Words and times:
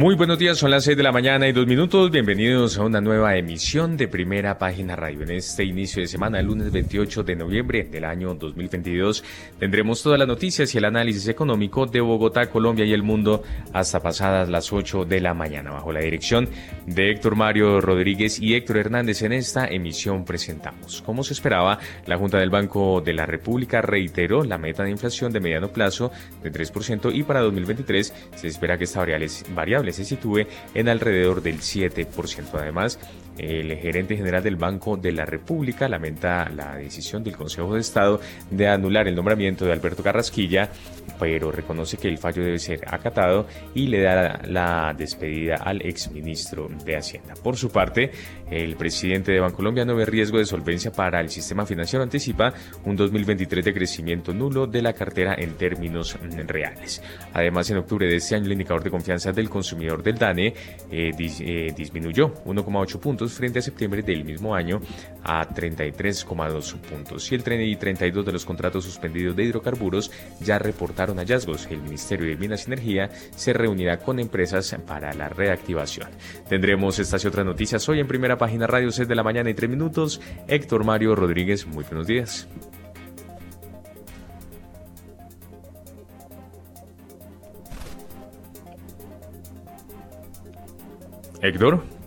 Muy 0.00 0.14
buenos 0.14 0.38
días, 0.38 0.56
son 0.56 0.70
las 0.70 0.84
6 0.84 0.96
de 0.96 1.02
la 1.02 1.12
mañana 1.12 1.46
y 1.46 1.52
dos 1.52 1.66
minutos. 1.66 2.10
Bienvenidos 2.10 2.78
a 2.78 2.84
una 2.84 3.02
nueva 3.02 3.36
emisión 3.36 3.98
de 3.98 4.08
Primera 4.08 4.56
Página 4.56 4.96
Radio. 4.96 5.24
En 5.24 5.32
este 5.32 5.62
inicio 5.62 6.00
de 6.00 6.08
semana, 6.08 6.40
el 6.40 6.46
lunes 6.46 6.72
28 6.72 7.22
de 7.22 7.36
noviembre 7.36 7.84
del 7.84 8.06
año 8.06 8.32
2022, 8.32 9.22
tendremos 9.58 10.02
todas 10.02 10.18
las 10.18 10.26
noticias 10.26 10.74
y 10.74 10.78
el 10.78 10.86
análisis 10.86 11.28
económico 11.28 11.84
de 11.84 12.00
Bogotá, 12.00 12.48
Colombia 12.48 12.86
y 12.86 12.94
el 12.94 13.02
mundo 13.02 13.42
hasta 13.74 14.00
pasadas 14.00 14.48
las 14.48 14.72
8 14.72 15.04
de 15.04 15.20
la 15.20 15.34
mañana. 15.34 15.72
Bajo 15.72 15.92
la 15.92 16.00
dirección 16.00 16.48
de 16.86 17.10
Héctor 17.10 17.36
Mario 17.36 17.82
Rodríguez 17.82 18.40
y 18.40 18.54
Héctor 18.54 18.78
Hernández, 18.78 19.20
en 19.20 19.34
esta 19.34 19.66
emisión 19.66 20.24
presentamos. 20.24 21.02
Como 21.02 21.22
se 21.24 21.34
esperaba, 21.34 21.78
la 22.06 22.16
Junta 22.16 22.38
del 22.38 22.48
Banco 22.48 23.02
de 23.04 23.12
la 23.12 23.26
República 23.26 23.82
reiteró 23.82 24.44
la 24.44 24.56
meta 24.56 24.82
de 24.82 24.92
inflación 24.92 25.30
de 25.30 25.40
mediano 25.40 25.68
plazo 25.68 26.10
de 26.42 26.50
3% 26.50 27.14
y 27.14 27.22
para 27.22 27.40
2023 27.40 28.14
se 28.34 28.48
espera 28.48 28.78
que 28.78 28.84
esta 28.84 29.00
variable 29.00 29.89
se 29.92 30.04
sitúe 30.04 30.46
en 30.74 30.88
alrededor 30.88 31.42
del 31.42 31.58
7%. 31.58 32.06
Además, 32.54 32.98
el 33.38 33.74
gerente 33.78 34.16
general 34.16 34.42
del 34.42 34.56
Banco 34.56 34.96
de 34.96 35.12
la 35.12 35.24
República 35.24 35.88
lamenta 35.88 36.48
la 36.50 36.76
decisión 36.76 37.24
del 37.24 37.36
Consejo 37.36 37.74
de 37.74 37.80
Estado 37.80 38.20
de 38.50 38.68
anular 38.68 39.08
el 39.08 39.14
nombramiento 39.14 39.64
de 39.64 39.72
Alberto 39.72 40.02
Carrasquilla, 40.02 40.68
pero 41.18 41.50
reconoce 41.50 41.96
que 41.96 42.08
el 42.08 42.18
fallo 42.18 42.42
debe 42.42 42.58
ser 42.58 42.80
acatado 42.86 43.46
y 43.74 43.86
le 43.86 44.02
da 44.02 44.42
la 44.46 44.94
despedida 44.96 45.56
al 45.56 45.80
exministro 45.82 46.68
de 46.84 46.96
Hacienda. 46.96 47.34
Por 47.42 47.56
su 47.56 47.70
parte, 47.70 48.10
el 48.50 48.76
presidente 48.76 49.32
de 49.32 49.40
Bancolombia 49.40 49.84
no 49.84 49.94
ve 49.94 50.04
riesgo 50.04 50.38
de 50.38 50.44
solvencia 50.44 50.92
para 50.92 51.20
el 51.20 51.30
sistema 51.30 51.64
financiero, 51.64 52.02
anticipa 52.02 52.52
un 52.84 52.96
2023 52.96 53.64
de 53.64 53.74
crecimiento 53.74 54.32
nulo 54.32 54.66
de 54.66 54.82
la 54.82 54.92
cartera 54.92 55.34
en 55.38 55.54
términos 55.54 56.18
reales. 56.46 57.02
Además, 57.32 57.70
en 57.70 57.78
octubre 57.78 58.06
de 58.06 58.16
este 58.16 58.34
año, 58.34 58.46
el 58.46 58.52
indicador 58.52 58.82
de 58.82 58.90
confianza 58.90 59.32
del 59.32 59.48
consumidor 59.48 60.02
del 60.02 60.18
DANE 60.18 60.54
eh, 60.90 61.10
eh, 61.18 61.72
disminuyó 61.76 62.34
1,8 62.44 62.98
puntos 62.98 63.32
frente 63.32 63.60
a 63.60 63.62
septiembre 63.62 64.02
del 64.02 64.24
mismo 64.24 64.54
año 64.54 64.80
a 65.22 65.46
33,2 65.48 66.80
puntos. 66.80 67.30
Y 67.30 67.34
el 67.34 67.44
32 67.44 68.24
de 68.24 68.32
los 68.32 68.44
contratos 68.44 68.84
suspendidos 68.84 69.36
de 69.36 69.44
hidrocarburos 69.44 70.10
ya 70.40 70.58
reportaron 70.58 71.18
hallazgos. 71.18 71.66
El 71.70 71.82
Ministerio 71.82 72.26
de 72.26 72.36
Minas 72.36 72.64
y 72.64 72.72
Energía 72.72 73.10
se 73.34 73.52
reunirá 73.52 73.98
con 73.98 74.18
empresas 74.18 74.76
para 74.86 75.12
la 75.12 75.28
reactivación. 75.28 76.08
Tendremos 76.48 76.98
estas 76.98 77.24
y 77.24 77.28
otras 77.28 77.46
noticias 77.46 77.88
hoy 77.88 78.00
en 78.00 78.06
primera 78.06 78.36
página 78.40 78.66
Radio 78.66 78.90
6 78.90 79.06
de 79.06 79.14
la 79.14 79.22
mañana 79.22 79.50
y 79.50 79.54
3 79.54 79.68
minutos. 79.68 80.18
Héctor 80.48 80.82
Mario 80.82 81.14
Rodríguez, 81.14 81.66
muy 81.66 81.84
buenos 81.84 82.06
días. 82.06 82.48
Héctor. 91.42 91.99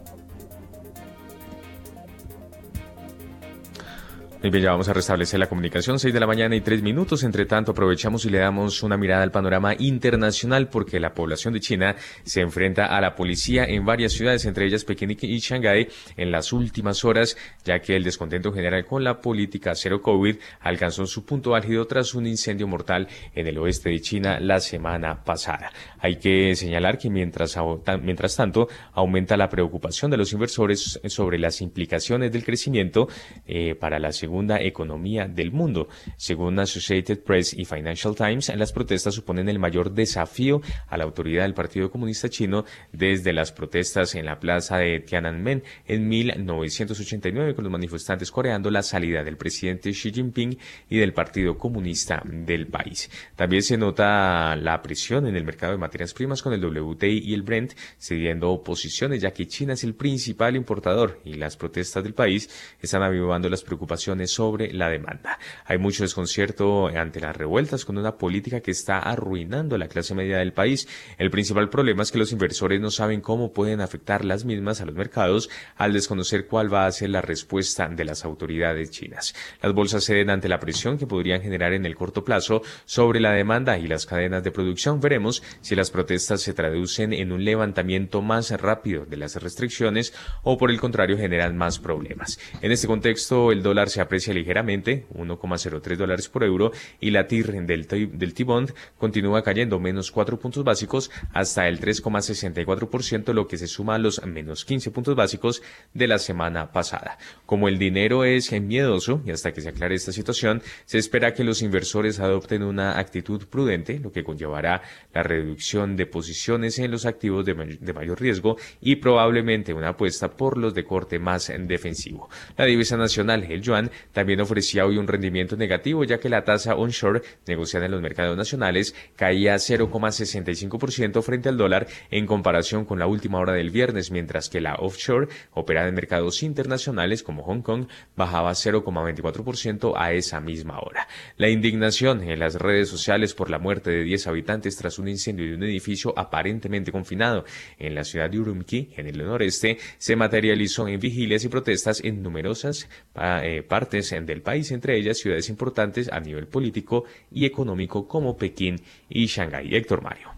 Muy 4.44 4.52
bien, 4.52 4.66
ya 4.66 4.72
vamos 4.72 4.90
a 4.90 4.94
restablecer 4.94 5.40
la 5.40 5.48
comunicación, 5.48 6.00
6 6.00 6.14
de 6.14 6.20
la 6.20 6.28
mañana 6.28 6.54
y 6.54 6.60
3 6.60 6.82
minutos. 6.82 7.24
Entre 7.24 7.46
tanto, 7.46 7.72
aprovechamos 7.72 8.26
y 8.26 8.30
le 8.30 8.40
damos 8.40 8.84
una 8.84 8.98
mirada 8.98 9.24
al 9.24 9.32
panorama 9.32 9.74
internacional 9.80 10.68
porque 10.68 11.00
la 11.00 11.14
población 11.14 11.54
de 11.54 11.62
China 11.62 11.96
se 12.26 12.42
enfrenta 12.42 12.88
a 12.88 13.00
la 13.00 13.16
policía 13.16 13.64
en 13.64 13.86
varias 13.86 14.12
ciudades, 14.12 14.44
entre 14.44 14.66
ellas 14.66 14.84
Pekín 14.84 15.12
y 15.18 15.40
Shanghái, 15.40 15.88
en 16.18 16.30
las 16.30 16.52
últimas 16.52 17.06
horas, 17.06 17.38
ya 17.64 17.80
que 17.80 17.96
el 17.96 18.04
descontento 18.04 18.52
general 18.52 18.86
con 18.86 19.06
la 19.06 19.22
política 19.22 19.76
cero 19.76 20.02
COVID 20.02 20.36
alcanzó 20.60 21.06
su 21.06 21.24
punto 21.24 21.56
álgido 21.56 21.88
tras 21.88 22.14
un 22.14 22.28
incendio 22.28 22.68
mortal 22.68 23.08
en 23.34 23.48
el 23.48 23.58
oeste 23.60 23.92
de 23.92 24.02
China 24.02 24.42
la 24.42 24.60
semana 24.60 25.24
pasada. 25.24 25.72
Hay 26.00 26.18
que 26.18 26.54
señalar 26.58 26.98
que 26.98 27.10
mientras, 27.10 27.58
mientras 28.02 28.36
tanto 28.36 28.68
aumenta 28.92 29.38
la 29.38 29.48
preocupación 29.48 30.12
de 30.12 30.18
los 30.18 30.34
inversores 30.34 31.00
sobre 31.06 31.40
las 31.40 31.62
implicaciones 31.62 32.30
del 32.30 32.44
crecimiento 32.44 33.08
eh, 33.48 33.76
para 33.76 34.00
la 34.00 34.12
seguridad 34.12 34.33
segunda 34.34 34.60
economía 34.60 35.28
del 35.28 35.52
mundo. 35.52 35.90
Según 36.18 36.58
Associated 36.58 37.20
Press 37.20 37.54
y 37.54 37.66
Financial 37.66 38.16
Times, 38.16 38.52
las 38.56 38.74
protestas 38.74 39.14
suponen 39.14 39.48
el 39.48 39.60
mayor 39.60 39.92
desafío 39.92 40.60
a 40.88 40.98
la 40.98 41.04
autoridad 41.04 41.44
del 41.44 41.54
Partido 41.54 41.92
Comunista 41.92 42.30
Chino 42.30 42.66
desde 42.92 43.32
las 43.32 43.52
protestas 43.52 44.16
en 44.16 44.26
la 44.26 44.40
plaza 44.40 44.78
de 44.78 45.02
Tiananmen 45.02 45.62
en 45.86 46.08
1989, 46.08 47.54
con 47.54 47.64
los 47.64 47.72
manifestantes 47.72 48.32
coreando 48.32 48.72
la 48.72 48.82
salida 48.82 49.24
del 49.24 49.38
presidente 49.38 49.92
Xi 49.92 50.12
Jinping 50.12 50.58
y 50.90 50.98
del 50.98 51.14
Partido 51.14 51.56
Comunista 51.56 52.24
del 52.26 52.66
país. 52.66 53.12
También 53.36 53.62
se 53.62 53.78
nota 53.78 54.56
la 54.56 54.82
presión 54.82 55.28
en 55.28 55.36
el 55.36 55.44
mercado 55.44 55.74
de 55.74 55.78
materias 55.78 56.16
primas 56.16 56.42
con 56.42 56.54
el 56.54 56.66
WTI 56.66 57.20
y 57.24 57.36
el 57.36 57.44
Brent 57.44 57.74
cediendo 58.00 58.64
posiciones, 58.64 59.22
ya 59.22 59.30
que 59.30 59.48
China 59.48 59.74
es 59.74 59.84
el 59.84 59.94
principal 59.94 60.56
importador 60.56 61.22
y 61.24 61.36
las 61.36 61.56
protestas 61.56 62.04
del 62.04 62.16
país 62.16 62.50
están 62.82 63.04
avivando 63.04 63.48
las 63.48 63.62
preocupaciones 63.62 64.23
sobre 64.28 64.74
la 64.74 64.90
demanda. 64.90 65.40
Hay 65.66 65.78
mucho 65.78 66.04
desconcierto 66.04 66.88
ante 66.88 67.20
las 67.20 67.36
revueltas 67.36 67.86
con 67.86 67.98
una 67.98 68.18
política 68.18 68.62
que 68.62 68.72
está 68.72 69.00
arruinando 69.00 69.78
la 69.78 69.88
clase 69.88 70.16
media 70.16 70.38
del 70.38 70.54
país. 70.54 70.88
El 71.18 71.32
principal 71.32 71.70
problema 71.70 72.04
es 72.04 72.12
que 72.12 72.18
los 72.18 72.32
inversores 72.32 72.80
no 72.82 72.92
saben 72.92 73.22
cómo 73.22 73.54
pueden 73.54 73.82
afectar 73.82 74.26
las 74.26 74.46
mismas 74.46 74.82
a 74.82 74.86
los 74.86 74.96
mercados 74.96 75.50
al 75.76 75.94
desconocer 75.94 76.48
cuál 76.48 76.74
va 76.74 76.86
a 76.86 76.92
ser 76.92 77.10
la 77.10 77.22
respuesta 77.22 77.88
de 77.88 78.06
las 78.06 78.26
autoridades 78.26 78.92
chinas. 78.92 79.34
Las 79.62 79.74
bolsas 79.74 80.04
ceden 80.04 80.30
ante 80.30 80.50
la 80.50 80.60
presión 80.60 80.98
que 80.98 81.08
podrían 81.08 81.42
generar 81.42 81.74
en 81.74 81.86
el 81.86 81.96
corto 81.96 82.24
plazo 82.24 82.62
sobre 82.86 83.20
la 83.20 83.32
demanda 83.32 83.78
y 83.78 83.88
las 83.88 84.06
cadenas 84.06 84.44
de 84.44 84.52
producción. 84.52 85.00
Veremos 85.00 85.44
si 85.62 85.76
las 85.76 85.92
protestas 85.92 86.42
se 86.42 86.54
traducen 86.54 87.14
en 87.14 87.32
un 87.32 87.44
levantamiento 87.44 88.22
más 88.22 88.52
rápido 88.52 89.06
de 89.06 89.18
las 89.18 89.36
restricciones 89.36 90.14
o 90.44 90.58
por 90.58 90.72
el 90.72 90.80
contrario 90.80 91.18
generan 91.18 91.58
más 91.58 91.80
problemas. 91.80 92.40
En 92.62 92.72
este 92.72 92.88
contexto, 92.88 93.52
el 93.52 93.64
dólar 93.64 93.90
se 93.90 94.02
aprecia 94.02 94.13
ligeramente, 94.34 95.06
1,03 95.14 95.98
dólares 95.98 96.30
por 96.30 96.44
euro, 96.44 96.72
y 97.00 97.12
la 97.12 97.28
TIR 97.28 97.66
del, 97.66 97.88
del 97.88 98.34
T-Bond 98.34 98.74
continúa 98.98 99.44
cayendo 99.44 99.80
menos 99.80 100.12
4 100.12 100.40
puntos 100.40 100.64
básicos 100.64 101.12
hasta 101.34 101.68
el 101.68 101.80
3,64%, 101.80 103.34
lo 103.34 103.48
que 103.48 103.58
se 103.58 103.68
suma 103.68 103.96
a 103.96 104.00
los 104.00 104.24
menos 104.26 104.66
15 104.66 104.92
puntos 104.92 105.16
básicos 105.16 105.62
de 105.94 106.08
la 106.08 106.20
semana 106.20 106.72
pasada. 106.72 107.18
Como 107.46 107.68
el 107.68 107.78
dinero 107.78 108.24
es 108.24 108.52
miedoso, 108.52 109.22
y 109.26 109.32
hasta 109.32 109.52
que 109.52 109.62
se 109.62 109.70
aclare 109.70 109.96
esta 109.96 110.12
situación, 110.12 110.62
se 110.86 110.98
espera 110.98 111.34
que 111.34 111.44
los 111.44 111.62
inversores 111.62 112.20
adopten 112.20 112.64
una 112.64 113.00
actitud 113.00 113.46
prudente, 113.48 114.00
lo 114.00 114.12
que 114.12 114.24
conllevará 114.24 114.82
la 115.14 115.24
reducción 115.24 115.96
de 115.96 116.06
posiciones 116.06 116.80
en 116.80 116.92
los 116.92 117.06
activos 117.06 117.46
de, 117.46 117.54
de 117.54 117.94
mayor 117.94 118.20
riesgo 118.20 118.58
y 118.82 118.98
probablemente 118.98 119.74
una 119.74 119.90
apuesta 119.90 120.30
por 120.36 120.58
los 120.58 120.74
de 120.74 120.84
corte 120.84 121.20
más 121.20 121.52
defensivo. 121.60 122.30
La 122.58 122.66
divisa 122.66 122.98
nacional, 122.98 123.44
el 123.44 123.62
yuan, 123.62 123.92
también 124.12 124.42
ofrecía 124.42 124.86
hoy 124.86 124.98
un 124.98 125.08
rendimiento 125.08 125.56
negativo, 125.56 126.04
ya 126.04 126.20
que 126.20 126.30
la 126.30 126.44
tasa 126.44 126.76
onshore 126.76 127.22
negociada 127.48 127.86
en 127.86 127.92
los 127.92 128.02
mercados 128.02 128.38
nacionales 128.38 128.96
caía 129.16 129.56
0,65% 129.56 131.22
frente 131.22 131.50
al 131.50 131.58
dólar 131.58 131.88
en 132.12 132.26
comparación 132.26 132.86
con 132.86 133.00
la 133.00 133.08
última 133.08 133.40
hora 133.40 133.54
del 133.54 133.70
viernes, 133.70 134.12
mientras 134.12 134.50
que 134.50 134.62
la 134.62 134.76
offshore, 134.76 135.28
operada 135.52 135.88
en 135.88 135.96
mercados 135.96 136.44
internacionales 136.44 137.24
como 137.24 137.44
Hong 137.44 137.62
Kong, 137.62 137.88
bajaba 138.16 138.52
0,24% 138.52 139.94
a 139.96 140.14
esa 140.14 140.40
misma 140.40 140.80
hora. 140.80 141.08
La 141.38 141.50
indignación 141.50 142.24
en 142.24 142.40
las 142.40 142.56
redes 142.56 142.90
sociales 142.90 143.34
por 143.34 143.50
la 143.50 143.60
muerte 143.60 143.92
de 143.92 144.04
10 144.04 144.28
habitantes 144.28 144.78
tras 144.78 145.00
un 145.00 145.08
incendio 145.08 145.46
de 145.46 145.56
un 145.56 145.64
edificio 145.64 146.14
aparentemente 146.18 146.92
confinado 146.92 147.46
en 147.78 147.96
la 147.96 148.04
ciudad 148.04 148.30
de 148.30 148.40
Urumqi, 148.40 148.90
en 148.96 149.08
el 149.08 149.18
noreste, 149.18 149.78
se 149.98 150.16
materializó 150.16 150.88
en 150.88 151.00
vigilias 151.00 151.44
y 151.44 151.50
protestas 151.50 152.04
en 152.04 152.22
numerosas 152.22 152.90
eh, 153.16 153.64
partes 153.84 154.16
del 154.26 154.42
país, 154.42 154.72
entre 154.72 154.98
ellas 154.98 155.18
ciudades 155.18 155.50
importantes 155.50 156.10
a 156.10 156.20
nivel 156.20 156.48
político 156.48 157.04
y 157.32 157.46
económico 157.46 158.08
como 158.08 158.38
Pekín 158.38 158.80
y 159.10 159.26
Shanghái. 159.26 159.76
Héctor 159.76 160.02
Mario. 160.02 160.30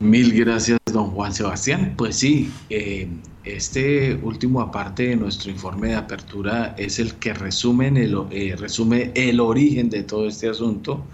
Mil 0.00 0.32
gracias, 0.34 0.78
don 0.92 1.12
Juan 1.12 1.32
Sebastián. 1.32 1.94
Pues 1.96 2.16
sí, 2.16 2.50
eh, 2.68 3.08
este 3.44 4.14
último 4.16 4.60
aparte 4.60 5.08
de 5.08 5.16
nuestro 5.16 5.50
informe 5.50 5.88
de 5.88 5.94
apertura 5.94 6.74
es 6.76 6.98
el 6.98 7.14
que 7.14 7.32
resume 7.32 7.88
el, 7.88 8.18
eh, 8.30 8.54
resume 8.58 9.12
el 9.14 9.40
origen 9.40 9.88
de 9.88 10.02
todo 10.02 10.26
este 10.28 10.48
asunto. 10.50 11.06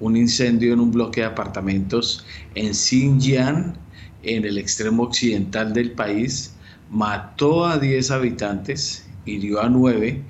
Un 0.00 0.16
incendio 0.16 0.72
en 0.72 0.80
un 0.80 0.90
bloque 0.90 1.20
de 1.20 1.26
apartamentos 1.26 2.26
en 2.56 2.74
Xinjiang, 2.74 3.74
en 4.22 4.44
el 4.44 4.58
extremo 4.58 5.04
occidental 5.04 5.72
del 5.72 5.92
país, 5.92 6.54
mató 6.90 7.66
a 7.66 7.78
10 7.78 8.10
habitantes, 8.10 9.06
hirió 9.26 9.60
a 9.60 9.68
9 9.68 10.22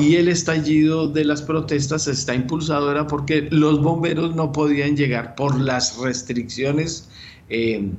y 0.00 0.16
el 0.16 0.28
estallido 0.28 1.08
de 1.08 1.24
las 1.24 1.42
protestas 1.42 2.06
está 2.06 2.34
impulsado 2.34 2.90
era 2.90 3.06
porque 3.06 3.48
los 3.50 3.82
bomberos 3.82 4.34
no 4.34 4.52
podían 4.52 4.96
llegar 4.96 5.34
por 5.34 5.60
las 5.60 5.98
restricciones 5.98 7.08
eh, 7.48 7.90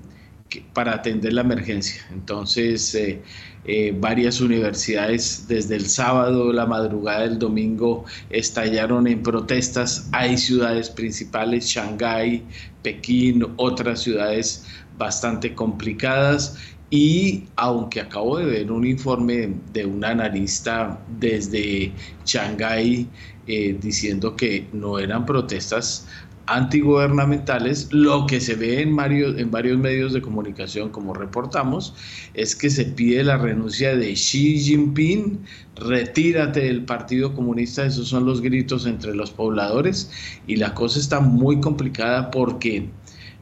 para 0.73 0.95
atender 0.95 1.33
la 1.33 1.41
emergencia. 1.41 2.05
Entonces, 2.11 2.93
eh, 2.95 3.21
eh, 3.65 3.95
varias 3.97 4.41
universidades 4.41 5.45
desde 5.47 5.75
el 5.75 5.87
sábado, 5.87 6.51
la 6.51 6.65
madrugada 6.65 7.21
del 7.21 7.37
domingo, 7.39 8.05
estallaron 8.29 9.07
en 9.07 9.21
protestas. 9.21 10.09
Hay 10.11 10.37
ciudades 10.37 10.89
principales, 10.89 11.65
Shanghái, 11.65 12.43
Pekín, 12.81 13.45
otras 13.57 14.01
ciudades 14.01 14.65
bastante 14.97 15.53
complicadas. 15.55 16.57
Y 16.91 17.45
aunque 17.55 18.01
acabo 18.01 18.37
de 18.37 18.45
ver 18.45 18.71
un 18.71 18.85
informe 18.85 19.53
de 19.71 19.85
un 19.85 20.03
analista 20.03 20.99
desde 21.19 21.91
Shanghái 22.25 23.07
eh, 23.47 23.77
diciendo 23.81 24.35
que 24.35 24.67
no 24.73 24.99
eran 24.99 25.25
protestas 25.25 26.05
antigubernamentales, 26.47 27.87
lo 27.93 28.25
que 28.27 28.41
se 28.41 28.55
ve 28.55 28.81
en 28.81 28.93
varios, 28.93 29.37
en 29.39 29.51
varios 29.51 29.79
medios 29.79 30.11
de 30.11 30.21
comunicación, 30.21 30.89
como 30.89 31.13
reportamos, 31.13 31.93
es 32.33 32.57
que 32.57 32.69
se 32.69 32.83
pide 32.83 33.23
la 33.23 33.37
renuncia 33.37 33.95
de 33.95 34.13
Xi 34.13 34.59
Jinping, 34.59 35.39
retírate 35.77 36.59
del 36.61 36.83
Partido 36.83 37.33
Comunista, 37.33 37.85
esos 37.85 38.09
son 38.09 38.25
los 38.25 38.41
gritos 38.41 38.85
entre 38.85 39.15
los 39.15 39.31
pobladores, 39.31 40.11
y 40.45 40.57
la 40.57 40.73
cosa 40.73 40.99
está 40.99 41.21
muy 41.21 41.61
complicada 41.61 42.31
porque 42.31 42.89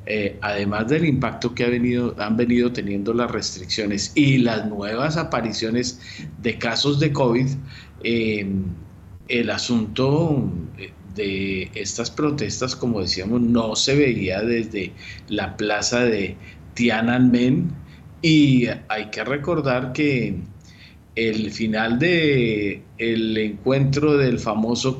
eh, 0.05 0.37
además 0.41 0.87
del 0.87 1.05
impacto 1.05 1.53
que 1.53 1.65
ha 1.65 1.69
venido, 1.69 2.15
han 2.17 2.35
venido 2.35 2.71
teniendo 2.71 3.13
las 3.13 3.29
restricciones 3.29 4.11
y 4.15 4.39
las 4.39 4.65
nuevas 4.67 5.17
apariciones 5.17 5.99
de 6.41 6.57
casos 6.57 6.99
de 6.99 7.13
COVID, 7.13 7.47
eh, 8.03 8.47
el 9.27 9.49
asunto 9.51 10.51
eh, 10.77 10.91
de 11.15 11.69
estas 11.75 12.09
protestas, 12.09 12.75
como 12.75 13.01
decíamos, 13.01 13.41
no 13.41 13.75
se 13.75 13.95
veía 13.95 14.41
desde 14.41 14.93
la 15.27 15.55
plaza 15.57 16.03
de 16.05 16.35
Tiananmen. 16.73 17.71
Y 18.21 18.67
hay 18.87 19.09
que 19.11 19.23
recordar 19.23 19.93
que 19.93 20.35
el 21.15 21.51
final 21.51 21.99
de 21.99 22.81
el 22.97 23.37
encuentro 23.37 24.17
del 24.17 24.39
famoso 24.39 24.97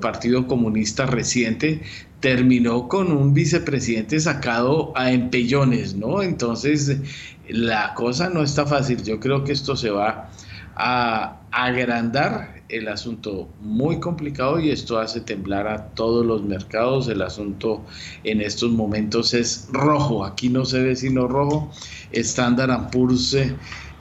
Partido 0.00 0.46
Comunista 0.46 1.06
reciente 1.06 1.82
terminó 2.22 2.88
con 2.88 3.10
un 3.10 3.34
vicepresidente 3.34 4.20
sacado 4.20 4.92
a 4.96 5.10
empellones, 5.10 5.96
¿no? 5.96 6.22
Entonces, 6.22 6.98
la 7.48 7.94
cosa 7.94 8.30
no 8.30 8.44
está 8.44 8.64
fácil. 8.64 9.02
Yo 9.02 9.18
creo 9.18 9.42
que 9.42 9.50
esto 9.50 9.74
se 9.74 9.90
va 9.90 10.30
a 10.76 11.40
agrandar 11.50 12.62
el 12.68 12.86
asunto 12.86 13.48
muy 13.60 13.98
complicado 13.98 14.60
y 14.60 14.70
esto 14.70 15.00
hace 15.00 15.20
temblar 15.20 15.66
a 15.66 15.88
todos 15.88 16.24
los 16.24 16.44
mercados. 16.44 17.08
El 17.08 17.22
asunto 17.22 17.84
en 18.22 18.40
estos 18.40 18.70
momentos 18.70 19.34
es 19.34 19.68
rojo. 19.72 20.24
Aquí 20.24 20.48
no 20.48 20.64
se 20.64 20.80
ve 20.80 20.94
sino 20.94 21.26
rojo. 21.26 21.72
Standard 22.12 22.88
Poor's 22.90 23.36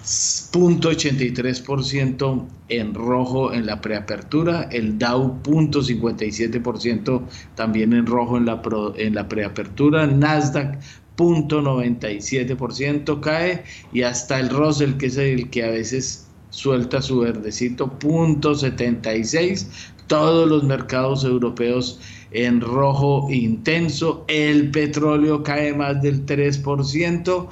0.83% 0.03 2.47
en 2.69 2.93
rojo 2.93 3.51
en 3.53 3.65
la 3.65 3.81
preapertura, 3.81 4.69
el 4.71 4.97
Dow 4.97 5.41
0.57% 5.43 7.21
también 7.55 7.91
en 7.93 8.05
rojo 8.05 8.37
en 8.37 8.45
la, 8.45 8.61
en 8.97 9.15
la 9.15 9.27
preapertura, 9.27 10.07
Nasdaq 10.07 10.79
0.97% 11.17 13.19
cae 13.19 13.63
y 13.93 14.01
hasta 14.01 14.39
el 14.39 14.49
Russell, 14.49 14.93
que 14.93 15.05
es 15.07 15.17
el 15.17 15.49
que 15.49 15.63
a 15.63 15.69
veces 15.69 16.27
suelta 16.49 17.01
su 17.01 17.19
verdecito, 17.19 17.87
punto 17.99 18.55
76. 18.55 19.93
Todos 20.07 20.49
los 20.49 20.63
mercados 20.63 21.23
europeos 21.23 21.99
en 22.31 22.61
rojo 22.61 23.27
intenso. 23.31 24.25
El 24.27 24.71
petróleo 24.71 25.43
cae 25.43 25.73
más 25.73 26.01
del 26.01 26.25
3%. 26.25 27.47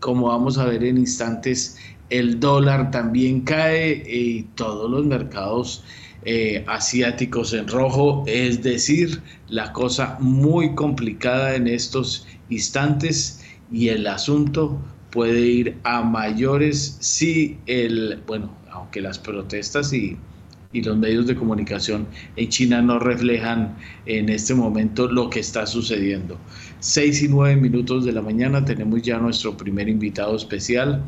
Como 0.00 0.28
vamos 0.28 0.58
a 0.58 0.66
ver 0.66 0.84
en 0.84 0.98
instantes, 0.98 1.78
el 2.10 2.40
dólar 2.40 2.90
también 2.90 3.40
cae 3.40 4.02
y 4.06 4.42
todos 4.54 4.90
los 4.90 5.04
mercados 5.04 5.84
eh, 6.24 6.64
asiáticos 6.66 7.52
en 7.52 7.68
rojo. 7.68 8.24
Es 8.26 8.62
decir, 8.62 9.22
la 9.48 9.72
cosa 9.72 10.16
muy 10.20 10.74
complicada 10.74 11.54
en 11.54 11.66
estos 11.66 12.26
instantes 12.48 13.44
y 13.70 13.88
el 13.88 14.06
asunto 14.06 14.78
puede 15.10 15.40
ir 15.40 15.76
a 15.84 16.02
mayores 16.02 16.96
si 17.00 17.58
el, 17.66 18.22
bueno, 18.26 18.52
aunque 18.70 19.00
las 19.00 19.18
protestas 19.18 19.92
y, 19.92 20.16
y 20.72 20.82
los 20.82 20.96
medios 20.96 21.26
de 21.26 21.36
comunicación 21.36 22.06
en 22.36 22.48
China 22.48 22.82
no 22.82 22.98
reflejan 22.98 23.76
en 24.06 24.28
este 24.28 24.54
momento 24.54 25.06
lo 25.06 25.30
que 25.30 25.40
está 25.40 25.66
sucediendo. 25.66 26.38
Seis 26.84 27.22
y 27.22 27.28
nueve 27.28 27.56
minutos 27.56 28.04
de 28.04 28.12
la 28.12 28.20
mañana 28.20 28.62
tenemos 28.62 29.00
ya 29.00 29.16
nuestro 29.16 29.56
primer 29.56 29.88
invitado 29.88 30.36
especial 30.36 31.02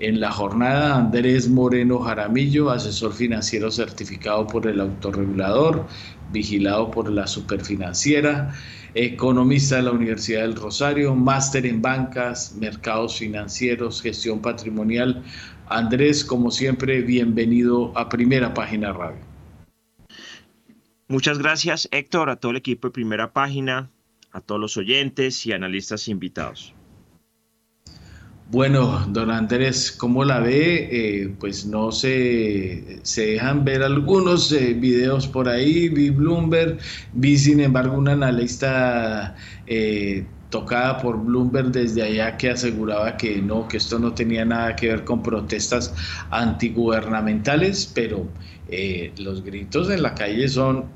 en 0.00 0.18
la 0.18 0.32
jornada, 0.32 0.96
Andrés 0.96 1.48
Moreno 1.48 2.00
Jaramillo, 2.00 2.68
asesor 2.68 3.12
financiero 3.12 3.70
certificado 3.70 4.44
por 4.48 4.66
el 4.66 4.80
autorregulador, 4.80 5.86
vigilado 6.32 6.90
por 6.90 7.08
la 7.08 7.28
superfinanciera 7.28 8.52
economista 8.94 9.76
de 9.76 9.82
la 9.82 9.92
Universidad 9.92 10.40
del 10.40 10.56
Rosario, 10.56 11.14
máster 11.14 11.64
en 11.64 11.80
bancas, 11.80 12.56
mercados 12.58 13.16
financieros, 13.16 14.02
gestión 14.02 14.40
patrimonial. 14.40 15.22
Andrés, 15.68 16.24
como 16.24 16.50
siempre, 16.50 17.02
bienvenido 17.02 17.96
a 17.96 18.08
Primera 18.08 18.52
Página 18.52 18.92
Radio. 18.92 19.20
Muchas 21.06 21.38
gracias, 21.38 21.88
Héctor, 21.92 22.30
a 22.30 22.34
todo 22.34 22.50
el 22.50 22.56
equipo 22.56 22.88
de 22.88 22.92
Primera 22.92 23.32
Página, 23.32 23.90
a 24.32 24.40
todos 24.40 24.60
los 24.60 24.76
oyentes 24.76 25.46
y 25.46 25.52
analistas 25.52 26.08
invitados. 26.08 26.74
Bueno, 28.50 29.06
don 29.10 29.30
Andrés, 29.30 29.92
¿cómo 29.92 30.24
la 30.24 30.40
ve? 30.40 30.88
Eh, 30.90 31.34
pues 31.38 31.66
no 31.66 31.92
se, 31.92 32.98
se 33.04 33.26
dejan 33.26 33.64
ver 33.64 33.80
algunos 33.84 34.50
eh, 34.50 34.74
videos 34.74 35.28
por 35.28 35.48
ahí, 35.48 35.88
vi 35.88 36.10
Bloomberg, 36.10 36.78
vi 37.12 37.38
sin 37.38 37.60
embargo 37.60 37.96
una 37.96 38.10
analista 38.10 39.36
eh, 39.68 40.24
tocada 40.48 40.98
por 40.98 41.24
Bloomberg 41.24 41.70
desde 41.70 42.02
allá 42.02 42.36
que 42.36 42.50
aseguraba 42.50 43.16
que 43.16 43.40
no, 43.40 43.68
que 43.68 43.76
esto 43.76 44.00
no 44.00 44.14
tenía 44.14 44.44
nada 44.44 44.74
que 44.74 44.88
ver 44.88 45.04
con 45.04 45.22
protestas 45.22 45.94
antigubernamentales, 46.30 47.86
pero 47.94 48.26
los 49.18 49.44
gritos 49.44 49.90
en 49.90 50.02
la 50.02 50.14
calle 50.14 50.48
son 50.48 50.86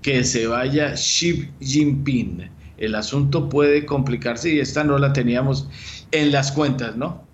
que 0.00 0.24
se 0.24 0.46
vaya 0.46 0.94
Xi 0.94 1.50
Jinping 1.60 2.53
el 2.76 2.94
asunto 2.94 3.48
puede 3.48 3.86
complicarse 3.86 4.54
y 4.54 4.60
esta 4.60 4.84
no 4.84 4.98
la 4.98 5.12
teníamos 5.12 5.68
en 6.10 6.32
las 6.32 6.52
cuentas, 6.52 6.96
¿no? 6.96 7.24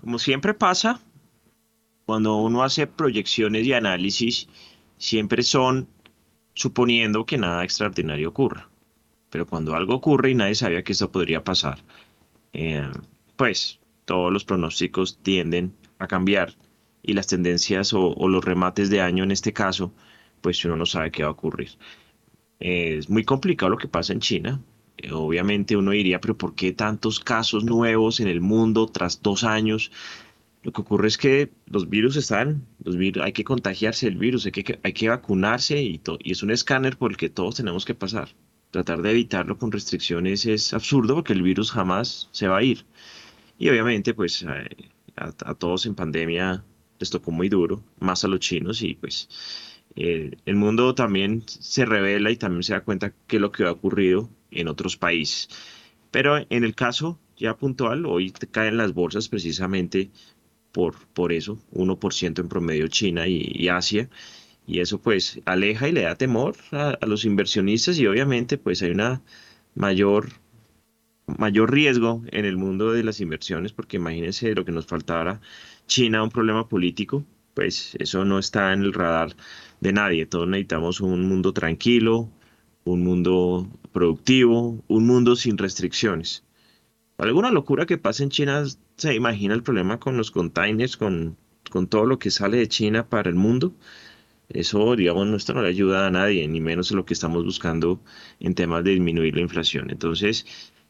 Como 0.00 0.18
siempre 0.18 0.54
pasa, 0.54 1.00
cuando 2.04 2.36
uno 2.36 2.62
hace 2.62 2.86
proyecciones 2.86 3.64
y 3.66 3.72
análisis, 3.72 4.48
siempre 4.98 5.42
son 5.42 5.88
suponiendo 6.54 7.24
que 7.26 7.38
nada 7.38 7.64
extraordinario 7.64 8.28
ocurra. 8.28 8.68
Pero 9.30 9.46
cuando 9.46 9.74
algo 9.74 9.94
ocurre 9.94 10.30
y 10.30 10.34
nadie 10.34 10.54
sabía 10.54 10.84
que 10.84 10.92
esto 10.92 11.10
podría 11.10 11.42
pasar, 11.42 11.78
eh, 12.52 12.88
pues 13.36 13.80
todos 14.04 14.32
los 14.32 14.44
pronósticos 14.44 15.18
tienden 15.22 15.74
a 15.98 16.06
cambiar 16.06 16.54
y 17.02 17.14
las 17.14 17.26
tendencias 17.26 17.92
o, 17.92 18.14
o, 18.14 18.28
los 18.28 18.44
remates 18.44 18.90
de 18.90 19.00
año 19.00 19.24
en 19.24 19.30
este 19.30 19.52
caso, 19.52 19.92
pues 20.40 20.64
uno 20.64 20.76
no 20.76 20.86
sabe 20.86 21.10
qué 21.10 21.22
va 21.22 21.30
a 21.30 21.32
ocurrir. 21.32 21.70
Es 22.60 23.08
muy 23.10 23.24
complicado 23.24 23.70
lo 23.70 23.78
que 23.78 23.88
pasa 23.88 24.12
en 24.12 24.20
China. 24.20 24.60
Eh, 24.96 25.12
obviamente 25.12 25.76
uno 25.76 25.90
diría, 25.90 26.20
pero 26.20 26.36
¿por 26.36 26.54
qué 26.54 26.72
tantos 26.72 27.20
casos 27.20 27.64
nuevos 27.64 28.20
en 28.20 28.28
el 28.28 28.40
mundo 28.40 28.86
tras 28.86 29.22
dos 29.22 29.44
años? 29.44 29.90
Lo 30.62 30.72
que 30.72 30.80
ocurre 30.80 31.08
es 31.08 31.18
que 31.18 31.50
los 31.66 31.90
virus 31.90 32.16
están, 32.16 32.66
los 32.82 32.96
virus, 32.96 33.22
hay 33.22 33.32
que 33.32 33.44
contagiarse 33.44 34.06
del 34.06 34.16
virus, 34.16 34.46
hay 34.46 34.52
que, 34.52 34.80
hay 34.82 34.92
que 34.94 35.08
vacunarse 35.08 35.82
y, 35.82 36.00
y 36.20 36.32
es 36.32 36.42
un 36.42 36.50
escáner 36.50 36.96
por 36.96 37.10
el 37.10 37.16
que 37.18 37.28
todos 37.28 37.56
tenemos 37.56 37.84
que 37.84 37.94
pasar. 37.94 38.30
Tratar 38.70 39.02
de 39.02 39.10
evitarlo 39.10 39.58
con 39.58 39.70
restricciones 39.70 40.46
es 40.46 40.72
absurdo 40.72 41.16
porque 41.16 41.34
el 41.34 41.42
virus 41.42 41.70
jamás 41.70 42.28
se 42.32 42.48
va 42.48 42.58
a 42.58 42.62
ir. 42.62 42.86
Y 43.58 43.68
obviamente, 43.68 44.14
pues 44.14 44.42
eh, 44.42 44.88
a, 45.16 45.32
a 45.50 45.54
todos 45.54 45.86
en 45.86 45.94
pandemia 45.94 46.64
les 46.98 47.10
tocó 47.10 47.30
muy 47.30 47.48
duro, 47.48 47.82
más 48.00 48.24
a 48.24 48.28
los 48.28 48.40
chinos 48.40 48.80
y 48.82 48.94
pues 48.94 49.28
el 49.96 50.56
mundo 50.56 50.94
también 50.94 51.44
se 51.46 51.84
revela 51.84 52.30
y 52.30 52.36
también 52.36 52.62
se 52.62 52.72
da 52.72 52.80
cuenta 52.80 53.12
qué 53.26 53.36
es 53.36 53.42
lo 53.42 53.52
que 53.52 53.64
ha 53.64 53.70
ocurrido 53.70 54.28
en 54.50 54.68
otros 54.68 54.96
países. 54.96 55.48
Pero 56.10 56.38
en 56.38 56.64
el 56.64 56.74
caso 56.74 57.18
ya 57.36 57.56
puntual, 57.56 58.06
hoy 58.06 58.32
caen 58.50 58.76
las 58.76 58.94
bolsas 58.94 59.28
precisamente 59.28 60.10
por, 60.72 60.94
por 61.14 61.32
eso, 61.32 61.58
1% 61.72 62.40
en 62.40 62.48
promedio 62.48 62.88
China 62.88 63.26
y, 63.28 63.68
Asia, 63.68 64.08
y 64.66 64.80
eso 64.80 65.00
pues 65.00 65.40
aleja 65.44 65.88
y 65.88 65.92
le 65.92 66.02
da 66.02 66.16
temor 66.16 66.56
a, 66.72 66.98
los 67.06 67.24
inversionistas 67.24 67.98
y 67.98 68.06
obviamente 68.06 68.58
pues 68.58 68.82
hay 68.82 68.90
una 68.90 69.22
mayor 69.74 70.28
mayor 71.26 71.72
riesgo 71.72 72.22
en 72.32 72.44
el 72.44 72.56
mundo 72.56 72.92
de 72.92 73.02
las 73.02 73.20
inversiones 73.20 73.72
porque 73.72 73.96
imagínense 73.96 74.54
lo 74.54 74.64
que 74.64 74.72
nos 74.72 74.86
faltara 74.86 75.40
China 75.86 76.22
un 76.22 76.30
problema 76.30 76.68
político 76.68 77.24
pues 77.54 77.96
eso 77.98 78.24
no 78.24 78.38
está 78.38 78.72
en 78.72 78.82
el 78.82 78.92
radar 78.92 79.34
de 79.84 79.92
nadie. 79.92 80.26
Todos 80.26 80.48
necesitamos 80.48 81.00
un 81.00 81.28
mundo 81.28 81.52
tranquilo, 81.52 82.30
un 82.84 83.04
mundo 83.04 83.68
productivo, 83.92 84.82
un 84.88 85.06
mundo 85.06 85.36
sin 85.36 85.58
restricciones. 85.58 86.42
Alguna 87.18 87.50
locura 87.50 87.86
que 87.86 87.98
pasa 87.98 88.22
en 88.24 88.30
China, 88.30 88.64
se 88.96 89.14
imagina 89.14 89.54
el 89.54 89.62
problema 89.62 90.00
con 90.00 90.16
los 90.16 90.30
containers, 90.30 90.96
con, 90.96 91.36
con 91.70 91.86
todo 91.86 92.06
lo 92.06 92.18
que 92.18 92.30
sale 92.30 92.56
de 92.56 92.66
China 92.66 93.08
para 93.08 93.28
el 93.28 93.36
mundo. 93.36 93.74
Eso, 94.48 94.96
digamos, 94.96 95.26
no, 95.26 95.36
esto 95.36 95.52
no 95.52 95.62
le 95.62 95.68
ayuda 95.68 96.06
a 96.06 96.10
nadie, 96.10 96.48
ni 96.48 96.60
menos 96.60 96.90
lo 96.90 97.04
que 97.04 97.14
estamos 97.14 97.44
buscando 97.44 98.00
en 98.40 98.54
temas 98.54 98.84
de 98.84 98.92
disminuir 98.92 99.34
la 99.36 99.42
inflación. 99.42 99.90
Entonces, 99.90 100.46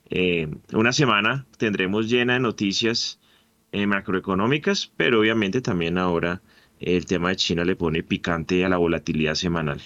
eh, 0.08 0.48
una 0.72 0.92
semana 0.92 1.46
tendremos 1.58 2.08
llena 2.08 2.34
de 2.34 2.40
noticias 2.40 3.18
eh, 3.72 3.86
macroeconómicas, 3.88 4.92
pero 4.96 5.20
obviamente 5.20 5.60
también 5.60 5.98
ahora 5.98 6.42
el 6.84 7.06
tema 7.06 7.30
de 7.30 7.36
China 7.36 7.64
le 7.64 7.76
pone 7.76 8.02
picante 8.02 8.64
a 8.64 8.68
la 8.68 8.76
volatilidad 8.76 9.34
semanal. 9.34 9.80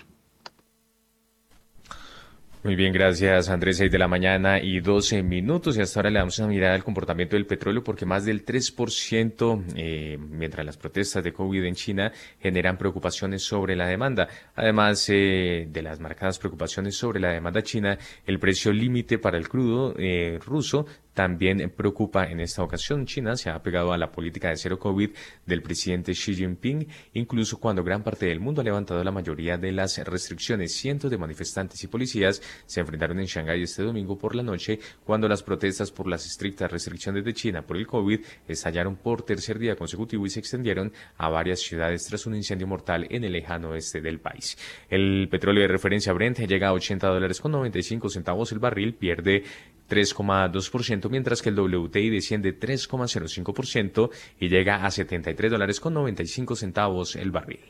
Muy 2.64 2.74
bien, 2.74 2.92
gracias 2.92 3.48
Andrés. 3.50 3.76
6 3.76 3.90
de 3.90 3.98
la 3.98 4.08
mañana 4.08 4.60
y 4.60 4.80
12 4.80 5.22
minutos. 5.22 5.78
Y 5.78 5.80
hasta 5.80 6.00
ahora 6.00 6.10
le 6.10 6.18
damos 6.18 6.38
una 6.40 6.48
mirada 6.48 6.74
al 6.74 6.82
comportamiento 6.82 7.36
del 7.36 7.46
petróleo 7.46 7.84
porque 7.84 8.04
más 8.04 8.24
del 8.24 8.44
3%, 8.44 9.64
eh, 9.76 10.18
mientras 10.18 10.66
las 10.66 10.76
protestas 10.76 11.22
de 11.22 11.32
COVID 11.32 11.64
en 11.64 11.74
China 11.76 12.12
generan 12.40 12.76
preocupaciones 12.76 13.42
sobre 13.44 13.76
la 13.76 13.86
demanda. 13.86 14.26
Además 14.56 15.08
eh, 15.08 15.68
de 15.70 15.82
las 15.82 16.00
marcadas 16.00 16.40
preocupaciones 16.40 16.96
sobre 16.96 17.20
la 17.20 17.30
demanda 17.30 17.62
china, 17.62 17.96
el 18.26 18.40
precio 18.40 18.72
límite 18.72 19.18
para 19.18 19.38
el 19.38 19.48
crudo 19.48 19.94
eh, 19.96 20.40
ruso 20.44 20.84
también 21.18 21.72
preocupa 21.76 22.26
en 22.30 22.38
esta 22.38 22.62
ocasión. 22.62 23.04
China 23.04 23.36
se 23.36 23.50
ha 23.50 23.60
pegado 23.60 23.92
a 23.92 23.98
la 23.98 24.12
política 24.12 24.50
de 24.50 24.56
cero 24.56 24.78
COVID 24.78 25.10
del 25.44 25.62
presidente 25.62 26.12
Xi 26.12 26.36
Jinping, 26.36 26.86
incluso 27.14 27.58
cuando 27.58 27.82
gran 27.82 28.04
parte 28.04 28.26
del 28.26 28.38
mundo 28.38 28.60
ha 28.60 28.64
levantado 28.64 29.02
la 29.02 29.10
mayoría 29.10 29.58
de 29.58 29.72
las 29.72 29.98
restricciones. 29.98 30.76
Cientos 30.76 31.10
de 31.10 31.18
manifestantes 31.18 31.82
y 31.82 31.88
policías 31.88 32.40
se 32.66 32.78
enfrentaron 32.78 33.18
en 33.18 33.26
Shanghái 33.26 33.64
este 33.64 33.82
domingo 33.82 34.16
por 34.16 34.36
la 34.36 34.44
noche 34.44 34.78
cuando 35.04 35.26
las 35.26 35.42
protestas 35.42 35.90
por 35.90 36.06
las 36.06 36.24
estrictas 36.24 36.70
restricciones 36.70 37.24
de 37.24 37.34
China 37.34 37.62
por 37.62 37.78
el 37.78 37.88
COVID 37.88 38.20
estallaron 38.46 38.94
por 38.94 39.22
tercer 39.22 39.58
día 39.58 39.74
consecutivo 39.74 40.24
y 40.24 40.30
se 40.30 40.38
extendieron 40.38 40.92
a 41.16 41.28
varias 41.30 41.58
ciudades 41.58 42.06
tras 42.06 42.26
un 42.26 42.36
incendio 42.36 42.68
mortal 42.68 43.08
en 43.10 43.24
el 43.24 43.32
lejano 43.32 43.70
oeste 43.70 44.00
del 44.00 44.20
país. 44.20 44.56
El 44.88 45.26
petróleo 45.28 45.62
de 45.62 45.68
referencia 45.68 46.12
Brent 46.12 46.38
llega 46.38 46.68
a 46.68 46.74
80 46.74 47.08
dólares 47.08 47.40
con 47.40 47.50
95 47.50 48.08
centavos 48.08 48.52
el 48.52 48.60
barril, 48.60 48.94
pierde 48.94 49.42
3,2%, 49.88 51.07
mientras 51.10 51.42
que 51.42 51.50
el 51.50 51.58
WTI 51.58 52.10
desciende 52.10 52.58
3,05% 52.58 54.10
y 54.40 54.48
llega 54.48 54.84
a 54.84 54.90
73 54.90 55.50
dólares 55.50 55.80
con 55.80 55.94
95 55.94 56.56
centavos 56.56 57.16
el 57.16 57.30
barril. 57.30 57.60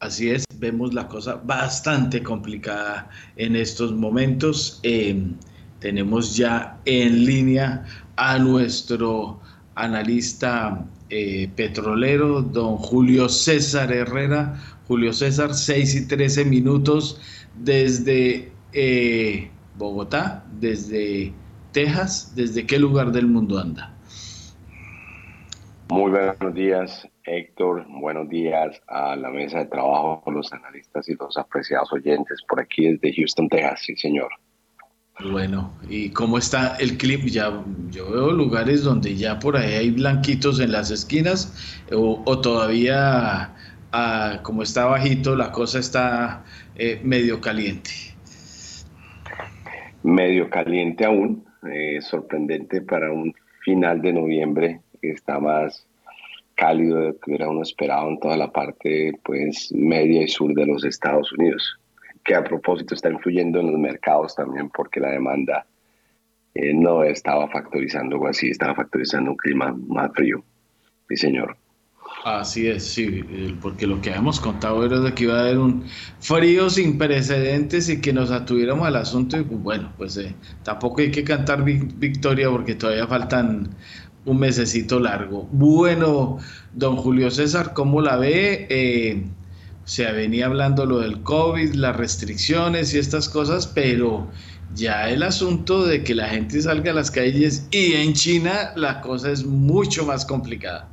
Así 0.00 0.30
es, 0.30 0.44
vemos 0.56 0.94
la 0.94 1.08
cosa 1.08 1.34
bastante 1.34 2.22
complicada 2.22 3.10
en 3.36 3.54
estos 3.54 3.92
momentos. 3.92 4.80
Eh, 4.82 5.22
tenemos 5.78 6.36
ya 6.36 6.80
en 6.86 7.26
línea 7.26 7.84
a 8.16 8.38
nuestro 8.38 9.40
analista 9.74 10.86
eh, 11.10 11.50
petrolero, 11.54 12.40
don 12.40 12.76
Julio 12.76 13.28
César 13.28 13.92
Herrera. 13.92 14.58
Julio 14.86 15.12
César, 15.12 15.54
6 15.54 15.94
y 15.94 16.08
13 16.08 16.44
minutos 16.46 17.20
desde 17.54 18.52
eh, 18.72 19.50
Bogotá, 19.76 20.44
desde 20.52 21.32
Texas, 21.72 22.34
¿desde 22.34 22.66
qué 22.66 22.78
lugar 22.78 23.12
del 23.12 23.26
mundo 23.26 23.58
anda? 23.58 23.94
Muy 25.88 26.10
buenos 26.10 26.54
días, 26.54 27.08
Héctor. 27.24 27.84
Buenos 27.88 28.28
días 28.28 28.80
a 28.86 29.16
la 29.16 29.30
mesa 29.30 29.58
de 29.58 29.66
trabajo, 29.66 30.22
los 30.30 30.52
analistas 30.52 31.08
y 31.08 31.14
los 31.14 31.36
apreciados 31.36 31.92
oyentes 31.92 32.40
por 32.48 32.60
aquí 32.60 32.92
desde 32.92 33.12
Houston, 33.14 33.48
Texas. 33.48 33.82
Sí, 33.84 33.96
señor. 33.96 34.30
Bueno, 35.32 35.72
¿y 35.88 36.10
cómo 36.10 36.38
está 36.38 36.76
el 36.76 36.96
clip? 36.96 37.26
Ya, 37.26 37.62
yo 37.90 38.10
veo 38.10 38.30
lugares 38.30 38.84
donde 38.84 39.16
ya 39.16 39.38
por 39.38 39.56
ahí 39.56 39.74
hay 39.74 39.90
blanquitos 39.90 40.60
en 40.60 40.72
las 40.72 40.90
esquinas 40.90 41.84
o 41.92 42.40
todavía 42.40 43.54
como 44.42 44.62
está 44.62 44.86
bajito, 44.86 45.36
la 45.36 45.50
cosa 45.50 45.78
está 45.78 46.44
eh, 46.76 47.00
medio 47.02 47.40
caliente. 47.40 47.90
Medio 50.02 50.48
caliente 50.48 51.04
aún, 51.04 51.44
eh, 51.70 52.00
sorprendente 52.00 52.80
para 52.80 53.12
un 53.12 53.34
final 53.62 54.00
de 54.00 54.12
noviembre 54.12 54.80
que 55.00 55.10
está 55.10 55.38
más 55.38 55.86
cálido 56.54 56.98
de 56.98 57.06
lo 57.08 57.18
que 57.18 57.30
hubiera 57.30 57.48
uno 57.48 57.62
esperado 57.62 58.08
en 58.08 58.20
toda 58.20 58.36
la 58.36 58.52
parte 58.52 59.12
pues 59.22 59.72
media 59.72 60.22
y 60.22 60.28
sur 60.28 60.54
de 60.54 60.66
los 60.66 60.84
Estados 60.84 61.32
Unidos, 61.32 61.78
que 62.24 62.34
a 62.34 62.44
propósito 62.44 62.94
está 62.94 63.10
influyendo 63.10 63.60
en 63.60 63.72
los 63.72 63.78
mercados 63.78 64.34
también 64.34 64.70
porque 64.70 65.00
la 65.00 65.10
demanda 65.10 65.66
eh, 66.54 66.74
no 66.74 67.02
estaba 67.02 67.48
factorizando 67.48 68.16
algo 68.16 68.28
así, 68.28 68.50
estaba 68.50 68.74
factorizando 68.74 69.32
un 69.32 69.36
clima 69.36 69.74
más 69.88 70.12
frío. 70.12 70.42
Sí, 71.08 71.16
señor. 71.16 71.56
Así 72.24 72.66
es, 72.66 72.84
sí, 72.92 73.24
porque 73.62 73.86
lo 73.86 74.00
que 74.02 74.10
habíamos 74.10 74.40
contado 74.40 74.84
era 74.84 75.00
de 75.00 75.14
que 75.14 75.24
iba 75.24 75.38
a 75.38 75.40
haber 75.40 75.58
un 75.58 75.84
frío 76.20 76.68
sin 76.68 76.98
precedentes 76.98 77.88
y 77.88 78.02
que 78.02 78.12
nos 78.12 78.30
atuviéramos 78.30 78.86
al 78.86 78.96
asunto 78.96 79.38
y 79.38 79.42
pues, 79.44 79.62
bueno, 79.62 79.92
pues 79.96 80.18
eh, 80.18 80.34
tampoco 80.62 81.00
hay 81.00 81.10
que 81.10 81.24
cantar 81.24 81.64
victoria 81.64 82.50
porque 82.50 82.74
todavía 82.74 83.06
faltan 83.06 83.74
un 84.26 84.38
mesecito 84.38 85.00
largo. 85.00 85.48
Bueno, 85.52 86.38
don 86.74 86.96
Julio 86.96 87.30
César, 87.30 87.72
¿cómo 87.72 88.02
la 88.02 88.16
ve? 88.16 88.66
Eh, 88.68 89.24
se 89.84 90.10
venía 90.12 90.46
hablando 90.46 90.84
lo 90.86 90.98
del 90.98 91.22
COVID, 91.22 91.72
las 91.74 91.96
restricciones 91.96 92.92
y 92.94 92.98
estas 92.98 93.30
cosas, 93.30 93.66
pero 93.66 94.28
ya 94.74 95.08
el 95.08 95.22
asunto 95.22 95.86
de 95.86 96.04
que 96.04 96.14
la 96.14 96.28
gente 96.28 96.60
salga 96.60 96.92
a 96.92 96.94
las 96.94 97.10
calles 97.10 97.66
y 97.70 97.94
en 97.94 98.12
China 98.12 98.72
la 98.76 99.00
cosa 99.00 99.30
es 99.30 99.44
mucho 99.44 100.04
más 100.04 100.26
complicada. 100.26 100.88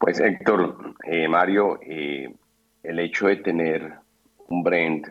Pues 0.00 0.18
Héctor, 0.18 0.94
eh, 1.04 1.28
Mario, 1.28 1.78
eh, 1.82 2.34
el 2.82 2.98
hecho 3.00 3.26
de 3.26 3.36
tener 3.36 3.92
un 4.48 4.62
Brent 4.62 5.06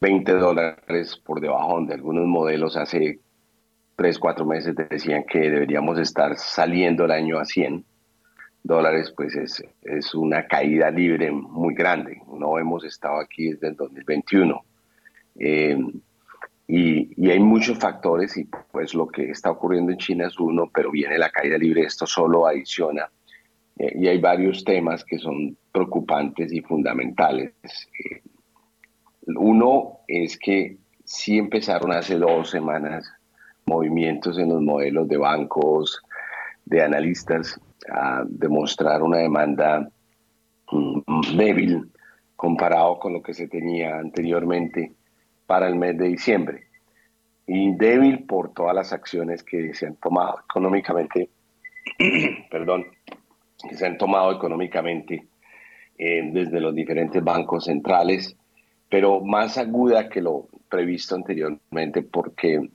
20 0.00 0.32
eh, 0.32 0.34
dólares 0.34 1.16
por 1.24 1.40
debajo 1.40 1.80
de 1.82 1.94
algunos 1.94 2.26
modelos 2.26 2.76
hace 2.76 3.20
3, 3.94 4.18
4 4.18 4.44
meses 4.44 4.74
decían 4.90 5.22
que 5.30 5.38
deberíamos 5.38 5.96
estar 6.00 6.36
saliendo 6.36 7.04
el 7.04 7.12
año 7.12 7.38
a 7.38 7.44
100 7.44 7.84
dólares, 8.64 9.14
pues 9.16 9.36
es, 9.36 9.64
es 9.82 10.12
una 10.16 10.48
caída 10.48 10.90
libre 10.90 11.30
muy 11.30 11.74
grande. 11.74 12.20
No 12.36 12.58
hemos 12.58 12.82
estado 12.82 13.20
aquí 13.20 13.52
desde 13.52 13.68
el 13.68 13.76
2021. 13.76 14.60
Y, 16.70 17.30
hay 17.30 17.40
muchos 17.40 17.78
factores 17.78 18.36
y 18.36 18.44
pues 18.44 18.94
lo 18.94 19.08
que 19.08 19.30
está 19.30 19.50
ocurriendo 19.50 19.90
en 19.90 19.98
China 19.98 20.26
es 20.26 20.38
uno, 20.38 20.70
pero 20.72 20.90
viene 20.90 21.16
la 21.16 21.30
caída 21.30 21.56
libre, 21.56 21.82
esto 21.82 22.06
solo 22.06 22.46
adiciona. 22.46 23.10
Eh, 23.78 23.92
y 23.94 24.06
hay 24.06 24.18
varios 24.18 24.62
temas 24.64 25.02
que 25.02 25.18
son 25.18 25.56
preocupantes 25.72 26.52
y 26.52 26.60
fundamentales. 26.60 27.54
Eh, 27.64 28.22
uno 29.36 30.00
es 30.06 30.38
que 30.38 30.76
sí 31.04 31.38
empezaron 31.38 31.92
hace 31.92 32.18
dos 32.18 32.50
semanas 32.50 33.10
movimientos 33.64 34.38
en 34.38 34.50
los 34.50 34.60
modelos 34.60 35.08
de 35.08 35.16
bancos, 35.16 36.02
de 36.66 36.82
analistas, 36.82 37.58
a 37.90 38.24
demostrar 38.28 39.02
una 39.02 39.18
demanda 39.18 39.88
mm, 40.70 41.36
débil 41.36 41.90
comparado 42.36 42.98
con 42.98 43.14
lo 43.14 43.22
que 43.22 43.32
se 43.32 43.48
tenía 43.48 43.98
anteriormente 43.98 44.97
para 45.48 45.66
el 45.66 45.76
mes 45.76 45.96
de 45.96 46.08
diciembre. 46.08 46.64
Y 47.46 47.74
débil 47.74 48.26
por 48.26 48.52
todas 48.52 48.74
las 48.74 48.92
acciones 48.92 49.42
que 49.42 49.72
se 49.72 49.86
han 49.86 49.96
tomado 49.96 50.40
económicamente, 50.44 51.30
perdón, 52.50 52.84
que 53.66 53.74
se 53.74 53.86
han 53.86 53.96
tomado 53.96 54.30
económicamente 54.30 55.26
eh, 55.96 56.30
desde 56.30 56.60
los 56.60 56.74
diferentes 56.74 57.24
bancos 57.24 57.64
centrales, 57.64 58.36
pero 58.90 59.20
más 59.20 59.56
aguda 59.56 60.10
que 60.10 60.20
lo 60.20 60.48
previsto 60.68 61.14
anteriormente 61.14 62.02
porque 62.02 62.68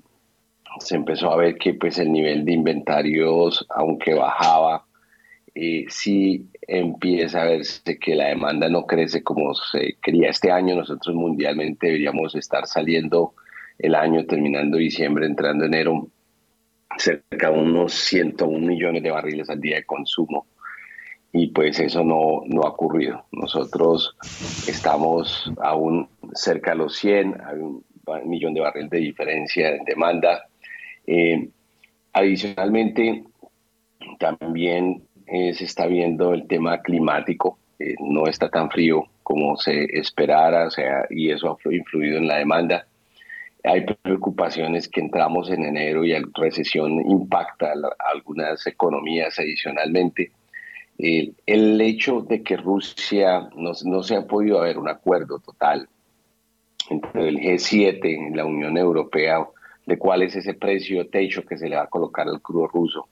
se 0.80 0.96
empezó 0.96 1.32
a 1.32 1.38
ver 1.38 1.56
que 1.60 1.75
pues 1.75 2.00
el 2.00 2.12
nivel 2.12 2.44
de 2.44 2.53
inventarios, 2.53 3.63
aunque 3.70 4.15
bajaba, 4.15 4.84
eh, 5.56 5.86
empieza 6.68 7.42
a 7.42 7.46
verse 7.46 8.00
que 8.00 8.16
la 8.16 8.30
demanda 8.30 8.70
no 8.70 8.86
crece 8.86 9.24
como 9.24 9.54
se 9.54 9.98
quería 10.02 10.30
este 10.30 10.52
año. 10.52 10.76
Nosotros 10.76 11.16
mundialmente 11.16 11.88
deberíamos 11.88 12.36
estar 12.36 12.66
saliendo 12.66 13.34
el 13.78 13.96
año, 13.96 14.26
terminando 14.26 14.78
diciembre, 14.78 15.26
entrando 15.26 15.66
enero, 15.66 16.08
cerca 16.98 17.50
de 17.50 17.60
unos 17.60 17.94
101 17.94 18.66
millones 18.66 19.04
de 19.04 19.12
barriles 19.12 19.50
al 19.50 19.62
día 19.62 19.78
de 19.78 19.86
consumo. 19.86 20.48
Y 21.32 21.48
pues 21.48 21.80
eso 21.80 22.04
no, 22.04 22.44
no 22.46 22.62
ha 22.62 22.70
ocurrido. 22.70 23.26
Nosotros 23.32 24.16
estamos 24.68 25.52
aún 25.62 26.08
cerca 26.34 26.72
de 26.72 26.78
los 26.78 26.96
100, 26.96 27.42
hay 27.42 27.58
un 27.58 27.84
millón 28.26 28.54
de 28.54 28.62
barriles 28.62 28.92
de 28.92 29.00
diferencia 29.00 29.70
en 29.70 29.84
demanda. 29.86 30.48
Eh, 31.08 31.50
adicionalmente, 32.14 33.24
también 34.20 35.04
eh, 35.27 35.53
se 35.53 35.65
está 35.65 35.88
viendo 35.88 36.34
el 36.34 36.48
tema 36.48 36.82
climático, 36.82 37.58
no 38.00 38.27
está 38.27 38.50
tan 38.50 38.70
frío 38.70 39.03
como 39.24 39.58
se 39.58 39.86
esperara, 39.98 40.70
y 41.10 41.32
eso 41.32 41.58
ha 41.65 41.74
influido 41.74 42.18
en 42.18 42.27
la 42.27 42.38
demanda. 42.38 42.88
Hay 43.63 43.86
preocupaciones 44.01 44.89
que 44.89 45.00
entramos 45.00 45.50
en 45.50 45.63
enero 45.63 46.03
y 46.03 46.10
la 46.10 46.22
recesión 46.34 47.00
impacta 47.10 47.72
a 47.72 48.12
algunas 48.13 48.65
economías 48.68 49.39
adicionalmente. 49.39 50.32
el 50.98 51.82
hecho 51.82 52.22
de 52.22 52.44
que 52.44 52.58
Rusia 52.58 53.50
no, 53.56 53.72
no 53.86 54.03
se 54.03 54.15
ha 54.15 54.27
podido 54.27 54.60
haber 54.60 54.77
un 54.77 54.89
acuerdo 54.89 55.39
total 55.39 55.88
entre 56.89 57.30
el 57.30 57.39
G7 57.39 58.32
y 58.32 58.36
la 58.36 58.46
Unión 58.46 58.77
Europea 58.77 59.46
de 59.86 59.98
cuál 59.98 60.24
es 60.24 60.36
ese 60.36 60.53
precio 60.53 61.08
techo 61.08 61.46
que 61.46 61.58
se 61.58 61.68
le 61.68 61.75
va 61.75 61.84
a 61.84 61.88
colocar 61.88 62.27
al 62.27 62.42
crudo 62.42 62.68
ruso, 62.68 63.08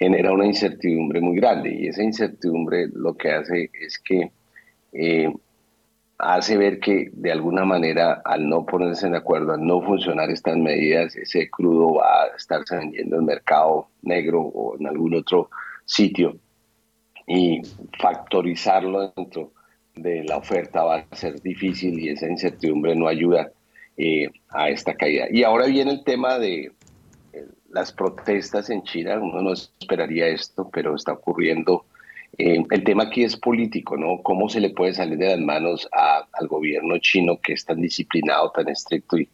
genera 0.00 0.32
una 0.32 0.46
incertidumbre 0.46 1.20
muy 1.20 1.36
grande 1.36 1.74
y 1.74 1.88
esa 1.88 2.02
incertidumbre 2.02 2.88
lo 2.94 3.14
que 3.18 3.30
hace 3.32 3.70
es 3.74 3.98
que 3.98 4.32
eh, 4.94 5.30
hace 6.16 6.56
ver 6.56 6.80
que 6.80 7.10
de 7.12 7.30
alguna 7.30 7.66
manera 7.66 8.22
al 8.24 8.48
no 8.48 8.64
ponerse 8.64 9.10
de 9.10 9.18
acuerdo, 9.18 9.52
al 9.52 9.64
no 9.64 9.82
funcionar 9.82 10.30
estas 10.30 10.56
medidas, 10.56 11.14
ese 11.16 11.50
crudo 11.50 11.96
va 11.96 12.22
a 12.22 12.26
estarse 12.34 12.78
vendiendo 12.78 13.18
en 13.18 13.26
mercado 13.26 13.88
negro 14.00 14.40
o 14.40 14.78
en 14.80 14.86
algún 14.86 15.14
otro 15.14 15.50
sitio 15.84 16.34
y 17.26 17.60
factorizarlo 18.00 19.12
dentro 19.14 19.52
de 19.96 20.24
la 20.24 20.38
oferta 20.38 20.82
va 20.82 21.04
a 21.10 21.14
ser 21.14 21.42
difícil 21.42 21.98
y 21.98 22.08
esa 22.08 22.26
incertidumbre 22.26 22.96
no 22.96 23.06
ayuda 23.06 23.52
eh, 23.98 24.30
a 24.48 24.70
esta 24.70 24.94
caída. 24.94 25.26
Y 25.30 25.42
ahora 25.42 25.66
viene 25.66 25.90
el 25.90 26.04
tema 26.04 26.38
de 26.38 26.72
las 27.70 27.92
protestas 27.92 28.70
en 28.70 28.82
China. 28.82 29.18
Uno 29.18 29.42
no 29.42 29.52
esperaría 29.52 30.28
esto, 30.28 30.68
pero 30.72 30.94
está 30.94 31.12
ocurriendo. 31.12 31.86
Eh, 32.38 32.64
el 32.70 32.84
tema 32.84 33.04
aquí 33.04 33.24
es 33.24 33.36
político, 33.36 33.96
¿no? 33.96 34.22
¿Cómo 34.22 34.48
se 34.48 34.60
le 34.60 34.70
puede 34.70 34.94
salir 34.94 35.18
de 35.18 35.28
las 35.28 35.40
manos 35.40 35.88
al 35.92 36.48
gobierno 36.48 36.98
chino 36.98 37.38
que 37.40 37.54
es 37.54 37.64
tan 37.64 37.80
disciplinado, 37.80 38.50
tan 38.50 38.68
estricto 38.68 39.18
y 39.18 39.28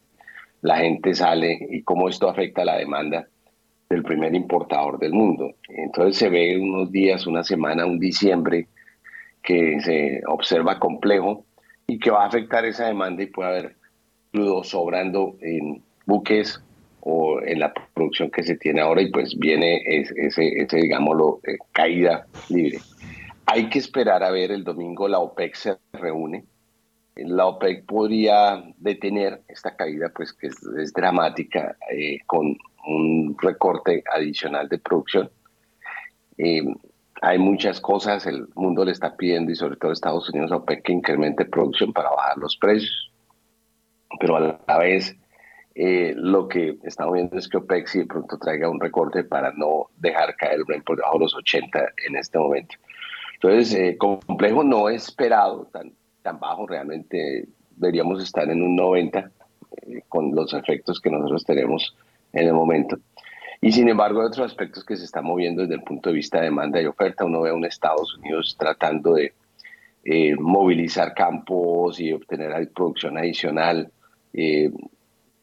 la 0.62 0.78
gente 0.78 1.14
sale 1.14 1.58
y 1.70 1.82
cómo 1.82 2.08
esto 2.08 2.28
afecta 2.28 2.62
a 2.62 2.66
la 2.66 2.78
demanda 2.78 3.28
del 3.88 4.02
primer 4.02 4.34
importador 4.34 4.98
del 4.98 5.12
mundo? 5.12 5.54
Entonces 5.68 6.16
se 6.16 6.28
ve 6.28 6.58
unos 6.58 6.90
días, 6.90 7.26
una 7.26 7.44
semana, 7.44 7.86
un 7.86 7.98
diciembre 7.98 8.68
que 9.42 9.80
se 9.80 10.22
observa 10.26 10.78
complejo 10.78 11.44
y 11.86 11.98
que 11.98 12.10
va 12.10 12.24
a 12.24 12.28
afectar 12.28 12.64
esa 12.64 12.86
demanda 12.86 13.22
y 13.22 13.26
puede 13.26 13.48
haber 13.48 13.76
crudo 14.32 14.64
sobrando 14.64 15.36
en 15.40 15.82
buques 16.04 16.60
o 17.08 17.40
en 17.40 17.60
la 17.60 17.72
producción 17.94 18.32
que 18.32 18.42
se 18.42 18.56
tiene 18.56 18.80
ahora 18.80 19.00
y 19.00 19.12
pues 19.12 19.38
viene 19.38 19.80
ese, 19.86 20.12
ese 20.16 20.76
digámoslo, 20.76 21.38
eh, 21.46 21.56
caída 21.70 22.26
libre. 22.48 22.78
Hay 23.46 23.68
que 23.68 23.78
esperar 23.78 24.24
a 24.24 24.32
ver 24.32 24.50
el 24.50 24.64
domingo 24.64 25.06
la 25.06 25.20
OPEC 25.20 25.54
se 25.54 25.76
reúne. 25.92 26.44
La 27.14 27.46
OPEC 27.46 27.86
podría 27.86 28.60
detener 28.78 29.40
esta 29.46 29.76
caída, 29.76 30.10
pues 30.12 30.32
que 30.32 30.48
es, 30.48 30.92
dramática, 30.92 31.76
eh, 31.92 32.18
con 32.26 32.58
un 32.88 33.36
recorte 33.40 34.02
adicional 34.12 34.68
de 34.68 34.78
producción. 34.78 35.30
Eh, 36.38 36.64
hay 37.22 37.38
muchas 37.38 37.80
cosas, 37.80 38.26
el 38.26 38.48
mundo 38.56 38.84
le 38.84 38.90
está 38.90 39.16
pidiendo 39.16 39.52
y 39.52 39.54
sobre 39.54 39.76
todo 39.76 39.92
Estados 39.92 40.28
Unidos 40.30 40.50
a 40.50 40.56
OPEC 40.56 40.82
que 40.82 40.92
incremente 40.92 41.44
producción 41.44 41.92
para 41.92 42.10
bajar 42.10 42.36
los 42.36 42.56
precios, 42.56 43.12
pero 44.18 44.36
a 44.36 44.60
la 44.66 44.78
vez 44.78 45.16
eh, 45.78 46.14
lo 46.16 46.48
que 46.48 46.78
estamos 46.84 47.12
viendo 47.12 47.36
es 47.36 47.48
que 47.48 47.58
OPEC 47.58 47.86
si 47.86 47.98
de 47.98 48.06
pronto 48.06 48.38
traiga 48.38 48.70
un 48.70 48.80
recorte 48.80 49.24
para 49.24 49.52
no 49.52 49.90
dejar 49.98 50.34
caer 50.34 50.54
el 50.54 50.64
Brent 50.64 50.84
por 50.84 50.96
debajo 50.96 51.18
de 51.18 51.24
los 51.24 51.34
80 51.34 51.92
en 52.06 52.16
este 52.16 52.38
momento. 52.38 52.76
Entonces, 53.34 53.74
eh, 53.74 53.98
complejo 53.98 54.64
no 54.64 54.88
esperado, 54.88 55.68
tan, 55.70 55.92
tan 56.22 56.40
bajo, 56.40 56.66
realmente 56.66 57.46
deberíamos 57.72 58.22
estar 58.22 58.48
en 58.48 58.62
un 58.62 58.74
90 58.74 59.30
eh, 59.82 60.00
con 60.08 60.34
los 60.34 60.54
efectos 60.54 60.98
que 60.98 61.10
nosotros 61.10 61.44
tenemos 61.44 61.94
en 62.32 62.46
el 62.46 62.54
momento. 62.54 62.96
Y 63.60 63.70
sin 63.70 63.90
embargo, 63.90 64.22
hay 64.22 64.28
otros 64.28 64.46
aspectos 64.46 64.82
que 64.82 64.96
se 64.96 65.04
están 65.04 65.26
moviendo 65.26 65.60
desde 65.60 65.74
el 65.74 65.82
punto 65.82 66.08
de 66.08 66.16
vista 66.16 66.38
de 66.38 66.44
demanda 66.44 66.80
y 66.80 66.86
oferta. 66.86 67.26
Uno 67.26 67.42
ve 67.42 67.50
a 67.50 67.54
un 67.54 67.66
Estados 67.66 68.16
Unidos 68.16 68.56
tratando 68.58 69.12
de 69.12 69.34
movilizar 70.38 71.12
campos 71.12 72.00
y 72.00 72.12
obtener 72.12 72.70
producción 72.72 73.18
adicional, 73.18 73.90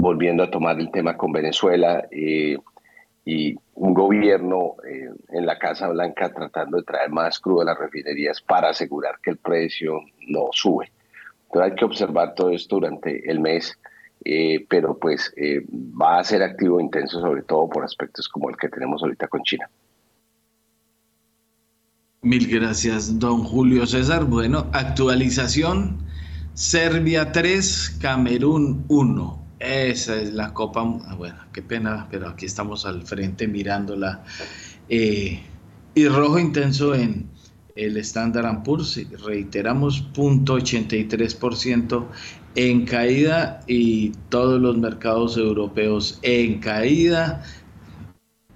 volviendo 0.03 0.43
a 0.43 0.51
tomar 0.51 0.79
el 0.79 0.91
tema 0.91 1.15
con 1.15 1.31
Venezuela 1.31 2.05
eh, 2.11 2.57
y 3.25 3.55
un 3.75 3.93
gobierno 3.93 4.75
en 5.29 5.45
la 5.45 5.57
Casa 5.57 5.87
Blanca 5.87 6.29
tratando 6.33 6.77
de 6.77 6.83
traer 6.83 7.09
más 7.09 7.39
crudo 7.39 7.61
a 7.61 7.65
las 7.65 7.77
refinerías 7.77 8.41
para 8.41 8.69
asegurar 8.69 9.15
que 9.23 9.31
el 9.31 9.37
precio 9.37 10.01
no 10.27 10.49
sube. 10.51 10.91
Entonces 11.45 11.71
hay 11.71 11.75
que 11.77 11.85
observar 11.85 12.35
todo 12.35 12.49
esto 12.49 12.75
durante 12.75 13.29
el 13.29 13.39
mes 13.39 13.79
eh, 14.25 14.65
pero 14.69 14.97
pues 14.97 15.33
eh, 15.35 15.65
va 15.69 16.19
a 16.19 16.23
ser 16.23 16.43
activo 16.43 16.79
intenso 16.79 17.19
sobre 17.19 17.41
todo 17.43 17.67
por 17.67 17.83
aspectos 17.83 18.29
como 18.29 18.49
el 18.49 18.55
que 18.55 18.69
tenemos 18.69 19.03
ahorita 19.03 19.27
con 19.27 19.43
China. 19.43 19.69
Mil 22.21 22.47
gracias, 22.47 23.19
don 23.19 23.43
Julio 23.43 23.85
César. 23.85 24.23
Bueno, 24.23 24.67
actualización, 24.71 25.97
Serbia 26.53 27.33
3, 27.33 27.97
Camerún 28.01 28.85
1. 28.87 29.42
Esa 29.63 30.21
es 30.21 30.33
la 30.33 30.53
copa. 30.53 30.81
Ah, 31.07 31.15
bueno, 31.15 31.37
qué 31.53 31.61
pena, 31.61 32.05
pero 32.11 32.27
aquí 32.27 32.45
estamos 32.45 32.85
al 32.85 33.03
frente 33.03 33.47
mirándola. 33.47 34.21
Eh, 34.89 35.39
y 35.95 36.07
rojo 36.09 36.37
intenso 36.37 36.93
en 36.93 37.29
el 37.77 37.95
Standard 37.97 38.61
Poor's, 38.63 38.99
reiteramos, 39.25 40.03
0.83% 40.13 42.05
en 42.55 42.85
caída 42.85 43.61
y 43.65 44.09
todos 44.27 44.61
los 44.61 44.77
mercados 44.77 45.37
europeos 45.37 46.19
en 46.23 46.59
caída. 46.59 47.41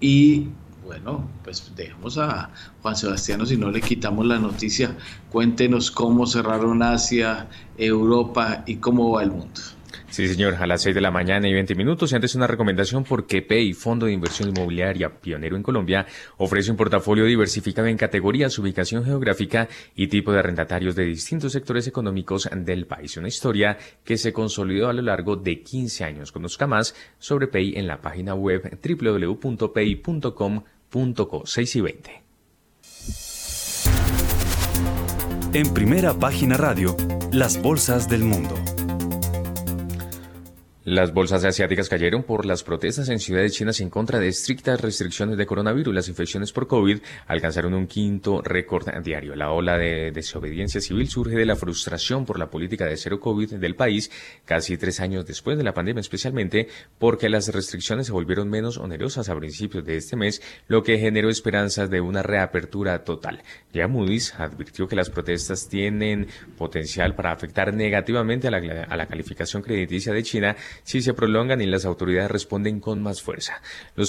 Y 0.00 0.48
bueno, 0.84 1.26
pues 1.42 1.72
dejamos 1.74 2.18
a 2.18 2.50
Juan 2.82 2.96
Sebastián, 2.96 3.46
si 3.46 3.56
no 3.56 3.70
le 3.70 3.80
quitamos 3.80 4.26
la 4.26 4.38
noticia, 4.38 4.94
cuéntenos 5.30 5.90
cómo 5.90 6.26
cerraron 6.26 6.82
Asia, 6.82 7.48
Europa 7.78 8.62
y 8.66 8.76
cómo 8.76 9.12
va 9.12 9.22
el 9.22 9.30
mundo. 9.30 9.77
Sí, 10.10 10.26
señor, 10.26 10.54
a 10.54 10.66
las 10.66 10.82
6 10.82 10.94
de 10.94 11.02
la 11.02 11.10
mañana 11.10 11.46
y 11.48 11.52
20 11.52 11.74
minutos. 11.74 12.10
Y 12.10 12.14
antes 12.14 12.34
una 12.34 12.46
recomendación 12.46 13.04
porque 13.04 13.42
PEI, 13.42 13.74
Fondo 13.74 14.06
de 14.06 14.12
Inversión 14.12 14.48
Inmobiliaria 14.48 15.10
pionero 15.10 15.54
en 15.54 15.62
Colombia, 15.62 16.06
ofrece 16.38 16.70
un 16.70 16.78
portafolio 16.78 17.26
diversificado 17.26 17.88
en 17.88 17.98
categorías, 17.98 18.58
ubicación 18.58 19.04
geográfica 19.04 19.68
y 19.94 20.08
tipo 20.08 20.32
de 20.32 20.38
arrendatarios 20.38 20.96
de 20.96 21.04
distintos 21.04 21.52
sectores 21.52 21.86
económicos 21.86 22.48
del 22.54 22.86
país. 22.86 23.18
Una 23.18 23.28
historia 23.28 23.76
que 24.02 24.16
se 24.16 24.32
consolidó 24.32 24.88
a 24.88 24.94
lo 24.94 25.02
largo 25.02 25.36
de 25.36 25.62
15 25.62 26.04
años. 26.04 26.32
Conozca 26.32 26.66
más 26.66 26.94
sobre 27.18 27.46
PEI 27.48 27.76
en 27.76 27.86
la 27.86 28.00
página 28.00 28.34
web 28.34 28.78
www.pei.com.co 28.82 30.62
6 31.44 31.76
y 31.76 31.80
20. 31.82 32.22
En 35.54 35.74
primera 35.74 36.12
página 36.14 36.56
radio, 36.56 36.96
las 37.32 37.60
bolsas 37.60 38.08
del 38.08 38.22
mundo. 38.22 38.54
Las 40.90 41.12
bolsas 41.12 41.44
asiáticas 41.44 41.90
cayeron 41.90 42.22
por 42.22 42.46
las 42.46 42.64
protestas 42.64 43.10
en 43.10 43.18
ciudades 43.18 43.52
chinas 43.52 43.78
en 43.82 43.90
contra 43.90 44.18
de 44.18 44.28
estrictas 44.28 44.80
restricciones 44.80 45.36
de 45.36 45.44
coronavirus. 45.44 45.94
Las 45.94 46.08
infecciones 46.08 46.50
por 46.50 46.66
COVID 46.66 47.00
alcanzaron 47.26 47.74
un 47.74 47.86
quinto 47.86 48.40
récord 48.40 48.88
diario. 49.04 49.36
La 49.36 49.50
ola 49.50 49.76
de 49.76 50.12
desobediencia 50.12 50.80
civil 50.80 51.06
surge 51.10 51.36
de 51.36 51.44
la 51.44 51.56
frustración 51.56 52.24
por 52.24 52.38
la 52.38 52.48
política 52.48 52.86
de 52.86 52.96
cero 52.96 53.20
COVID 53.20 53.56
del 53.56 53.76
país 53.76 54.10
casi 54.46 54.78
tres 54.78 55.00
años 55.00 55.26
después 55.26 55.58
de 55.58 55.64
la 55.64 55.74
pandemia, 55.74 56.00
especialmente 56.00 56.68
porque 56.98 57.28
las 57.28 57.52
restricciones 57.52 58.06
se 58.06 58.12
volvieron 58.12 58.48
menos 58.48 58.78
onerosas 58.78 59.28
a 59.28 59.36
principios 59.36 59.84
de 59.84 59.98
este 59.98 60.16
mes, 60.16 60.40
lo 60.68 60.82
que 60.82 60.96
generó 60.96 61.28
esperanzas 61.28 61.90
de 61.90 62.00
una 62.00 62.22
reapertura 62.22 63.04
total. 63.04 63.42
Ya 63.74 63.88
Moody's 63.88 64.32
advirtió 64.38 64.88
que 64.88 64.96
las 64.96 65.10
protestas 65.10 65.68
tienen 65.68 66.28
potencial 66.56 67.14
para 67.14 67.32
afectar 67.32 67.74
negativamente 67.74 68.48
a 68.48 68.52
la, 68.52 68.84
a 68.84 68.96
la 68.96 69.06
calificación 69.06 69.60
crediticia 69.60 70.14
de 70.14 70.22
China 70.22 70.56
si 70.82 71.02
se 71.02 71.14
prolongan 71.14 71.60
y 71.60 71.66
las 71.66 71.84
autoridades 71.84 72.30
responden 72.30 72.80
con 72.80 73.02
más 73.02 73.22
fuerza. 73.22 73.60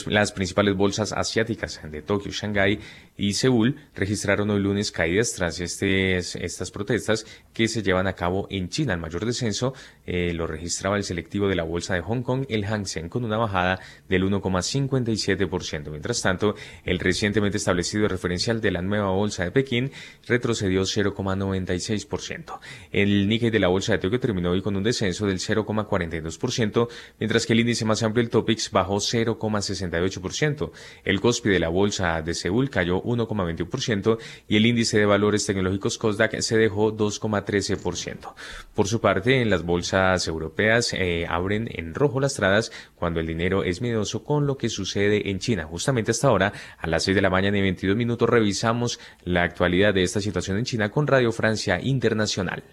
las 0.08 0.32
principales 0.32 0.75
bolsas 0.75 1.13
asiáticas 1.13 1.79
de 1.89 2.01
Tokio, 2.01 2.32
Shanghái 2.32 2.79
y 3.17 3.34
Seúl 3.34 3.75
registraron 3.95 4.49
hoy 4.49 4.60
lunes 4.60 4.91
caídas 4.91 5.34
tras 5.34 5.60
estas 5.60 6.71
protestas 6.71 7.25
que 7.53 7.67
se 7.67 7.84
llevan 7.84 8.08
a 8.08 8.13
cabo 8.13 8.47
en 8.49 8.69
China. 8.69 8.93
El 8.93 8.99
mayor 8.99 9.25
descenso 9.25 9.73
eh, 10.05 10.34
lo 10.34 10.47
registraba 10.47 10.97
el 10.97 11.03
selectivo 11.03 11.47
de 11.47 11.55
la 11.55 11.63
bolsa 11.63 11.93
de 11.93 12.01
Hong 12.01 12.21
Kong, 12.21 12.45
el 12.49 12.65
Hang 12.65 12.86
Seng, 12.86 13.10
con 13.10 13.25
una 13.25 13.38
bajada 13.38 13.79
del 14.08 14.23
1,57%. 14.23 15.89
Mientras 15.89 16.21
tanto, 16.21 16.55
el 16.84 16.99
recientemente 16.99 17.58
establecido 17.58 18.08
referencial 18.08 18.62
de 18.62 18.71
la 18.71 18.82
nueva 18.82 19.10
bolsa 19.10 19.43
de 19.43 19.51
Pekín 19.51 19.91
retrocedió 20.27 20.82
0,96%. 20.82 22.60
El 22.91 23.27
Nikkei 23.27 23.49
de 23.49 23.60
la 23.60 23.67
bolsa 23.67 23.93
de 23.93 23.99
Tokio 23.99 24.19
terminó 24.19 24.51
hoy 24.51 24.62
con 24.62 24.75
un 24.75 24.84
descenso 24.84 25.25
del 25.27 25.39
0,42% 25.39 26.59
0,7%, 26.60 26.89
mientras 27.19 27.45
que 27.45 27.54
el 27.54 27.62
índice 27.62 27.86
más 27.86 28.04
amplio, 28.04 28.24
el 28.24 28.30
TOPIX, 28.30 28.72
bajó 28.72 28.98
0,68%. 28.98 30.72
El 31.04 31.22
COSPI 31.22 31.50
de 31.50 31.60
la 31.60 31.69
bolsa 31.69 32.22
de 32.22 32.34
Seúl 32.34 32.69
cayó 32.69 33.02
1,21% 33.04 34.17
y 34.48 34.58
el 34.58 34.65
índice 34.65 35.00
de 35.00 35.06
valores 35.06 35.45
tecnológicos 35.45 35.98
COSDAC 35.98 36.39
se 36.41 36.58
dejó 36.58 36.95
2,13%. 36.95 38.34
Por 38.74 38.88
su 38.88 39.02
parte, 39.02 39.41
en 39.41 39.50
las 39.50 39.63
bolsas 39.63 40.28
europeas 40.28 40.93
eh, 40.93 41.26
abren 41.28 41.69
en 41.72 41.93
rojo 41.93 42.19
lastradas 42.19 42.72
cuando 42.95 43.19
el 43.19 43.28
dinero 43.28 43.63
es 43.63 43.82
miedoso 43.82 44.24
con 44.24 44.48
lo 44.48 44.58
que 44.58 44.69
sucede 44.69 45.30
en 45.30 45.39
China. 45.39 45.65
Justamente 45.65 46.12
hasta 46.12 46.28
ahora, 46.28 46.54
a 46.78 46.88
las 46.88 47.04
6 47.04 47.15
de 47.15 47.22
la 47.22 47.30
mañana 47.30 47.58
y 47.58 47.62
22 47.62 47.95
minutos, 47.95 48.30
revisamos 48.30 49.00
la 49.24 49.43
actualidad 49.43 49.93
de 49.93 50.04
esta 50.04 50.22
situación 50.22 50.58
en 50.58 50.65
China 50.65 50.89
con 50.89 51.08
Radio 51.08 51.32
Francia 51.32 51.80
Internacional. 51.82 52.63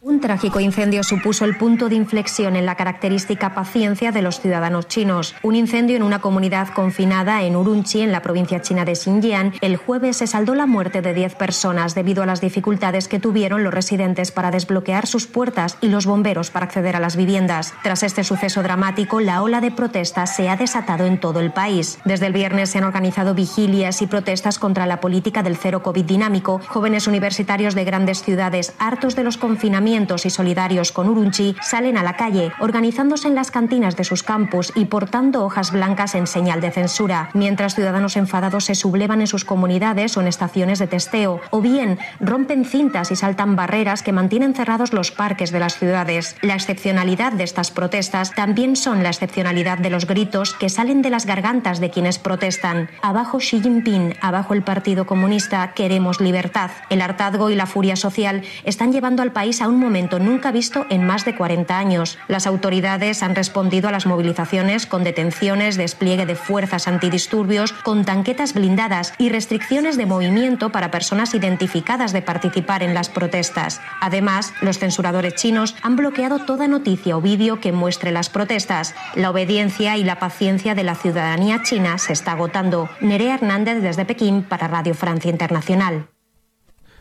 Un 0.00 0.20
trágico 0.20 0.60
incendio 0.60 1.02
supuso 1.02 1.44
el 1.44 1.56
punto 1.56 1.88
de 1.88 1.96
inflexión 1.96 2.54
en 2.54 2.66
la 2.66 2.76
característica 2.76 3.52
paciencia 3.52 4.12
de 4.12 4.22
los 4.22 4.38
ciudadanos 4.38 4.86
chinos. 4.86 5.34
Un 5.42 5.56
incendio 5.56 5.96
en 5.96 6.04
una 6.04 6.20
comunidad 6.20 6.68
confinada 6.68 7.42
en 7.42 7.56
Urumqi, 7.56 8.02
en 8.02 8.12
la 8.12 8.22
provincia 8.22 8.62
china 8.62 8.84
de 8.84 8.94
Xinjiang, 8.94 9.54
el 9.60 9.76
jueves 9.76 10.18
se 10.18 10.28
saldó 10.28 10.54
la 10.54 10.66
muerte 10.66 11.02
de 11.02 11.14
10 11.14 11.34
personas 11.34 11.96
debido 11.96 12.22
a 12.22 12.26
las 12.26 12.40
dificultades 12.40 13.08
que 13.08 13.18
tuvieron 13.18 13.64
los 13.64 13.74
residentes 13.74 14.30
para 14.30 14.52
desbloquear 14.52 15.08
sus 15.08 15.26
puertas 15.26 15.76
y 15.80 15.88
los 15.88 16.06
bomberos 16.06 16.50
para 16.50 16.66
acceder 16.66 16.94
a 16.94 17.00
las 17.00 17.16
viviendas. 17.16 17.74
Tras 17.82 18.04
este 18.04 18.22
suceso 18.22 18.62
dramático, 18.62 19.18
la 19.18 19.42
ola 19.42 19.60
de 19.60 19.72
protestas 19.72 20.36
se 20.36 20.48
ha 20.48 20.56
desatado 20.56 21.06
en 21.06 21.18
todo 21.18 21.40
el 21.40 21.50
país. 21.50 21.98
Desde 22.04 22.26
el 22.26 22.32
viernes 22.32 22.70
se 22.70 22.78
han 22.78 22.84
organizado 22.84 23.34
vigilias 23.34 24.00
y 24.00 24.06
protestas 24.06 24.60
contra 24.60 24.86
la 24.86 25.00
política 25.00 25.42
del 25.42 25.56
cero 25.56 25.82
COVID 25.82 26.04
dinámico. 26.04 26.60
Jóvenes 26.68 27.08
universitarios 27.08 27.74
de 27.74 27.84
grandes 27.84 28.22
ciudades, 28.22 28.74
hartos 28.78 29.16
de 29.16 29.24
los 29.24 29.36
confinamientos, 29.36 29.87
y 29.88 30.30
solidarios 30.30 30.92
con 30.92 31.08
Urunchi 31.08 31.56
salen 31.62 31.96
a 31.96 32.02
la 32.02 32.14
calle, 32.14 32.52
organizándose 32.60 33.26
en 33.26 33.34
las 33.34 33.50
cantinas 33.50 33.96
de 33.96 34.04
sus 34.04 34.22
campus 34.22 34.70
y 34.74 34.84
portando 34.84 35.44
hojas 35.44 35.72
blancas 35.72 36.14
en 36.14 36.26
señal 36.26 36.60
de 36.60 36.70
censura, 36.70 37.30
mientras 37.32 37.74
ciudadanos 37.74 38.16
enfadados 38.16 38.66
se 38.66 38.74
sublevan 38.74 39.22
en 39.22 39.26
sus 39.26 39.46
comunidades 39.46 40.16
o 40.16 40.20
en 40.20 40.26
estaciones 40.26 40.78
de 40.78 40.88
testeo, 40.88 41.40
o 41.50 41.62
bien 41.62 41.98
rompen 42.20 42.66
cintas 42.66 43.10
y 43.10 43.16
saltan 43.16 43.56
barreras 43.56 44.02
que 44.02 44.12
mantienen 44.12 44.54
cerrados 44.54 44.92
los 44.92 45.10
parques 45.10 45.52
de 45.52 45.60
las 45.60 45.78
ciudades. 45.78 46.36
La 46.42 46.54
excepcionalidad 46.54 47.32
de 47.32 47.44
estas 47.44 47.70
protestas 47.70 48.34
también 48.34 48.76
son 48.76 49.02
la 49.02 49.08
excepcionalidad 49.08 49.78
de 49.78 49.90
los 49.90 50.06
gritos 50.06 50.52
que 50.52 50.68
salen 50.68 51.00
de 51.00 51.10
las 51.10 51.24
gargantas 51.24 51.80
de 51.80 51.90
quienes 51.90 52.18
protestan. 52.18 52.90
Abajo 53.00 53.38
Xi 53.38 53.62
Jinping, 53.62 54.16
abajo 54.20 54.52
el 54.52 54.62
Partido 54.62 55.06
Comunista, 55.06 55.72
queremos 55.72 56.20
libertad. 56.20 56.70
El 56.90 57.00
hartazgo 57.00 57.48
y 57.48 57.54
la 57.54 57.66
furia 57.66 57.96
social 57.96 58.42
están 58.64 58.92
llevando 58.92 59.22
al 59.22 59.32
país 59.32 59.62
a 59.62 59.68
un 59.68 59.77
momento 59.78 60.18
nunca 60.18 60.52
visto 60.52 60.86
en 60.90 61.06
más 61.06 61.24
de 61.24 61.34
40 61.34 61.78
años. 61.78 62.18
Las 62.28 62.46
autoridades 62.46 63.22
han 63.22 63.34
respondido 63.34 63.88
a 63.88 63.92
las 63.92 64.06
movilizaciones 64.06 64.86
con 64.86 65.04
detenciones, 65.04 65.76
despliegue 65.76 66.26
de 66.26 66.34
fuerzas 66.34 66.88
antidisturbios, 66.88 67.72
con 67.72 68.04
tanquetas 68.04 68.54
blindadas 68.54 69.14
y 69.18 69.28
restricciones 69.28 69.96
de 69.96 70.06
movimiento 70.06 70.70
para 70.70 70.90
personas 70.90 71.34
identificadas 71.34 72.12
de 72.12 72.22
participar 72.22 72.82
en 72.82 72.94
las 72.94 73.08
protestas. 73.08 73.80
Además, 74.00 74.52
los 74.60 74.78
censuradores 74.78 75.34
chinos 75.34 75.76
han 75.82 75.96
bloqueado 75.96 76.40
toda 76.40 76.68
noticia 76.68 77.16
o 77.16 77.20
vídeo 77.20 77.60
que 77.60 77.72
muestre 77.72 78.10
las 78.10 78.28
protestas. 78.28 78.94
La 79.14 79.30
obediencia 79.30 79.96
y 79.96 80.04
la 80.04 80.18
paciencia 80.18 80.74
de 80.74 80.84
la 80.84 80.94
ciudadanía 80.94 81.62
china 81.62 81.98
se 81.98 82.12
está 82.12 82.32
agotando. 82.32 82.88
Nerea 83.00 83.34
Hernández 83.34 83.82
desde 83.82 84.04
Pekín 84.04 84.42
para 84.42 84.68
Radio 84.68 84.94
Francia 84.94 85.30
Internacional. 85.30 86.08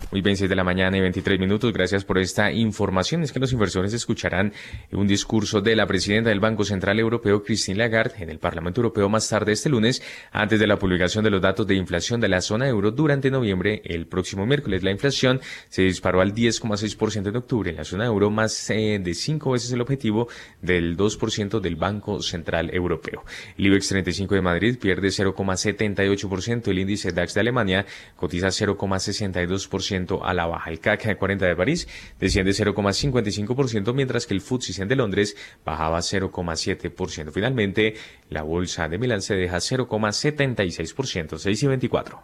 Muy 0.09 0.21
bien, 0.21 0.37
6 0.37 0.49
de 0.49 0.55
la 0.55 0.63
mañana 0.63 0.97
y 0.97 1.01
23 1.01 1.37
minutos. 1.37 1.73
Gracias 1.73 2.05
por 2.05 2.17
esta 2.17 2.49
información. 2.53 3.23
Es 3.23 3.33
que 3.33 3.41
los 3.41 3.51
inversores 3.51 3.91
escucharán 3.91 4.53
un 4.93 5.05
discurso 5.05 5.59
de 5.59 5.75
la 5.75 5.85
presidenta 5.85 6.29
del 6.29 6.39
Banco 6.39 6.63
Central 6.63 6.97
Europeo, 6.97 7.43
Christine 7.43 7.77
Lagarde, 7.77 8.23
en 8.23 8.29
el 8.29 8.39
Parlamento 8.39 8.79
Europeo 8.79 9.09
más 9.09 9.27
tarde 9.27 9.51
este 9.51 9.67
lunes, 9.67 10.01
antes 10.31 10.61
de 10.61 10.67
la 10.67 10.79
publicación 10.79 11.25
de 11.25 11.29
los 11.29 11.41
datos 11.41 11.67
de 11.67 11.75
inflación 11.75 12.21
de 12.21 12.29
la 12.29 12.39
zona 12.39 12.69
euro 12.69 12.91
durante 12.91 13.29
noviembre. 13.29 13.81
El 13.83 14.07
próximo 14.07 14.45
miércoles, 14.45 14.81
la 14.81 14.91
inflación 14.91 15.41
se 15.67 15.81
disparó 15.81 16.21
al 16.21 16.33
10,6% 16.33 17.27
en 17.27 17.35
octubre 17.35 17.71
en 17.71 17.75
la 17.75 17.83
zona 17.83 18.05
euro, 18.05 18.29
más 18.29 18.69
eh, 18.69 19.01
de 19.03 19.13
cinco 19.13 19.51
veces 19.51 19.73
el 19.73 19.81
objetivo 19.81 20.29
del 20.61 20.95
2% 20.95 21.59
del 21.59 21.75
Banco 21.75 22.21
Central 22.21 22.69
Europeo. 22.73 23.25
El 23.57 23.65
IBEX 23.65 23.89
35 23.89 24.35
de 24.35 24.41
Madrid 24.41 24.77
pierde 24.79 25.09
0,78%. 25.09 26.69
El 26.69 26.79
índice 26.79 27.11
DAX 27.11 27.33
de 27.33 27.41
Alemania 27.41 27.85
cotiza 28.15 28.47
0,62% 28.47 29.96
a 30.23 30.33
la 30.33 30.45
baja. 30.45 30.69
El 30.69 30.79
CAC 30.79 31.17
40 31.17 31.45
de 31.45 31.55
París 31.55 31.87
desciende 32.19 32.51
0,55%, 32.51 33.93
mientras 33.93 34.25
que 34.25 34.33
el 34.33 34.41
FTSE 34.41 34.73
100 34.73 34.87
de 34.87 34.95
Londres 34.95 35.35
bajaba 35.65 35.99
0,7%. 35.99 37.31
Finalmente, 37.31 37.95
la 38.29 38.43
bolsa 38.43 38.87
de 38.87 38.97
Milán 38.97 39.21
se 39.21 39.35
deja 39.35 39.57
0,76%, 39.57 41.37
6 41.37 41.63
y 41.63 41.67
24. 41.67 42.23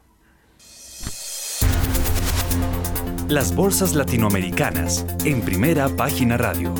Las 3.30 3.56
bolsas 3.56 3.96
latinoamericanas 3.96 5.06
en 5.26 5.42
primera 5.42 5.90
página 5.90 6.38
radio. 6.38 6.74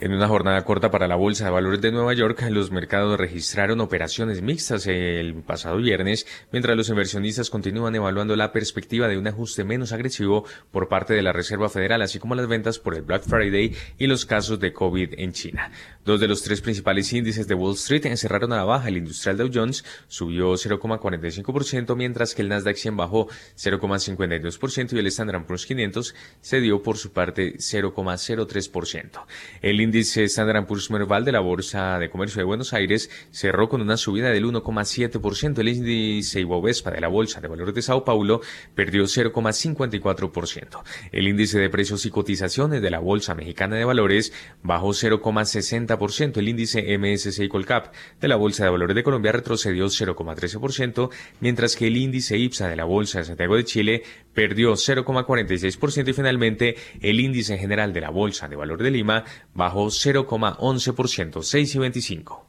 En 0.00 0.14
una 0.14 0.28
jornada 0.28 0.64
corta 0.64 0.90
para 0.90 1.06
la 1.06 1.14
Bolsa 1.14 1.44
de 1.44 1.50
Valores 1.50 1.82
de 1.82 1.92
Nueva 1.92 2.14
York, 2.14 2.42
los 2.48 2.70
mercados 2.70 3.20
registraron 3.20 3.82
operaciones 3.82 4.40
mixtas 4.40 4.86
el 4.86 5.34
pasado 5.42 5.76
viernes, 5.76 6.26
mientras 6.52 6.74
los 6.74 6.88
inversionistas 6.88 7.50
continúan 7.50 7.94
evaluando 7.94 8.34
la 8.34 8.50
perspectiva 8.50 9.08
de 9.08 9.18
un 9.18 9.26
ajuste 9.26 9.62
menos 9.62 9.92
agresivo 9.92 10.46
por 10.70 10.88
parte 10.88 11.12
de 11.12 11.20
la 11.20 11.34
Reserva 11.34 11.68
Federal, 11.68 12.00
así 12.00 12.18
como 12.18 12.34
las 12.34 12.48
ventas 12.48 12.78
por 12.78 12.94
el 12.94 13.02
Black 13.02 13.24
Friday 13.24 13.76
y 13.98 14.06
los 14.06 14.24
casos 14.24 14.58
de 14.58 14.72
COVID 14.72 15.18
en 15.18 15.32
China. 15.34 15.70
Dos 16.02 16.18
de 16.18 16.28
los 16.28 16.42
tres 16.42 16.62
principales 16.62 17.12
índices 17.12 17.46
de 17.46 17.54
Wall 17.54 17.74
Street 17.74 18.06
encerraron 18.06 18.54
a 18.54 18.56
la 18.56 18.64
baja. 18.64 18.88
El 18.88 18.96
industrial 18.96 19.36
Dow 19.36 19.50
Jones 19.52 19.84
subió 20.08 20.54
0,45%, 20.54 21.94
mientras 21.94 22.34
que 22.34 22.40
el 22.40 22.48
Nasdaq 22.48 22.76
100 22.76 22.96
bajó 22.96 23.28
0,52% 23.54 24.94
y 24.94 24.98
el 24.98 25.06
Standard 25.08 25.44
Poor's 25.44 25.66
500 25.66 26.14
se 26.40 26.60
dio 26.62 26.82
por 26.82 26.96
su 26.96 27.12
parte 27.12 27.58
0,03%. 27.58 29.26
El 29.60 29.89
índice 29.90 30.22
Standard 30.22 30.66
Poor's 30.66 30.88
Merval 30.92 31.24
de 31.24 31.32
la 31.32 31.40
Bolsa 31.40 31.98
de 31.98 32.10
Comercio 32.10 32.38
de 32.38 32.44
Buenos 32.44 32.72
Aires 32.72 33.10
cerró 33.32 33.68
con 33.68 33.80
una 33.80 33.96
subida 33.96 34.30
del 34.30 34.44
1,7%. 34.46 35.58
El 35.58 35.68
índice 35.68 36.38
Ibovespa 36.38 36.92
de 36.92 37.00
la 37.00 37.08
Bolsa 37.08 37.40
de 37.40 37.48
Valores 37.48 37.74
de 37.74 37.82
Sao 37.82 38.04
Paulo 38.04 38.40
perdió 38.76 39.02
0,54%. 39.02 40.82
El 41.10 41.26
índice 41.26 41.58
de 41.58 41.68
precios 41.70 42.06
y 42.06 42.10
cotizaciones 42.10 42.82
de 42.82 42.90
la 42.90 43.00
Bolsa 43.00 43.34
Mexicana 43.34 43.74
de 43.74 43.84
Valores 43.84 44.32
bajó 44.62 44.90
0,60%. 44.90 46.36
El 46.36 46.48
índice 46.48 46.96
MSCI 46.96 47.48
Colcap 47.48 47.92
de 48.20 48.28
la 48.28 48.36
Bolsa 48.36 48.62
de 48.62 48.70
Valores 48.70 48.94
de 48.94 49.02
Colombia 49.02 49.32
retrocedió 49.32 49.86
0,13%, 49.86 51.10
mientras 51.40 51.74
que 51.74 51.88
el 51.88 51.96
índice 51.96 52.38
IPSA 52.38 52.68
de 52.68 52.76
la 52.76 52.84
Bolsa 52.84 53.18
de 53.18 53.24
Santiago 53.24 53.56
de 53.56 53.64
Chile 53.64 54.02
perdió 54.34 54.72
0,46% 54.72 56.08
y 56.08 56.12
finalmente 56.12 56.76
el 57.00 57.20
índice 57.20 57.58
general 57.58 57.92
de 57.92 58.00
la 58.00 58.10
Bolsa 58.10 58.48
de 58.48 58.56
Valores 58.56 58.84
de 58.84 58.90
Lima 58.90 59.24
bajó 59.54 59.86
0,11%, 59.86 61.42
6 61.42 61.74
y 61.74 61.78
25. 61.78 62.46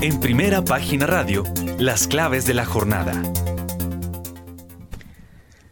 En 0.00 0.20
primera 0.20 0.62
página 0.62 1.06
radio, 1.06 1.42
las 1.78 2.06
claves 2.06 2.46
de 2.46 2.54
la 2.54 2.64
jornada. 2.64 3.22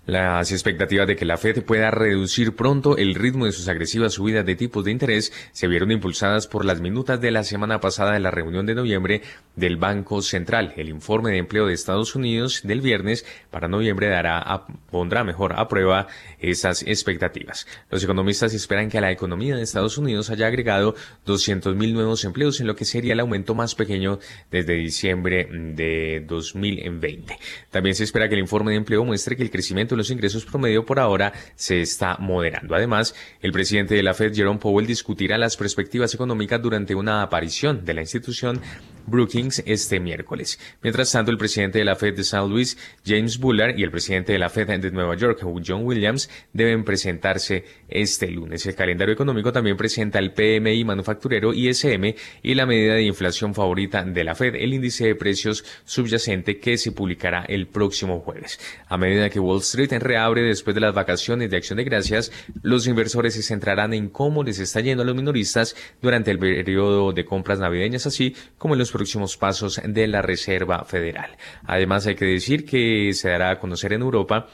Las 0.06 0.52
expectativas 0.52 1.06
de 1.06 1.16
que 1.16 1.24
la 1.24 1.38
Fed 1.38 1.62
pueda 1.62 1.90
reducir 1.90 2.54
pronto 2.54 2.98
el 2.98 3.14
ritmo 3.14 3.46
de 3.46 3.52
sus 3.52 3.68
agresivas 3.68 4.12
subidas 4.12 4.44
de 4.44 4.54
tipos 4.54 4.84
de 4.84 4.90
interés 4.90 5.32
se 5.52 5.66
vieron 5.66 5.90
impulsadas 5.90 6.46
por 6.46 6.66
las 6.66 6.82
minutas 6.82 7.22
de 7.22 7.30
la 7.30 7.42
semana 7.42 7.80
pasada 7.80 8.12
de 8.12 8.20
la 8.20 8.30
reunión 8.30 8.66
de 8.66 8.74
noviembre 8.74 9.22
del 9.56 9.78
Banco 9.78 10.20
Central. 10.20 10.74
El 10.76 10.90
informe 10.90 11.30
de 11.30 11.38
empleo 11.38 11.66
de 11.66 11.72
Estados 11.72 12.14
Unidos 12.16 12.60
del 12.64 12.82
viernes 12.82 13.24
para 13.50 13.66
noviembre 13.66 14.08
dará 14.08 14.66
pondrá 14.90 15.24
mejor 15.24 15.54
a 15.58 15.68
prueba 15.68 16.06
esas 16.38 16.82
expectativas. 16.82 17.66
Los 17.88 18.04
economistas 18.04 18.52
esperan 18.52 18.90
que 18.90 18.98
a 18.98 19.00
la 19.00 19.10
economía 19.10 19.56
de 19.56 19.62
Estados 19.62 19.96
Unidos 19.96 20.28
haya 20.28 20.48
agregado 20.48 20.94
200.000 21.26 21.94
nuevos 21.94 22.24
empleos 22.26 22.60
en 22.60 22.66
lo 22.66 22.76
que 22.76 22.84
sería 22.84 23.14
el 23.14 23.20
aumento 23.20 23.54
más 23.54 23.74
pequeño 23.74 24.18
desde 24.50 24.74
diciembre 24.74 25.48
de 25.50 26.22
2020. 26.28 27.38
También 27.70 27.94
se 27.94 28.04
espera 28.04 28.28
que 28.28 28.34
el 28.34 28.40
informe 28.40 28.72
de 28.72 28.76
empleo 28.76 29.02
muestre 29.02 29.34
que 29.34 29.42
el 29.42 29.50
crecimiento 29.50 29.93
los 29.96 30.10
ingresos 30.10 30.44
promedio 30.44 30.84
por 30.84 30.98
ahora 30.98 31.32
se 31.54 31.80
está 31.80 32.16
moderando. 32.18 32.74
Además, 32.74 33.14
el 33.40 33.52
presidente 33.52 33.94
de 33.94 34.02
la 34.02 34.14
Fed, 34.14 34.34
Jerome 34.34 34.58
Powell, 34.58 34.86
discutirá 34.86 35.38
las 35.38 35.56
perspectivas 35.56 36.14
económicas 36.14 36.60
durante 36.60 36.94
una 36.94 37.22
aparición 37.22 37.84
de 37.84 37.94
la 37.94 38.00
institución 38.00 38.60
Brookings 39.06 39.62
este 39.66 40.00
miércoles. 40.00 40.58
Mientras 40.82 41.12
tanto, 41.12 41.30
el 41.30 41.38
presidente 41.38 41.78
de 41.78 41.84
la 41.84 41.96
Fed 41.96 42.14
de 42.14 42.24
San 42.24 42.48
Luis, 42.48 42.76
James 43.04 43.38
Bullard, 43.38 43.78
y 43.78 43.82
el 43.82 43.90
presidente 43.90 44.32
de 44.32 44.38
la 44.38 44.50
Fed 44.50 44.80
de 44.80 44.90
Nueva 44.90 45.16
York, 45.16 45.40
John 45.64 45.84
Williams, 45.84 46.30
deben 46.52 46.84
presentarse 46.84 47.64
este 47.88 48.30
lunes. 48.30 48.66
El 48.66 48.74
calendario 48.74 49.14
económico 49.14 49.52
también 49.52 49.76
presenta 49.76 50.18
el 50.18 50.32
PMI 50.32 50.84
manufacturero 50.84 51.52
ISM 51.52 52.14
y 52.42 52.54
la 52.54 52.66
medida 52.66 52.94
de 52.94 53.02
inflación 53.02 53.54
favorita 53.54 54.04
de 54.04 54.24
la 54.24 54.34
Fed, 54.34 54.54
el 54.54 54.74
índice 54.74 55.06
de 55.06 55.14
precios 55.14 55.64
subyacente 55.84 56.58
que 56.58 56.78
se 56.78 56.92
publicará 56.92 57.44
el 57.48 57.66
próximo 57.66 58.20
jueves. 58.20 58.58
A 58.88 58.96
medida 58.96 59.30
que 59.30 59.40
Wall 59.40 59.60
Street 59.60 59.92
reabre 59.92 60.42
después 60.42 60.74
de 60.74 60.80
las 60.80 60.94
vacaciones 60.94 61.50
de 61.50 61.56
acción 61.56 61.76
de 61.76 61.84
gracias, 61.84 62.32
los 62.62 62.86
inversores 62.86 63.34
se 63.34 63.42
centrarán 63.42 63.94
en 63.94 64.08
cómo 64.08 64.42
les 64.42 64.58
está 64.58 64.80
yendo 64.80 65.02
a 65.02 65.06
los 65.06 65.14
minoristas 65.14 65.76
durante 66.00 66.30
el 66.30 66.38
periodo 66.38 67.12
de 67.12 67.24
compras 67.24 67.58
navideñas, 67.58 68.06
así 68.06 68.34
como 68.58 68.74
en 68.74 68.78
los 68.78 68.92
próximos 68.94 69.36
pasos 69.36 69.80
de 69.84 70.06
la 70.06 70.22
Reserva 70.22 70.84
Federal. 70.84 71.36
Además, 71.66 72.06
hay 72.06 72.14
que 72.14 72.26
decir 72.26 72.64
que 72.64 73.12
se 73.12 73.28
dará 73.28 73.50
a 73.50 73.58
conocer 73.58 73.92
en 73.92 74.02
Europa 74.02 74.46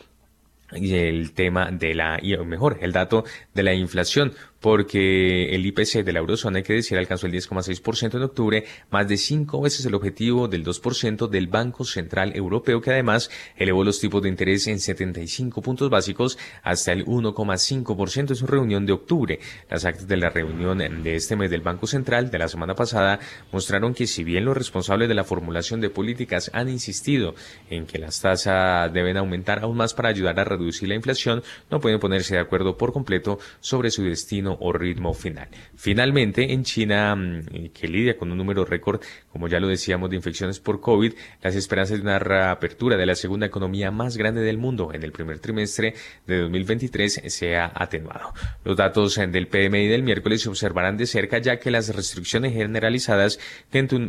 el 0.73 1.33
tema 1.33 1.71
de 1.71 1.95
la, 1.95 2.19
y 2.23 2.35
mejor, 2.39 2.79
el 2.81 2.93
dato 2.93 3.25
de 3.53 3.63
la 3.63 3.75
inflación, 3.75 4.33
porque 4.61 5.55
el 5.55 5.65
IPC 5.67 6.05
de 6.05 6.13
la 6.13 6.19
eurozona, 6.21 6.59
hay 6.59 6.63
que 6.63 6.75
decir, 6.75 6.99
alcanzó 6.99 7.27
el 7.27 7.33
10,6% 7.33 8.17
en 8.17 8.23
octubre, 8.23 8.65
más 8.91 9.09
de 9.09 9.17
cinco 9.17 9.63
veces 9.63 9.85
el 9.87 9.95
objetivo 9.95 10.49
del 10.49 10.65
2% 10.65 11.29
del 11.29 11.47
Banco 11.49 11.85
Central 11.85 12.33
Europeo, 12.37 12.81
que 12.81 12.91
además 12.91 13.31
elevó 13.57 13.85
los 13.85 14.01
tipos 14.01 14.23
de 14.23 14.29
interés 14.29 14.67
en 14.67 14.79
75 14.79 15.63
puntos 15.63 15.89
básicos 15.89 16.39
hasta 16.63 16.93
el 16.93 17.07
1,5% 17.07 18.31
en 18.31 18.37
su 18.37 18.47
reunión 18.47 18.85
de 18.85 18.93
octubre. 18.93 19.41
Las 19.71 19.85
actas 19.85 20.07
de 20.07 20.17
la 20.17 20.29
reunión 20.29 20.79
de 20.79 21.15
este 21.17 21.37
mes 21.37 21.51
del 21.51 21.63
Banco 21.63 21.87
Central 21.87 22.31
de 22.31 22.39
la 22.39 22.49
semana 22.49 22.75
pasada 22.75 23.19
mostraron 23.53 23.95
que 23.95 24.07
si 24.07 24.25
bien 24.25 24.45
los 24.45 24.57
responsables 24.57 25.09
de 25.09 25.15
la 25.15 25.25
formulación 25.25 25.81
de 25.81 25.91
políticas 25.91 26.51
han 26.53 26.69
insistido 26.69 27.35
en 27.71 27.87
que 27.87 27.99
las 27.99 28.21
tasas 28.21 28.93
deben 28.93 29.17
aumentar 29.17 29.61
aún 29.61 29.77
más 29.77 29.95
para 29.95 30.11
ayudar 30.11 30.39
a 30.39 30.45
reducir 30.45 30.89
la 30.89 30.95
inflación, 30.95 31.43
no 31.71 31.81
pueden 31.81 31.99
ponerse 31.99 32.35
de 32.35 32.41
acuerdo 32.41 32.77
por 32.77 32.93
completo 32.93 33.39
sobre 33.61 33.91
su 33.91 34.03
destino 34.03 34.50
o 34.61 34.73
ritmo 34.73 35.15
final. 35.15 35.49
Finalmente, 35.75 36.53
en 36.53 36.65
China, 36.65 37.15
mm, 37.15 37.71
que 37.73 37.89
lidia 37.89 38.17
con 38.17 38.31
un 38.31 38.39
número 38.39 38.65
récord, 38.65 39.03
como 39.33 39.49
ya 39.49 39.61
lo 39.61 39.69
decíamos, 39.69 40.11
de 40.11 40.17
infecciones 40.17 40.61
por 40.61 40.81
COVID, 40.81 41.15
las 41.43 41.55
esperanzas 41.55 41.99
de 41.99 42.03
una 42.03 42.19
reapertura 42.19 42.97
de 42.97 43.07
la 43.07 43.15
segunda 43.15 43.47
economía 43.47 43.91
más 43.91 44.17
grande 44.17 44.41
del 44.41 44.59
mundo 44.59 44.93
en 44.93 45.03
el 45.03 45.13
primer 45.13 45.39
trimestre 45.39 45.95
de 46.27 46.39
2023 46.39 47.23
se 47.27 47.57
ha 47.57 47.73
atenuado. 47.75 48.33
Los 48.65 48.77
datos 48.77 49.17
del 49.17 49.49
PMI 49.49 49.87
del 49.87 50.03
miércoles 50.03 50.43
se 50.43 50.49
observarán 50.49 50.97
de 50.97 51.07
cerca 51.07 51.39
ya 51.39 51.59
que 51.59 51.71
las 51.71 51.95
restricciones 51.95 52.53
generalizadas 52.53 53.39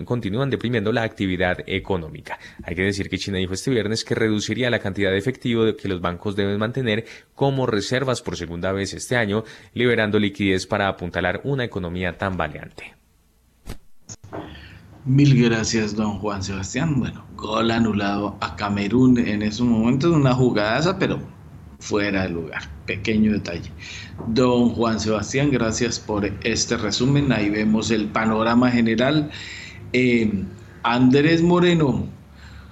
continúan 0.06 0.50
deprimiendo 0.50 0.92
la 0.92 1.04
actividad 1.04 1.60
económica. 1.68 2.40
Hay 2.64 2.76
que 2.76 2.84
decir 2.84 3.10
que 3.10 3.18
China 3.18 3.38
dijo 3.38 3.54
este 3.54 3.72
viernes 3.72 4.04
que 4.04 4.16
reduciría 4.16 4.70
la 4.70 4.80
cantidad 4.80 5.12
de 5.12 5.18
efectivo 5.18 5.76
que 5.76 5.88
los 5.88 6.02
bancos 6.02 6.36
deben 6.36 6.58
mantener 6.58 7.06
como 7.36 7.66
reservas 7.66 8.22
por 8.22 8.38
segunda 8.38 8.72
vez 8.72 8.94
este 8.94 9.16
año, 9.16 9.44
liberando 9.74 10.20
liquidez 10.20 10.68
para 10.68 10.88
apuntalar 10.88 11.42
una 11.44 11.64
economía 11.64 12.18
tan 12.18 12.38
valiente. 12.38 12.96
Mil 15.06 15.44
gracias, 15.44 15.96
don 15.96 16.20
Juan 16.20 16.44
Sebastián. 16.44 17.00
Bueno, 17.00 17.26
gol 17.36 17.72
anulado 17.72 18.38
a 18.40 18.56
Camerún 18.56 19.18
en 19.18 19.42
esos 19.42 19.66
momentos, 19.66 20.12
una 20.16 20.36
jugada, 20.36 21.00
pero 21.00 21.20
fuera 21.80 22.24
de 22.24 22.30
lugar. 22.30 22.70
Pequeño 22.86 23.32
detalle. 23.32 23.72
Don 24.28 24.70
Juan 24.70 25.00
Sebastián, 25.00 25.50
gracias 25.50 26.00
por 26.00 26.32
este 26.44 26.78
resumen. 26.78 27.32
Ahí 27.32 27.50
vemos 27.50 27.90
el 27.90 28.10
panorama 28.10 28.70
general. 28.70 29.32
Eh, 29.94 30.44
Andrés 30.84 31.42
Moreno, 31.42 32.06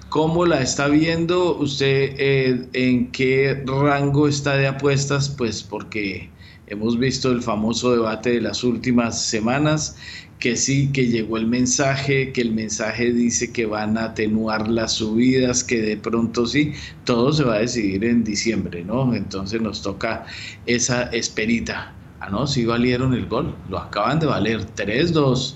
¿cómo 0.10 0.46
la 0.46 0.62
está 0.62 0.88
viendo? 0.88 1.58
¿Usted 1.58 2.14
eh, 2.20 2.70
en 2.74 3.12
qué 3.12 3.64
rango 3.66 4.28
está 4.28 4.56
de 4.56 4.68
apuestas? 4.68 5.30
Pues 5.30 5.64
porque 5.64 6.30
Hemos 6.70 7.00
visto 7.00 7.32
el 7.32 7.42
famoso 7.42 7.94
debate 7.94 8.30
de 8.30 8.42
las 8.42 8.64
últimas 8.64 9.20
semanas, 9.20 9.98
que 10.40 10.56
sí, 10.56 10.92
que 10.92 11.08
llegó 11.08 11.38
el 11.38 11.48
mensaje, 11.48 12.32
que 12.32 12.42
el 12.42 12.54
mensaje 12.54 13.12
dice 13.12 13.52
que 13.52 13.66
van 13.66 13.98
a 13.98 14.06
atenuar 14.06 14.70
las 14.70 14.94
subidas, 14.94 15.64
que 15.64 15.82
de 15.82 15.98
pronto 15.98 16.46
sí, 16.46 16.74
todo 17.04 17.34
se 17.34 17.44
va 17.44 17.56
a 17.56 17.60
decidir 17.60 18.06
en 18.06 18.24
diciembre, 18.24 18.84
¿no? 18.84 19.14
Entonces 19.14 19.62
nos 19.62 19.82
toca 19.82 20.26
esa 20.66 21.04
esperita. 21.04 21.94
Ah, 22.22 22.30
no, 22.30 22.48
sí 22.48 22.66
valieron 22.66 23.14
el 23.14 23.28
gol, 23.28 23.56
lo 23.70 23.80
acaban 23.80 24.20
de 24.20 24.28
valer, 24.28 24.66
3-2 24.76 25.56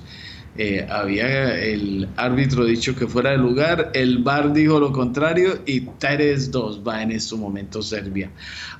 eh, 0.56 0.86
había 0.88 1.58
el 1.60 2.08
árbitro 2.16 2.66
dicho 2.66 2.96
que 2.96 3.08
fuera 3.08 3.32
de 3.32 3.38
lugar, 3.38 3.90
el 3.96 4.20
VAR 4.20 4.54
dijo 4.54 4.80
lo 4.80 4.92
contrario 4.92 5.60
y 5.66 5.82
3-2 5.82 6.88
va 6.88 7.02
en 7.02 7.12
este 7.12 7.36
momento 7.36 7.82
Serbia. 7.82 8.32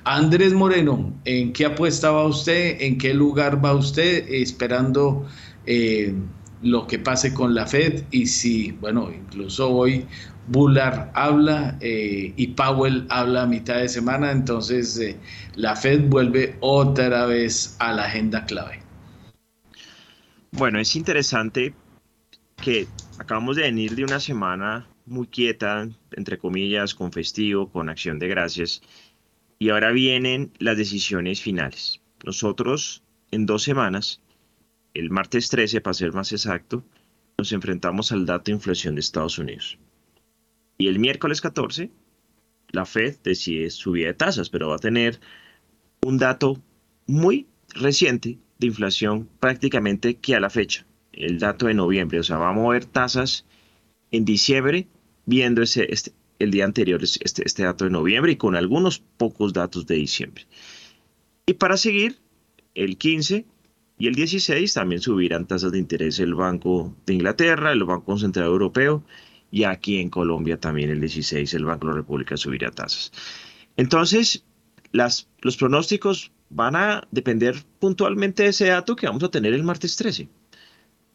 Andrés 0.04 0.52
Moreno, 0.52 1.12
¿en 1.24 1.52
qué 1.52 1.64
apuesta 1.66 2.12
va 2.12 2.26
usted? 2.26 2.76
¿En 2.80 2.96
qué 2.96 3.12
lugar 3.12 3.64
va 3.64 3.74
usted 3.74 4.24
esperando 4.28 5.26
eh, 5.66 6.14
lo 6.62 6.86
que 6.86 6.98
pase 6.98 7.34
con 7.34 7.54
la 7.54 7.66
Fed? 7.66 8.04
Y 8.10 8.26
si, 8.26 8.72
bueno, 8.72 9.10
incluso 9.12 9.70
hoy 9.70 10.06
Bullard 10.48 11.10
habla 11.14 11.76
eh, 11.80 12.32
y 12.36 12.46
Powell 12.48 13.06
habla 13.10 13.42
a 13.42 13.46
mitad 13.46 13.76
de 13.76 13.88
semana, 13.88 14.30
entonces 14.30 15.16
la 15.56 15.76
Fed 15.76 16.08
vuelve 16.08 16.56
otra 16.60 17.26
vez 17.26 17.76
a 17.78 17.92
la 17.92 18.04
agenda 18.04 18.44
clave. 18.44 18.80
Bueno, 20.52 20.78
es 20.78 20.94
interesante 20.94 21.74
que 22.62 22.86
acabamos 23.18 23.56
de 23.56 23.62
venir 23.62 23.96
de 23.96 24.04
una 24.04 24.20
semana 24.20 24.86
muy 25.06 25.26
quieta, 25.26 25.88
entre 26.12 26.38
comillas, 26.38 26.94
con 26.94 27.12
festivo, 27.12 27.70
con 27.70 27.88
acción 27.88 28.18
de 28.18 28.28
gracias, 28.28 28.80
y 29.58 29.70
ahora 29.70 29.90
vienen 29.92 30.52
las 30.58 30.76
decisiones 30.76 31.40
finales. 31.40 32.00
Nosotros 32.24 33.02
en 33.30 33.46
dos 33.46 33.62
semanas, 33.62 34.20
el 34.94 35.10
martes 35.10 35.48
13 35.48 35.80
para 35.80 35.94
ser 35.94 36.12
más 36.12 36.32
exacto, 36.32 36.84
nos 37.36 37.52
enfrentamos 37.52 38.12
al 38.12 38.26
dato 38.26 38.44
de 38.46 38.52
inflación 38.52 38.94
de 38.94 39.00
Estados 39.00 39.38
Unidos. 39.38 39.78
Y 40.78 40.86
el 40.88 40.98
miércoles 40.98 41.40
14, 41.40 41.90
la 42.70 42.86
Fed 42.86 43.16
decide 43.22 43.70
subir 43.70 44.06
de 44.06 44.14
tasas, 44.14 44.48
pero 44.50 44.68
va 44.68 44.76
a 44.76 44.78
tener 44.78 45.20
un 46.02 46.18
dato 46.18 46.62
muy 47.06 47.46
reciente 47.74 48.38
de 48.58 48.66
inflación 48.66 49.28
prácticamente 49.40 50.16
que 50.16 50.34
a 50.34 50.40
la 50.40 50.50
fecha, 50.50 50.86
el 51.12 51.38
dato 51.38 51.66
de 51.66 51.74
noviembre. 51.74 52.20
O 52.20 52.22
sea, 52.22 52.38
va 52.38 52.50
a 52.50 52.52
mover 52.52 52.84
tasas 52.84 53.46
en 54.10 54.24
diciembre 54.24 54.86
viendo 55.26 55.62
ese, 55.62 55.92
este, 55.92 56.12
el 56.38 56.50
día 56.50 56.64
anterior 56.64 57.02
este, 57.02 57.42
este 57.44 57.62
dato 57.62 57.84
de 57.84 57.90
noviembre 57.90 58.32
y 58.32 58.36
con 58.36 58.54
algunos 58.56 58.98
pocos 58.98 59.52
datos 59.52 59.86
de 59.86 59.96
diciembre. 59.96 60.46
Y 61.46 61.54
para 61.54 61.76
seguir, 61.76 62.18
el 62.74 62.96
15 62.96 63.46
y 63.98 64.08
el 64.08 64.14
16 64.14 64.72
también 64.74 65.00
subirán 65.00 65.46
tasas 65.46 65.72
de 65.72 65.78
interés 65.78 66.18
el 66.18 66.34
Banco 66.34 66.94
de 67.06 67.14
Inglaterra, 67.14 67.72
el 67.72 67.84
Banco 67.84 68.18
Central 68.18 68.46
Europeo 68.46 69.04
y 69.50 69.64
aquí 69.64 70.00
en 70.00 70.10
Colombia 70.10 70.58
también 70.58 70.90
el 70.90 71.00
16 71.00 71.54
el 71.54 71.64
Banco 71.64 71.86
de 71.86 71.92
la 71.92 71.98
República 71.98 72.36
subirá 72.36 72.70
tasas. 72.70 73.12
Entonces, 73.76 74.44
las, 74.92 75.28
los 75.42 75.56
pronósticos 75.56 76.32
van 76.50 76.76
a 76.76 77.06
depender 77.10 77.56
puntualmente 77.78 78.44
de 78.44 78.48
ese 78.50 78.66
dato 78.66 78.96
que 78.96 79.06
vamos 79.06 79.22
a 79.22 79.30
tener 79.30 79.52
el 79.54 79.62
martes 79.62 79.96
13. 79.96 80.28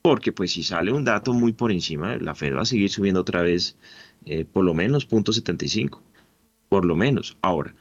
Porque 0.01 0.31
pues 0.31 0.53
si 0.53 0.63
sale 0.63 0.93
un 0.93 1.03
dato 1.03 1.33
muy 1.33 1.51
por 1.51 1.71
encima, 1.71 2.15
la 2.17 2.35
Fed 2.35 2.55
va 2.55 2.61
a 2.61 2.65
seguir 2.65 2.89
subiendo 2.89 3.21
otra 3.21 3.41
vez 3.41 3.75
eh, 4.25 4.45
por 4.45 4.63
lo 4.63 4.73
menos 4.73 5.07
0.75. 5.09 6.01
Por 6.69 6.85
lo 6.85 6.95
menos. 6.95 7.37
Ahora, 7.41 7.75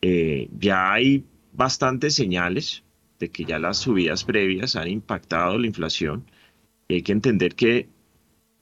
eh, 0.00 0.48
ya 0.58 0.92
hay 0.92 1.24
bastantes 1.52 2.14
señales 2.14 2.82
de 3.22 3.30
que 3.30 3.44
ya 3.44 3.60
las 3.60 3.78
subidas 3.78 4.24
previas 4.24 4.74
han 4.74 4.88
impactado 4.88 5.56
la 5.56 5.68
inflación. 5.68 6.24
Y 6.88 6.94
hay 6.94 7.02
que 7.02 7.12
entender 7.12 7.54
que 7.54 7.88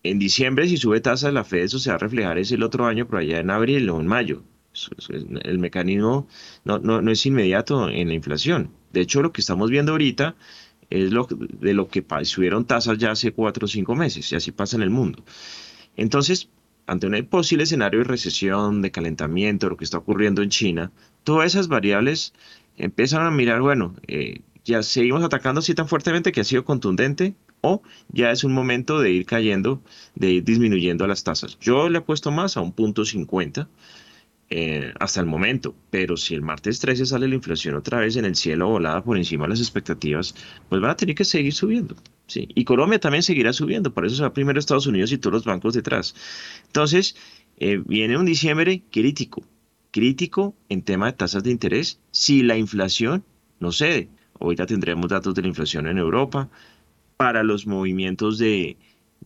en 0.02 0.18
diciembre 0.18 0.68
si 0.68 0.76
sube 0.76 1.00
tasa 1.00 1.32
la 1.32 1.44
Fed 1.44 1.62
eso 1.62 1.78
se 1.78 1.88
va 1.88 1.96
a 1.96 1.98
reflejar 1.98 2.38
es 2.38 2.52
el 2.52 2.62
otro 2.62 2.84
año, 2.86 3.06
pero 3.06 3.20
allá 3.20 3.40
en 3.40 3.50
abril 3.50 3.88
o 3.88 3.98
en 4.00 4.06
mayo. 4.06 4.42
El 5.42 5.58
mecanismo 5.58 6.28
no, 6.64 6.78
no, 6.78 7.10
es 7.10 7.24
inmediato 7.24 7.88
en 7.88 8.08
la 8.08 8.14
inflación. 8.14 8.70
De 8.92 9.00
hecho, 9.00 9.22
lo 9.22 9.32
que 9.32 9.40
estamos 9.40 9.70
viendo 9.70 9.92
ahorita 9.92 10.36
es 10.90 11.10
lo, 11.10 11.26
de 11.26 11.72
lo 11.72 11.88
que 11.88 12.04
subieron 12.24 12.66
tasas 12.66 12.98
ya 12.98 13.12
hace 13.12 13.32
cuatro 13.32 13.64
o 13.64 13.68
cinco 13.68 13.94
meses, 13.94 14.30
y 14.30 14.36
así 14.36 14.52
pasa 14.52 14.76
en 14.76 14.82
el 14.82 14.90
mundo. 14.90 15.24
Entonces, 15.96 16.50
ante 16.86 17.06
un 17.06 17.24
posible 17.26 17.64
escenario 17.64 18.00
de 18.00 18.04
recesión, 18.04 18.82
de 18.82 18.90
calentamiento, 18.90 19.70
lo 19.70 19.76
que 19.78 19.84
está 19.84 19.98
ocurriendo 19.98 20.42
en 20.42 20.50
China, 20.50 20.92
todas 21.24 21.46
esas 21.46 21.68
variables 21.68 22.34
empiezan 22.76 23.26
a 23.26 23.30
mirar, 23.30 23.60
bueno, 23.60 23.94
eh, 24.06 24.40
ya 24.64 24.82
seguimos 24.82 25.22
atacando 25.22 25.60
así 25.60 25.74
tan 25.74 25.88
fuertemente 25.88 26.32
que 26.32 26.40
ha 26.40 26.44
sido 26.44 26.64
contundente 26.64 27.34
o 27.60 27.82
ya 28.08 28.30
es 28.30 28.44
un 28.44 28.52
momento 28.52 29.00
de 29.00 29.12
ir 29.12 29.26
cayendo, 29.26 29.82
de 30.14 30.30
ir 30.32 30.44
disminuyendo 30.44 31.06
las 31.06 31.24
tasas. 31.24 31.58
Yo 31.60 31.88
le 31.88 31.98
he 31.98 32.02
puesto 32.02 32.30
más 32.30 32.56
a 32.56 32.60
un 32.60 32.72
punto 32.72 33.04
50 33.04 33.68
eh, 34.52 34.92
hasta 34.98 35.20
el 35.20 35.26
momento. 35.26 35.76
Pero 35.90 36.16
si 36.16 36.34
el 36.34 36.42
martes 36.42 36.80
13 36.80 37.06
sale 37.06 37.28
la 37.28 37.36
inflación 37.36 37.76
otra 37.76 38.00
vez 38.00 38.16
en 38.16 38.24
el 38.24 38.34
cielo 38.34 38.68
volada 38.68 39.04
por 39.04 39.16
encima 39.16 39.44
de 39.44 39.50
las 39.50 39.60
expectativas, 39.60 40.34
pues 40.68 40.80
van 40.80 40.90
a 40.90 40.96
tener 40.96 41.14
que 41.14 41.24
seguir 41.24 41.54
subiendo. 41.54 41.94
¿sí? 42.26 42.48
Y 42.54 42.64
Colombia 42.64 42.98
también 42.98 43.22
seguirá 43.22 43.52
subiendo, 43.52 43.94
por 43.94 44.04
eso 44.06 44.16
se 44.16 44.22
va 44.22 44.32
primero 44.32 44.58
Estados 44.58 44.88
Unidos 44.88 45.12
y 45.12 45.18
todos 45.18 45.34
los 45.34 45.44
bancos 45.44 45.74
detrás. 45.74 46.16
Entonces, 46.66 47.14
eh, 47.58 47.80
viene 47.86 48.18
un 48.18 48.26
diciembre 48.26 48.82
crítico, 48.90 49.44
crítico 49.92 50.56
en 50.68 50.82
tema 50.82 51.06
de 51.06 51.12
tasas 51.12 51.44
de 51.44 51.52
interés 51.52 52.00
si 52.10 52.42
la 52.42 52.56
inflación 52.56 53.24
no 53.60 53.70
cede. 53.70 54.08
Ahorita 54.40 54.66
tendremos 54.66 55.08
datos 55.08 55.34
de 55.34 55.42
la 55.42 55.48
inflación 55.48 55.86
en 55.86 55.98
Europa. 55.98 56.48
Para 57.16 57.42
los 57.42 57.66
movimientos 57.66 58.38
de, 58.38 58.78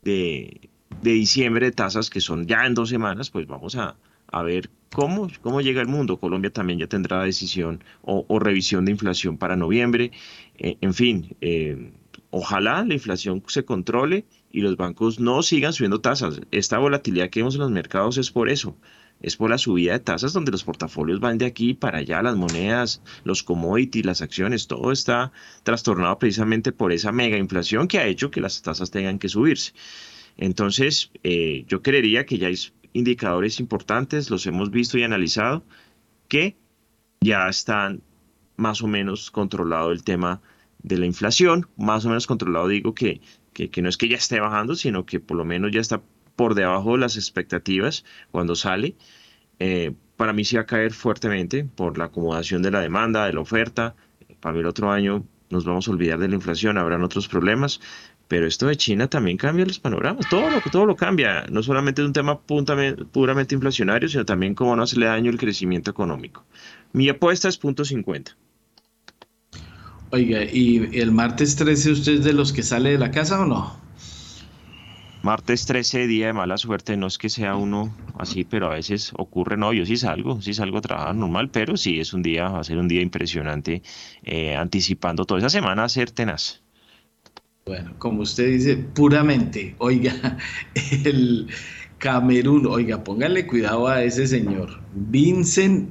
de, 0.03 0.71
diciembre 1.01 1.67
de 1.67 1.73
tasas 1.73 2.11
que 2.11 2.21
son 2.21 2.47
ya 2.47 2.67
en 2.67 2.75
dos 2.75 2.89
semanas, 2.89 3.31
pues 3.31 3.47
vamos 3.47 3.77
a, 3.77 3.97
a 4.33 4.43
ver 4.43 4.69
cómo, 4.93 5.29
cómo 5.41 5.61
llega 5.61 5.81
el 5.81 5.89
mundo. 5.89 6.19
Colombia 6.19 6.53
también 6.53 6.81
ya 6.81 6.89
tendrá 6.89 7.23
decisión 7.23 7.85
o, 8.03 8.39
revisión 8.41 8.85
de 8.85 8.91
inflación 8.93 9.39
para 9.39 9.57
noviembre. 9.57 10.11
Eh, 10.59 10.77
en 10.81 10.93
fin, 10.93 11.37
eh, 11.41 11.93
ojalá 12.31 12.85
la 12.85 12.95
inflación 12.95 13.43
se 13.47 13.65
controle 13.65 14.25
y 14.51 14.61
los 14.61 14.77
bancos 14.77 15.21
no 15.21 15.43
sigan 15.43 15.73
subiendo 15.73 16.01
tasas. 16.01 16.41
Esta 16.51 16.79
volatilidad 16.79 17.31
que 17.31 17.41
vemos 17.41 17.55
en 17.55 17.61
los 17.61 17.71
mercados 17.71 18.19
es 18.19 18.33
por 18.33 18.49
eso. 18.49 18.77
Es 19.25 19.37
por 19.37 19.49
la 19.49 19.57
subida 19.57 19.95
de 19.95 20.01
tasas 20.01 20.35
donde 20.35 20.53
los 20.53 20.65
portafolios 20.65 21.19
van 21.19 21.39
de 21.39 21.47
aquí 21.47 21.73
para 21.73 21.99
allá, 21.99 22.21
las 22.23 22.37
monedas, 22.37 23.01
los 23.25 23.43
commodities, 23.43 24.05
las 24.05 24.21
acciones, 24.21 24.67
todo 24.67 24.93
está 24.93 25.33
trastornado 25.63 26.19
precisamente 26.19 26.73
por 26.73 26.93
esa 26.93 27.11
mega 27.11 27.39
inflación 27.39 27.89
que 27.89 27.99
ha 27.99 28.07
hecho 28.07 28.31
que 28.31 28.43
las 28.43 28.61
tasas 28.61 28.91
tengan 28.91 29.19
que 29.19 29.31
subirse. 29.31 29.73
Entonces, 30.37 31.11
eh, 31.23 31.65
yo 31.69 31.81
creería 31.81 32.27
que 32.27 32.37
ya 32.37 32.51
es 32.51 32.75
indicadores 32.93 33.61
importantes, 33.61 34.29
los 34.29 34.47
hemos 34.47 34.71
visto 34.71 34.99
y 34.99 35.05
analizado, 35.05 35.65
que 36.29 36.59
ya 37.23 37.49
están 37.49 38.03
más 38.57 38.83
o 38.83 38.89
menos 38.89 39.31
controlado 39.31 39.91
el 39.91 40.05
tema 40.05 40.43
de 40.83 40.99
la 40.99 41.07
inflación, 41.07 41.67
más 41.79 42.05
o 42.05 42.09
menos 42.09 42.27
controlado 42.27 42.69
digo 42.69 42.95
que, 42.95 43.23
que, 43.55 43.81
no 43.81 43.89
es 43.89 43.97
que 43.97 44.09
ya 44.09 44.19
esté 44.19 44.39
bajando, 44.39 44.75
sino 44.75 45.07
que 45.07 45.19
por 45.19 45.39
lo 45.39 45.47
menos 45.47 45.71
ya 45.73 45.81
está 45.81 46.03
por 46.37 46.55
debajo 46.55 46.93
de 46.93 46.99
las 46.99 47.17
expectativas 47.17 48.05
cuando 48.31 48.57
sale. 48.57 48.97
Eh, 49.59 49.93
para 50.17 50.33
mí 50.33 50.45
sí 50.45 50.57
va 50.57 50.63
a 50.63 50.67
caer 50.67 50.93
fuertemente 50.93 51.65
por 51.65 51.99
la 51.99 52.07
acomodación 52.07 52.63
de 52.63 52.71
la 52.71 52.81
demanda, 52.81 53.27
de 53.27 53.33
la 53.33 53.41
oferta. 53.41 53.95
Para 54.41 54.59
el 54.59 54.67
otro 54.67 54.91
año 54.91 55.25
nos 55.51 55.65
vamos 55.65 55.89
a 55.89 55.91
olvidar 55.91 56.19
de 56.19 56.29
la 56.29 56.35
inflación, 56.35 56.79
habrán 56.79 57.03
otros 57.03 57.29
problemas, 57.29 57.81
pero 58.29 58.47
esto 58.47 58.67
de 58.67 58.77
China 58.77 59.09
también 59.09 59.37
cambia 59.37 59.67
los 59.67 59.79
panoramas, 59.79 60.29
todo 60.29 60.51
lo, 60.51 60.61
todo 60.71 60.87
lo 60.87 60.97
cambia, 60.97 61.45
no 61.51 61.63
solamente 61.63 62.03
es 62.03 62.07
un 62.07 62.13
tema 62.13 62.41
puramente 62.41 63.55
inflacionario, 63.55 64.09
sino 64.09 64.25
también 64.25 64.55
cómo 64.55 64.75
no 64.75 64.85
le 64.97 65.07
daño 65.07 65.31
el 65.31 65.39
crecimiento 65.39 65.91
económico. 65.91 66.45
Mi 66.93 67.09
apuesta 67.09 67.49
es 67.49 67.59
punto 67.59 67.85
50. 67.85 68.37
Oiga, 70.11 70.45
¿y 70.45 70.91
el 70.99 71.11
martes 71.11 71.57
13 71.57 71.93
usted 71.93 72.13
es 72.15 72.25
de 72.25 72.33
los 72.33 72.53
que 72.53 72.63
sale 72.63 72.91
de 72.91 72.99
la 72.99 73.11
casa 73.11 73.41
o 73.41 73.47
no? 73.47 73.84
Martes 75.25 75.65
13, 75.65 76.07
día 76.07 76.27
de 76.27 76.33
mala 76.35 76.59
suerte, 76.59 76.99
no 76.99 77.07
es 77.07 77.17
que 77.17 77.31
sea 77.31 77.57
uno 77.57 77.97
así, 78.19 78.45
pero 78.45 78.67
a 78.67 78.75
veces 78.75 79.11
ocurre, 79.17 79.57
no, 79.57 79.73
yo 79.73 79.87
sí 79.87 79.97
salgo, 79.97 80.43
sí 80.43 80.53
salgo 80.53 80.77
a 80.77 80.81
trabajar 80.83 81.15
normal, 81.15 81.49
pero 81.49 81.79
sí 81.79 81.99
es 81.99 82.13
un 82.13 82.23
día, 82.23 82.51
va 82.51 82.61
a 82.61 82.65
ser 82.65 82.77
un 82.77 82.89
día 82.89 83.01
impresionante, 83.01 83.83
eh, 84.23 84.55
anticipando 84.55 85.25
toda 85.25 85.39
esa 85.39 85.49
semana 85.49 85.85
a 85.85 85.89
ser 85.89 86.11
tenaz. 86.11 86.61
Bueno, 87.65 87.95
como 87.97 88.21
usted 88.21 88.49
dice, 88.49 88.77
puramente, 88.77 89.75
oiga, 89.79 90.37
el 91.07 91.49
Camerún, 91.97 92.67
oiga, 92.67 93.03
póngale 93.03 93.47
cuidado 93.47 93.89
a 93.89 94.03
ese 94.03 94.27
señor, 94.27 94.79
Vincent 94.93 95.89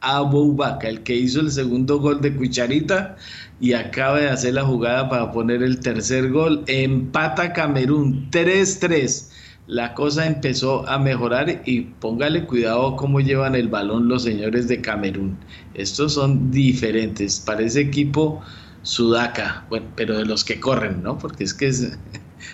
Aboubaka, 0.00 0.86
Aboubaka, 0.86 0.88
el 0.88 1.02
que 1.02 1.16
hizo 1.16 1.40
el 1.40 1.50
segundo 1.50 1.98
gol 1.98 2.20
de 2.20 2.34
Cucharita 2.34 3.16
y 3.60 3.74
acaba 3.74 4.18
de 4.18 4.28
hacer 4.28 4.54
la 4.54 4.64
jugada 4.64 5.08
para 5.08 5.32
poner 5.32 5.62
el 5.62 5.80
tercer 5.80 6.30
gol, 6.30 6.64
empata 6.66 7.52
Camerún 7.52 8.30
3-3. 8.30 9.30
La 9.66 9.94
cosa 9.94 10.26
empezó 10.26 10.88
a 10.88 10.98
mejorar 10.98 11.62
y 11.64 11.82
póngale 11.82 12.44
cuidado 12.46 12.96
cómo 12.96 13.20
llevan 13.20 13.54
el 13.54 13.68
balón 13.68 14.08
los 14.08 14.24
señores 14.24 14.66
de 14.66 14.80
Camerún. 14.80 15.36
Estos 15.74 16.14
son 16.14 16.50
diferentes. 16.50 17.38
Para 17.40 17.62
ese 17.62 17.82
equipo 17.82 18.42
Sudaca, 18.82 19.66
bueno, 19.68 19.86
pero 19.94 20.16
de 20.16 20.24
los 20.24 20.42
que 20.42 20.58
corren, 20.58 21.02
¿no? 21.02 21.18
Porque 21.18 21.44
es 21.44 21.54
que 21.54 21.70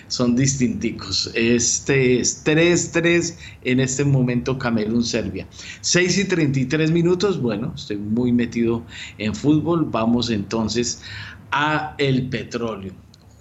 son 0.09 0.37
distinticos. 0.37 1.31
Este 1.35 2.21
es 2.21 2.45
3-3 2.45 3.35
en 3.65 3.81
este 3.81 4.05
momento 4.05 4.59
Camerún-Serbia. 4.59 5.47
6 5.81 6.19
y 6.19 6.25
33 6.25 6.91
minutos, 6.91 7.41
bueno, 7.41 7.73
estoy 7.75 7.97
muy 7.97 8.33
metido 8.33 8.85
en 9.19 9.35
fútbol. 9.35 9.87
Vamos 9.91 10.31
entonces 10.31 11.03
a 11.53 11.95
el 11.99 12.29
petróleo. 12.29 12.93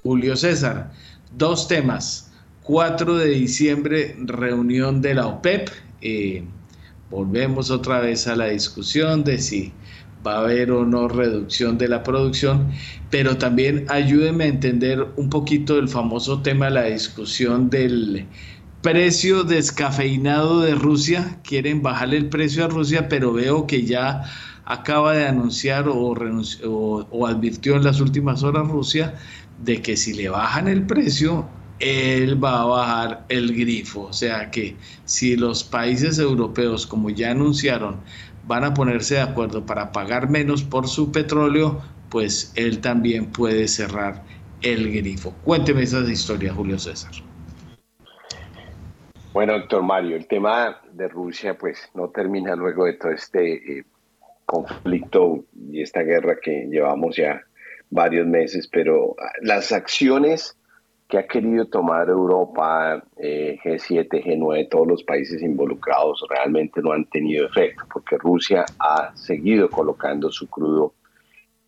Julio 0.04 0.36
César, 0.36 0.92
dos 1.38 1.68
temas. 1.68 2.32
4 2.64 3.18
de 3.18 3.30
diciembre, 3.30 4.16
reunión 4.20 5.02
de 5.02 5.14
la 5.14 5.28
OPEP. 5.28 5.70
Eh, 6.02 6.44
volvemos 7.12 7.70
otra 7.70 8.00
vez 8.00 8.28
a 8.28 8.36
la 8.36 8.48
discusión 8.48 9.24
de 9.24 9.38
si 9.38 9.72
va 10.26 10.38
a 10.38 10.40
haber 10.40 10.72
o 10.72 10.86
no 10.86 11.08
reducción 11.08 11.78
de 11.78 11.88
la 11.88 12.04
producción, 12.04 12.72
pero 13.10 13.38
también 13.38 13.86
ayúdeme 13.90 14.46
a 14.46 14.48
entender 14.48 15.08
un 15.16 15.30
poquito 15.30 15.78
el 15.78 15.88
famoso 15.88 16.42
tema 16.42 16.70
la 16.70 16.84
discusión 16.84 17.70
del 17.70 18.26
precio 18.82 19.44
descafeinado 19.44 20.62
de 20.62 20.76
Rusia. 20.76 21.40
Quieren 21.44 21.82
bajarle 21.82 22.18
el 22.18 22.30
precio 22.30 22.66
a 22.66 22.68
Rusia, 22.68 23.10
pero 23.10 23.34
veo 23.34 23.68
que 23.68 23.84
ya 23.84 24.24
acaba 24.66 25.14
de 25.14 25.28
anunciar 25.28 25.88
o, 25.88 26.16
o, 27.12 27.28
advirtió 27.28 27.76
en 27.76 27.84
las 27.84 28.00
últimas 28.02 28.44
horas 28.44 28.68
Rusia 28.68 29.16
de 29.64 29.82
que 29.82 29.96
si 29.96 30.14
le 30.14 30.30
bajan 30.30 30.68
el 30.68 30.86
precio, 30.86 31.48
él 31.80 32.44
va 32.44 32.62
a 32.62 32.66
bajar 32.66 33.26
el 33.30 33.56
grifo. 33.56 34.02
O 34.02 34.14
sea 34.14 34.52
que 34.52 34.76
si 35.06 35.36
los 35.36 35.64
países 35.64 36.20
europeos, 36.20 36.86
como 36.88 37.10
ya 37.10 37.32
anunciaron, 37.32 37.98
van 38.48 38.64
a 38.64 38.74
ponerse 38.74 39.16
de 39.16 39.22
acuerdo 39.22 39.66
para 39.66 39.92
pagar 39.92 40.30
menos 40.30 40.64
por 40.64 40.88
su 40.88 41.12
petróleo, 41.12 41.82
pues 42.10 42.54
él 42.56 42.80
también 42.80 43.32
puede 43.32 43.68
cerrar 43.68 44.24
el 44.62 44.92
grifo. 44.92 45.34
Cuénteme 45.44 45.84
esas 45.84 46.10
historias, 46.10 46.56
Julio 46.56 46.80
César. 46.80 47.12
Bueno, 49.34 49.54
doctor 49.60 49.84
Mario, 49.84 50.16
el 50.16 50.28
tema 50.28 50.80
de 50.94 51.10
Rusia 51.10 51.58
pues 51.58 51.90
no 51.94 52.10
termina 52.10 52.56
luego 52.56 52.86
de 52.86 52.94
todo 52.94 53.12
este 53.12 53.80
eh, 53.80 53.84
conflicto 54.46 55.44
y 55.70 55.82
esta 55.82 56.04
guerra 56.04 56.38
que 56.42 56.68
llevamos 56.70 57.18
ya 57.18 57.42
varios 57.90 58.26
meses, 58.26 58.68
pero 58.68 59.16
las 59.42 59.72
acciones 59.72 60.58
que 61.08 61.20
ha 61.20 61.28
querido 61.28 61.66
tomar 61.66 62.10
Europa, 62.10 63.04
eh, 63.18 63.60
G7, 63.64 64.24
G9, 64.24 64.70
todos 64.70 64.88
los 64.88 65.04
países 65.04 65.42
involucrados 65.42 66.26
realmente 66.30 66.82
no 66.82 66.94
han 66.94 67.06
tenido 67.06 67.46
efecto, 67.46 67.84
porque 67.92 68.18
Rusia 68.18 68.66
ha 68.80 69.16
seguido 69.16 69.70
colocando 69.70 70.32
su 70.32 70.50
crudo 70.50 70.94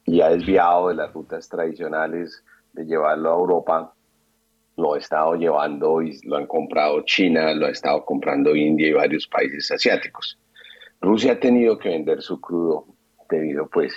y 0.06 0.22
ha 0.22 0.30
desviado 0.30 0.90
de 0.90 0.96
las 0.96 1.14
rutas 1.14 1.48
tradicionales 1.48 2.44
de 2.74 2.86
llevarlo 2.86 3.32
a 3.32 3.36
Europa. 3.36 3.94
Lo 4.76 4.96
ha 4.96 4.98
estado 4.98 5.36
llevando 5.36 6.02
y 6.02 6.20
lo 6.24 6.38
han 6.38 6.48
comprado 6.48 7.02
China, 7.02 7.54
lo 7.54 7.68
ha 7.68 7.72
estado 7.72 8.04
comprando 8.06 8.56
India 8.56 8.88
y 8.88 8.94
varios 8.94 9.28
países 9.28 9.70
asiáticos. 9.72 10.40
Rusia 11.00 11.34
ha 11.34 11.40
tenido 11.40 11.78
que 11.78 11.90
vender 11.90 12.22
su 12.22 12.42
crudo 12.42 12.86
debido 13.30 13.68
pues 13.68 13.94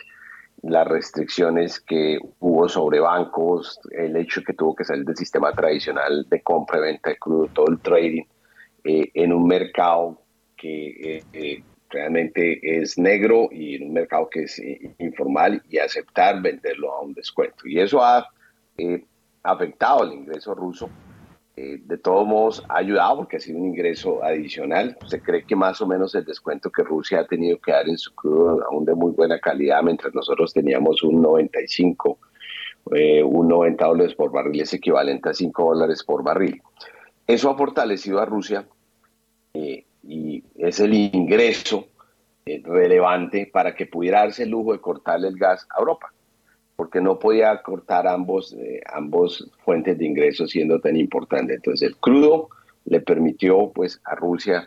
las 0.62 0.86
restricciones 0.86 1.80
que 1.80 2.18
hubo 2.38 2.68
sobre 2.68 3.00
bancos, 3.00 3.80
el 3.92 4.16
hecho 4.16 4.42
que 4.42 4.52
tuvo 4.52 4.74
que 4.74 4.84
salir 4.84 5.04
del 5.04 5.16
sistema 5.16 5.52
tradicional 5.52 6.26
de 6.28 6.42
compra 6.42 6.78
y 6.78 6.82
venta 6.82 7.10
de 7.10 7.16
crudo, 7.16 7.48
todo 7.48 7.68
el 7.68 7.80
trading, 7.80 8.24
eh, 8.84 9.10
en 9.14 9.32
un 9.32 9.46
mercado 9.46 10.20
que 10.56 11.16
eh, 11.16 11.24
eh, 11.32 11.62
realmente 11.88 12.60
es 12.62 12.98
negro 12.98 13.48
y 13.50 13.76
en 13.76 13.88
un 13.88 13.92
mercado 13.94 14.28
que 14.28 14.42
es 14.42 14.60
informal 14.98 15.62
y 15.68 15.78
aceptar 15.78 16.40
venderlo 16.42 16.92
a 16.92 17.00
un 17.00 17.14
descuento. 17.14 17.66
Y 17.66 17.80
eso 17.80 18.02
ha 18.02 18.28
afectado 19.42 20.04
el 20.04 20.12
ingreso 20.12 20.54
ruso 20.54 20.90
eh, 21.56 21.80
de 21.84 21.98
todos 21.98 22.26
modos 22.26 22.64
ha 22.68 22.78
ayudado 22.78 23.18
porque 23.18 23.36
ha 23.36 23.40
sido 23.40 23.58
un 23.58 23.66
ingreso 23.66 24.22
adicional. 24.22 24.96
Se 25.08 25.20
cree 25.20 25.44
que 25.44 25.56
más 25.56 25.80
o 25.80 25.86
menos 25.86 26.14
el 26.14 26.24
descuento 26.24 26.70
que 26.70 26.82
Rusia 26.82 27.20
ha 27.20 27.26
tenido 27.26 27.58
que 27.58 27.72
dar 27.72 27.88
en 27.88 27.98
su 27.98 28.14
crudo 28.14 28.64
aún 28.70 28.84
de 28.84 28.94
muy 28.94 29.12
buena 29.12 29.38
calidad, 29.38 29.82
mientras 29.82 30.14
nosotros 30.14 30.52
teníamos 30.52 31.02
un 31.02 31.20
95, 31.20 32.18
eh, 32.92 33.22
un 33.22 33.48
90 33.48 33.84
dólares 33.84 34.14
por 34.14 34.32
barril 34.32 34.62
es 34.62 34.72
equivalente 34.72 35.28
a 35.28 35.34
5 35.34 35.74
dólares 35.74 36.04
por 36.04 36.22
barril. 36.22 36.62
Eso 37.26 37.50
ha 37.50 37.56
fortalecido 37.56 38.20
a 38.20 38.24
Rusia 38.24 38.66
eh, 39.54 39.84
y 40.02 40.42
es 40.56 40.80
el 40.80 40.94
ingreso 40.94 41.88
relevante 42.64 43.48
para 43.52 43.74
que 43.74 43.86
pudiera 43.86 44.20
darse 44.20 44.44
el 44.44 44.50
lujo 44.50 44.72
de 44.72 44.80
cortarle 44.80 45.28
el 45.28 45.36
gas 45.36 45.66
a 45.76 45.78
Europa 45.78 46.12
porque 46.81 47.03
no 47.03 47.18
podía 47.18 47.61
cortar 47.61 48.09
ambos, 48.09 48.55
eh, 48.55 48.81
ambos 48.91 49.47
fuentes 49.66 49.99
de 49.99 50.07
ingresos 50.07 50.49
siendo 50.49 50.81
tan 50.81 50.97
importante. 50.97 51.53
Entonces 51.53 51.91
el 51.91 51.97
crudo 51.99 52.49
le 52.87 53.03
permitió 53.03 53.70
pues 53.70 54.01
a 54.03 54.14
Rusia 54.14 54.66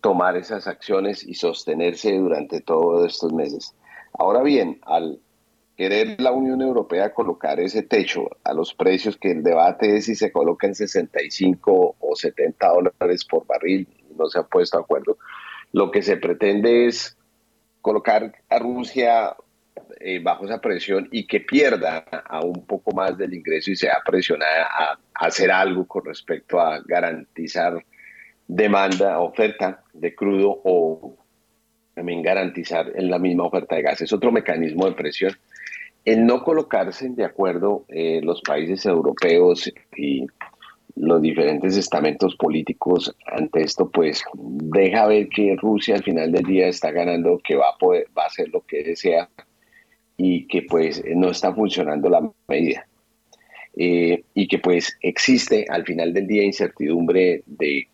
tomar 0.00 0.38
esas 0.38 0.66
acciones 0.66 1.22
y 1.22 1.34
sostenerse 1.34 2.16
durante 2.16 2.62
todos 2.62 3.04
estos 3.04 3.34
meses. 3.34 3.74
Ahora 4.14 4.42
bien, 4.42 4.78
al 4.80 5.20
querer 5.76 6.18
la 6.22 6.32
Unión 6.32 6.62
Europea 6.62 7.12
colocar 7.12 7.60
ese 7.60 7.82
techo 7.82 8.30
a 8.44 8.54
los 8.54 8.72
precios 8.72 9.18
que 9.18 9.32
el 9.32 9.42
debate 9.42 9.98
es 9.98 10.06
si 10.06 10.14
se 10.14 10.32
coloca 10.32 10.66
en 10.66 10.74
65 10.74 11.96
o 12.00 12.16
70 12.16 12.66
dólares 12.66 13.26
por 13.26 13.46
barril, 13.46 13.86
no 14.16 14.26
se 14.30 14.38
ha 14.38 14.44
puesto 14.44 14.78
de 14.78 14.84
acuerdo, 14.84 15.18
lo 15.72 15.90
que 15.90 16.00
se 16.00 16.16
pretende 16.16 16.86
es 16.86 17.14
colocar 17.82 18.36
a 18.48 18.58
Rusia 18.58 19.36
eh, 20.04 20.18
bajo 20.20 20.44
esa 20.44 20.60
presión 20.60 21.08
y 21.12 21.26
que 21.26 21.40
pierda 21.40 22.04
a 22.24 22.44
un 22.44 22.66
poco 22.66 22.92
más 22.92 23.16
del 23.16 23.34
ingreso 23.34 23.70
y 23.70 23.76
sea 23.76 23.98
presionada 24.04 24.66
a, 24.66 24.98
hacer 25.14 25.52
algo 25.52 25.86
con 25.86 26.04
respecto 26.04 26.58
a 26.60 26.80
garantizar 26.84 27.84
demanda, 28.48 29.20
oferta 29.20 29.84
de 29.92 30.14
crudo 30.14 30.60
o 30.64 31.16
también 31.94 32.22
garantizar 32.22 32.90
en 32.94 33.10
la 33.10 33.18
misma 33.18 33.44
oferta 33.44 33.76
de 33.76 33.82
gas. 33.82 34.00
Es 34.00 34.12
otro 34.12 34.32
mecanismo 34.32 34.86
de 34.86 34.92
presión. 34.92 35.32
El 36.04 36.26
no 36.26 36.42
colocarse 36.42 37.08
de 37.10 37.24
acuerdo 37.24 37.84
eh, 37.88 38.20
los 38.24 38.42
países 38.42 38.84
europeos 38.86 39.72
y 39.96 40.26
los 40.96 41.22
diferentes 41.22 41.76
estamentos 41.76 42.34
políticos 42.36 43.14
ante 43.26 43.62
esto, 43.62 43.88
pues 43.88 44.24
deja 44.34 45.06
ver 45.06 45.28
que 45.28 45.56
Rusia 45.56 45.94
al 45.94 46.02
final 46.02 46.32
del 46.32 46.44
día 46.44 46.66
está 46.66 46.90
ganando, 46.90 47.40
que 47.42 47.54
va 47.54 47.70
a 47.70 47.78
poder, 47.78 48.08
va 48.16 48.24
a 48.24 48.26
hacer 48.26 48.48
lo 48.48 48.62
que 48.62 48.82
desea 48.82 49.28
y 50.16 50.46
que 50.46 50.62
pues 50.62 51.02
no 51.14 51.30
está 51.30 51.54
funcionando 51.54 52.08
la 52.08 52.30
medida. 52.48 52.86
Eh, 53.74 54.24
y 54.34 54.48
que 54.48 54.58
pues 54.58 54.98
existe 55.00 55.64
al 55.68 55.84
final 55.84 56.12
del 56.12 56.26
día 56.26 56.44
incertidumbre 56.44 57.42
de, 57.46 57.88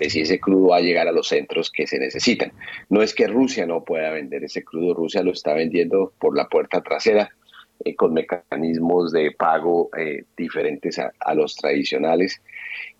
si 0.00 0.20
ese 0.20 0.40
crudo 0.40 0.68
va 0.68 0.78
a 0.78 0.80
llegar 0.80 1.08
a 1.08 1.12
los 1.12 1.28
centros 1.28 1.70
que 1.70 1.86
se 1.86 1.98
necesitan. 1.98 2.52
No 2.88 3.02
es 3.02 3.14
que 3.14 3.26
Rusia 3.26 3.66
no 3.66 3.84
pueda 3.84 4.10
vender 4.10 4.44
ese 4.44 4.64
crudo, 4.64 4.94
Rusia 4.94 5.22
lo 5.22 5.32
está 5.32 5.54
vendiendo 5.54 6.12
por 6.18 6.36
la 6.36 6.48
puerta 6.48 6.80
trasera 6.82 7.30
eh, 7.84 7.94
con 7.94 8.14
mecanismos 8.14 9.12
de 9.12 9.32
pago 9.32 9.90
eh, 9.96 10.24
diferentes 10.36 10.98
a, 10.98 11.34
los 11.34 11.54
tradicionales. 11.56 12.40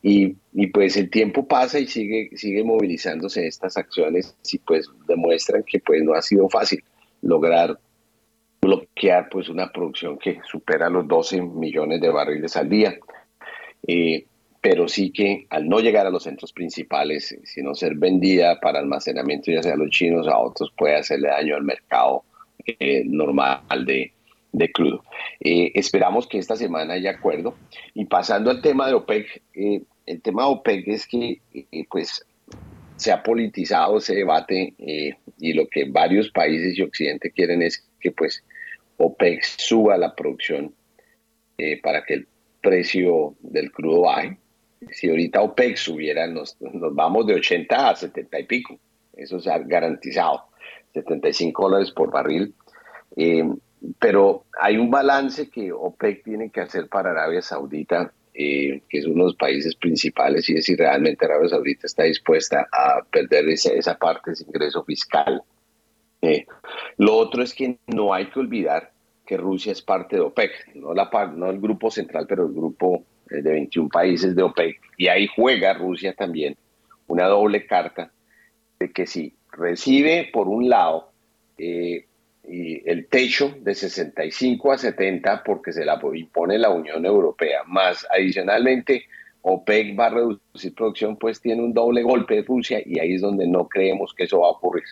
Y, 0.02 0.36
y, 0.52 0.66
pues 0.68 0.96
el 0.96 1.10
tiempo 1.10 1.48
pasa 1.48 1.78
y 1.78 1.86
sigue, 1.86 2.30
sigue 2.34 2.62
movilizándose 2.62 3.46
estas 3.46 3.76
acciones 3.76 4.36
y 4.52 4.58
pues 4.58 4.88
demuestran 5.08 5.64
que 5.64 5.78
pues 5.80 6.02
no 6.02 6.14
ha 6.14 6.22
sido 6.22 6.48
fácil 6.48 6.84
lograr 7.22 7.78
bloquear 8.64 9.28
pues 9.30 9.48
una 9.50 9.70
producción 9.70 10.18
que 10.18 10.40
supera 10.44 10.88
los 10.88 11.06
12 11.06 11.42
millones 11.42 12.00
de 12.00 12.08
barriles 12.08 12.56
al 12.56 12.68
día. 12.68 12.98
Eh, 13.86 14.24
pero 14.60 14.88
sí 14.88 15.12
que 15.12 15.46
al 15.50 15.68
no 15.68 15.80
llegar 15.80 16.06
a 16.06 16.10
los 16.10 16.22
centros 16.22 16.52
principales, 16.54 17.38
sino 17.44 17.74
ser 17.74 17.96
vendida 17.96 18.58
para 18.60 18.78
almacenamiento 18.78 19.52
ya 19.52 19.62
sea 19.62 19.74
a 19.74 19.76
los 19.76 19.90
chinos, 19.90 20.26
a 20.26 20.38
otros 20.38 20.72
puede 20.74 20.96
hacerle 20.96 21.28
daño 21.28 21.54
al 21.56 21.64
mercado 21.64 22.24
eh, 22.66 23.02
normal 23.04 23.84
de, 23.84 24.12
de 24.52 24.72
crudo. 24.72 25.04
Eh, 25.40 25.72
esperamos 25.74 26.26
que 26.26 26.38
esta 26.38 26.56
semana 26.56 26.94
haya 26.94 27.10
acuerdo. 27.10 27.56
Y 27.92 28.06
pasando 28.06 28.50
al 28.50 28.62
tema 28.62 28.88
de 28.88 28.94
OPEC, 28.94 29.42
el 29.52 30.22
tema 30.22 30.44
de 30.44 30.48
OPEC 30.48 30.88
es 30.88 31.06
que 31.06 31.42
pues 31.90 32.24
se 32.96 33.12
ha 33.12 33.22
politizado 33.22 33.98
ese 33.98 34.14
debate 34.14 34.72
y 34.78 35.52
lo 35.52 35.66
que 35.66 35.84
varios 35.84 36.30
países 36.30 36.78
y 36.78 36.82
Occidente 36.82 37.30
quieren 37.32 37.60
es 37.60 37.86
que 38.00 38.12
pues 38.12 38.42
OPEC 38.96 39.42
suba 39.42 39.96
la 39.96 40.14
producción 40.14 40.74
eh, 41.58 41.80
para 41.82 42.04
que 42.04 42.14
el 42.14 42.28
precio 42.60 43.34
del 43.40 43.70
crudo 43.70 44.02
baje. 44.02 44.38
Si 44.90 45.08
ahorita 45.08 45.42
OPEC 45.42 45.76
subiera, 45.76 46.26
nos, 46.26 46.56
vamos 46.60 47.26
de 47.26 47.34
80 47.34 47.90
a 47.90 47.96
70 47.96 48.40
y 48.40 48.44
pico. 48.44 48.78
Eso 49.14 49.38
ha 49.50 49.58
garantizado. 49.58 50.44
75 50.92 51.62
dólares 51.62 51.90
por 51.90 52.10
barril. 52.10 52.54
Eh, 53.16 53.44
pero 53.98 54.44
hay 54.58 54.76
un 54.76 54.90
balance 54.90 55.50
que 55.50 55.72
OPEC 55.72 56.24
tiene 56.24 56.50
que 56.50 56.60
hacer 56.60 56.88
para 56.88 57.10
Arabia 57.10 57.42
Saudita, 57.42 58.12
eh, 58.32 58.82
que 58.88 58.98
es 58.98 59.06
uno 59.06 59.24
de 59.24 59.30
los 59.30 59.36
países 59.36 59.74
principales, 59.76 60.48
y 60.48 60.54
es 60.54 60.64
si 60.64 60.74
realmente 60.74 61.24
Arabia 61.24 61.50
Saudita 61.50 61.86
está 61.86 62.04
dispuesta 62.04 62.66
a 62.72 63.04
perder 63.10 63.48
esa, 63.48 63.72
esa 63.72 63.96
parte 63.96 64.30
de 64.30 64.32
ese 64.34 64.44
ingreso 64.44 64.82
fiscal 64.84 65.42
eh, 66.24 66.46
lo 66.98 67.14
otro 67.14 67.42
es 67.42 67.54
que 67.54 67.78
no 67.86 68.14
hay 68.14 68.26
que 68.26 68.40
olvidar 68.40 68.92
que 69.26 69.36
Rusia 69.36 69.72
es 69.72 69.82
parte 69.82 70.16
de 70.16 70.22
OPEC, 70.22 70.74
no, 70.74 70.94
la, 70.94 71.08
no 71.34 71.50
el 71.50 71.60
grupo 71.60 71.90
central, 71.90 72.26
pero 72.28 72.46
el 72.46 72.52
grupo 72.52 73.04
eh, 73.30 73.42
de 73.42 73.52
21 73.52 73.88
países 73.88 74.34
de 74.34 74.42
OPEC. 74.42 74.80
Y 74.98 75.08
ahí 75.08 75.28
juega 75.34 75.74
Rusia 75.74 76.14
también 76.14 76.56
una 77.06 77.26
doble 77.26 77.66
carta 77.66 78.10
de 78.78 78.90
que 78.90 79.06
si 79.06 79.34
recibe 79.52 80.30
por 80.32 80.48
un 80.48 80.68
lado 80.68 81.10
eh, 81.58 82.06
el 82.46 83.06
techo 83.06 83.54
de 83.60 83.74
65 83.74 84.72
a 84.72 84.78
70 84.78 85.42
porque 85.44 85.72
se 85.72 85.84
la 85.84 85.98
impone 86.12 86.58
la 86.58 86.68
Unión 86.68 87.06
Europea, 87.06 87.62
más 87.66 88.06
adicionalmente 88.10 89.04
OPEC 89.40 89.98
va 89.98 90.06
a 90.06 90.10
reducir 90.10 90.74
producción, 90.74 91.16
pues 91.16 91.40
tiene 91.40 91.62
un 91.62 91.72
doble 91.72 92.02
golpe 92.02 92.36
de 92.36 92.42
Rusia 92.42 92.82
y 92.84 92.98
ahí 92.98 93.14
es 93.14 93.22
donde 93.22 93.46
no 93.46 93.66
creemos 93.68 94.12
que 94.14 94.24
eso 94.24 94.40
va 94.40 94.48
a 94.48 94.52
ocurrir 94.52 94.84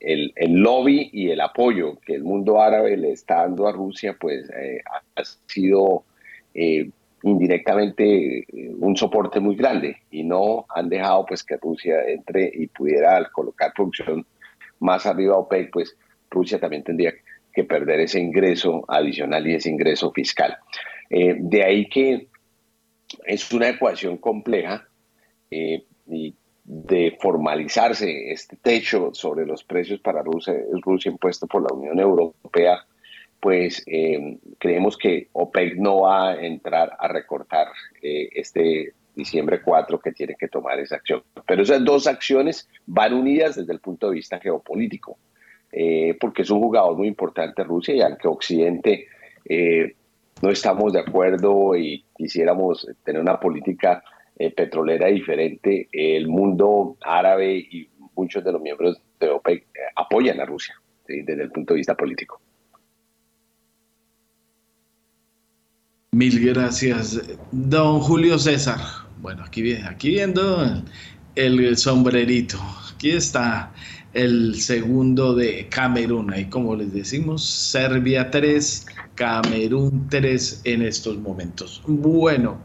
el, 0.00 0.32
lobby 0.48 1.10
y 1.12 1.30
el 1.30 1.40
apoyo 1.40 1.98
que 2.00 2.14
el 2.14 2.22
mundo 2.22 2.60
árabe 2.60 2.96
le 2.96 3.12
está 3.12 3.42
dando 3.42 3.66
a 3.66 3.72
Rusia, 3.72 4.16
pues 4.18 4.48
eh, 4.50 4.80
ha 4.86 5.24
sido 5.46 6.04
eh, 6.54 6.90
indirectamente 7.22 8.38
eh, 8.38 8.74
un 8.78 8.96
soporte 8.96 9.40
muy 9.40 9.56
grande 9.56 9.96
y 10.10 10.22
no 10.22 10.66
han 10.68 10.88
dejado 10.88 11.26
pues 11.26 11.42
que 11.42 11.56
Rusia 11.56 12.02
entre 12.06 12.50
y 12.54 12.66
pudiera 12.68 13.28
colocar 13.32 13.72
producción 13.74 14.26
más 14.80 15.06
arriba 15.06 15.34
a 15.34 15.38
OPEC, 15.38 15.70
pues 15.72 15.96
Rusia 16.30 16.60
también 16.60 16.84
tendría 16.84 17.14
que 17.52 17.64
perder 17.64 18.00
ese 18.00 18.20
ingreso 18.20 18.84
adicional 18.88 19.46
y 19.46 19.54
ese 19.54 19.70
ingreso 19.70 20.12
fiscal. 20.12 20.58
de 21.08 21.64
ahí 21.64 21.88
que 21.88 22.28
es 23.24 23.50
una 23.52 23.70
ecuación 23.70 24.18
compleja 24.18 24.86
y 25.50 26.34
de 26.66 27.16
formalizarse 27.20 28.32
este 28.32 28.56
techo 28.56 29.10
sobre 29.12 29.46
los 29.46 29.62
precios 29.62 30.00
para 30.00 30.22
Rusia, 30.22 30.54
impuesto 31.04 31.46
por 31.46 31.62
la 31.62 31.72
Unión 31.72 32.00
Europea, 32.00 32.84
pues 33.38 33.84
eh, 33.86 34.38
creemos 34.58 34.96
que 34.96 35.28
OPEC 35.32 35.76
no 35.76 36.00
va 36.00 36.30
a 36.30 36.44
entrar 36.44 36.96
a 36.98 37.06
recortar 37.06 37.68
eh, 38.02 38.28
este 38.32 38.94
diciembre 39.14 39.62
4 39.62 40.00
que 40.00 40.10
tiene 40.10 40.34
que 40.34 40.48
tomar 40.48 40.80
esa 40.80 40.96
acción. 40.96 41.22
Pero 41.46 41.62
esas 41.62 41.84
dos 41.84 42.08
acciones 42.08 42.68
van 42.86 43.14
unidas 43.14 43.54
desde 43.54 43.72
el 43.72 43.78
punto 43.78 44.08
de 44.08 44.16
vista 44.16 44.40
geopolítico, 44.40 45.18
eh, 45.70 46.16
porque 46.20 46.42
es 46.42 46.50
un 46.50 46.60
jugador 46.60 46.96
muy 46.96 47.06
importante 47.06 47.62
Rusia 47.62 47.94
y 47.94 48.00
aunque 48.00 48.26
Occidente 48.26 49.06
no 50.42 50.50
estamos 50.50 50.92
de 50.92 50.98
acuerdo 50.98 51.76
y 51.76 52.04
quisiéramos 52.16 52.88
tener 53.04 53.22
una 53.22 53.38
política 53.38 54.02
eh, 54.38 54.50
petrolera 54.50 55.06
diferente, 55.08 55.88
el 55.92 56.28
mundo 56.28 56.96
árabe 57.00 57.56
y 57.56 57.88
muchos 58.14 58.44
de 58.44 58.52
los 58.52 58.60
miembros 58.60 59.00
de 59.18 59.30
OPEC 59.30 59.62
eh, 59.62 59.78
apoyan 59.96 60.40
a 60.40 60.44
Rusia 60.44 60.74
desde 61.06 61.42
el 61.42 61.50
punto 61.50 61.72
de 61.74 61.78
vista 61.78 61.94
político. 61.96 62.40
Mil 66.12 66.44
gracias, 66.44 67.38
don 67.52 68.00
Julio 68.00 68.38
César. 68.38 68.78
Bueno, 69.18 69.44
aquí, 69.44 69.74
aquí 69.74 70.10
viendo 70.10 70.82
el 71.34 71.76
sombrerito. 71.76 72.58
Aquí 72.94 73.10
está 73.10 73.72
el 74.14 74.54
segundo 74.54 75.34
de 75.34 75.68
Camerún. 75.68 76.32
Ahí 76.32 76.46
como 76.46 76.74
les 76.74 76.92
decimos, 76.92 77.44
Serbia 77.44 78.30
3, 78.30 78.86
Camerún 79.14 80.08
3 80.08 80.62
en 80.64 80.82
estos 80.82 81.18
momentos. 81.18 81.82
Bueno, 81.86 82.64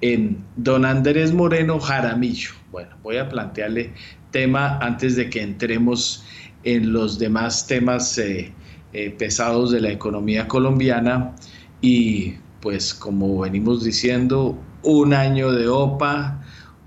en 0.00 0.44
Don 0.56 0.84
Andrés 0.84 1.32
Moreno 1.32 1.80
Jaramillo. 1.80 2.50
Bueno, 2.70 2.90
voy 3.02 3.16
a 3.16 3.28
plantearle 3.28 3.92
tema 4.30 4.78
antes 4.78 5.16
de 5.16 5.30
que 5.30 5.42
entremos 5.42 6.24
en 6.64 6.92
los 6.92 7.18
demás 7.18 7.66
temas 7.66 8.18
eh, 8.18 8.52
eh, 8.92 9.10
pesados 9.10 9.70
de 9.70 9.80
la 9.80 9.90
economía 9.90 10.48
colombiana 10.48 11.34
y 11.80 12.34
pues 12.60 12.92
como 12.94 13.40
venimos 13.40 13.84
diciendo, 13.84 14.58
un 14.82 15.14
año 15.14 15.52
de 15.52 15.68
OPA, 15.68 16.42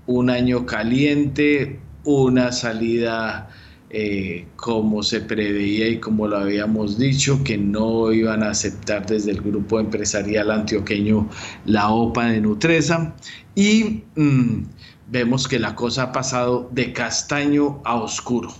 un 0.06 0.28
año 0.28 0.66
caliente, 0.66 1.80
una 2.04 2.52
salida 2.52 3.48
eh, 3.92 4.46
como 4.54 5.02
se 5.02 5.20
preveía 5.20 5.88
y 5.88 5.98
como 5.98 6.28
lo 6.28 6.38
habíamos 6.38 6.96
dicho, 6.96 7.42
que 7.42 7.58
no 7.58 8.12
iban 8.12 8.44
a 8.44 8.50
aceptar 8.50 9.04
desde 9.04 9.32
el 9.32 9.40
grupo 9.40 9.80
empresarial 9.80 10.52
antioqueño 10.52 11.28
la 11.64 11.90
OPA 11.90 12.26
de 12.26 12.40
Nutresa. 12.40 13.14
Y 13.56 14.04
mm, 14.14 14.62
vemos 15.10 15.48
que 15.48 15.58
la 15.58 15.74
cosa 15.74 16.04
ha 16.04 16.12
pasado 16.12 16.70
de 16.72 16.92
castaño 16.92 17.80
a 17.84 17.96
oscuro. 17.96 18.54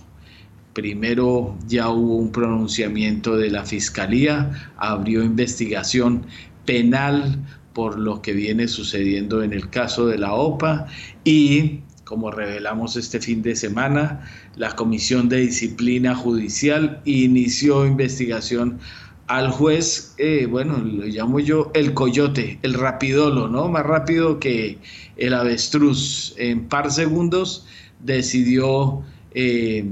Primero 0.73 1.55
ya 1.65 1.89
hubo 1.89 2.17
un 2.17 2.31
pronunciamiento 2.31 3.37
de 3.37 3.51
la 3.51 3.63
Fiscalía, 3.63 4.51
abrió 4.77 5.23
investigación 5.23 6.25
penal 6.65 7.39
por 7.73 7.97
lo 7.97 8.21
que 8.21 8.33
viene 8.33 8.67
sucediendo 8.67 9.43
en 9.43 9.53
el 9.53 9.69
caso 9.69 10.07
de 10.07 10.17
la 10.17 10.33
OPA 10.33 10.87
y 11.23 11.79
como 12.11 12.29
revelamos 12.29 12.97
este 12.97 13.21
fin 13.21 13.41
de 13.41 13.55
semana, 13.55 14.19
la 14.57 14.75
Comisión 14.75 15.29
de 15.29 15.37
Disciplina 15.37 16.13
Judicial 16.13 16.99
inició 17.05 17.85
investigación 17.85 18.81
al 19.27 19.49
juez, 19.49 20.13
eh, 20.17 20.45
bueno, 20.45 20.79
lo 20.79 21.05
llamo 21.05 21.39
yo 21.39 21.71
el 21.73 21.93
coyote, 21.93 22.59
el 22.63 22.73
rapidolo, 22.73 23.47
¿no? 23.47 23.69
Más 23.69 23.85
rápido 23.85 24.41
que 24.41 24.77
el 25.15 25.33
avestruz. 25.33 26.35
En 26.37 26.67
par 26.67 26.91
segundos 26.91 27.65
decidió 28.01 29.03
eh, 29.33 29.85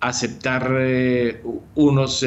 aceptar 0.00 0.74
eh, 0.80 1.42
unos 1.74 2.24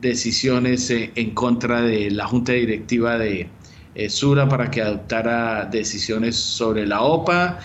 decisiones 0.00 0.90
en 0.90 1.30
contra 1.34 1.82
de 1.82 2.10
la 2.10 2.26
Junta 2.26 2.50
Directiva 2.50 3.16
de 3.16 3.48
Sura 4.08 4.48
para 4.48 4.72
que 4.72 4.82
adoptara 4.82 5.66
decisiones 5.66 6.34
sobre 6.34 6.84
la 6.84 7.00
OPA 7.02 7.60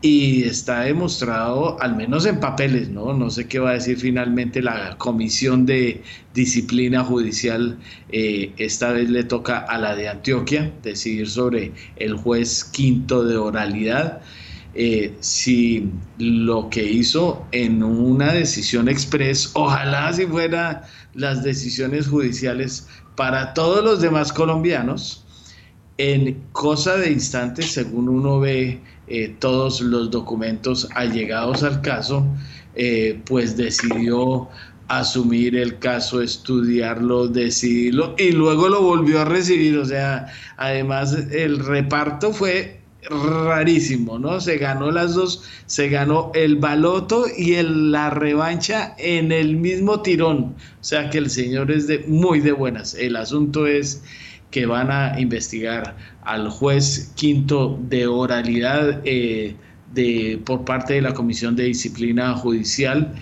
y 0.00 0.44
está 0.44 0.82
demostrado, 0.82 1.80
al 1.80 1.96
menos 1.96 2.24
en 2.24 2.38
papeles, 2.38 2.88
¿no? 2.88 3.12
No 3.14 3.30
sé 3.30 3.48
qué 3.48 3.58
va 3.58 3.70
a 3.70 3.72
decir 3.74 3.98
finalmente 3.98 4.62
la 4.62 4.96
Comisión 4.96 5.66
de 5.66 6.02
Disciplina 6.34 7.02
Judicial. 7.02 7.78
Eh, 8.10 8.52
esta 8.58 8.92
vez 8.92 9.10
le 9.10 9.24
toca 9.24 9.58
a 9.58 9.76
la 9.78 9.96
de 9.96 10.08
Antioquia 10.08 10.72
decidir 10.84 11.28
sobre 11.28 11.72
el 11.96 12.14
juez 12.14 12.62
quinto 12.64 13.24
de 13.24 13.36
oralidad. 13.36 14.20
Eh, 14.74 15.16
si 15.18 15.90
lo 16.18 16.70
que 16.70 16.84
hizo 16.84 17.44
en 17.50 17.82
una 17.82 18.32
decisión 18.32 18.88
express, 18.88 19.50
ojalá 19.54 20.12
si 20.12 20.26
fuera 20.26 20.84
las 21.14 21.42
decisiones 21.42 22.06
judiciales 22.06 22.86
para 23.16 23.52
todos 23.52 23.82
los 23.82 24.00
demás 24.00 24.32
colombianos, 24.32 25.24
en 25.96 26.40
cosa 26.52 26.96
de 26.96 27.10
instantes, 27.10 27.72
según 27.72 28.08
uno 28.08 28.38
ve 28.38 28.80
eh, 29.10 29.34
todos 29.38 29.80
los 29.80 30.10
documentos 30.10 30.88
allegados 30.94 31.62
al 31.62 31.80
caso, 31.80 32.26
eh, 32.74 33.20
pues 33.24 33.56
decidió 33.56 34.48
asumir 34.88 35.56
el 35.56 35.78
caso, 35.78 36.22
estudiarlo, 36.22 37.28
decidirlo 37.28 38.14
y 38.18 38.32
luego 38.32 38.68
lo 38.68 38.82
volvió 38.82 39.20
a 39.20 39.24
recibir. 39.24 39.78
O 39.78 39.84
sea, 39.84 40.26
además 40.56 41.12
el 41.30 41.58
reparto 41.58 42.32
fue 42.32 42.78
rarísimo, 43.10 44.18
¿no? 44.18 44.40
Se 44.40 44.58
ganó 44.58 44.90
las 44.90 45.14
dos, 45.14 45.44
se 45.66 45.88
ganó 45.88 46.30
el 46.34 46.56
baloto 46.56 47.26
y 47.36 47.56
la 47.62 48.10
revancha 48.10 48.94
en 48.98 49.32
el 49.32 49.56
mismo 49.56 50.00
tirón. 50.00 50.54
O 50.80 50.84
sea 50.84 51.10
que 51.10 51.18
el 51.18 51.30
señor 51.30 51.70
es 51.70 51.86
de 51.86 52.00
muy 52.06 52.40
de 52.40 52.52
buenas. 52.52 52.94
El 52.94 53.16
asunto 53.16 53.66
es 53.66 54.02
que 54.50 54.66
van 54.66 54.90
a 54.90 55.20
investigar 55.20 55.96
al 56.22 56.48
juez 56.48 57.12
quinto 57.16 57.78
de 57.88 58.06
oralidad 58.06 59.00
eh, 59.04 59.54
de, 59.94 60.40
por 60.44 60.64
parte 60.64 60.94
de 60.94 61.02
la 61.02 61.14
Comisión 61.14 61.56
de 61.56 61.64
Disciplina 61.64 62.34
Judicial, 62.34 63.14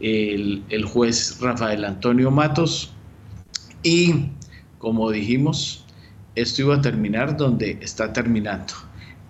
el, 0.00 0.62
el 0.70 0.84
juez 0.84 1.38
Rafael 1.40 1.84
Antonio 1.84 2.30
Matos. 2.30 2.92
Y 3.82 4.30
como 4.78 5.10
dijimos, 5.10 5.84
esto 6.34 6.62
iba 6.62 6.76
a 6.76 6.80
terminar 6.80 7.36
donde 7.36 7.78
está 7.80 8.12
terminando, 8.12 8.72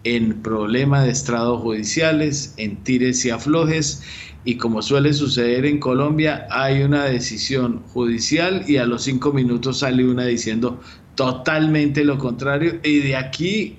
en 0.05 0.41
problema 0.43 1.03
de 1.03 1.11
estrados 1.11 1.61
judiciales, 1.61 2.55
en 2.57 2.77
tires 2.85 3.25
y 3.25 3.31
aflojes, 3.31 4.03
y 4.45 4.57
como 4.57 4.81
suele 4.81 5.13
suceder 5.13 5.67
en 5.67 5.79
Colombia, 5.79 6.47
hay 6.51 6.83
una 6.83 7.05
decisión 7.05 7.83
judicial 7.89 8.65
y 8.67 8.79
a 8.79 8.87
los 8.87 9.03
cinco 9.03 9.33
minutos 9.33 9.81
sale 9.81 10.09
una 10.09 10.25
diciendo 10.25 10.81
totalmente 11.15 12.05
lo 12.05 12.19
contrario. 12.19 12.81
Y 12.83 13.01
de 13.01 13.17
aquí 13.17 13.79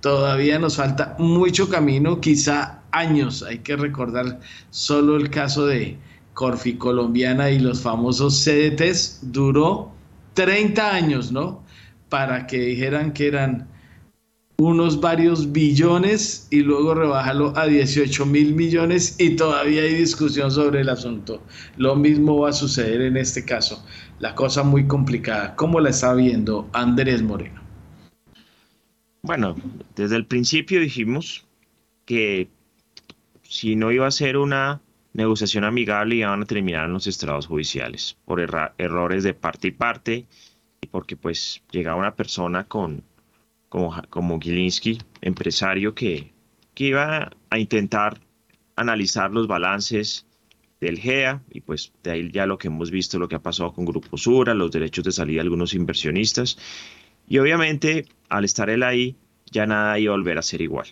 todavía 0.00 0.58
nos 0.58 0.76
falta 0.76 1.16
mucho 1.18 1.68
camino, 1.68 2.20
quizá 2.20 2.82
años. 2.92 3.42
Hay 3.42 3.58
que 3.58 3.76
recordar 3.76 4.40
solo 4.70 5.16
el 5.16 5.30
caso 5.30 5.66
de 5.66 5.96
Corfi 6.34 6.74
Colombiana 6.74 7.50
y 7.50 7.58
los 7.58 7.80
famosos 7.80 8.44
CDTs. 8.44 9.20
Duró 9.32 9.92
30 10.34 10.94
años, 10.94 11.32
¿no? 11.32 11.62
Para 12.08 12.46
que 12.46 12.58
dijeran 12.58 13.12
que 13.12 13.28
eran 13.28 13.68
unos 14.56 15.00
varios 15.00 15.50
billones 15.50 16.46
y 16.50 16.60
luego 16.60 16.94
rebajarlo 16.94 17.52
a 17.56 17.66
18 17.66 18.24
mil 18.26 18.54
millones 18.54 19.16
y 19.18 19.30
todavía 19.30 19.82
hay 19.82 19.94
discusión 19.94 20.50
sobre 20.50 20.82
el 20.82 20.88
asunto. 20.88 21.42
Lo 21.76 21.96
mismo 21.96 22.38
va 22.38 22.50
a 22.50 22.52
suceder 22.52 23.00
en 23.00 23.16
este 23.16 23.44
caso. 23.44 23.84
La 24.18 24.34
cosa 24.34 24.62
muy 24.62 24.86
complicada. 24.86 25.56
¿Cómo 25.56 25.80
la 25.80 25.90
está 25.90 26.14
viendo 26.14 26.68
Andrés 26.72 27.22
Moreno? 27.22 27.60
Bueno, 29.22 29.56
desde 29.96 30.16
el 30.16 30.26
principio 30.26 30.80
dijimos 30.80 31.46
que 32.04 32.48
si 33.42 33.76
no 33.76 33.90
iba 33.90 34.06
a 34.06 34.10
ser 34.10 34.36
una 34.36 34.80
negociación 35.14 35.64
amigable 35.64 36.16
iban 36.16 36.42
a 36.42 36.46
terminar 36.46 36.86
en 36.86 36.92
los 36.92 37.06
estrados 37.06 37.46
judiciales 37.46 38.16
por 38.24 38.40
errores 38.78 39.22
de 39.22 39.32
parte 39.32 39.68
y 39.68 39.70
parte 39.70 40.26
y 40.80 40.86
porque 40.88 41.16
pues 41.16 41.62
llegaba 41.70 41.96
una 41.96 42.14
persona 42.14 42.64
con 42.64 43.02
como, 43.68 43.94
como 44.10 44.40
Gilinski, 44.40 44.98
empresario 45.20 45.94
que, 45.94 46.32
que 46.74 46.84
iba 46.84 47.30
a 47.50 47.58
intentar 47.58 48.20
analizar 48.76 49.30
los 49.30 49.46
balances 49.46 50.26
del 50.84 50.98
GEA 50.98 51.42
y 51.50 51.60
pues 51.60 51.92
de 52.02 52.10
ahí 52.10 52.30
ya 52.30 52.46
lo 52.46 52.58
que 52.58 52.68
hemos 52.68 52.90
visto, 52.90 53.18
lo 53.18 53.28
que 53.28 53.36
ha 53.36 53.42
pasado 53.42 53.72
con 53.72 53.84
Grupo 53.84 54.16
Sura, 54.16 54.54
los 54.54 54.70
derechos 54.70 55.04
de 55.04 55.12
salida 55.12 55.36
de 55.36 55.42
algunos 55.42 55.74
inversionistas 55.74 56.58
y 57.28 57.38
obviamente 57.38 58.06
al 58.28 58.44
estar 58.44 58.70
él 58.70 58.82
ahí 58.82 59.16
ya 59.50 59.66
nada 59.66 59.98
iba 59.98 60.12
a 60.12 60.16
volver 60.16 60.38
a 60.38 60.42
ser 60.42 60.60
igual. 60.60 60.86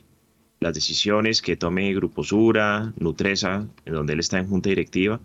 Las 0.61 0.75
decisiones 0.75 1.43
que 1.43 1.57
tome 1.57 1.93
Grupo 1.95 2.23
Sura, 2.23 2.93
Nutresa, 2.99 3.67
en 3.85 3.93
donde 3.93 4.13
él 4.13 4.21
está 4.21 4.39
en 4.39 4.49
junta 4.49 4.69
directiva, 4.69 5.21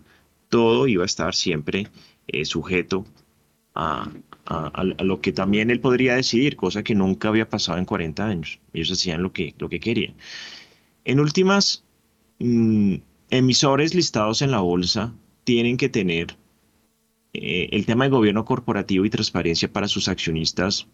todo 0.48 0.88
iba 0.88 1.04
a 1.04 1.06
estar 1.06 1.34
siempre 1.34 1.86
eh, 2.26 2.44
sujeto 2.44 3.06
a, 3.74 4.10
a, 4.46 4.84
lo 4.84 5.20
que 5.20 5.32
también 5.32 5.70
él 5.70 5.80
podría 5.80 6.16
decidir, 6.16 6.56
cosa 6.56 6.82
que 6.82 6.94
nunca 6.94 7.28
había 7.28 7.48
pasado 7.48 7.78
en 7.78 7.84
40 7.84 8.26
años. 8.26 8.60
Ellos 8.72 8.90
hacían 8.90 9.22
lo 9.22 9.32
que, 9.32 9.54
lo 9.58 9.68
que 9.68 9.78
querían. 9.78 10.14
En 11.04 11.20
últimas, 11.20 11.84
mm, 12.38 12.96
emisores 13.30 13.94
listados 13.94 14.42
en 14.42 14.50
la 14.50 14.60
bolsa 14.60 15.12
tienen 15.44 15.76
que 15.76 15.88
tener 15.88 16.36
eh, 17.32 17.68
el 17.72 17.86
tema 17.86 18.04
de 18.04 18.10
gobierno 18.10 18.44
corporativo 18.44 19.04
y 19.04 19.10
transparencia 19.10 19.72
para 19.72 19.88
sus 19.88 20.08
accionistas 20.08 20.86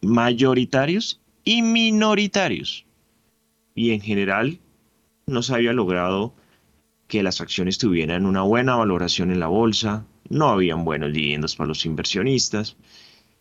mayoritarios 0.00 1.20
y 1.44 1.62
minoritarios. 1.62 2.86
Y 3.74 3.92
en 3.92 4.00
general 4.00 4.58
no 5.26 5.42
se 5.42 5.54
había 5.54 5.72
logrado 5.72 6.34
que 7.08 7.22
las 7.22 7.40
acciones 7.40 7.78
tuvieran 7.78 8.26
una 8.26 8.42
buena 8.42 8.76
valoración 8.76 9.30
en 9.30 9.40
la 9.40 9.48
bolsa, 9.48 10.06
no 10.28 10.48
habían 10.48 10.84
buenos 10.84 11.12
dividendos 11.12 11.56
para 11.56 11.68
los 11.68 11.84
inversionistas. 11.84 12.76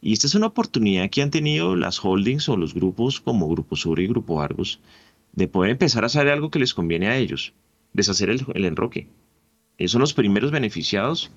Y 0.01 0.13
esta 0.13 0.27
es 0.27 0.35
una 0.35 0.47
oportunidad 0.47 1.09
que 1.09 1.21
han 1.21 1.31
tenido 1.31 1.75
las 1.75 2.03
holdings 2.03 2.49
o 2.49 2.57
los 2.57 2.73
grupos 2.73 3.21
como 3.21 3.47
Grupo 3.47 3.75
Sur 3.75 3.99
y 3.99 4.07
Grupo 4.07 4.41
Argos 4.41 4.79
de 5.33 5.47
poder 5.47 5.71
empezar 5.71 6.03
a 6.03 6.07
hacer 6.07 6.27
algo 6.27 6.49
que 6.49 6.59
les 6.59 6.73
conviene 6.73 7.07
a 7.07 7.17
ellos, 7.17 7.53
deshacer 7.93 8.29
el, 8.29 8.65
enroque. 8.65 9.07
Ellos 9.77 9.91
son 9.91 10.01
los 10.01 10.13
primeros 10.13 10.51
beneficiados 10.51 11.31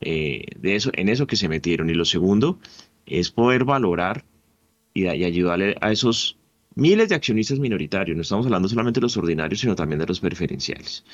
eh, 0.00 0.44
de 0.58 0.76
eso, 0.76 0.90
en 0.94 1.08
eso 1.08 1.26
que 1.26 1.36
se 1.36 1.48
metieron. 1.48 1.90
Y 1.90 1.94
lo 1.94 2.04
segundo 2.04 2.58
es 3.06 3.30
poder 3.30 3.64
valorar 3.64 4.24
y, 4.94 5.06
ayudarle 5.06 5.76
a 5.80 5.92
esos 5.92 6.38
miles 6.74 7.08
de 7.08 7.14
accionistas 7.14 7.58
minoritarios. 7.58 8.16
No 8.16 8.22
estamos 8.22 8.46
hablando 8.46 8.68
solamente 8.68 9.00
de 9.00 9.02
los 9.02 9.16
ordinarios, 9.16 9.60
sino 9.60 9.74
también 9.74 9.98
de 9.98 10.06
los 10.06 10.20
preferenciales. 10.20 11.04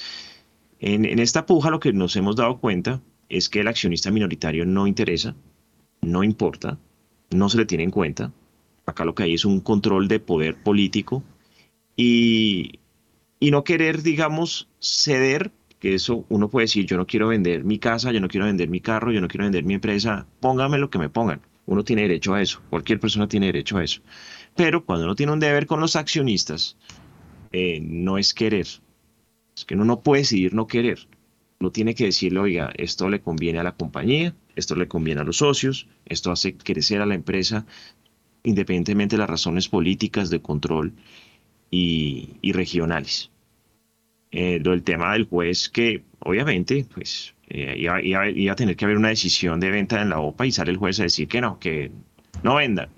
En, 0.81 1.05
en 1.05 1.19
esta 1.19 1.47
puja 1.47 1.71
lo 1.71 1.81
que 1.81 1.93
nos 1.93 2.17
hemos 2.17 2.37
dado 2.37 2.59
cuenta 2.59 3.01
es 3.29 3.49
que 3.49 3.61
el 3.61 3.69
accionista 3.69 4.11
minoritario 4.11 4.67
no 4.67 4.87
interesa, 4.87 5.35
no 6.01 6.25
importa, 6.25 6.79
no 7.31 7.49
se 7.49 7.59
le 7.59 7.67
tiene 7.67 7.85
en 7.85 7.91
cuenta. 7.91 8.33
Acá 8.85 9.05
lo 9.05 9.15
que 9.15 9.23
hay 9.23 9.35
es 9.35 9.45
un 9.45 9.61
control 9.61 10.09
de 10.09 10.19
poder 10.19 10.57
político 10.63 11.23
y, 11.97 12.81
y 13.43 13.51
no 13.51 13.65
querer, 13.65 14.05
digamos, 14.05 14.69
ceder, 14.81 15.51
que 15.81 15.95
eso 15.95 16.25
uno 16.29 16.49
puede 16.49 16.67
decir, 16.67 16.87
yo 16.87 16.97
no 16.97 17.09
quiero 17.09 17.27
vender 17.27 17.65
mi 17.65 17.81
casa, 17.81 18.13
yo 18.13 18.21
no 18.21 18.29
quiero 18.29 18.47
vender 18.47 18.69
mi 18.69 18.81
carro, 18.81 19.11
yo 19.11 19.21
no 19.21 19.27
quiero 19.27 19.43
vender 19.43 19.65
mi 19.65 19.75
empresa, 19.75 20.29
póngame 20.39 20.79
lo 20.79 20.91
que 20.91 21.01
me 21.01 21.09
pongan. 21.09 21.41
Uno 21.67 21.83
tiene 21.83 22.03
derecho 22.03 22.35
a 22.35 22.41
eso, 22.41 22.63
cualquier 22.71 23.01
persona 23.01 23.27
tiene 23.27 23.47
derecho 23.47 23.79
a 23.79 23.83
eso. 23.83 24.01
Pero 24.55 24.85
cuando 24.85 25.07
uno 25.07 25.17
tiene 25.17 25.33
un 25.33 25.41
deber 25.41 25.67
con 25.67 25.81
los 25.81 25.97
accionistas, 25.97 26.77
eh, 27.51 27.81
no 27.83 28.17
es 28.17 28.33
querer. 28.33 28.69
Es 29.57 29.65
que 29.67 29.75
uno 29.75 29.87
no 29.87 30.03
puede 30.03 30.23
decidir 30.23 30.55
no 30.55 30.69
querer. 30.69 31.01
Uno 31.59 31.73
tiene 31.73 31.97
que 31.97 32.05
decirle, 32.05 32.39
oiga, 32.39 32.73
esto 32.77 33.09
le 33.09 33.23
conviene 33.23 33.59
a 33.59 33.65
la 33.65 33.75
compañía, 33.75 34.37
esto 34.55 34.77
le 34.77 34.87
conviene 34.87 35.23
a 35.23 35.25
los 35.25 35.39
socios, 35.39 35.89
esto 36.05 36.31
hace 36.31 36.57
crecer 36.57 37.01
a 37.01 37.07
la 37.07 37.17
empresa 37.17 37.67
independientemente 38.45 39.17
de 39.17 39.21
las 39.21 39.31
razones 39.31 39.69
políticas 39.69 40.31
de 40.31 40.41
control 40.41 40.95
y, 41.73 42.53
regionales. 42.53 43.32
Eh, 44.33 44.61
lo 44.65 44.71
del 44.71 44.83
tema 44.83 45.13
del 45.13 45.27
juez 45.27 45.69
que 45.69 46.05
obviamente 46.21 46.87
pues 46.95 47.35
eh, 47.49 47.77
iba, 47.77 48.53
a 48.53 48.57
tener 48.57 48.77
que 48.77 48.87
haber 48.87 48.97
una 48.97 49.09
decisión 49.11 49.61
de 49.61 49.71
venta 49.71 50.01
en 50.01 50.09
la 50.09 50.21
OPA 50.21 50.47
y 50.47 50.53
sale 50.53 50.71
el 50.71 50.79
juez 50.79 50.99
a 51.01 51.03
decir 51.03 51.29
que 51.29 51.43
no, 51.43 51.59
que 51.59 51.93
no 52.43 52.55
vendan. 52.57 52.89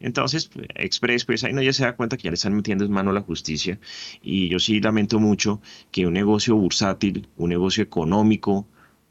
Entonces, 0.00 0.50
Express, 0.76 1.24
pues 1.26 1.44
ahí 1.44 1.52
no 1.52 1.60
ya 1.60 1.72
se 1.72 1.84
da 1.84 1.96
cuenta 1.96 2.16
que 2.16 2.22
ya 2.24 2.30
le 2.30 2.36
están 2.36 2.54
metiendo 2.54 2.84
en 2.84 2.92
mano 2.92 3.12
la 3.12 3.20
justicia. 3.20 3.78
Y 4.22 4.48
yo 4.48 4.58
sí 4.60 4.80
lamento 4.80 5.18
mucho 5.18 5.60
que 5.90 6.06
un 6.06 6.14
negocio 6.14 6.56
bursátil, 6.56 7.28
un 7.36 7.50
negocio 7.50 7.82
económico, 7.82 8.66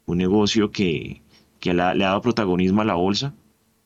un 0.06 0.18
negocio 0.18 0.72
que, 0.72 1.22
le 1.62 1.82
ha 1.82 1.94
dado 1.94 2.22
protagonismo 2.22 2.82
a 2.82 2.86
la 2.86 2.94
bolsa, 2.94 3.34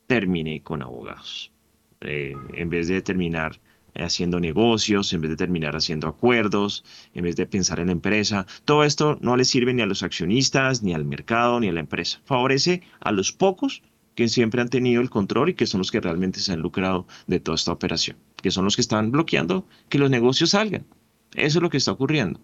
termine 0.06 0.62
con 0.62 0.82
abogados. 0.82 1.52
Eh, 2.00 2.34
en 2.54 2.70
vez 2.70 2.88
de 2.88 3.02
terminar 3.02 3.60
haciendo 3.94 4.40
negocios, 4.40 5.12
en 5.12 5.20
vez 5.20 5.30
de 5.30 5.36
terminar 5.36 5.76
haciendo 5.76 6.08
acuerdos, 6.08 6.84
en 7.14 7.24
vez 7.24 7.36
de 7.36 7.46
pensar 7.46 7.80
en 7.80 7.86
la 7.86 7.92
empresa. 7.92 8.46
Todo 8.64 8.84
esto 8.84 9.18
no 9.20 9.36
le 9.36 9.44
sirve 9.44 9.74
ni 9.74 9.82
a 9.82 9.86
los 9.86 10.02
accionistas, 10.02 10.82
ni 10.82 10.94
al 10.94 11.04
mercado, 11.04 11.60
ni 11.60 11.68
a 11.68 11.72
la 11.72 11.80
empresa. 11.80 12.20
Favorece 12.24 12.82
a 13.00 13.12
los 13.12 13.32
pocos 13.32 13.82
que 14.14 14.28
siempre 14.28 14.60
han 14.60 14.68
tenido 14.68 15.00
el 15.00 15.10
control 15.10 15.50
y 15.50 15.54
que 15.54 15.66
son 15.66 15.78
los 15.78 15.90
que 15.90 16.00
realmente 16.00 16.40
se 16.40 16.52
han 16.52 16.60
lucrado 16.60 17.06
de 17.26 17.40
toda 17.40 17.54
esta 17.54 17.72
operación, 17.72 18.16
que 18.42 18.50
son 18.50 18.64
los 18.64 18.76
que 18.76 18.82
están 18.82 19.10
bloqueando 19.10 19.66
que 19.88 19.98
los 19.98 20.10
negocios 20.10 20.50
salgan. 20.50 20.84
Eso 21.34 21.58
es 21.58 21.62
lo 21.62 21.70
que 21.70 21.78
está 21.78 21.92
ocurriendo. 21.92 22.40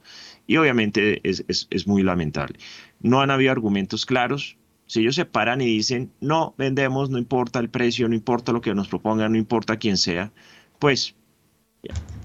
Y 0.47 0.57
obviamente 0.57 1.21
es, 1.29 1.45
es 1.49 1.87
muy 1.87 2.03
lamentable. 2.03 2.59
No 3.01 3.21
han 3.21 3.31
habido 3.31 3.53
argumentos 3.53 4.07
claros, 4.07 4.57
si 4.89 5.01
ellos 5.01 5.17
se 5.17 5.27
paran 5.27 5.61
y 5.61 5.67
dicen, 5.67 6.11
no, 6.21 6.55
vendemos, 6.57 7.11
no 7.11 7.19
importa 7.19 7.59
el 7.59 7.69
precio, 7.69 8.09
no 8.09 8.15
importa 8.15 8.53
lo 8.53 8.63
que 8.63 8.75
nos 8.75 8.89
propongan, 8.89 9.33
no 9.33 9.39
importa 9.39 9.77
quién 9.77 9.99
sea, 9.99 10.33
pues 10.79 11.15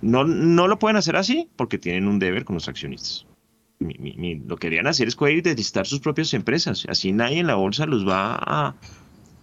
no, 0.03 0.25
no 0.25 0.67
lo 0.67 0.79
pueden 0.79 0.97
hacer 0.97 1.15
así 1.15 1.49
porque 1.55 1.77
tienen 1.77 2.07
un 2.07 2.19
deber 2.19 2.43
con 2.43 2.55
los 2.55 2.67
accionistas. 2.67 3.25
lo 3.79 4.57
que 4.57 4.67
querían 4.67 4.87
hacer 4.87 5.07
es 5.07 5.15
coger 5.15 5.47
y 5.47 5.63
sus 5.63 5.99
propias 5.99 6.33
empresas. 6.33 6.85
Así 6.89 7.13
nadie 7.13 7.39
en 7.39 7.47
la 7.47 7.55
bolsa 7.55 7.85
los 7.85 8.07
va 8.07 8.35
a, 8.35 8.75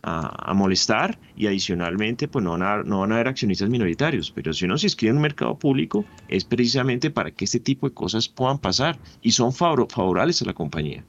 a, 0.03 0.55
molestar 0.55 1.19
y 1.35 1.47
adicionalmente 1.47 2.29
pues 2.29 2.45
no 2.45 2.53
van, 2.53 2.63
a, 2.63 2.83
no 2.83 3.01
van 3.01 3.13
a 3.13 3.15
haber 3.17 3.29
accionistas 3.29 3.71
minoritarios. 3.71 4.31
Pero 4.33 4.53
si 4.53 4.67
uno 4.67 4.77
se 4.77 4.87
inscribe 4.87 5.11
en 5.11 5.17
un 5.17 5.23
mercado 5.23 5.59
público 5.59 6.05
es 6.29 6.45
precisamente 6.45 7.11
para 7.11 7.31
que 7.31 7.47
este 7.47 7.61
tipo 7.61 7.89
de 7.89 7.95
cosas 7.95 8.29
puedan 8.29 8.59
pasar 8.59 8.99
y 9.23 9.33
son 9.33 9.53
favorables 9.53 10.43
a 10.43 10.45
la 10.45 10.53
compañía. 10.53 11.05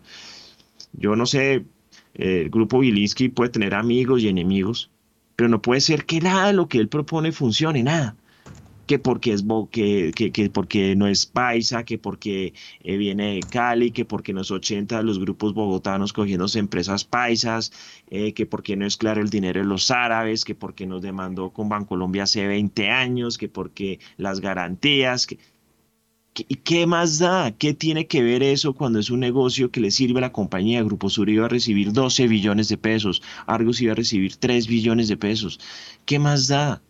Yo 0.93 1.15
no 1.17 1.25
sé, 1.25 1.65
el 2.13 2.49
grupo 2.49 2.77
Wilinski 2.77 3.29
puede 3.29 3.49
tener 3.49 3.73
amigos 3.73 4.21
y 4.21 4.29
enemigos, 4.29 4.91
pero 5.35 5.49
no 5.49 5.61
puede 5.61 5.81
ser 5.81 6.05
que 6.05 6.21
nada 6.21 6.47
de 6.47 6.53
lo 6.53 6.69
que 6.69 6.77
él 6.77 6.87
propone 6.87 7.33
funcione, 7.33 7.83
nada 7.83 8.15
que 8.85 8.99
porque 8.99 9.33
es 9.33 9.43
que, 9.71 10.31
que, 10.31 10.49
porque 10.49 10.95
no 10.95 11.07
es 11.07 11.25
paisa, 11.25 11.83
que 11.83 11.97
porque 11.97 12.53
eh, 12.83 12.97
viene 12.97 13.35
de 13.35 13.39
Cali, 13.41 13.91
que 13.91 14.05
porque 14.05 14.33
no 14.33 14.41
es 14.41 14.51
80 14.51 14.97
de 14.97 15.03
los 15.03 15.19
grupos 15.19 15.53
bogotanos 15.53 16.13
cogiéndose 16.13 16.59
empresas 16.59 17.05
paisas, 17.05 17.71
eh, 18.09 18.33
que 18.33 18.45
porque 18.45 18.75
no 18.75 18.85
es 18.85 18.97
claro 18.97 19.21
el 19.21 19.29
dinero 19.29 19.61
de 19.61 19.67
los 19.67 19.91
árabes, 19.91 20.45
que 20.45 20.55
porque 20.55 20.85
nos 20.85 21.01
demandó 21.01 21.51
con 21.51 21.69
Bancolombia 21.69 22.23
hace 22.23 22.47
20 22.47 22.89
años, 22.89 23.37
que 23.37 23.49
porque 23.49 23.99
las 24.17 24.41
garantías, 24.41 25.27
que, 25.27 25.37
¿Y 26.33 26.55
qué 26.55 26.87
más 26.87 27.19
da? 27.19 27.51
¿Qué 27.51 27.73
tiene 27.73 28.07
que 28.07 28.23
ver 28.23 28.41
eso 28.41 28.73
cuando 28.73 28.99
es 28.99 29.09
un 29.09 29.19
negocio 29.19 29.69
que 29.69 29.81
le 29.81 29.91
sirve 29.91 30.19
a 30.19 30.21
la 30.21 30.31
compañía? 30.31 30.81
Grupo 30.81 31.09
Sur 31.09 31.29
iba 31.29 31.45
a 31.45 31.49
recibir 31.49 31.91
12 31.91 32.27
billones 32.29 32.69
de 32.69 32.77
pesos, 32.77 33.21
Argos 33.47 33.81
iba 33.81 33.91
a 33.91 33.95
recibir 33.95 34.37
3 34.37 34.65
billones 34.67 35.09
de 35.09 35.17
pesos. 35.17 35.59
¿Qué 36.05 36.19
más 36.19 36.47
da? 36.47 36.81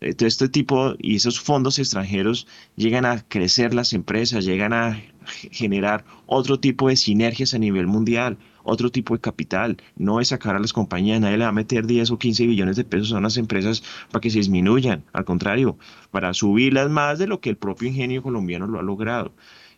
Todo 0.00 0.28
este 0.28 0.48
tipo 0.48 0.94
y 0.98 1.16
esos 1.16 1.40
fondos 1.40 1.78
extranjeros 1.78 2.46
llegan 2.76 3.04
a 3.04 3.22
crecer 3.22 3.74
las 3.74 3.92
empresas, 3.92 4.44
llegan 4.44 4.72
a 4.72 5.02
generar 5.50 6.04
otro 6.26 6.60
tipo 6.60 6.88
de 6.88 6.96
sinergias 6.96 7.52
a 7.54 7.58
nivel 7.58 7.86
mundial, 7.86 8.38
otro 8.62 8.90
tipo 8.90 9.14
de 9.14 9.20
capital. 9.20 9.76
No 9.96 10.20
es 10.20 10.28
sacar 10.28 10.54
a 10.54 10.60
las 10.60 10.72
compañías, 10.72 11.20
nadie 11.20 11.38
le 11.38 11.44
va 11.44 11.50
a 11.50 11.52
meter 11.52 11.86
10 11.86 12.12
o 12.12 12.18
15 12.18 12.46
billones 12.46 12.76
de 12.76 12.84
pesos 12.84 13.12
a 13.12 13.18
unas 13.18 13.36
empresas 13.36 13.82
para 14.12 14.20
que 14.20 14.30
se 14.30 14.38
disminuyan, 14.38 15.04
al 15.12 15.24
contrario, 15.24 15.78
para 16.10 16.32
subirlas 16.32 16.88
más 16.90 17.18
de 17.18 17.26
lo 17.26 17.40
que 17.40 17.50
el 17.50 17.56
propio 17.56 17.88
ingenio 17.88 18.22
colombiano 18.22 18.66
lo 18.66 18.78
ha 18.78 18.82
logrado. 18.82 19.32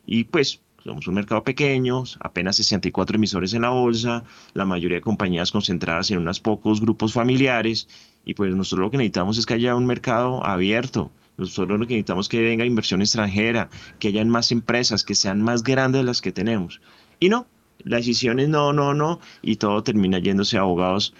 Y 0.06 0.24
pues 0.24 0.60
somos 0.84 1.06
un 1.06 1.14
mercado 1.14 1.44
pequeño, 1.44 2.04
apenas 2.20 2.56
64 2.56 3.16
emisores 3.16 3.54
en 3.54 3.62
la 3.62 3.70
bolsa, 3.70 4.24
la 4.54 4.64
mayoría 4.64 4.96
de 4.96 5.02
compañías 5.02 5.52
concentradas 5.52 6.10
en 6.10 6.18
unos 6.18 6.40
pocos 6.40 6.80
grupos 6.80 7.12
familiares 7.12 7.88
y 8.24 8.34
pues 8.34 8.54
nosotros 8.54 8.86
lo 8.86 8.90
que 8.90 8.98
necesitamos 8.98 9.38
es 9.38 9.46
que 9.46 9.54
haya 9.54 9.74
un 9.74 9.86
mercado 9.86 10.44
abierto. 10.44 11.10
Nosotros 11.36 11.78
lo 11.78 11.86
que 11.86 11.94
necesitamos 11.94 12.26
es 12.26 12.28
que 12.28 12.42
venga 12.42 12.64
inversión 12.64 13.00
extranjera, 13.00 13.70
que 13.98 14.08
hayan 14.08 14.28
más 14.28 14.52
empresas, 14.52 15.04
que 15.04 15.14
sean 15.14 15.40
más 15.42 15.62
grandes 15.62 16.00
de 16.00 16.04
las 16.04 16.20
que 16.20 16.32
tenemos. 16.32 16.80
Y 17.18 17.30
no, 17.30 17.46
la 17.84 17.96
decisión 17.96 18.40
es 18.40 18.48
no, 18.48 18.72
no, 18.72 18.94
no, 18.94 19.20
y 19.42 19.56
todo 19.56 19.82
termina 19.82 20.18
yéndose 20.18 20.58
a 20.58 20.60
abogados 20.60 21.14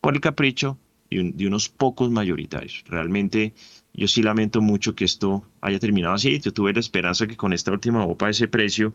por 0.00 0.14
el 0.14 0.20
capricho 0.20 0.78
de, 1.10 1.46
unos 1.46 1.68
pocos 1.68 2.10
mayoritarios. 2.10 2.84
Realmente 2.86 3.54
yo 3.96 4.08
sí 4.08 4.22
lamento 4.22 4.60
mucho 4.60 4.94
que 4.94 5.04
esto 5.04 5.42
haya 5.60 5.78
terminado 5.78 6.14
así. 6.14 6.38
Yo 6.40 6.52
tuve 6.52 6.72
la 6.72 6.80
esperanza 6.80 7.26
que 7.26 7.36
con 7.36 7.52
esta 7.52 7.72
última 7.72 8.04
OPA 8.04 8.30
ese 8.30 8.46
precio 8.46 8.94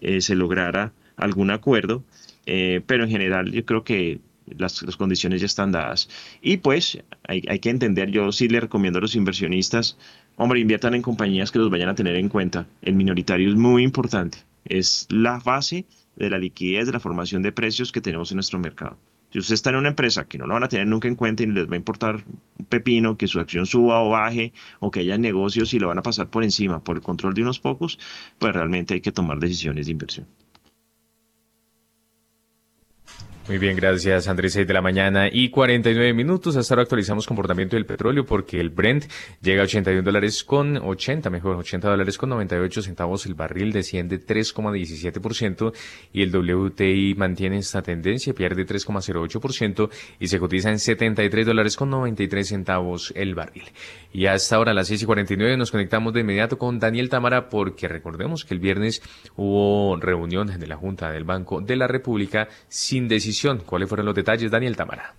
eh, 0.00 0.20
se 0.20 0.34
lograra 0.34 0.92
algún 1.16 1.50
acuerdo, 1.50 2.02
eh, 2.46 2.80
pero 2.86 3.04
en 3.04 3.10
general 3.10 3.52
yo 3.52 3.64
creo 3.64 3.84
que 3.84 4.20
las, 4.56 4.80
condiciones 4.96 5.40
ya 5.40 5.46
están 5.46 5.72
dadas. 5.72 6.08
Y 6.40 6.58
pues 6.58 6.98
hay, 7.24 7.58
que 7.58 7.70
entender, 7.70 8.10
yo 8.10 8.32
sí 8.32 8.48
le 8.48 8.60
recomiendo 8.60 8.98
a 8.98 9.02
los 9.02 9.16
inversionistas, 9.16 9.98
hombre, 10.36 10.60
inviertan 10.60 10.94
en 10.94 11.02
compañías 11.02 11.52
que 11.52 11.58
los 11.58 11.70
vayan 11.70 11.90
a 11.90 11.94
tener 11.94 12.16
en 12.16 12.30
cuenta. 12.30 12.66
El 12.80 12.94
minoritario 12.94 13.50
es 13.50 13.56
muy 13.56 13.82
importante, 13.82 14.38
es 14.64 15.06
la 15.10 15.38
base 15.38 15.84
de 16.16 16.30
la 16.30 16.38
liquidez, 16.38 16.86
de 16.86 16.92
la 16.92 17.00
formación 17.00 17.42
de 17.42 17.52
precios 17.52 17.92
que 17.92 18.00
tenemos 18.00 18.30
en 18.30 18.36
nuestro 18.36 18.58
mercado. 18.58 18.96
Si 19.30 19.38
usted 19.38 19.54
está 19.54 19.70
en 19.70 19.76
una 19.76 19.90
empresa 19.90 20.26
que 20.26 20.38
no 20.38 20.46
lo 20.46 20.54
van 20.54 20.64
a 20.64 20.68
tener 20.68 20.86
nunca 20.86 21.08
en 21.08 21.14
cuenta 21.14 21.42
y 21.42 21.46
les 21.46 21.68
va 21.68 21.74
a 21.74 21.76
importar 21.76 22.24
un 22.58 22.64
pepino, 22.66 23.16
que 23.16 23.26
su 23.26 23.40
acción 23.40 23.66
suba 23.66 24.02
o 24.02 24.10
baje, 24.10 24.52
o 24.80 24.90
que 24.90 25.00
haya 25.00 25.18
negocios 25.18 25.74
y 25.74 25.78
lo 25.78 25.88
van 25.88 25.98
a 25.98 26.02
pasar 26.02 26.28
por 26.30 26.44
encima 26.44 26.82
por 26.82 26.96
el 26.96 27.02
control 27.02 27.34
de 27.34 27.42
unos 27.42 27.60
pocos, 27.60 27.98
pues 28.38 28.54
realmente 28.54 28.94
hay 28.94 29.00
que 29.00 29.12
tomar 29.12 29.38
decisiones 29.38 29.86
de 29.86 29.92
inversión. 29.92 30.26
Muy 33.48 33.56
bien, 33.56 33.76
gracias 33.76 34.28
Andrés. 34.28 34.52
6 34.52 34.66
de 34.66 34.74
la 34.74 34.82
mañana 34.82 35.26
y 35.32 35.48
49 35.48 36.12
minutos. 36.12 36.54
Hasta 36.56 36.74
ahora 36.74 36.82
actualizamos 36.82 37.26
comportamiento 37.26 37.76
del 37.76 37.86
petróleo 37.86 38.26
porque 38.26 38.60
el 38.60 38.68
Brent 38.68 39.06
llega 39.40 39.62
a 39.62 39.64
81 39.64 40.02
dólares 40.02 40.44
con 40.44 40.76
80, 40.76 41.30
mejor, 41.30 41.56
80 41.56 41.88
dólares 41.88 42.18
con 42.18 42.28
98 42.28 42.82
centavos. 42.82 43.24
El 43.24 43.32
barril 43.32 43.72
desciende 43.72 44.20
3,17% 44.20 45.72
y 46.12 46.22
el 46.24 46.30
WTI 46.30 47.14
mantiene 47.16 47.56
esta 47.56 47.80
tendencia, 47.80 48.34
pierde 48.34 48.66
3,08% 48.66 49.88
y 50.20 50.28
se 50.28 50.38
cotiza 50.38 50.68
en 50.68 50.78
73 50.78 51.46
dólares 51.46 51.74
con 51.76 51.88
93 51.88 52.46
centavos 52.46 53.14
el 53.16 53.34
barril. 53.34 53.64
Y 54.12 54.26
hasta 54.26 54.56
ahora 54.56 54.72
a 54.72 54.74
las 54.74 54.88
6 54.88 55.04
y 55.04 55.06
49 55.06 55.56
nos 55.56 55.70
conectamos 55.70 56.12
de 56.12 56.20
inmediato 56.20 56.58
con 56.58 56.78
Daniel 56.78 57.08
Tamara 57.08 57.48
porque 57.48 57.88
recordemos 57.88 58.44
que 58.44 58.52
el 58.52 58.60
viernes 58.60 59.00
hubo 59.36 59.96
reunión 59.96 60.48
de 60.48 60.66
la 60.66 60.76
Junta 60.76 61.10
del 61.10 61.24
Banco 61.24 61.62
de 61.62 61.76
la 61.76 61.86
República 61.86 62.48
sin 62.68 63.08
decisión 63.08 63.37
¿Cuáles 63.64 63.88
fueron 63.88 64.06
los 64.06 64.14
detalles, 64.14 64.50
Daniel 64.50 64.76
Tamara? 64.76 65.14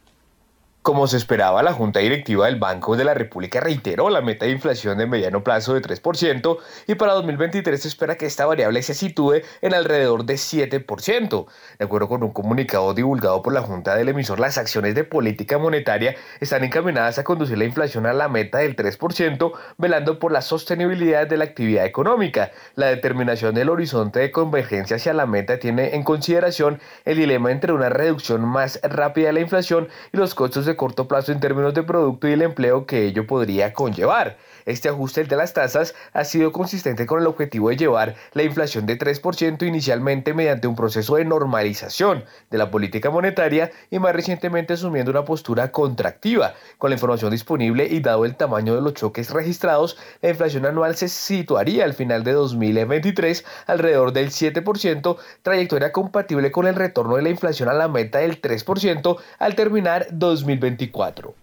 Como 0.81 1.07
se 1.07 1.17
esperaba, 1.17 1.61
la 1.61 1.73
Junta 1.73 1.99
Directiva 1.99 2.45
del 2.45 2.55
Banco 2.55 2.95
de 2.95 3.03
la 3.03 3.13
República 3.13 3.59
reiteró 3.59 4.09
la 4.09 4.21
meta 4.21 4.45
de 4.45 4.51
inflación 4.51 4.97
de 4.97 5.07
mediano 5.07 5.43
plazo 5.43 5.73
de 5.73 5.81
3% 5.81 6.57
y 6.87 6.95
para 6.95 7.13
2023 7.15 7.81
se 7.81 7.89
espera 7.89 8.15
que 8.15 8.25
esta 8.25 8.45
variable 8.45 8.81
se 8.81 8.93
sitúe 8.93 9.41
en 9.61 9.73
alrededor 9.73 10.23
de 10.23 10.35
7%. 10.35 11.47
De 11.77 11.85
acuerdo 11.85 12.07
con 12.07 12.23
un 12.23 12.31
comunicado 12.31 12.93
divulgado 12.93 13.41
por 13.41 13.51
la 13.51 13.61
Junta 13.61 13.93
del 13.93 14.07
emisor, 14.07 14.39
las 14.39 14.57
acciones 14.57 14.95
de 14.95 15.03
política 15.03 15.57
monetaria 15.57 16.15
están 16.39 16.63
encaminadas 16.63 17.19
a 17.19 17.25
conducir 17.25 17.57
la 17.57 17.65
inflación 17.65 18.05
a 18.05 18.13
la 18.13 18.29
meta 18.29 18.59
del 18.59 18.77
3%, 18.77 19.51
velando 19.77 20.17
por 20.17 20.31
la 20.31 20.41
sostenibilidad 20.41 21.27
de 21.27 21.35
la 21.35 21.43
actividad 21.43 21.85
económica. 21.85 22.51
La 22.75 22.87
determinación 22.87 23.53
del 23.53 23.67
horizonte 23.67 24.21
de 24.21 24.31
convergencia 24.31 24.95
hacia 24.95 25.13
la 25.13 25.25
meta 25.25 25.59
tiene 25.59 25.95
en 25.95 26.03
consideración 26.03 26.79
el 27.03 27.17
dilema 27.17 27.51
entre 27.51 27.73
una 27.73 27.89
reducción 27.89 28.45
más 28.45 28.79
rápida 28.81 29.27
de 29.27 29.33
la 29.33 29.41
inflación 29.41 29.89
y 30.13 30.17
los 30.17 30.33
costos 30.33 30.65
de 30.65 30.68
corto 30.75 31.07
plazo 31.07 31.31
en 31.31 31.39
términos 31.39 31.73
de 31.73 31.83
producto 31.83 32.27
y 32.27 32.33
el 32.33 32.41
empleo 32.41 32.85
que 32.85 33.05
ello 33.05 33.25
podría 33.27 33.73
conllevar. 33.73 34.37
Este 34.69 34.87
ajuste 34.87 35.23
de 35.23 35.35
las 35.35 35.53
tasas 35.53 35.95
ha 36.13 36.23
sido 36.23 36.51
consistente 36.51 37.07
con 37.07 37.19
el 37.19 37.25
objetivo 37.25 37.69
de 37.69 37.75
llevar 37.75 38.13
la 38.33 38.43
inflación 38.43 38.85
de 38.85 38.99
3% 38.99 39.65
inicialmente 39.67 40.35
mediante 40.35 40.67
un 40.67 40.75
proceso 40.75 41.15
de 41.15 41.25
normalización 41.25 42.23
de 42.51 42.57
la 42.59 42.69
política 42.69 43.09
monetaria 43.09 43.71
y 43.89 43.97
más 43.97 44.13
recientemente 44.13 44.73
asumiendo 44.73 45.09
una 45.09 45.25
postura 45.25 45.71
contractiva. 45.71 46.53
Con 46.77 46.91
la 46.91 46.97
información 46.97 47.31
disponible 47.31 47.87
y 47.89 47.99
dado 47.99 48.25
el 48.25 48.35
tamaño 48.35 48.75
de 48.75 48.81
los 48.81 48.93
choques 48.93 49.31
registrados, 49.31 49.97
la 50.21 50.29
inflación 50.29 50.67
anual 50.67 50.95
se 50.95 51.09
situaría 51.09 51.83
al 51.83 51.95
final 51.95 52.23
de 52.23 52.33
2023 52.33 53.43
alrededor 53.65 54.13
del 54.13 54.29
7%, 54.29 55.17
trayectoria 55.41 55.91
compatible 55.91 56.51
con 56.51 56.67
el 56.67 56.75
retorno 56.75 57.15
de 57.15 57.23
la 57.23 57.29
inflación 57.29 57.69
a 57.69 57.73
la 57.73 57.87
meta 57.87 58.19
del 58.19 58.39
3% 58.39 59.17
al 59.39 59.55
terminar 59.55 60.05
2024. 60.11 61.33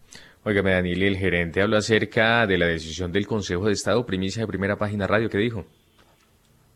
Óigame, 0.46 0.70
Daniel, 0.70 1.02
el 1.02 1.16
gerente 1.16 1.60
habló 1.60 1.76
acerca 1.76 2.46
de 2.46 2.56
la 2.56 2.66
decisión 2.66 3.10
del 3.10 3.26
Consejo 3.26 3.66
de 3.66 3.72
Estado, 3.72 4.06
primicia 4.06 4.42
de 4.42 4.46
primera 4.46 4.76
página 4.76 5.04
radio, 5.08 5.28
¿qué 5.28 5.38
dijo? 5.38 5.66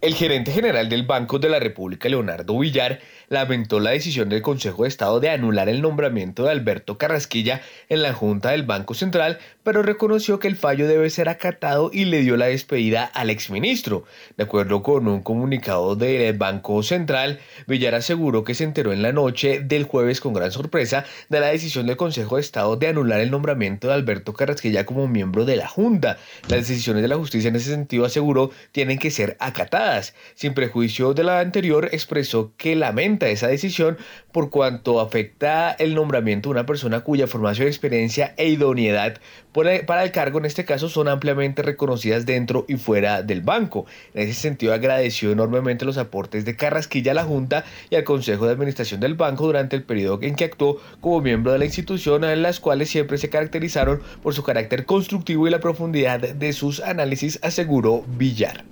El 0.01 0.15
gerente 0.15 0.51
general 0.51 0.89
del 0.89 1.05
Banco 1.05 1.39
de 1.39 1.49
la 1.49 1.61
República, 1.61 2.09
Leonardo 2.09 2.59
Villar, 2.59 2.99
lamentó 3.31 3.79
la 3.79 3.93
decisión 3.93 4.29
del 4.29 4.43
Consejo 4.43 4.83
de 4.83 4.89
Estado 4.89 5.21
de 5.21 5.31
anular 5.31 5.69
el 5.69 5.83
nombramiento 5.83 6.43
de 6.43 6.51
Alberto 6.51 6.99
Carrasquilla 6.99 7.63
en 7.89 8.03
la 8.03 8.13
Junta 8.13 8.51
del 8.51 8.65
Banco 8.65 8.95
Central, 8.95 9.39
pero 9.63 9.85
reconoció 9.85 10.41
que 10.41 10.49
el 10.49 10.57
fallo 10.57 10.89
debe 10.89 11.09
ser 11.11 11.29
acatado 11.29 11.91
y 11.93 12.07
le 12.07 12.23
dio 12.23 12.37
la 12.37 12.47
despedida 12.47 13.05
al 13.05 13.31
exministro. 13.31 14.05
De 14.37 14.43
acuerdo 14.43 14.83
con 14.83 15.07
un 15.07 15.23
comunicado 15.23 15.95
del 15.95 16.37
Banco 16.37 16.83
Central, 16.83 17.39
Villar 17.69 17.95
aseguró 17.95 18.43
que 18.43 18.57
se 18.57 18.65
enteró 18.65 18.93
en 18.93 19.01
la 19.01 19.13
noche 19.13 19.61
del 19.61 19.85
jueves 19.85 20.21
con 20.21 20.33
gran 20.33 20.51
sorpresa 20.51 21.05
de 21.29 21.39
la 21.39 21.47
decisión 21.47 21.87
del 21.87 21.97
Consejo 21.97 22.35
de 22.35 22.43
Estado 22.43 22.75
de 22.75 22.89
anular 22.89 23.21
el 23.21 23.31
nombramiento 23.31 23.87
de 23.87 23.95
Alberto 23.95 24.33
Carrasquilla 24.35 24.85
como 24.85 25.07
miembro 25.07 25.45
de 25.45 25.55
la 25.55 25.69
Junta. 25.69 26.19
Las 26.49 26.67
decisiones 26.67 27.03
de 27.03 27.09
la 27.09 27.17
justicia 27.17 27.47
en 27.47 27.55
ese 27.55 27.71
sentido, 27.71 28.05
aseguró, 28.05 28.51
tienen 28.73 28.99
que 28.99 29.13
ser 29.13 29.37
acatadas. 29.39 30.15
Sin 30.35 30.53
prejuicio 30.53 31.15
de 31.15 31.23
la 31.23 31.39
anterior, 31.39 31.91
expresó 31.93 32.55
que 32.57 32.75
lamenta 32.75 33.20
esa 33.29 33.49
decisión 33.49 33.99
por 34.33 34.51
cuanto 34.51 35.01
afecta 35.01 35.73
el 35.73 35.95
nombramiento 35.95 36.49
de 36.49 36.53
una 36.53 36.67
persona 36.67 37.01
cuya 37.01 37.27
formación, 37.27 37.69
experiencia 37.69 38.35
e 38.37 38.49
idoneidad 38.49 39.19
para 39.53 40.05
el 40.05 40.13
cargo 40.13 40.39
en 40.39 40.45
este 40.45 40.65
caso 40.65 40.89
son 40.89 41.09
ampliamente 41.09 41.63
reconocidas 41.63 42.25
dentro 42.25 42.65
y 42.69 42.77
fuera 42.77 43.23
del 43.23 43.43
banco. 43.43 43.87
En 44.15 44.29
ese 44.29 44.41
sentido 44.41 44.73
agradeció 44.73 45.33
enormemente 45.33 45.85
los 45.85 45.99
aportes 45.99 46.45
de 46.45 46.57
Carrasquilla 46.57 47.13
a 47.13 47.17
la 47.17 47.25
Junta 47.25 47.65
y 47.91 47.97
al 47.97 48.05
Consejo 48.05 48.47
de 48.47 48.53
Administración 48.53 49.01
del 49.01 49.15
banco 49.15 49.47
durante 49.47 49.77
el 49.77 49.83
periodo 49.83 50.21
en 50.23 50.37
que 50.37 50.45
actuó 50.45 50.81
como 51.01 51.21
miembro 51.21 51.53
de 51.53 51.59
la 51.59 51.65
institución, 51.65 52.25
en 52.25 52.43
las 52.43 52.61
cuales 52.61 52.91
siempre 52.91 53.19
se 53.19 53.31
caracterizaron 53.31 54.01
por 54.23 54.35
su 54.35 54.43
carácter 54.43 54.85
constructivo 54.85 55.49
y 55.49 55.51
la 55.51 55.61
profundidad 55.61 56.21
de 56.21 56.53
sus 56.53 56.81
análisis, 56.81 57.39
aseguró 57.43 58.05
Villar. 58.17 58.65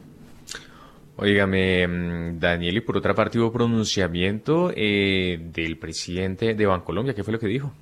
Óigame, 1.20 1.88
mm, 1.88 2.38
Daniel, 2.38 2.76
y 2.76 2.80
por 2.80 2.96
otra 2.96 3.12
parte 3.12 3.40
hubo 3.40 3.50
pronunciamiento 3.50 4.70
eh, 4.76 5.40
del 5.52 5.76
presidente 5.76 6.54
de 6.54 6.66
Bancolombia. 6.66 7.12
¿Qué 7.12 7.24
fue 7.24 7.32
lo 7.32 7.40
que 7.40 7.48
dijo? 7.48 7.72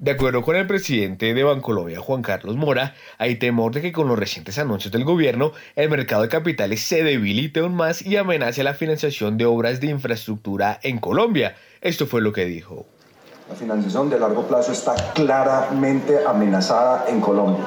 De 0.00 0.10
acuerdo 0.10 0.42
con 0.42 0.56
el 0.56 0.66
presidente 0.66 1.32
de 1.32 1.44
Bancolombia, 1.44 2.00
Juan 2.00 2.22
Carlos 2.22 2.56
Mora, 2.56 2.94
hay 3.18 3.36
temor 3.36 3.72
de 3.72 3.82
que 3.82 3.92
con 3.92 4.08
los 4.08 4.18
recientes 4.18 4.58
anuncios 4.58 4.90
del 4.90 5.04
gobierno, 5.04 5.52
el 5.76 5.88
mercado 5.88 6.22
de 6.22 6.28
capitales 6.28 6.80
se 6.80 7.04
debilite 7.04 7.60
aún 7.60 7.76
más 7.76 8.04
y 8.04 8.16
amenace 8.16 8.64
la 8.64 8.74
financiación 8.74 9.38
de 9.38 9.46
obras 9.46 9.80
de 9.80 9.86
infraestructura 9.86 10.80
en 10.82 10.98
Colombia. 10.98 11.54
Esto 11.80 12.06
fue 12.06 12.20
lo 12.20 12.32
que 12.32 12.46
dijo. 12.46 12.84
La 13.48 13.54
financiación 13.54 14.10
de 14.10 14.18
largo 14.18 14.44
plazo 14.48 14.72
está 14.72 14.96
claramente 15.14 16.18
amenazada 16.26 17.06
en 17.08 17.20
Colombia. 17.20 17.64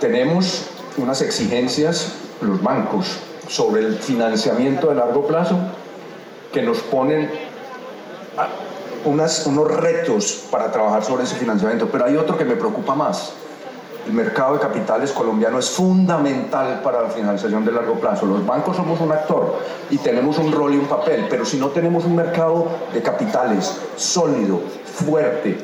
Tenemos 0.00 0.68
unas 0.98 1.22
exigencias, 1.22 2.14
los 2.42 2.62
bancos, 2.62 3.20
sobre 3.48 3.82
el 3.82 3.98
financiamiento 3.98 4.88
de 4.88 4.96
largo 4.96 5.26
plazo 5.26 5.56
que 6.52 6.62
nos 6.62 6.78
ponen 6.78 7.30
unas, 9.04 9.46
unos 9.46 9.70
retos 9.76 10.44
para 10.50 10.70
trabajar 10.70 11.04
sobre 11.04 11.24
ese 11.24 11.36
financiamiento. 11.36 11.88
Pero 11.90 12.06
hay 12.06 12.16
otro 12.16 12.38
que 12.38 12.44
me 12.44 12.56
preocupa 12.56 12.94
más. 12.94 13.32
El 14.06 14.12
mercado 14.12 14.54
de 14.54 14.60
capitales 14.60 15.12
colombiano 15.12 15.58
es 15.58 15.70
fundamental 15.70 16.82
para 16.82 17.02
la 17.02 17.08
financiación 17.08 17.64
de 17.64 17.72
largo 17.72 17.94
plazo. 17.94 18.26
Los 18.26 18.44
bancos 18.44 18.76
somos 18.76 19.00
un 19.00 19.10
actor 19.12 19.58
y 19.90 19.96
tenemos 19.96 20.36
un 20.38 20.52
rol 20.52 20.74
y 20.74 20.76
un 20.76 20.86
papel, 20.86 21.26
pero 21.30 21.46
si 21.46 21.56
no 21.56 21.68
tenemos 21.68 22.04
un 22.04 22.14
mercado 22.14 22.66
de 22.92 23.00
capitales 23.00 23.74
sólido, 23.96 24.60
fuerte, 24.84 25.56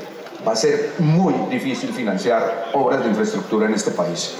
va 0.46 0.52
a 0.52 0.56
ser 0.56 0.94
muy 0.98 1.34
difícil 1.50 1.90
financiar 1.90 2.70
obras 2.72 3.02
de 3.02 3.10
infraestructura 3.10 3.66
en 3.66 3.74
este 3.74 3.90
país. 3.90 4.34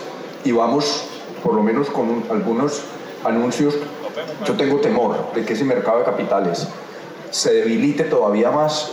Y 0.44 0.52
vamos, 0.52 1.04
por 1.44 1.54
lo 1.54 1.62
menos 1.62 1.90
con 1.90 2.24
algunos 2.30 2.82
anuncios, 3.24 3.74
yo 4.46 4.54
tengo 4.54 4.80
temor 4.80 5.32
de 5.34 5.44
que 5.44 5.52
ese 5.52 5.64
mercado 5.64 5.98
de 5.98 6.04
capitales 6.04 6.66
se 7.30 7.52
debilite 7.52 8.04
todavía 8.04 8.50
más 8.50 8.92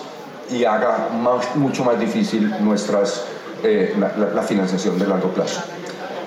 y 0.50 0.64
haga 0.66 1.10
mucho 1.56 1.84
más 1.84 2.00
difícil 2.00 2.54
nuestras, 2.62 3.26
eh, 3.64 3.96
la, 4.34 4.42
financiación 4.44 4.98
de 5.00 5.08
largo 5.08 5.30
plazo. 5.30 5.62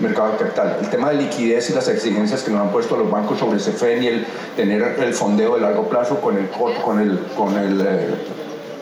Mercado 0.01 0.33
de 0.33 0.39
capital. 0.39 0.79
El 0.81 0.91
tema 0.91 1.11
de 1.11 1.17
liquidez 1.17 1.71
y 1.71 1.75
las 1.75 1.89
exigencias 1.89 2.43
que 2.43 2.51
nos 2.51 2.63
han 2.63 2.71
puesto 2.71 2.97
los 2.97 3.11
bancos 3.11 3.39
sobre 3.39 3.59
ese 3.59 3.73
FEN 3.73 4.03
y 4.03 4.07
el 4.09 4.27
tener 4.57 4.97
el 4.99 5.15
fondeo 5.15 5.55
de 5.55 5.61
largo 5.61 5.89
plazo 5.89 6.21
con 6.21 6.37
el 6.39 7.87
eh, 7.87 8.15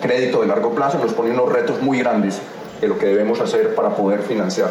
crédito 0.00 0.40
de 0.40 0.46
largo 0.46 0.74
plazo 0.74 0.98
nos 0.98 1.12
pone 1.12 1.30
unos 1.32 1.52
retos 1.52 1.82
muy 1.82 1.98
grandes 1.98 2.38
de 2.80 2.86
lo 2.86 2.98
que 2.98 3.06
debemos 3.06 3.40
hacer 3.40 3.74
para 3.74 3.90
poder 3.90 4.22
financiar 4.22 4.70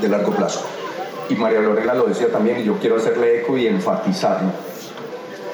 de 0.00 0.08
largo 0.08 0.32
plazo 0.32 0.62
y 1.30 1.36
María 1.36 1.60
Lorena 1.60 1.94
lo 1.94 2.06
decía 2.06 2.30
también, 2.30 2.60
y 2.60 2.64
yo 2.64 2.76
quiero 2.78 2.96
hacerle 2.96 3.40
eco 3.40 3.56
y 3.56 3.66
enfatizarlo. 3.66 4.50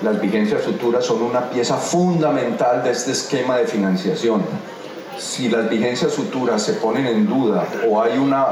Las 0.02 0.20
vigencias 0.20 0.62
futuras 0.62 1.04
son 1.04 1.22
una 1.22 1.50
pieza 1.50 1.76
fundamental 1.76 2.82
de 2.82 2.90
este 2.90 3.12
esquema 3.12 3.58
de 3.58 3.66
financiación. 3.66 4.42
Si 5.18 5.48
las 5.48 5.68
vigencias 5.68 6.12
futuras 6.12 6.62
se 6.62 6.74
ponen 6.74 7.06
en 7.06 7.26
duda 7.26 7.66
o 7.88 8.02
hay 8.02 8.18
una, 8.18 8.46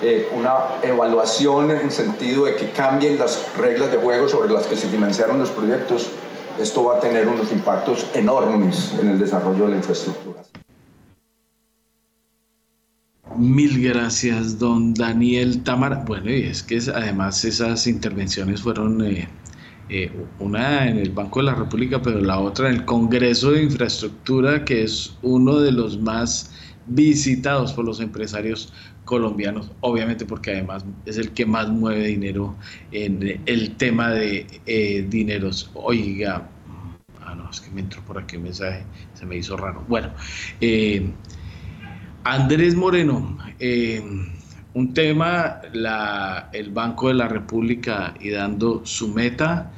eh, 0.00 0.28
una 0.34 0.54
evaluación 0.82 1.70
en 1.70 1.90
sentido 1.90 2.46
de 2.46 2.56
que 2.56 2.70
cambien 2.70 3.18
las 3.18 3.46
reglas 3.58 3.90
de 3.90 3.98
juego 3.98 4.28
sobre 4.28 4.50
las 4.50 4.66
que 4.66 4.76
se 4.76 4.88
financiaron 4.88 5.38
los 5.38 5.50
proyectos, 5.50 6.08
esto 6.58 6.84
va 6.84 6.96
a 6.96 7.00
tener 7.00 7.28
unos 7.28 7.50
impactos 7.52 8.06
enormes 8.14 8.94
en 9.00 9.10
el 9.10 9.18
desarrollo 9.18 9.64
de 9.64 9.70
la 9.70 9.76
infraestructura. 9.76 10.40
Mil 13.36 13.82
gracias, 13.82 14.58
don 14.58 14.94
Daniel 14.94 15.62
Tamar. 15.62 16.04
Bueno, 16.06 16.30
y 16.30 16.42
es 16.42 16.62
que 16.62 16.78
además 16.94 17.44
esas 17.44 17.86
intervenciones 17.86 18.62
fueron 18.62 19.04
eh, 19.04 19.28
eh, 19.88 20.10
una 20.38 20.88
en 20.88 20.98
el 20.98 21.10
Banco 21.10 21.40
de 21.40 21.46
la 21.46 21.54
República, 21.54 22.00
pero 22.02 22.20
la 22.20 22.38
otra 22.38 22.68
en 22.68 22.76
el 22.76 22.84
Congreso 22.84 23.50
de 23.52 23.62
Infraestructura, 23.64 24.64
que 24.64 24.84
es 24.84 25.16
uno 25.22 25.58
de 25.60 25.72
los 25.72 25.98
más 25.98 26.52
visitados 26.86 27.72
por 27.72 27.84
los 27.84 28.00
empresarios 28.00 28.72
colombianos, 29.04 29.70
obviamente 29.80 30.24
porque 30.26 30.52
además 30.52 30.84
es 31.04 31.18
el 31.18 31.32
que 31.32 31.46
más 31.46 31.68
mueve 31.68 32.06
dinero 32.06 32.56
en 32.90 33.42
el 33.46 33.76
tema 33.76 34.10
de 34.10 34.46
eh, 34.66 35.06
dineros. 35.08 35.70
Oiga, 35.74 36.48
ah, 37.20 37.34
no, 37.34 37.50
es 37.50 37.60
que 37.60 37.70
me 37.70 37.80
entró 37.80 38.02
por 38.04 38.18
aquí 38.18 38.36
un 38.36 38.44
mensaje, 38.44 38.86
se 39.14 39.26
me 39.26 39.36
hizo 39.36 39.56
raro. 39.56 39.84
Bueno, 39.88 40.12
eh, 40.60 41.10
Andrés 42.24 42.74
Moreno, 42.74 43.36
eh, 43.60 44.02
un 44.72 44.94
tema, 44.94 45.60
el 46.52 46.70
Banco 46.70 47.08
de 47.08 47.14
la 47.14 47.28
República 47.28 48.14
y 48.18 48.30
dando 48.30 48.80
su 48.86 49.08
meta. 49.08 49.70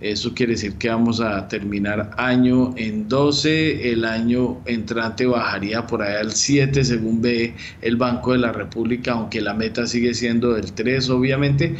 Eso 0.00 0.34
quiere 0.34 0.52
decir 0.52 0.78
que 0.78 0.88
vamos 0.88 1.20
a 1.20 1.46
terminar 1.48 2.10
año 2.16 2.74
en 2.76 3.08
12, 3.08 3.92
el 3.92 4.06
año 4.06 4.62
entrante 4.64 5.26
bajaría 5.26 5.86
por 5.86 6.02
ahí 6.02 6.16
al 6.16 6.32
7 6.32 6.82
según 6.82 7.20
ve 7.20 7.54
el 7.82 7.96
Banco 7.96 8.32
de 8.32 8.38
la 8.38 8.52
República, 8.52 9.12
aunque 9.12 9.40
la 9.42 9.54
meta 9.54 9.86
sigue 9.86 10.14
siendo 10.14 10.54
del 10.54 10.72
3 10.72 11.10
obviamente, 11.10 11.76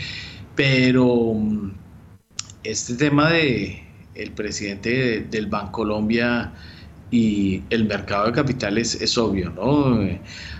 pero 0.54 1.34
este 2.62 2.94
tema 2.94 3.30
de 3.30 3.82
el 4.14 4.30
presidente 4.32 5.26
del 5.30 5.46
Banco 5.46 5.72
Colombia 5.72 6.52
y 7.12 7.62
el 7.68 7.84
mercado 7.84 8.26
de 8.26 8.32
capitales 8.32 9.00
es 9.00 9.16
obvio, 9.18 9.50
¿no? 9.50 10.00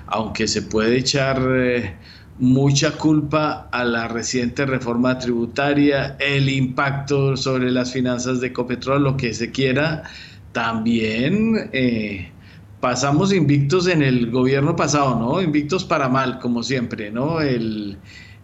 Aunque 0.07 0.47
se 0.47 0.61
puede 0.61 0.99
echar 0.99 1.41
eh, 1.51 1.97
mucha 2.39 2.93
culpa 2.93 3.69
a 3.73 3.85
la 3.85 4.07
reciente 4.07 4.67
reforma 4.67 5.19
tributaria, 5.19 6.15
el 6.21 6.51
impacto 6.51 7.39
sobre 7.39 7.71
las 7.71 7.93
finanzas 7.93 8.41
de 8.41 8.49
Ecopetrol, 8.49 9.03
lo 9.03 9.17
que 9.17 9.33
se 9.33 9.51
quiera, 9.51 10.03
también 10.53 11.71
eh, 11.73 12.31
pasamos 12.81 13.33
invictos 13.33 13.87
en 13.87 14.03
el 14.03 14.31
gobierno 14.31 14.77
pasado, 14.77 15.19
¿no? 15.19 15.41
Invictos 15.41 15.85
para 15.85 16.11
mal, 16.11 16.39
como 16.39 16.63
siempre, 16.63 17.11
¿no? 17.11 17.41
El, 17.41 17.97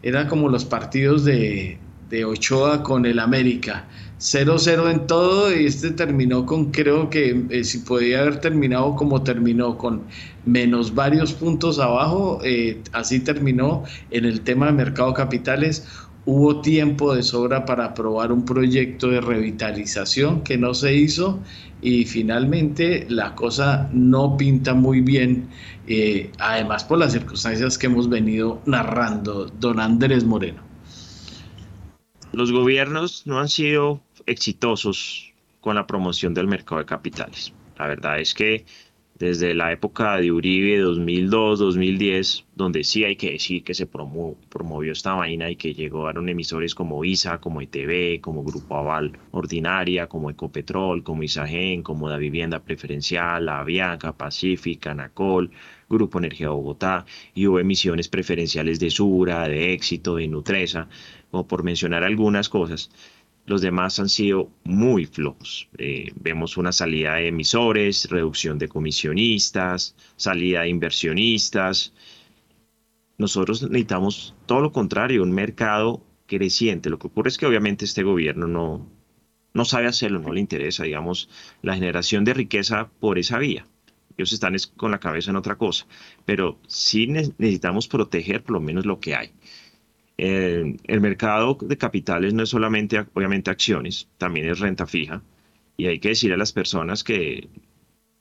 eran 0.03 0.29
como 0.29 0.49
los 0.49 0.65
partidos 0.65 1.27
de, 1.27 1.79
de 2.09 2.25
Ochoa 2.25 2.83
con 2.83 3.05
el 3.05 3.19
América 3.19 3.85
0-0 4.19 4.91
en 4.91 5.07
todo 5.07 5.55
y 5.55 5.67
este 5.67 5.93
terminó 5.93 6.45
con, 6.45 6.73
creo 6.73 7.09
que 7.09 7.45
eh, 7.51 7.63
si 7.63 7.79
podía 7.79 8.21
haber 8.21 8.41
terminado 8.41 8.97
como 8.97 9.23
terminó, 9.23 9.79
con 9.79 10.03
menos 10.45 10.95
varios 10.95 11.33
puntos 11.33 11.79
abajo, 11.79 12.41
eh, 12.43 12.81
así 12.93 13.21
terminó 13.21 13.85
en 14.11 14.25
el 14.25 14.41
tema 14.41 14.67
de 14.67 14.73
mercado 14.73 15.15
capitales. 15.15 15.87
Hubo 16.27 16.61
tiempo 16.61 17.15
de 17.15 17.23
sobra 17.23 17.65
para 17.65 17.87
aprobar 17.87 18.33
un 18.33 18.45
proyecto 18.45 19.09
de 19.09 19.21
revitalización 19.21 20.43
que 20.43 20.59
no 20.59 20.75
se 20.75 20.95
hizo 20.95 21.39
y 21.81 22.05
finalmente 22.05 23.07
la 23.09 23.35
cosa 23.35 23.89
no 23.93 24.37
pinta 24.37 24.75
muy 24.75 25.01
bien, 25.01 25.49
eh, 25.87 26.31
además 26.39 26.85
por 26.85 26.99
las 26.99 27.13
circunstancias 27.13 27.79
que 27.79 27.87
hemos 27.87 28.09
venido 28.09 28.61
narrando, 28.67 29.47
don 29.61 29.81
Andrés 29.81 30.25
Moreno. 30.25 30.69
Los 32.33 32.53
gobiernos 32.53 33.23
no 33.27 33.39
han 33.39 33.49
sido 33.49 34.03
exitosos 34.29 35.33
con 35.61 35.75
la 35.75 35.87
promoción 35.87 36.35
del 36.35 36.47
mercado 36.47 36.81
de 36.81 36.87
capitales. 36.87 37.53
La 37.79 37.87
verdad 37.87 38.21
es 38.21 38.35
que 38.35 38.65
desde 39.19 39.53
la 39.53 39.73
época 39.73 40.17
de 40.17 40.31
Uribe 40.31 40.79
2002, 40.79 41.59
2010, 41.59 42.45
donde 42.55 42.85
sí 42.85 43.03
hay 43.03 43.17
que 43.17 43.33
decir 43.33 43.65
que 43.65 43.75
se 43.75 43.87
promovió 43.87 44.93
esta 44.93 45.15
vaina 45.15 45.51
y 45.51 45.57
que 45.57 45.75
llegaron 45.75 46.29
emisores 46.29 46.75
como 46.75 47.05
ISA, 47.05 47.39
como 47.39 47.61
ITV, 47.61 48.21
como 48.21 48.45
Grupo 48.45 48.77
Aval 48.77 49.19
Ordinaria, 49.33 50.07
como 50.07 50.31
Ecopetrol, 50.31 51.03
como 51.03 51.25
Isagen, 51.25 51.83
como 51.83 52.09
La 52.09 52.17
Vivienda 52.17 52.61
Preferencial, 52.61 53.49
Avianca, 53.49 54.13
Pacífica, 54.13 54.93
Anacol, 54.93 55.51
Grupo 55.89 56.19
Energía 56.19 56.51
Bogotá, 56.51 57.05
y 57.35 57.49
hubo 57.49 57.59
emisiones 57.59 58.09
preferenciales 58.09 58.79
de 58.79 58.91
Sura, 58.91 59.49
de 59.49 59.73
Éxito, 59.73 60.17
de 60.17 60.29
Nutresa, 60.29 60.89
como 61.33 61.49
por 61.49 61.65
mencionar 61.65 62.05
algunas 62.05 62.49
cosas 62.49 62.91
los 63.49 63.63
demás 63.63 63.99
han 63.99 64.09
sido 64.09 64.51
muy 64.65 65.07
flojos. 65.07 65.69
Eh, 65.79 66.13
vemos 66.17 66.57
una 66.57 66.73
salida 66.73 67.15
de 67.15 67.29
emisores, 67.29 68.09
reducción 68.11 68.59
de 68.59 68.69
comisionistas, 68.69 69.97
salida 70.17 70.63
de 70.63 70.69
inversionistas. 70.69 71.95
Nosotros 73.17 73.63
necesitamos 73.63 74.35
todo 74.47 74.61
lo 74.61 74.73
contrario, 74.73 75.23
un 75.23 75.33
mercado 75.33 76.05
creciente. 76.27 76.91
Lo 76.91 76.99
que 76.99 77.09
ocurre 77.09 77.31
es 77.31 77.39
que 77.39 77.47
obviamente 77.47 77.85
este 77.85 78.03
gobierno 78.03 78.47
no, 78.47 78.87
no 79.55 79.65
sabe 79.65 79.87
hacerlo, 79.87 80.21
no 80.21 80.33
le 80.33 80.41
interesa, 80.41 80.85
digamos, 80.85 81.29
la 81.63 81.75
generación 81.75 82.25
de 82.25 82.35
riqueza 82.35 82.91
por 83.01 83.19
esa 83.19 83.39
vía. 83.39 83.67
Ellos 84.17 84.33
están 84.33 84.57
con 84.77 84.91
la 84.91 85.01
cabeza 85.01 85.31
en 85.31 85.37
otra 85.37 85.57
cosa, 85.57 85.87
pero 86.25 86.59
sí 86.67 87.07
necesitamos 87.07 87.87
proteger 87.87 88.43
por 88.43 88.55
lo 88.55 88.61
menos 88.61 88.85
lo 88.85 88.99
que 88.99 89.15
hay. 89.15 89.31
Eh, 90.19 90.77
el 90.85 91.01
mercado 91.01 91.57
de 91.61 91.79
capitales 91.79 92.35
no 92.35 92.43
es 92.43 92.49
solamente, 92.49 93.07
obviamente, 93.15 93.51
acciones, 93.51 94.09
también 94.19 94.49
es 94.49 94.59
renta 94.59 94.87
fija. 94.87 95.23
Y 95.77 95.87
hay 95.87 96.01
que 96.01 96.09
decir 96.09 96.33
a 96.33 96.37
las 96.37 96.53
personas 96.53 97.05
que 97.05 97.49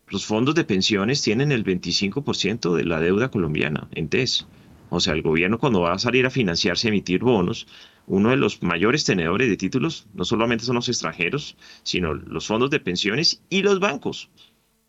los 0.07 0.25
fondos 0.25 0.53
de 0.53 0.63
pensiones 0.63 1.23
tienen 1.23 1.51
el 1.51 1.65
25% 1.65 2.75
de 2.75 2.85
la 2.85 2.99
deuda 2.99 3.29
colombiana 3.29 3.87
en 3.95 4.09
TES. 4.09 4.47
O 4.89 4.99
sea, 4.99 5.13
el 5.13 5.23
gobierno 5.23 5.57
cuando 5.57 5.81
va 5.81 5.93
a 5.93 5.99
salir 5.99 6.25
a 6.25 6.29
financiarse, 6.29 6.87
emitir 6.87 7.23
bonos, 7.23 7.67
uno 8.05 8.29
de 8.29 8.37
los 8.37 8.63
mayores 8.63 9.03
tenedores 9.03 9.49
de 9.49 9.57
títulos 9.57 10.07
no 10.13 10.23
solamente 10.23 10.63
son 10.63 10.75
los 10.75 10.87
extranjeros, 10.87 11.57
sino 11.83 12.13
los 12.13 12.47
fondos 12.47 12.69
de 12.69 12.79
pensiones 12.79 13.41
y 13.49 13.63
los 13.63 13.79
bancos. 13.79 14.29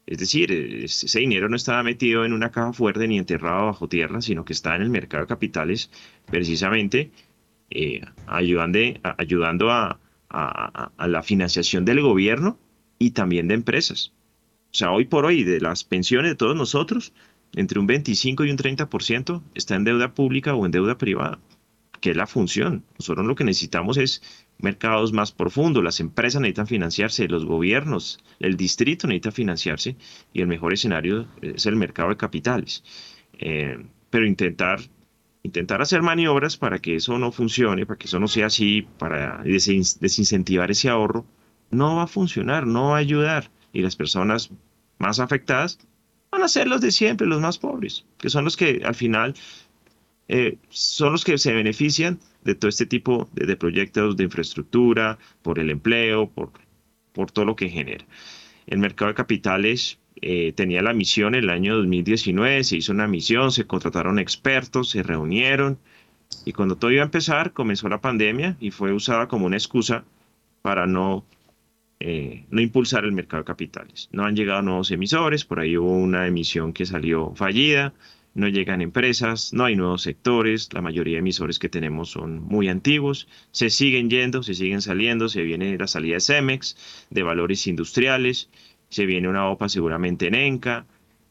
Es 0.08 0.16
decir, 0.16 0.50
ese 0.50 1.20
dinero 1.20 1.50
no 1.50 1.56
estaba 1.56 1.82
metido 1.82 2.24
en 2.24 2.32
una 2.32 2.50
caja 2.50 2.72
fuerte 2.72 3.06
ni 3.06 3.18
enterrado 3.18 3.66
bajo 3.66 3.90
tierra, 3.90 4.22
sino 4.22 4.42
que 4.42 4.54
está 4.54 4.74
en 4.74 4.80
el 4.80 4.88
mercado 4.88 5.24
de 5.24 5.28
capitales 5.28 5.90
precisamente 6.24 7.10
eh, 7.68 8.00
ayudando, 8.26 8.78
ayudando 9.18 9.70
a, 9.70 10.00
la 10.30 11.22
financiación 11.22 11.84
del 11.84 12.00
gobierno 12.00 12.58
y 12.98 13.10
también 13.10 13.48
de 13.48 13.54
empresas. 13.54 14.14
O 14.72 14.74
sea, 14.74 14.92
hoy 14.92 15.04
por 15.04 15.26
hoy, 15.26 15.44
de 15.44 15.60
las 15.60 15.84
pensiones 15.84 16.30
de 16.30 16.36
todos 16.36 16.56
nosotros, 16.56 17.12
entre 17.54 17.78
un 17.78 17.86
25 17.86 18.46
y 18.46 18.50
un 18.50 18.56
30% 18.56 19.42
está 19.54 19.76
en 19.76 19.84
deuda 19.84 20.14
pública 20.14 20.54
o 20.54 20.64
en 20.64 20.72
deuda 20.72 20.96
privada, 20.96 21.38
que 22.00 22.12
es 22.12 22.16
la 22.16 22.26
función. 22.26 22.82
Nosotros 22.98 23.26
lo 23.26 23.34
que 23.34 23.44
necesitamos 23.44 23.98
es 23.98 24.22
mercados 24.58 25.12
más 25.12 25.32
profundos, 25.32 25.84
las 25.84 26.00
empresas 26.00 26.40
necesitan 26.40 26.66
financiarse, 26.66 27.28
los 27.28 27.44
gobiernos, 27.44 28.18
el 28.40 28.56
distrito 28.56 29.06
necesita 29.06 29.30
financiarse 29.30 29.96
y 30.32 30.40
el 30.40 30.48
mejor 30.48 30.72
escenario 30.72 31.26
es 31.42 31.66
el 31.66 31.76
mercado 31.76 32.10
de 32.10 32.16
capitales. 32.16 32.82
Eh, 33.38 33.78
pero 34.10 34.26
intentar, 34.26 34.80
intentar 35.42 35.80
hacer 35.80 36.02
maniobras 36.02 36.56
para 36.56 36.80
que 36.80 36.96
eso 36.96 37.18
no 37.18 37.30
funcione, 37.30 37.86
para 37.86 37.98
que 37.98 38.06
eso 38.06 38.18
no 38.18 38.26
sea 38.26 38.46
así, 38.46 38.86
para 38.98 39.42
desincentivar 39.44 40.70
ese 40.70 40.88
ahorro, 40.88 41.24
no 41.70 41.96
va 41.96 42.04
a 42.04 42.08
funcionar, 42.08 42.66
no 42.66 42.90
va 42.90 42.96
a 42.96 43.00
ayudar. 43.00 43.50
Y 43.72 43.82
las 43.82 43.96
personas 43.96 44.50
más 44.98 45.20
afectadas 45.20 45.78
van 46.30 46.42
a 46.42 46.48
ser 46.48 46.66
los 46.66 46.80
de 46.80 46.90
siempre, 46.90 47.26
los 47.26 47.40
más 47.40 47.58
pobres, 47.58 48.06
que 48.18 48.30
son 48.30 48.44
los 48.44 48.56
que 48.56 48.82
al 48.84 48.94
final 48.94 49.34
eh, 50.28 50.58
son 50.68 51.12
los 51.12 51.24
que 51.24 51.38
se 51.38 51.52
benefician 51.52 52.20
de 52.44 52.54
todo 52.54 52.68
este 52.68 52.86
tipo 52.86 53.28
de, 53.32 53.56
proyectos 53.56 54.16
de 54.16 54.24
infraestructura, 54.24 55.18
por 55.42 55.58
el 55.58 55.70
empleo, 55.70 56.28
por, 56.30 56.52
por 57.12 57.30
todo 57.30 57.44
lo 57.44 57.56
que 57.56 57.68
genera. 57.68 58.04
El 58.66 58.78
mercado 58.78 59.08
de 59.08 59.14
capitales 59.14 59.98
eh, 60.20 60.52
tenía 60.52 60.82
la 60.82 60.92
misión 60.92 61.34
en 61.34 61.44
el 61.44 61.50
año 61.50 61.76
2019, 61.76 62.64
se 62.64 62.76
hizo 62.76 62.92
una 62.92 63.06
misión, 63.06 63.52
se 63.52 63.66
contrataron 63.66 64.18
expertos, 64.18 64.90
se 64.90 65.02
reunieron 65.02 65.78
y 66.44 66.52
cuando 66.52 66.76
todo 66.76 66.90
iba 66.90 67.02
a 67.02 67.06
empezar 67.06 67.52
comenzó 67.52 67.88
la 67.88 68.00
pandemia 68.00 68.56
y 68.60 68.70
fue 68.70 68.92
usada 68.92 69.28
como 69.28 69.46
una 69.46 69.56
excusa 69.56 70.04
para 70.60 70.86
no, 70.86 71.24
eh, 72.00 72.44
no 72.50 72.60
impulsar 72.60 73.04
el 73.04 73.12
mercado 73.12 73.42
de 73.42 73.46
capitales. 73.46 74.08
No 74.12 74.24
han 74.24 74.36
llegado 74.36 74.62
nuevos 74.62 74.90
emisores, 74.90 75.44
por 75.44 75.60
ahí 75.60 75.76
hubo 75.76 75.96
una 75.96 76.26
emisión 76.26 76.72
que 76.72 76.84
salió 76.84 77.32
fallida, 77.34 77.94
no 78.38 78.46
llegan 78.46 78.80
empresas, 78.80 79.52
no 79.52 79.64
hay 79.64 79.74
nuevos 79.74 80.02
sectores, 80.02 80.72
la 80.72 80.80
mayoría 80.80 81.14
de 81.14 81.18
emisores 81.18 81.58
que 81.58 81.68
tenemos 81.68 82.10
son 82.10 82.40
muy 82.40 82.68
antiguos, 82.68 83.26
se 83.50 83.68
siguen 83.68 84.08
yendo, 84.10 84.44
se 84.44 84.54
siguen 84.54 84.80
saliendo, 84.80 85.28
se 85.28 85.42
viene 85.42 85.76
la 85.76 85.88
salida 85.88 86.14
de 86.14 86.20
Cemex, 86.20 86.76
de 87.10 87.24
valores 87.24 87.66
industriales, 87.66 88.48
se 88.90 89.06
viene 89.06 89.28
una 89.28 89.48
OPA 89.48 89.68
seguramente 89.68 90.28
en 90.28 90.36
ENCA, 90.36 90.86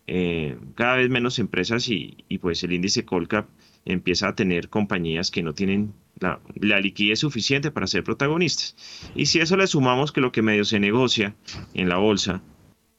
eh, 0.05 0.58
cada 0.76 0.97
vez 0.97 1.10
menos 1.10 1.39
empresas 1.39 1.88
y, 1.88 2.26
pues 2.41 2.62
el 2.64 2.74
índice 2.74 3.05
Colcap 3.05 3.47
empieza 3.86 4.28
a 4.28 4.36
tener 4.36 4.68
compañías 4.68 5.32
que 5.32 5.43
no 5.43 5.53
tienen 5.53 5.93
la, 6.20 6.41
la, 6.55 6.82
liquidez 6.82 7.20
suficiente 7.20 7.72
para 7.72 7.88
ser 7.88 8.03
protagonistas. 8.03 8.76
Y 9.16 9.28
si 9.28 9.39
eso 9.39 9.55
le 9.55 9.68
sumamos 9.68 10.12
que 10.12 10.20
lo 10.20 10.34
que 10.34 10.41
medio 10.41 10.66
se 10.66 10.82
negocia 10.82 11.36
en 11.74 11.88
la 11.88 11.97
bolsa 11.97 12.41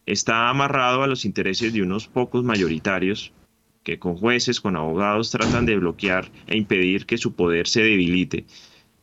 está 0.06 0.48
amarrado 0.48 1.02
a 1.02 1.06
los 1.06 1.26
intereses 1.26 1.74
de 1.74 1.82
unos 1.82 2.08
pocos 2.08 2.42
mayoritarios, 2.42 3.34
que 3.82 3.98
con 3.98 4.16
jueces, 4.16 4.60
con 4.60 4.76
abogados 4.76 5.30
tratan 5.30 5.66
de 5.66 5.76
bloquear 5.78 6.30
e 6.46 6.56
impedir 6.56 7.06
que 7.06 7.18
su 7.18 7.34
poder 7.34 7.66
se 7.66 7.82
debilite, 7.82 8.44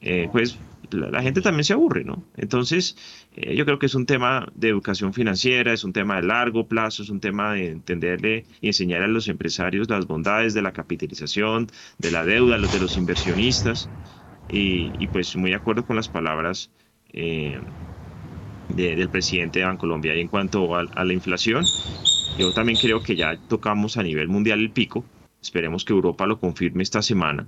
eh, 0.01 0.29
pues 0.31 0.57
la, 0.91 1.21
gente 1.21 1.41
también 1.41 1.63
se 1.63 1.73
aburre, 1.73 2.03
¿no? 2.03 2.23
Entonces, 2.37 2.95
eh, 3.35 3.55
yo 3.55 3.65
creo 3.65 3.79
que 3.79 3.85
es 3.85 3.95
un 3.95 4.05
tema 4.05 4.47
de 4.55 4.69
educación 4.69 5.13
financiera, 5.13 5.73
es 5.73 5.83
un 5.83 5.93
tema 5.93 6.17
de 6.17 6.27
largo 6.27 6.67
plazo, 6.67 7.03
es 7.03 7.09
un 7.09 7.19
tema 7.19 7.53
de 7.53 7.71
entenderle 7.71 8.45
y 8.61 8.67
enseñar 8.67 9.01
a 9.01 9.07
los 9.07 9.27
empresarios 9.27 9.89
las 9.89 10.07
bondades 10.07 10.53
de 10.53 10.61
la 10.61 10.73
capitalización, 10.73 11.67
de 11.97 12.11
la 12.11 12.25
deuda, 12.25 12.57
los 12.57 12.71
de 12.71 12.79
los 12.79 12.97
inversionistas, 12.97 13.89
y, 14.49 15.07
pues 15.07 15.35
muy 15.35 15.49
de 15.49 15.55
acuerdo 15.55 15.85
con 15.85 15.95
las 15.95 16.07
palabras 16.07 16.69
eh, 17.13 17.59
del 18.69 19.09
presidente 19.09 19.59
de 19.59 19.65
Bancolombia. 19.65 20.15
Y 20.15 20.21
en 20.21 20.27
cuanto 20.27 20.75
a 20.75 21.03
la 21.03 21.13
inflación, 21.13 21.65
yo 22.37 22.51
también 22.51 22.77
creo 22.77 23.01
que 23.01 23.15
ya 23.15 23.37
tocamos 23.47 23.97
a 23.97 24.03
nivel 24.03 24.27
mundial 24.27 24.59
el 24.59 24.71
pico. 24.71 25.05
Esperemos 25.41 25.85
que 25.85 25.93
Europa 25.93 26.25
lo 26.25 26.39
confirme 26.39 26.83
esta 26.83 27.01
semana. 27.01 27.47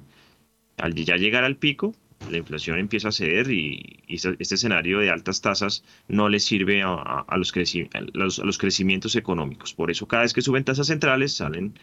Al 0.77 0.93
ya 0.93 1.17
llegar 1.17 1.43
al 1.43 1.57
pico, 1.57 1.93
la 2.29 2.37
inflación 2.37 2.79
empieza 2.79 3.09
a 3.09 3.11
ceder 3.11 3.51
y, 3.51 4.03
este 4.07 4.55
escenario 4.55 4.99
de 4.99 5.09
altas 5.09 5.41
tasas 5.41 5.83
no 6.07 6.29
le 6.29 6.39
sirve 6.39 6.83
a, 6.83 7.25
los 7.37 7.53
a, 7.53 8.45
los, 8.45 8.57
crecimientos 8.57 9.15
económicos. 9.15 9.73
Por 9.73 9.91
eso 9.91 10.07
cada 10.07 10.23
vez 10.23 10.33
que 10.33 10.41
suben 10.41 10.63
tasas 10.63 10.87
centrales 10.87 11.33
salen 11.33 11.73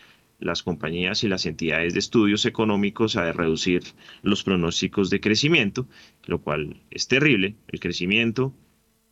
las 0.41 0.63
compañías 0.63 1.25
y 1.25 1.29
las 1.29 1.47
entidades 1.47 1.95
de 1.95 2.01
estudios 2.01 2.45
económicos 2.45 3.17
a 3.17 3.33
reducir 3.33 3.83
los 4.23 4.43
pronósticos 4.43 5.11
de 5.11 5.21
crecimiento, 5.21 5.87
lo 6.27 6.41
cual 6.41 6.81
es 6.91 7.09
terrible. 7.09 7.55
El 7.69 7.81
crecimiento 7.81 8.53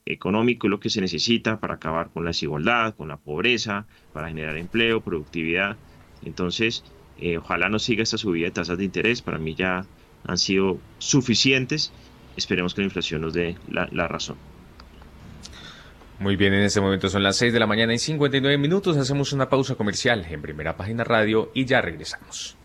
económico 0.07 0.67
es 0.67 0.71
lo 0.71 0.81
que 0.81 0.91
se 0.91 1.01
necesita 1.01 1.61
para 1.61 1.75
acabar 1.75 2.11
con 2.11 2.25
la 2.25 2.31
desigualdad, 2.31 2.95
con 2.95 3.09
la 3.09 3.17
pobreza, 3.17 3.87
para 4.13 4.29
generar 4.29 4.57
empleo, 4.57 5.01
productividad. 5.01 5.77
Entonces, 6.25 6.85
eh, 7.19 7.39
ojalá 7.39 7.69
no 7.69 7.79
siga 7.79 8.03
esta 8.03 8.19
subida 8.19 8.47
de 8.47 8.53
tasas 8.53 8.79
de 8.79 8.85
interés. 8.85 9.23
Para 9.23 9.39
mí 9.39 9.55
ya 9.55 9.87
han 10.25 10.39
sido 10.39 10.79
suficientes. 10.99 11.93
Esperemos 12.37 12.75
que 12.75 12.81
la 12.83 12.87
inflación 12.87 13.23
nos 13.23 13.35
dé 13.35 13.57
la, 13.71 13.89
la 13.93 14.09
razón. 14.09 14.37
Muy 16.19 16.37
bien, 16.37 16.55
en 16.55 16.63
este 16.63 16.81
momento 16.81 17.09
son 17.09 17.23
las 17.23 17.37
6 17.37 17.53
de 17.53 17.59
la 17.59 17.67
mañana 17.67 17.95
y 17.95 17.99
59 17.99 18.57
minutos. 18.57 18.97
Hacemos 18.97 19.33
una 19.33 19.49
pausa 19.49 19.75
comercial 19.75 20.25
en 20.31 20.41
primera 20.41 20.77
página 20.77 21.05
radio 21.05 21.51
y 21.53 21.65
ya 21.65 21.81
regresamos. 21.81 22.57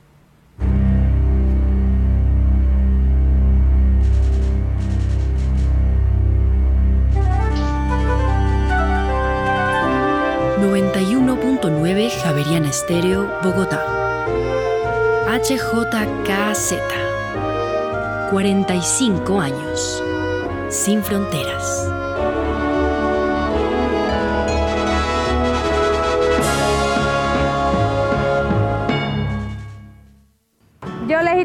91.9 12.08 12.22
Javeriana 12.24 12.70
Estéreo, 12.70 13.28
Bogotá. 13.44 13.84
HJKZ. 15.28 16.74
45 18.32 19.42
años. 19.42 20.04
Sin 20.70 21.04
fronteras. 21.04 21.97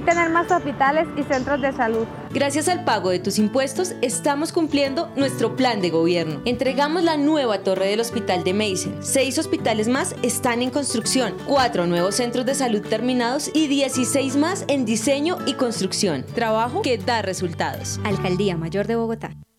Tener 0.04 0.30
más 0.30 0.50
hospitales 0.50 1.06
y 1.16 1.22
centros 1.22 1.60
de 1.60 1.72
salud. 1.72 2.06
Gracias 2.32 2.68
al 2.68 2.84
pago 2.84 3.10
de 3.10 3.18
tus 3.18 3.38
impuestos, 3.38 3.94
estamos 4.00 4.52
cumpliendo 4.52 5.10
nuestro 5.16 5.56
plan 5.56 5.80
de 5.80 5.90
gobierno. 5.90 6.40
Entregamos 6.44 7.02
la 7.02 7.16
nueva 7.16 7.58
torre 7.58 7.86
del 7.86 8.00
Hospital 8.00 8.44
de 8.44 8.54
Mason. 8.54 8.96
Seis 9.00 9.38
hospitales 9.38 9.88
más 9.88 10.16
están 10.22 10.62
en 10.62 10.70
construcción, 10.70 11.34
cuatro 11.46 11.86
nuevos 11.86 12.16
centros 12.16 12.46
de 12.46 12.54
salud 12.54 12.82
terminados 12.82 13.50
y 13.54 13.68
16 13.68 14.36
más 14.36 14.64
en 14.68 14.84
diseño 14.84 15.38
y 15.46 15.54
construcción. 15.54 16.24
Trabajo 16.34 16.82
que 16.82 16.98
da 16.98 17.22
resultados. 17.22 18.00
Alcaldía 18.04 18.56
Mayor 18.56 18.86
de 18.86 18.96
Bogotá. 18.96 19.30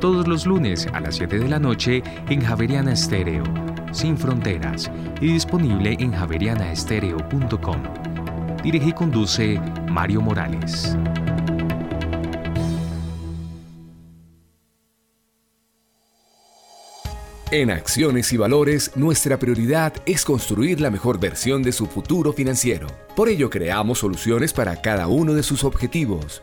todos 0.00 0.28
los 0.28 0.46
lunes 0.46 0.86
a 0.92 1.00
las 1.00 1.16
7 1.16 1.38
de 1.38 1.48
la 1.48 1.58
noche 1.58 2.02
en 2.28 2.40
Javeriana 2.40 2.92
Estéreo, 2.92 3.44
sin 3.92 4.16
fronteras, 4.16 4.90
y 5.20 5.32
disponible 5.32 5.96
en 5.98 6.12
javerianaestereo.com. 6.12 7.82
Dirige 8.62 8.88
y 8.88 8.92
conduce 8.92 9.60
Mario 9.88 10.20
Morales. 10.20 10.96
En 17.52 17.70
Acciones 17.70 18.32
y 18.32 18.36
Valores, 18.36 18.90
nuestra 18.96 19.38
prioridad 19.38 19.92
es 20.04 20.24
construir 20.24 20.80
la 20.80 20.90
mejor 20.90 21.20
versión 21.20 21.62
de 21.62 21.70
su 21.70 21.86
futuro 21.86 22.32
financiero. 22.32 22.88
Por 23.14 23.28
ello, 23.28 23.50
creamos 23.50 24.00
soluciones 24.00 24.52
para 24.52 24.82
cada 24.82 25.06
uno 25.06 25.32
de 25.32 25.44
sus 25.44 25.62
objetivos 25.62 26.42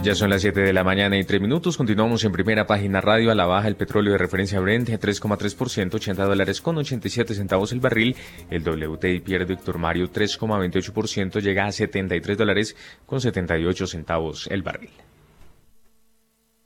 Ya 0.04 0.16
son 0.16 0.30
las 0.30 0.42
7 0.42 0.60
de 0.60 0.74
la 0.74 0.84
mañana 0.84 1.18
y 1.18 1.24
3 1.24 1.40
minutos. 1.40 1.78
Continuamos 1.78 2.26
en 2.26 2.34
primera 2.34 2.68
página 2.68 3.00
radio. 3.00 3.32
A 3.32 3.36
la 3.36 3.46
baja 3.46 3.70
el 3.70 3.78
petróleo 3.78 4.12
de 4.12 4.18
referencia 4.18 4.60
Brent 4.60 4.90
a 4.90 5.00
3,3%, 5.00 5.94
80 5.94 6.26
dólares 6.26 6.60
con 6.60 6.78
87 6.78 7.34
centavos 7.34 7.72
el 7.72 7.80
barril. 7.80 8.14
El 8.50 8.68
WTI 8.68 9.22
pierde 9.22 9.46
Víctor 9.46 9.78
Mario 9.78 10.12
3,28%, 10.12 11.42
llega 11.42 11.68
a 11.68 11.72
73 11.72 12.38
dólares 12.38 12.76
con 13.06 13.22
78 13.22 13.88
centavos 13.88 14.48
el 14.48 14.62
barril. 14.62 14.92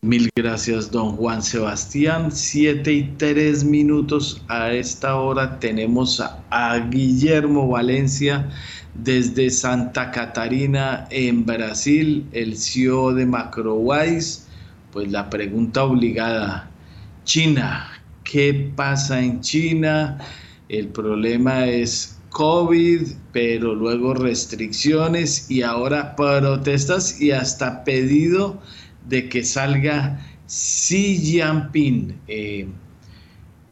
Mil 0.01 0.29
gracias, 0.35 0.91
don 0.91 1.15
Juan 1.15 1.41
Sebastián. 1.41 2.31
Siete 2.31 2.93
y 2.93 3.03
tres 3.17 3.63
minutos. 3.63 4.43
A 4.47 4.71
esta 4.71 5.15
hora 5.15 5.59
tenemos 5.59 6.21
a 6.21 6.77
Guillermo 6.91 7.67
Valencia 7.67 8.47
desde 8.93 9.49
Santa 9.49 10.11
Catarina 10.11 11.07
en 11.09 11.47
Brasil, 11.47 12.27
el 12.31 12.55
CEO 12.55 13.15
de 13.15 13.25
Macrowise, 13.25 14.45
pues 14.91 15.11
la 15.11 15.31
pregunta 15.31 15.83
obligada, 15.83 16.69
China, 17.23 17.89
¿qué 18.23 18.71
pasa 18.75 19.19
en 19.19 19.41
China? 19.41 20.19
El 20.69 20.89
problema 20.89 21.65
es 21.65 22.19
COVID, 22.29 23.01
pero 23.31 23.73
luego 23.73 24.13
restricciones 24.13 25.49
y 25.49 25.63
ahora 25.63 26.15
protestas 26.15 27.19
y 27.19 27.31
hasta 27.31 27.83
pedido 27.83 28.61
de 29.07 29.29
que 29.29 29.43
salga 29.43 30.19
Xi 30.47 31.17
Jinping. 31.17 32.19
Eh, 32.27 32.67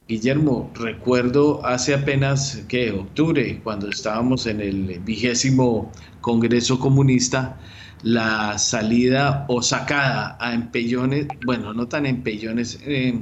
Guillermo, 0.07 0.71
recuerdo 0.75 1.65
hace 1.65 1.95
apenas 1.95 2.63
que 2.67 2.91
octubre, 2.91 3.59
cuando 3.63 3.89
estábamos 3.89 4.45
en 4.45 4.61
el 4.61 4.99
vigésimo 4.99 5.91
Congreso 6.21 6.79
Comunista, 6.79 7.57
la 8.03 8.57
salida 8.59 9.45
o 9.47 9.63
sacada 9.63 10.37
a 10.39 10.53
empellones, 10.53 11.27
bueno, 11.43 11.73
no 11.73 11.87
tan 11.87 12.05
empellones, 12.05 12.79
eh, 12.85 13.19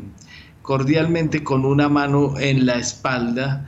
cordialmente 0.61 1.41
con 1.41 1.63
una 1.63 1.87
mano 1.87 2.37
en 2.37 2.65
la 2.65 2.75
espalda 2.75 3.65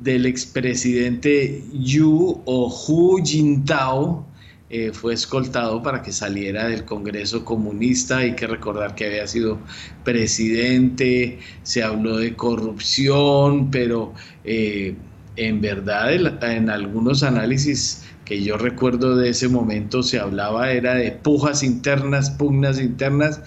del 0.00 0.24
expresidente 0.24 1.62
Yu 1.72 2.40
o 2.46 2.68
Hu 2.68 3.22
Jintao, 3.22 4.26
eh, 4.70 4.92
fue 4.92 5.14
escoltado 5.14 5.82
para 5.82 6.02
que 6.02 6.12
saliera 6.12 6.68
del 6.68 6.84
Congreso 6.84 7.44
Comunista. 7.44 8.18
Hay 8.18 8.34
que 8.34 8.46
recordar 8.46 8.94
que 8.94 9.06
había 9.06 9.26
sido 9.26 9.58
presidente, 10.04 11.38
se 11.62 11.82
habló 11.82 12.16
de 12.16 12.34
corrupción, 12.34 13.70
pero 13.70 14.14
eh, 14.44 14.94
en 15.36 15.60
verdad 15.60 16.12
en 16.14 16.70
algunos 16.70 17.22
análisis 17.22 18.04
que 18.24 18.42
yo 18.42 18.56
recuerdo 18.56 19.16
de 19.16 19.30
ese 19.30 19.48
momento 19.48 20.02
se 20.02 20.18
hablaba 20.18 20.70
era 20.70 20.94
de 20.94 21.12
pujas 21.12 21.62
internas, 21.62 22.30
pugnas 22.30 22.80
internas, 22.80 23.42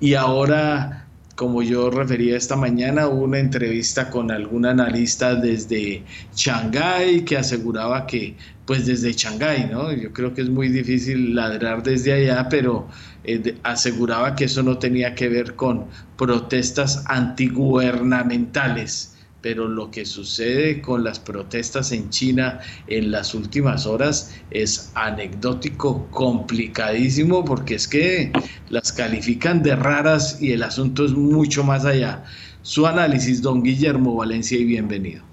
y 0.00 0.14
ahora 0.14 1.01
como 1.36 1.62
yo 1.62 1.90
refería 1.90 2.36
esta 2.36 2.56
mañana, 2.56 3.08
hubo 3.08 3.24
una 3.24 3.38
entrevista 3.38 4.10
con 4.10 4.30
algún 4.30 4.66
analista 4.66 5.34
desde 5.34 6.04
Shanghái 6.34 7.24
que 7.24 7.36
aseguraba 7.36 8.06
que, 8.06 8.36
pues 8.66 8.86
desde 8.86 9.12
Shanghái, 9.12 9.68
¿no? 9.70 9.92
Yo 9.92 10.12
creo 10.12 10.34
que 10.34 10.42
es 10.42 10.48
muy 10.48 10.68
difícil 10.68 11.34
ladrar 11.34 11.82
desde 11.82 12.12
allá, 12.12 12.48
pero 12.48 12.88
eh, 13.24 13.56
aseguraba 13.62 14.34
que 14.34 14.44
eso 14.44 14.62
no 14.62 14.78
tenía 14.78 15.14
que 15.14 15.28
ver 15.28 15.54
con 15.56 15.86
protestas 16.16 17.04
antigubernamentales 17.06 19.11
pero 19.42 19.68
lo 19.68 19.90
que 19.90 20.06
sucede 20.06 20.80
con 20.80 21.02
las 21.02 21.18
protestas 21.18 21.90
en 21.92 22.08
China 22.10 22.60
en 22.86 23.10
las 23.10 23.34
últimas 23.34 23.86
horas 23.86 24.40
es 24.50 24.92
anecdótico, 24.94 26.08
complicadísimo, 26.10 27.44
porque 27.44 27.74
es 27.74 27.88
que 27.88 28.32
las 28.70 28.92
califican 28.92 29.62
de 29.62 29.74
raras 29.74 30.40
y 30.40 30.52
el 30.52 30.62
asunto 30.62 31.04
es 31.04 31.12
mucho 31.12 31.64
más 31.64 31.84
allá. 31.84 32.24
Su 32.62 32.86
análisis, 32.86 33.42
don 33.42 33.62
Guillermo 33.62 34.14
Valencia, 34.14 34.56
y 34.56 34.64
bienvenido. 34.64 35.24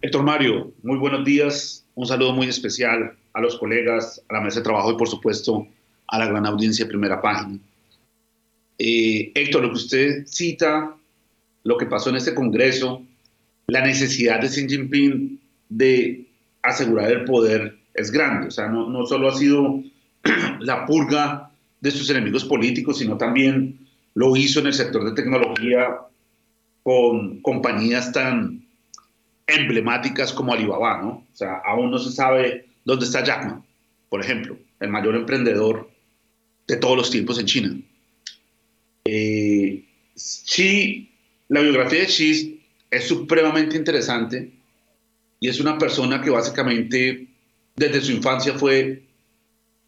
Héctor 0.00 0.22
Mario, 0.22 0.72
muy 0.84 0.96
buenos 0.96 1.24
días. 1.24 1.84
Un 1.96 2.06
saludo 2.06 2.32
muy 2.32 2.46
especial 2.46 3.16
a 3.32 3.40
los 3.40 3.58
colegas, 3.58 4.22
a 4.28 4.34
la 4.34 4.40
mesa 4.40 4.60
de 4.60 4.64
trabajo 4.64 4.92
y, 4.92 4.96
por 4.96 5.08
supuesto, 5.08 5.66
a 6.06 6.18
la 6.18 6.26
gran 6.26 6.46
audiencia 6.46 6.84
de 6.84 6.88
primera 6.88 7.20
página. 7.20 7.58
Eh, 8.78 9.32
Héctor, 9.34 9.62
lo 9.62 9.68
que 9.70 9.76
usted 9.76 10.26
cita 10.26 10.96
lo 11.64 11.76
que 11.76 11.86
pasó 11.86 12.10
en 12.10 12.16
este 12.16 12.34
Congreso, 12.34 13.02
la 13.66 13.82
necesidad 13.82 14.40
de 14.40 14.48
Xi 14.48 14.68
Jinping 14.68 15.40
de 15.68 16.26
asegurar 16.62 17.10
el 17.10 17.24
poder 17.24 17.78
es 17.94 18.10
grande. 18.10 18.48
O 18.48 18.50
sea, 18.50 18.68
no, 18.68 18.88
no 18.88 19.06
solo 19.06 19.28
ha 19.28 19.34
sido 19.34 19.82
la 20.60 20.86
purga 20.86 21.50
de 21.80 21.90
sus 21.90 22.10
enemigos 22.10 22.44
políticos, 22.44 22.98
sino 22.98 23.16
también 23.16 23.78
lo 24.14 24.36
hizo 24.36 24.60
en 24.60 24.66
el 24.66 24.74
sector 24.74 25.04
de 25.04 25.12
tecnología 25.12 25.98
con 26.82 27.40
compañías 27.40 28.12
tan 28.12 28.64
emblemáticas 29.46 30.32
como 30.32 30.52
Alibaba, 30.52 31.00
¿no? 31.02 31.08
O 31.08 31.36
sea, 31.36 31.60
aún 31.64 31.90
no 31.90 31.98
se 31.98 32.12
sabe 32.12 32.66
dónde 32.84 33.04
está 33.04 33.24
Jack 33.24 33.46
Ma, 33.46 33.62
por 34.08 34.20
ejemplo, 34.20 34.56
el 34.80 34.88
mayor 34.88 35.16
emprendedor 35.16 35.90
de 36.66 36.76
todos 36.76 36.96
los 36.96 37.10
tiempos 37.10 37.38
en 37.38 37.46
China. 37.46 37.80
Eh, 39.04 39.84
la 41.50 41.60
biografía 41.60 42.00
de 42.00 42.06
Xi 42.06 42.60
es 42.90 43.08
supremamente 43.08 43.76
interesante 43.76 44.52
y 45.40 45.48
es 45.48 45.58
una 45.60 45.78
persona 45.78 46.22
que 46.22 46.30
básicamente 46.30 47.26
desde 47.74 48.00
su 48.00 48.12
infancia 48.12 48.54
fue 48.54 49.02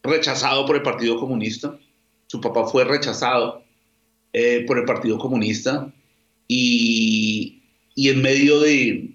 rechazado 0.03 0.67
por 0.67 0.75
el 0.75 0.83
Partido 0.83 1.19
Comunista. 1.19 1.79
Su 2.27 2.41
papá 2.41 2.67
fue 2.67 2.85
rechazado 2.85 3.63
eh, 4.33 4.65
por 4.67 4.79
el 4.79 4.85
Partido 4.85 5.19
Comunista 5.19 5.93
y, 6.49 7.63
y 7.95 8.09
en 8.09 8.23
medio 8.23 8.59
de 8.61 9.11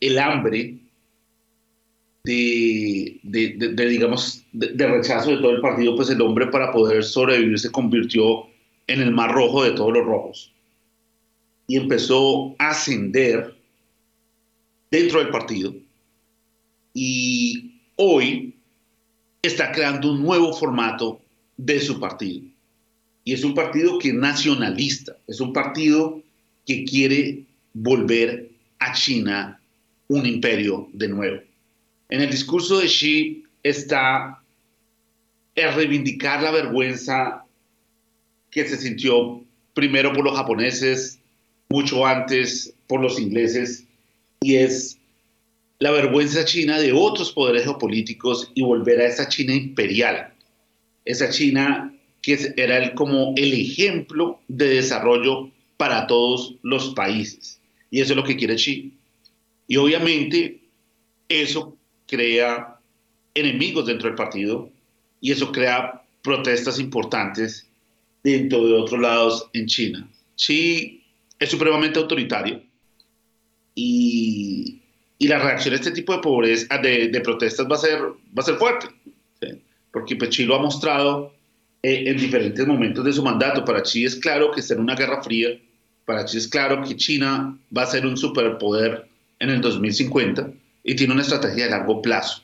el 0.00 0.18
hambre 0.18 0.78
de, 2.24 3.20
de, 3.22 3.86
digamos, 3.86 4.46
de, 4.52 4.86
rechazo 4.86 5.30
de 5.30 5.36
todo 5.36 5.50
el 5.50 5.60
partido, 5.60 5.94
pues 5.94 6.08
el 6.08 6.22
hombre 6.22 6.46
para 6.46 6.72
poder 6.72 7.04
sobrevivir 7.04 7.58
se 7.58 7.70
convirtió 7.70 8.46
en 8.86 9.02
el 9.02 9.10
más 9.10 9.30
rojo 9.30 9.62
de 9.62 9.72
todos 9.72 9.92
los 9.92 10.06
rojos. 10.06 10.55
Y 11.66 11.76
empezó 11.76 12.54
a 12.58 12.70
ascender 12.70 13.56
dentro 14.90 15.20
del 15.20 15.30
partido. 15.30 15.74
Y 16.94 17.80
hoy 17.96 18.54
está 19.42 19.72
creando 19.72 20.12
un 20.12 20.22
nuevo 20.22 20.52
formato 20.52 21.20
de 21.56 21.80
su 21.80 21.98
partido. 21.98 22.46
Y 23.24 23.32
es 23.32 23.42
un 23.44 23.54
partido 23.54 23.98
que 23.98 24.08
es 24.08 24.14
nacionalista, 24.14 25.16
es 25.26 25.40
un 25.40 25.52
partido 25.52 26.22
que 26.64 26.84
quiere 26.84 27.44
volver 27.72 28.50
a 28.78 28.92
China 28.92 29.60
un 30.08 30.26
imperio 30.26 30.88
de 30.92 31.08
nuevo. 31.08 31.42
En 32.08 32.20
el 32.20 32.30
discurso 32.30 32.78
de 32.78 32.86
Xi 32.86 33.44
está 33.62 34.40
el 35.54 35.74
reivindicar 35.74 36.42
la 36.42 36.52
vergüenza 36.52 37.44
que 38.50 38.64
se 38.68 38.76
sintió 38.76 39.42
primero 39.74 40.12
por 40.12 40.24
los 40.24 40.36
japoneses, 40.36 41.18
mucho 41.68 42.06
antes 42.06 42.72
por 42.86 43.00
los 43.00 43.18
ingleses, 43.18 43.84
y 44.40 44.56
es 44.56 44.98
la 45.78 45.90
vergüenza 45.90 46.44
china 46.44 46.78
de 46.78 46.92
otros 46.92 47.32
poderes 47.32 47.64
geopolíticos 47.64 48.50
y 48.54 48.62
volver 48.62 49.00
a 49.00 49.06
esa 49.06 49.28
China 49.28 49.54
imperial, 49.54 50.32
esa 51.04 51.30
China 51.30 51.92
que 52.22 52.54
era 52.56 52.94
como 52.94 53.34
el 53.36 53.52
ejemplo 53.52 54.40
de 54.48 54.68
desarrollo 54.68 55.50
para 55.76 56.06
todos 56.06 56.54
los 56.62 56.94
países. 56.94 57.60
Y 57.90 58.00
eso 58.00 58.12
es 58.12 58.16
lo 58.16 58.24
que 58.24 58.36
quiere 58.36 58.56
Xi. 58.56 58.92
Y 59.68 59.76
obviamente 59.76 60.60
eso 61.28 61.76
crea 62.06 62.80
enemigos 63.34 63.86
dentro 63.86 64.08
del 64.08 64.16
partido 64.16 64.70
y 65.20 65.30
eso 65.30 65.52
crea 65.52 66.02
protestas 66.22 66.80
importantes 66.80 67.66
dentro 68.24 68.66
de 68.66 68.74
otros 68.74 69.00
lados 69.00 69.48
en 69.52 69.66
China. 69.66 70.08
Xi 70.36 71.04
es 71.38 71.50
supremamente 71.50 71.98
autoritario 71.98 72.62
y, 73.74 74.80
y 75.18 75.28
la 75.28 75.38
reacción 75.38 75.74
a 75.74 75.76
este 75.76 75.92
tipo 75.92 76.14
de 76.14 76.20
pobreza, 76.20 76.78
de, 76.78 77.08
de, 77.08 77.20
protestas 77.20 77.66
va 77.70 77.76
a 77.76 77.78
ser, 77.78 78.00
va 78.00 78.42
a 78.42 78.42
ser 78.42 78.56
fuerte, 78.56 78.88
porque 79.92 80.16
pues, 80.16 80.30
Xi 80.30 80.44
lo 80.44 80.56
ha 80.56 80.62
mostrado 80.62 81.32
eh, 81.82 82.04
en 82.06 82.16
diferentes 82.16 82.66
momentos 82.66 83.04
de 83.04 83.12
su 83.12 83.22
mandato. 83.22 83.64
Para 83.64 83.82
Xi 83.82 84.04
es 84.04 84.16
claro 84.16 84.50
que 84.50 84.60
está 84.60 84.74
en 84.74 84.80
una 84.80 84.94
guerra 84.94 85.22
fría, 85.22 85.50
para 86.04 86.24
Xi 86.24 86.38
es 86.38 86.48
claro 86.48 86.82
que 86.82 86.96
China 86.96 87.58
va 87.76 87.82
a 87.82 87.86
ser 87.86 88.06
un 88.06 88.16
superpoder 88.16 89.08
en 89.38 89.50
el 89.50 89.60
2050 89.60 90.50
y 90.84 90.96
tiene 90.96 91.12
una 91.12 91.22
estrategia 91.22 91.64
de 91.64 91.70
largo 91.70 92.00
plazo. 92.00 92.42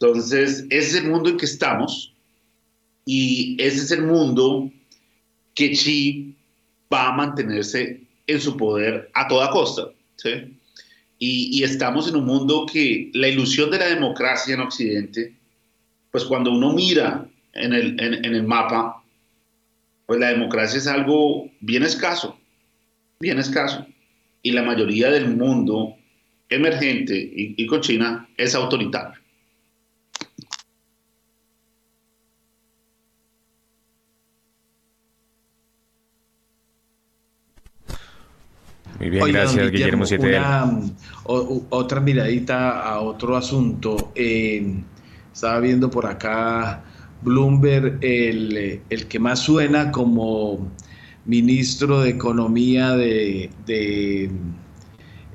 Entonces, 0.00 0.66
ese 0.70 0.88
es 0.88 0.94
el 0.96 1.08
mundo 1.08 1.30
en 1.30 1.36
que 1.36 1.46
estamos 1.46 2.12
y 3.04 3.56
ese 3.60 3.78
es 3.78 3.90
el 3.92 4.02
mundo 4.02 4.70
que 5.54 5.70
Xi 5.70 6.34
va 6.92 7.08
a 7.08 7.12
mantenerse 7.12 8.02
en 8.26 8.40
su 8.40 8.56
poder 8.56 9.10
a 9.14 9.28
toda 9.28 9.50
costa. 9.50 9.88
Y, 11.18 11.62
estamos 11.62 12.08
en 12.08 12.16
un 12.16 12.24
mundo 12.24 12.66
que 12.70 13.10
la 13.14 13.28
ilusión 13.28 13.70
de 13.70 13.78
la 13.78 13.86
democracia 13.86 14.54
en 14.54 14.60
Occidente, 14.60 15.34
pues 16.10 16.24
cuando 16.24 16.50
uno 16.50 16.72
mira 16.72 17.26
en 17.54 17.72
el, 17.72 18.00
en 18.00 18.34
el 18.34 18.42
mapa, 18.42 19.02
pues 20.06 20.18
la 20.18 20.28
democracia 20.28 20.78
es 20.78 20.86
algo 20.86 21.48
bien 21.60 21.84
escaso, 21.84 22.38
bien 23.20 23.38
escaso 23.38 23.86
y 24.42 24.50
la 24.50 24.62
mayoría 24.62 25.10
del 25.10 25.36
mundo 25.36 25.96
emergente 26.48 27.16
y, 27.16 27.66
con 27.66 27.80
China 27.80 28.28
es 28.36 28.54
autoritario. 28.54 29.21
Muy 39.02 39.10
bien, 39.10 39.32
gracias 39.32 39.72
Guillermo, 39.72 40.04
otra 41.24 42.00
miradita 42.00 42.82
a 42.82 43.00
otro 43.00 43.36
asunto. 43.36 44.12
estaba 44.14 45.58
viendo 45.58 45.90
por 45.90 46.06
acá 46.06 46.84
Bloomberg, 47.22 47.98
el, 48.00 48.80
el 48.88 49.08
que 49.08 49.18
más 49.18 49.40
suena 49.40 49.90
como 49.90 50.70
ministro 51.24 52.02
de 52.02 52.10
Economía 52.10 52.92
de, 52.92 53.50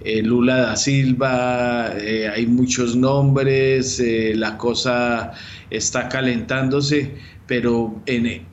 eh, 0.01 0.23
Lula 0.23 0.55
da 0.55 0.75
Silva, 0.77 1.91
eh, 1.99 2.29
hay 2.29 2.47
muchos 2.47 2.95
nombres, 2.95 3.99
eh, 3.99 4.31
la 4.33 4.57
cosa 4.57 5.33
está 5.69 6.07
calentándose, 6.07 7.15
pero 7.45 8.01
en, 8.05 8.45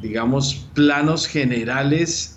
digamos, 0.00 0.68
planos 0.72 1.26
generales, 1.26 2.36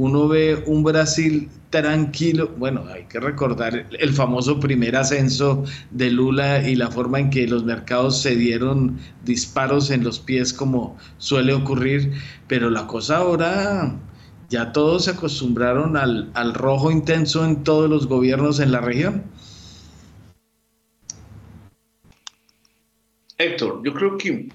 uno 0.00 0.28
ve 0.28 0.64
un 0.66 0.82
Brasil 0.82 1.50
tranquilo. 1.68 2.54
Bueno, 2.56 2.86
hay 2.90 3.04
que 3.04 3.20
recordar 3.20 3.86
el 3.98 4.14
famoso 4.14 4.58
primer 4.58 4.96
ascenso 4.96 5.62
de 5.90 6.10
Lula 6.10 6.66
y 6.66 6.74
la 6.74 6.90
forma 6.90 7.20
en 7.20 7.28
que 7.28 7.46
los 7.46 7.64
mercados 7.64 8.22
se 8.22 8.34
dieron 8.34 8.98
disparos 9.26 9.90
en 9.90 10.02
los 10.02 10.18
pies 10.18 10.54
como 10.54 10.96
suele 11.18 11.52
ocurrir, 11.52 12.14
pero 12.48 12.70
la 12.70 12.86
cosa 12.86 13.18
ahora 13.18 13.94
ya 14.48 14.72
todos 14.72 15.04
se 15.04 15.10
acostumbraron 15.10 15.98
al, 15.98 16.54
rojo 16.54 16.90
intenso 16.90 17.44
en 17.44 17.62
todos 17.62 17.90
los 17.90 18.06
gobiernos 18.06 18.58
en 18.58 18.72
la 18.72 18.80
región. 18.80 19.24
Héctor, 23.36 23.82
yo 23.84 23.92
creo 23.92 24.16
que, 24.16 24.48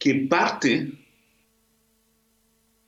que 0.00 0.26
parte 0.28 0.97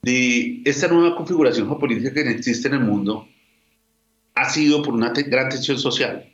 de 0.03 0.63
esta 0.65 0.89
nueva 0.89 1.17
configuración 1.17 1.69
geopolítica 1.69 2.13
que 2.13 2.31
existe 2.31 2.69
en 2.69 2.75
el 2.75 2.81
mundo 2.81 3.29
ha 4.35 4.49
sido 4.49 4.83
por 4.83 4.95
una 4.95 5.11
gran 5.11 5.49
tensión 5.49 5.79
social. 5.79 6.31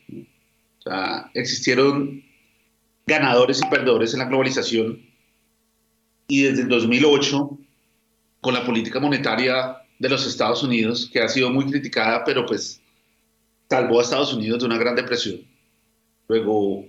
O 0.79 0.83
sea, 0.83 1.31
existieron 1.35 2.23
ganadores 3.07 3.61
y 3.61 3.69
perdedores 3.69 4.12
en 4.12 4.21
la 4.21 4.27
globalización 4.27 5.01
y 6.29 6.43
desde 6.43 6.62
el 6.62 6.69
2008, 6.69 7.59
con 8.41 8.55
la 8.55 8.64
política 8.64 9.01
monetaria 9.01 9.77
de 9.99 10.09
los 10.09 10.27
Estados 10.27 10.62
Unidos, 10.62 11.09
que 11.12 11.21
ha 11.21 11.29
sido 11.29 11.51
muy 11.51 11.67
criticada, 11.67 12.25
pero 12.25 12.45
pues 12.47 12.81
salvó 13.69 14.01
a 14.01 14.03
Estados 14.03 14.33
Unidos 14.33 14.61
de 14.61 14.67
una 14.67 14.79
gran 14.79 14.97
depresión. 14.97 15.41
Luego 16.29 16.85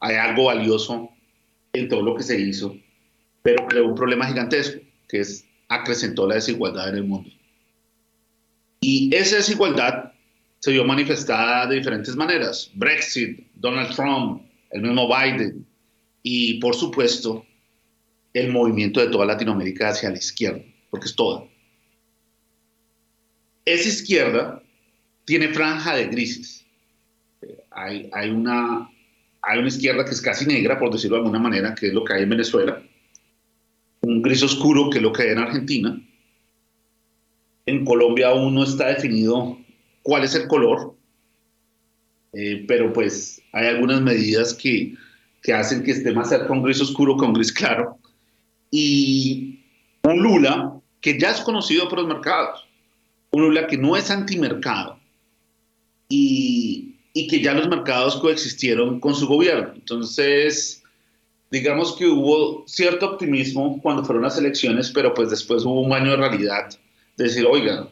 hay 0.00 0.16
algo 0.16 0.44
valioso 0.44 1.08
en 1.72 1.88
todo 1.88 2.02
lo 2.02 2.14
que 2.14 2.22
se 2.22 2.38
hizo, 2.38 2.76
pero 3.42 3.66
creó 3.66 3.86
un 3.86 3.94
problema 3.94 4.26
gigantesco, 4.26 4.80
que 5.08 5.20
es 5.20 5.46
acrecentó 5.74 6.26
la 6.26 6.36
desigualdad 6.36 6.90
en 6.90 6.96
el 6.96 7.04
mundo. 7.04 7.30
Y 8.80 9.14
esa 9.14 9.36
desigualdad 9.36 10.12
se 10.58 10.72
vio 10.72 10.84
manifestada 10.84 11.66
de 11.66 11.76
diferentes 11.76 12.14
maneras. 12.16 12.70
Brexit, 12.74 13.46
Donald 13.54 13.94
Trump, 13.94 14.42
el 14.70 14.82
mismo 14.82 15.08
Biden 15.08 15.66
y 16.22 16.60
por 16.60 16.74
supuesto 16.74 17.44
el 18.32 18.50
movimiento 18.50 19.00
de 19.00 19.08
toda 19.08 19.26
Latinoamérica 19.26 19.88
hacia 19.88 20.10
la 20.10 20.18
izquierda, 20.18 20.62
porque 20.90 21.06
es 21.06 21.14
toda. 21.14 21.44
Esa 23.64 23.88
izquierda 23.88 24.62
tiene 25.24 25.48
franja 25.48 25.94
de 25.94 26.06
grises. 26.06 26.66
Hay, 27.70 28.30
una, 28.30 28.88
hay 29.42 29.58
una 29.58 29.68
izquierda 29.68 30.04
que 30.04 30.12
es 30.12 30.20
casi 30.20 30.46
negra, 30.46 30.78
por 30.78 30.92
decirlo 30.92 31.16
de 31.16 31.22
alguna 31.22 31.38
manera, 31.38 31.74
que 31.74 31.88
es 31.88 31.92
lo 31.92 32.04
que 32.04 32.14
hay 32.14 32.22
en 32.22 32.30
Venezuela, 32.30 32.82
un 34.02 34.22
gris 34.22 34.42
oscuro, 34.42 34.90
que 34.90 34.98
es 34.98 35.02
lo 35.02 35.12
que 35.12 35.22
hay 35.22 35.28
en 35.30 35.38
Argentina. 35.38 36.00
En 37.66 37.84
Colombia 37.84 38.28
aún 38.28 38.54
no 38.54 38.64
está 38.64 38.88
definido 38.88 39.58
cuál 40.02 40.24
es 40.24 40.34
el 40.34 40.48
color, 40.48 40.94
eh, 42.32 42.64
pero 42.66 42.92
pues 42.92 43.40
hay 43.52 43.66
algunas 43.66 44.00
medidas 44.00 44.54
que 44.54 44.94
que 45.42 45.52
hacen 45.52 45.82
que 45.82 45.90
esté 45.90 46.12
más 46.12 46.28
cerca 46.28 46.52
un 46.52 46.62
gris 46.62 46.80
oscuro 46.80 47.16
que 47.16 47.24
un 47.24 47.32
gris 47.32 47.52
claro, 47.52 47.98
y 48.70 49.60
un 50.04 50.22
Lula 50.22 50.80
que 51.00 51.18
ya 51.18 51.32
es 51.32 51.40
conocido 51.40 51.88
por 51.88 51.98
los 51.98 52.08
mercados, 52.08 52.66
un 53.32 53.42
Lula 53.42 53.66
que 53.66 53.76
no 53.76 53.96
es 53.96 54.10
antimercado 54.10 54.98
y, 56.08 56.94
y 57.12 57.26
que 57.26 57.42
ya 57.42 57.54
los 57.54 57.68
mercados 57.68 58.16
coexistieron 58.16 59.00
con 59.00 59.14
su 59.14 59.26
gobierno. 59.26 59.72
Entonces, 59.74 60.81
digamos 61.52 61.94
que 61.96 62.06
hubo 62.06 62.64
cierto 62.66 63.10
optimismo 63.10 63.78
cuando 63.82 64.02
fueron 64.02 64.24
las 64.24 64.38
elecciones, 64.38 64.90
pero 64.90 65.12
pues 65.12 65.28
después 65.28 65.66
hubo 65.66 65.82
un 65.82 65.92
año 65.92 66.12
de 66.12 66.16
realidad, 66.16 66.70
de 67.18 67.24
decir, 67.24 67.44
oiga, 67.44 67.90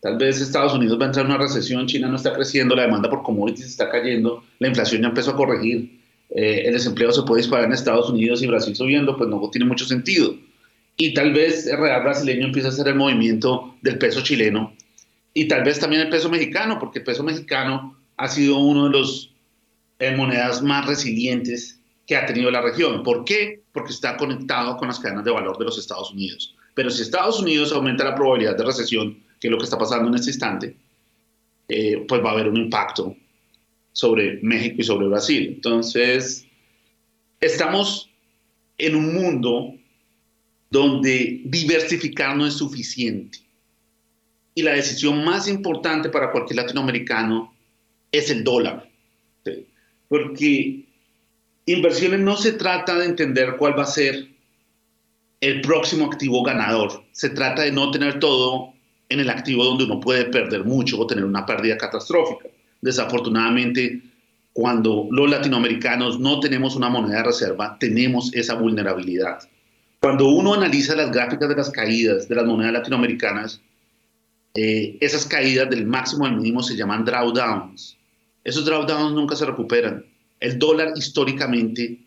tal 0.00 0.16
vez 0.16 0.40
Estados 0.40 0.74
Unidos 0.74 0.96
va 1.00 1.02
a 1.02 1.06
entrar 1.08 1.26
en 1.26 1.32
una 1.32 1.42
recesión, 1.42 1.88
China 1.88 2.06
no 2.06 2.14
está 2.14 2.32
creciendo, 2.32 2.76
la 2.76 2.82
demanda 2.82 3.10
por 3.10 3.24
commodities 3.24 3.66
está 3.66 3.90
cayendo, 3.90 4.44
la 4.60 4.68
inflación 4.68 5.02
ya 5.02 5.08
empezó 5.08 5.32
a 5.32 5.36
corregir, 5.36 6.00
eh, 6.30 6.62
el 6.66 6.72
desempleo 6.72 7.10
se 7.10 7.22
puede 7.22 7.42
disparar 7.42 7.64
en 7.64 7.72
Estados 7.72 8.10
Unidos 8.10 8.42
y 8.42 8.46
Brasil 8.46 8.76
subiendo, 8.76 9.16
pues 9.16 9.28
no 9.28 9.50
tiene 9.50 9.66
mucho 9.66 9.84
sentido. 9.86 10.36
Y 10.96 11.14
tal 11.14 11.32
vez 11.32 11.66
el 11.66 11.78
real 11.78 12.04
brasileño 12.04 12.46
empieza 12.46 12.68
a 12.68 12.70
hacer 12.70 12.86
el 12.86 12.94
movimiento 12.94 13.74
del 13.82 13.98
peso 13.98 14.22
chileno 14.22 14.72
y 15.32 15.48
tal 15.48 15.64
vez 15.64 15.80
también 15.80 16.02
el 16.02 16.10
peso 16.10 16.30
mexicano, 16.30 16.78
porque 16.78 17.00
el 17.00 17.04
peso 17.04 17.24
mexicano 17.24 17.98
ha 18.16 18.28
sido 18.28 18.58
uno 18.58 18.84
de 18.84 18.90
los 18.90 19.34
eh, 19.98 20.14
monedas 20.14 20.62
más 20.62 20.86
resilientes 20.86 21.73
que 22.06 22.16
ha 22.16 22.26
tenido 22.26 22.50
la 22.50 22.60
región. 22.60 23.02
¿Por 23.02 23.24
qué? 23.24 23.62
Porque 23.72 23.92
está 23.92 24.16
conectado 24.16 24.76
con 24.76 24.88
las 24.88 24.98
cadenas 24.98 25.24
de 25.24 25.30
valor 25.30 25.58
de 25.58 25.64
los 25.64 25.78
Estados 25.78 26.12
Unidos. 26.12 26.54
Pero 26.74 26.90
si 26.90 27.02
Estados 27.02 27.40
Unidos 27.40 27.72
aumenta 27.72 28.04
la 28.04 28.14
probabilidad 28.14 28.56
de 28.56 28.64
recesión, 28.64 29.22
que 29.40 29.48
es 29.48 29.50
lo 29.50 29.58
que 29.58 29.64
está 29.64 29.78
pasando 29.78 30.08
en 30.08 30.14
este 30.14 30.30
instante, 30.30 30.76
eh, 31.68 32.04
pues 32.06 32.22
va 32.22 32.30
a 32.30 32.32
haber 32.32 32.48
un 32.48 32.56
impacto 32.56 33.16
sobre 33.92 34.40
México 34.42 34.76
y 34.78 34.84
sobre 34.84 35.06
Brasil. 35.06 35.52
Entonces, 35.54 36.46
estamos 37.40 38.10
en 38.76 38.96
un 38.96 39.14
mundo 39.14 39.74
donde 40.70 41.42
diversificar 41.44 42.36
no 42.36 42.46
es 42.46 42.54
suficiente. 42.54 43.38
Y 44.54 44.62
la 44.62 44.72
decisión 44.72 45.24
más 45.24 45.48
importante 45.48 46.08
para 46.08 46.30
cualquier 46.30 46.56
latinoamericano 46.56 47.54
es 48.10 48.30
el 48.30 48.44
dólar. 48.44 48.88
Porque 50.08 50.83
inversiones 51.66 52.20
no 52.20 52.36
se 52.36 52.52
trata 52.52 52.96
de 52.96 53.06
entender 53.06 53.56
cuál 53.56 53.78
va 53.78 53.84
a 53.84 53.86
ser 53.86 54.28
el 55.40 55.60
próximo 55.60 56.06
activo 56.06 56.42
ganador. 56.42 57.04
Se 57.12 57.30
trata 57.30 57.62
de 57.62 57.72
no 57.72 57.90
tener 57.90 58.18
todo 58.18 58.72
en 59.08 59.20
el 59.20 59.30
activo 59.30 59.64
donde 59.64 59.84
uno 59.84 60.00
puede 60.00 60.24
perder 60.26 60.64
mucho 60.64 60.98
o 60.98 61.06
tener 61.06 61.24
una 61.24 61.44
pérdida 61.44 61.76
catastrófica. 61.76 62.48
Desafortunadamente, 62.80 64.02
cuando 64.52 65.08
los 65.10 65.30
latinoamericanos 65.30 66.18
no 66.18 66.40
tenemos 66.40 66.76
una 66.76 66.88
moneda 66.88 67.18
de 67.18 67.24
reserva, 67.24 67.76
tenemos 67.78 68.32
esa 68.34 68.54
vulnerabilidad. 68.54 69.38
Cuando 70.00 70.28
uno 70.28 70.54
analiza 70.54 70.94
las 70.94 71.10
gráficas 71.10 71.48
de 71.48 71.56
las 71.56 71.70
caídas 71.70 72.28
de 72.28 72.34
las 72.34 72.44
monedas 72.44 72.74
latinoamericanas, 72.74 73.60
eh, 74.54 74.96
esas 75.00 75.26
caídas 75.26 75.68
del 75.70 75.86
máximo 75.86 76.26
al 76.26 76.36
mínimo 76.36 76.62
se 76.62 76.76
llaman 76.76 77.04
drawdowns. 77.04 77.98
Esos 78.44 78.64
drawdowns 78.64 79.12
nunca 79.12 79.34
se 79.34 79.46
recuperan 79.46 80.04
el 80.40 80.58
dólar 80.58 80.92
históricamente 80.96 82.00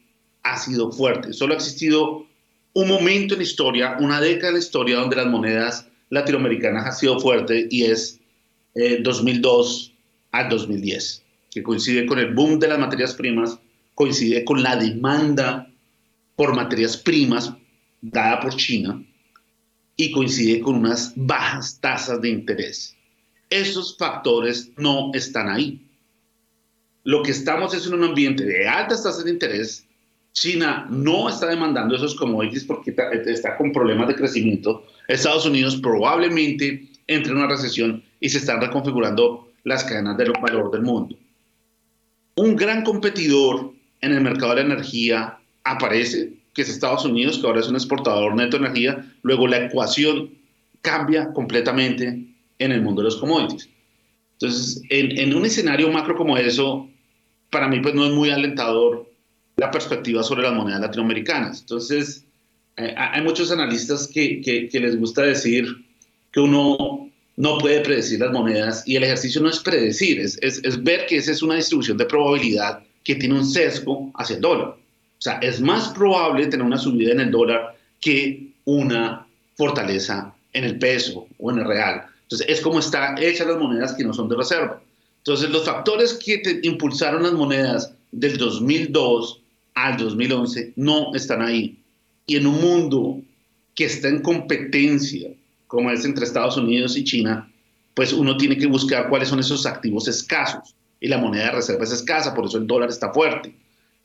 ha 0.43 0.57
sido 0.57 0.91
fuerte. 0.91 1.33
Solo 1.33 1.53
ha 1.53 1.57
existido 1.57 2.25
un 2.73 2.87
momento 2.87 3.33
en 3.33 3.39
la 3.39 3.43
historia, 3.43 3.97
una 3.99 4.21
década 4.21 4.49
en 4.49 4.53
la 4.55 4.59
historia 4.59 4.97
donde 4.97 5.15
las 5.15 5.27
monedas 5.27 5.87
latinoamericanas 6.09 6.85
han 6.85 6.93
sido 6.93 7.19
fuerte 7.19 7.67
y 7.69 7.83
es 7.83 8.19
2002 9.01 9.91
eh, 9.91 9.97
al 10.31 10.49
2010, 10.49 11.23
que 11.51 11.63
coincide 11.63 12.05
con 12.05 12.19
el 12.19 12.33
boom 12.33 12.59
de 12.59 12.67
las 12.67 12.79
materias 12.79 13.13
primas, 13.15 13.59
coincide 13.95 14.45
con 14.45 14.61
la 14.61 14.75
demanda 14.75 15.71
por 16.35 16.55
materias 16.55 16.95
primas 16.97 17.51
dada 18.01 18.39
por 18.39 18.55
China 18.55 19.03
y 19.95 20.11
coincide 20.11 20.59
con 20.59 20.75
unas 20.75 21.13
bajas 21.15 21.79
tasas 21.81 22.21
de 22.21 22.29
interés. 22.29 22.95
Esos 23.49 23.97
factores 23.97 24.71
no 24.77 25.11
están 25.13 25.49
ahí. 25.49 25.86
Lo 27.07 27.23
que 27.23 27.31
estamos 27.31 27.73
es 27.73 27.87
en 27.87 27.93
un 27.93 28.03
ambiente 28.03 28.43
de 28.43 28.67
altas 28.67 29.01
tasas 29.01 29.23
de 29.23 29.31
interés. 29.31 29.85
China 30.33 30.85
no 30.89 31.29
está 31.29 31.47
demandando 31.47 31.95
esos 31.95 32.13
commodities 32.13 32.65
porque 32.65 32.93
está 33.27 33.55
con 33.55 33.71
problemas 33.71 34.09
de 34.09 34.15
crecimiento. 34.15 34.83
Estados 35.07 35.45
Unidos 35.45 35.77
probablemente 35.77 36.85
entre 37.07 37.31
en 37.31 37.37
una 37.37 37.47
recesión 37.47 38.03
y 38.19 38.27
se 38.27 38.39
están 38.39 38.59
reconfigurando 38.59 39.53
las 39.63 39.85
cadenas 39.85 40.17
de 40.17 40.33
valor 40.41 40.69
del 40.69 40.81
mundo. 40.81 41.15
Un 42.35 42.57
gran 42.57 42.83
competidor 42.83 43.71
en 44.01 44.11
el 44.11 44.19
mercado 44.19 44.53
de 44.53 44.63
la 44.63 44.73
energía 44.73 45.39
aparece, 45.63 46.33
que 46.53 46.63
es 46.63 46.67
Estados 46.67 47.05
Unidos, 47.05 47.39
que 47.39 47.47
ahora 47.47 47.61
es 47.61 47.69
un 47.69 47.75
exportador 47.75 48.35
neto 48.35 48.59
de 48.59 48.65
energía. 48.65 49.13
Luego 49.21 49.47
la 49.47 49.63
ecuación 49.67 50.31
cambia 50.81 51.31
completamente 51.31 52.27
en 52.59 52.71
el 52.73 52.81
mundo 52.81 53.01
de 53.01 53.05
los 53.05 53.15
commodities. 53.15 53.69
Entonces, 54.33 54.81
en, 54.89 55.17
en 55.17 55.33
un 55.33 55.45
escenario 55.45 55.89
macro 55.89 56.17
como 56.17 56.37
eso, 56.37 56.89
para 57.49 57.67
mí 57.67 57.79
pues 57.79 57.95
no 57.95 58.05
es 58.05 58.11
muy 58.11 58.29
alentador 58.29 59.09
la 59.57 59.71
perspectiva 59.71 60.23
sobre 60.23 60.43
las 60.43 60.53
monedas 60.53 60.81
latinoamericanas. 60.81 61.61
Entonces, 61.61 62.25
eh, 62.77 62.93
hay 62.95 63.21
muchos 63.21 63.51
analistas 63.51 64.07
que, 64.07 64.41
que, 64.41 64.79
les 64.79 64.97
gusta 64.99 65.23
decir 65.23 65.65
que 66.31 66.39
uno 66.39 67.09
no 67.35 67.57
puede 67.57 67.81
predecir 67.81 68.19
las 68.19 68.31
monedas 68.31 68.83
y 68.87 68.95
el 68.95 69.03
ejercicio 69.03 69.41
no 69.41 69.49
es 69.49 69.59
predecir, 69.59 70.19
es, 70.19 70.37
es, 70.41 70.63
es, 70.63 70.83
ver 70.83 71.05
que 71.07 71.17
esa 71.17 71.31
es 71.31 71.41
una 71.41 71.55
distribución 71.55 71.97
de 71.97 72.05
probabilidad 72.05 72.83
que 73.03 73.15
tiene 73.15 73.35
un 73.35 73.45
sesgo 73.45 74.11
hacia 74.15 74.35
el 74.35 74.41
dólar. 74.41 74.67
O 74.69 75.21
sea, 75.21 75.39
es 75.39 75.59
más 75.59 75.89
probable 75.89 76.45
tener 76.47 76.65
una 76.65 76.77
subida 76.77 77.11
en 77.11 77.21
el 77.21 77.31
dólar 77.31 77.75
que 77.99 78.51
una 78.65 79.25
fortaleza 79.55 80.35
en 80.53 80.63
el 80.63 80.77
peso 80.77 81.27
o 81.39 81.51
en 81.51 81.59
el 81.59 81.65
real. 81.65 82.05
Entonces, 82.23 82.47
es 82.49 82.61
como 82.61 82.79
están 82.79 83.17
hechas 83.17 83.47
las 83.47 83.57
monedas 83.57 83.93
que 83.93 84.03
no 84.03 84.13
son 84.13 84.29
de 84.29 84.35
reserva. 84.35 84.81
Entonces, 85.27 85.49
los 85.49 85.65
factores 85.65 86.13
que 86.13 86.41
impulsaron 86.63 87.23
las 87.23 87.33
monedas 87.33 87.93
del 88.13 88.37
2002 88.37 89.41
al 89.73 89.97
2011 89.97 90.71
no 90.77 91.13
están 91.15 91.41
ahí. 91.41 91.77
Y 92.25 92.37
en 92.37 92.47
un 92.47 92.61
mundo 92.61 93.19
que 93.75 93.83
está 93.83 94.07
en 94.07 94.21
competencia, 94.21 95.29
como 95.67 95.91
es 95.91 96.05
entre 96.05 96.23
Estados 96.23 96.55
Unidos 96.55 96.95
y 96.95 97.03
China, 97.03 97.51
pues 97.93 98.13
uno 98.13 98.37
tiene 98.37 98.57
que 98.57 98.67
buscar 98.67 99.09
cuáles 99.09 99.27
son 99.27 99.41
esos 99.41 99.65
activos 99.65 100.07
escasos. 100.07 100.73
Y 101.01 101.09
la 101.09 101.17
moneda 101.17 101.47
de 101.47 101.51
reserva 101.51 101.83
es 101.83 101.91
escasa, 101.91 102.33
por 102.33 102.45
eso 102.45 102.57
el 102.57 102.65
dólar 102.65 102.87
está 102.87 103.11
fuerte. 103.11 103.53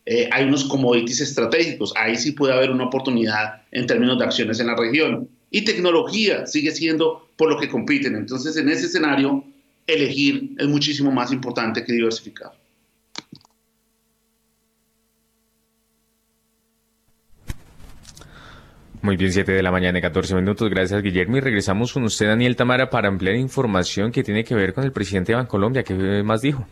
Eh, 0.05 0.29
hay 0.33 0.47
unos 0.47 0.65
commodities 0.65 1.21
estratégicos, 1.21 1.95
ahí 1.97 2.17
sí 2.17 2.33
puede 2.33 2.53
haber 2.53 2.73
una 2.73 2.87
oportunidad 2.87 3.63
en 3.71 3.87
términos 3.87 4.19
de 4.19 4.25
acciones 4.25 4.59
en 4.59 4.67
la 4.67 4.75
región. 4.75 5.29
Y 5.53 5.63
tecnología 5.63 6.49
sigue 6.49 6.73
siendo 6.73 7.29
por 7.37 7.49
lo 7.49 7.61
que 7.61 7.69
compiten. 7.69 8.17
Entonces, 8.17 8.57
en 8.57 8.69
ese 8.69 8.87
escenario, 8.87 9.45
elegir 9.87 10.55
es 10.59 10.67
muchísimo 10.67 11.11
más 11.11 11.33
importante 11.33 11.85
que 11.85 11.93
diversificar. 11.93 12.53
Muy 19.03 19.17
bien, 19.17 19.33
7 19.33 19.51
de 19.51 19.63
la 19.65 19.73
mañana, 19.73 20.01
14 20.01 20.37
minutos. 20.37 20.71
Gracias, 20.71 21.03
Guillermo. 21.03 21.37
Y 21.37 21.41
regresamos 21.41 21.93
con 21.93 22.05
usted, 22.05 22.29
Daniel 22.29 22.55
Tamara, 22.55 22.89
para 22.89 23.09
ampliar 23.09 23.35
información 23.35 24.13
que 24.13 24.23
tiene 24.23 24.45
que 24.45 24.55
ver 24.55 24.73
con 24.75 24.85
el 24.85 24.93
presidente 24.93 25.33
de 25.33 25.37
Bancolombia. 25.37 25.83
¿Qué 25.83 26.23
más 26.23 26.41
dijo? 26.41 26.65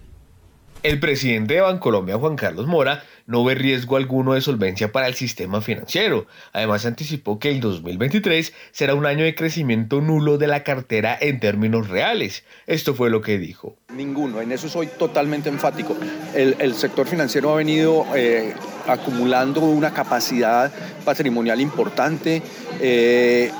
El 0.82 0.98
presidente 0.98 1.54
de 1.54 1.60
Bancolombia, 1.60 2.16
Juan 2.16 2.36
Carlos 2.36 2.66
Mora, 2.66 3.04
no 3.26 3.44
ve 3.44 3.54
riesgo 3.54 3.96
alguno 3.96 4.32
de 4.32 4.40
solvencia 4.40 4.90
para 4.92 5.08
el 5.08 5.14
sistema 5.14 5.60
financiero. 5.60 6.26
Además, 6.54 6.86
anticipó 6.86 7.38
que 7.38 7.50
el 7.50 7.60
2023 7.60 8.54
será 8.70 8.94
un 8.94 9.04
año 9.04 9.24
de 9.24 9.34
crecimiento 9.34 10.00
nulo 10.00 10.38
de 10.38 10.46
la 10.46 10.64
cartera 10.64 11.18
en 11.20 11.38
términos 11.38 11.88
reales. 11.88 12.44
Esto 12.66 12.94
fue 12.94 13.10
lo 13.10 13.20
que 13.20 13.36
dijo. 13.36 13.76
Ninguno, 13.94 14.40
en 14.40 14.52
eso 14.52 14.70
soy 14.70 14.86
totalmente 14.86 15.50
enfático. 15.50 15.94
El, 16.34 16.74
sector 16.74 17.06
financiero 17.06 17.52
ha 17.52 17.56
venido 17.56 18.06
eh, 18.14 18.54
acumulando 18.86 19.60
una 19.60 19.92
capacidad 19.92 20.72
patrimonial 21.04 21.60
importante. 21.60 22.42
Eh, 22.80 23.52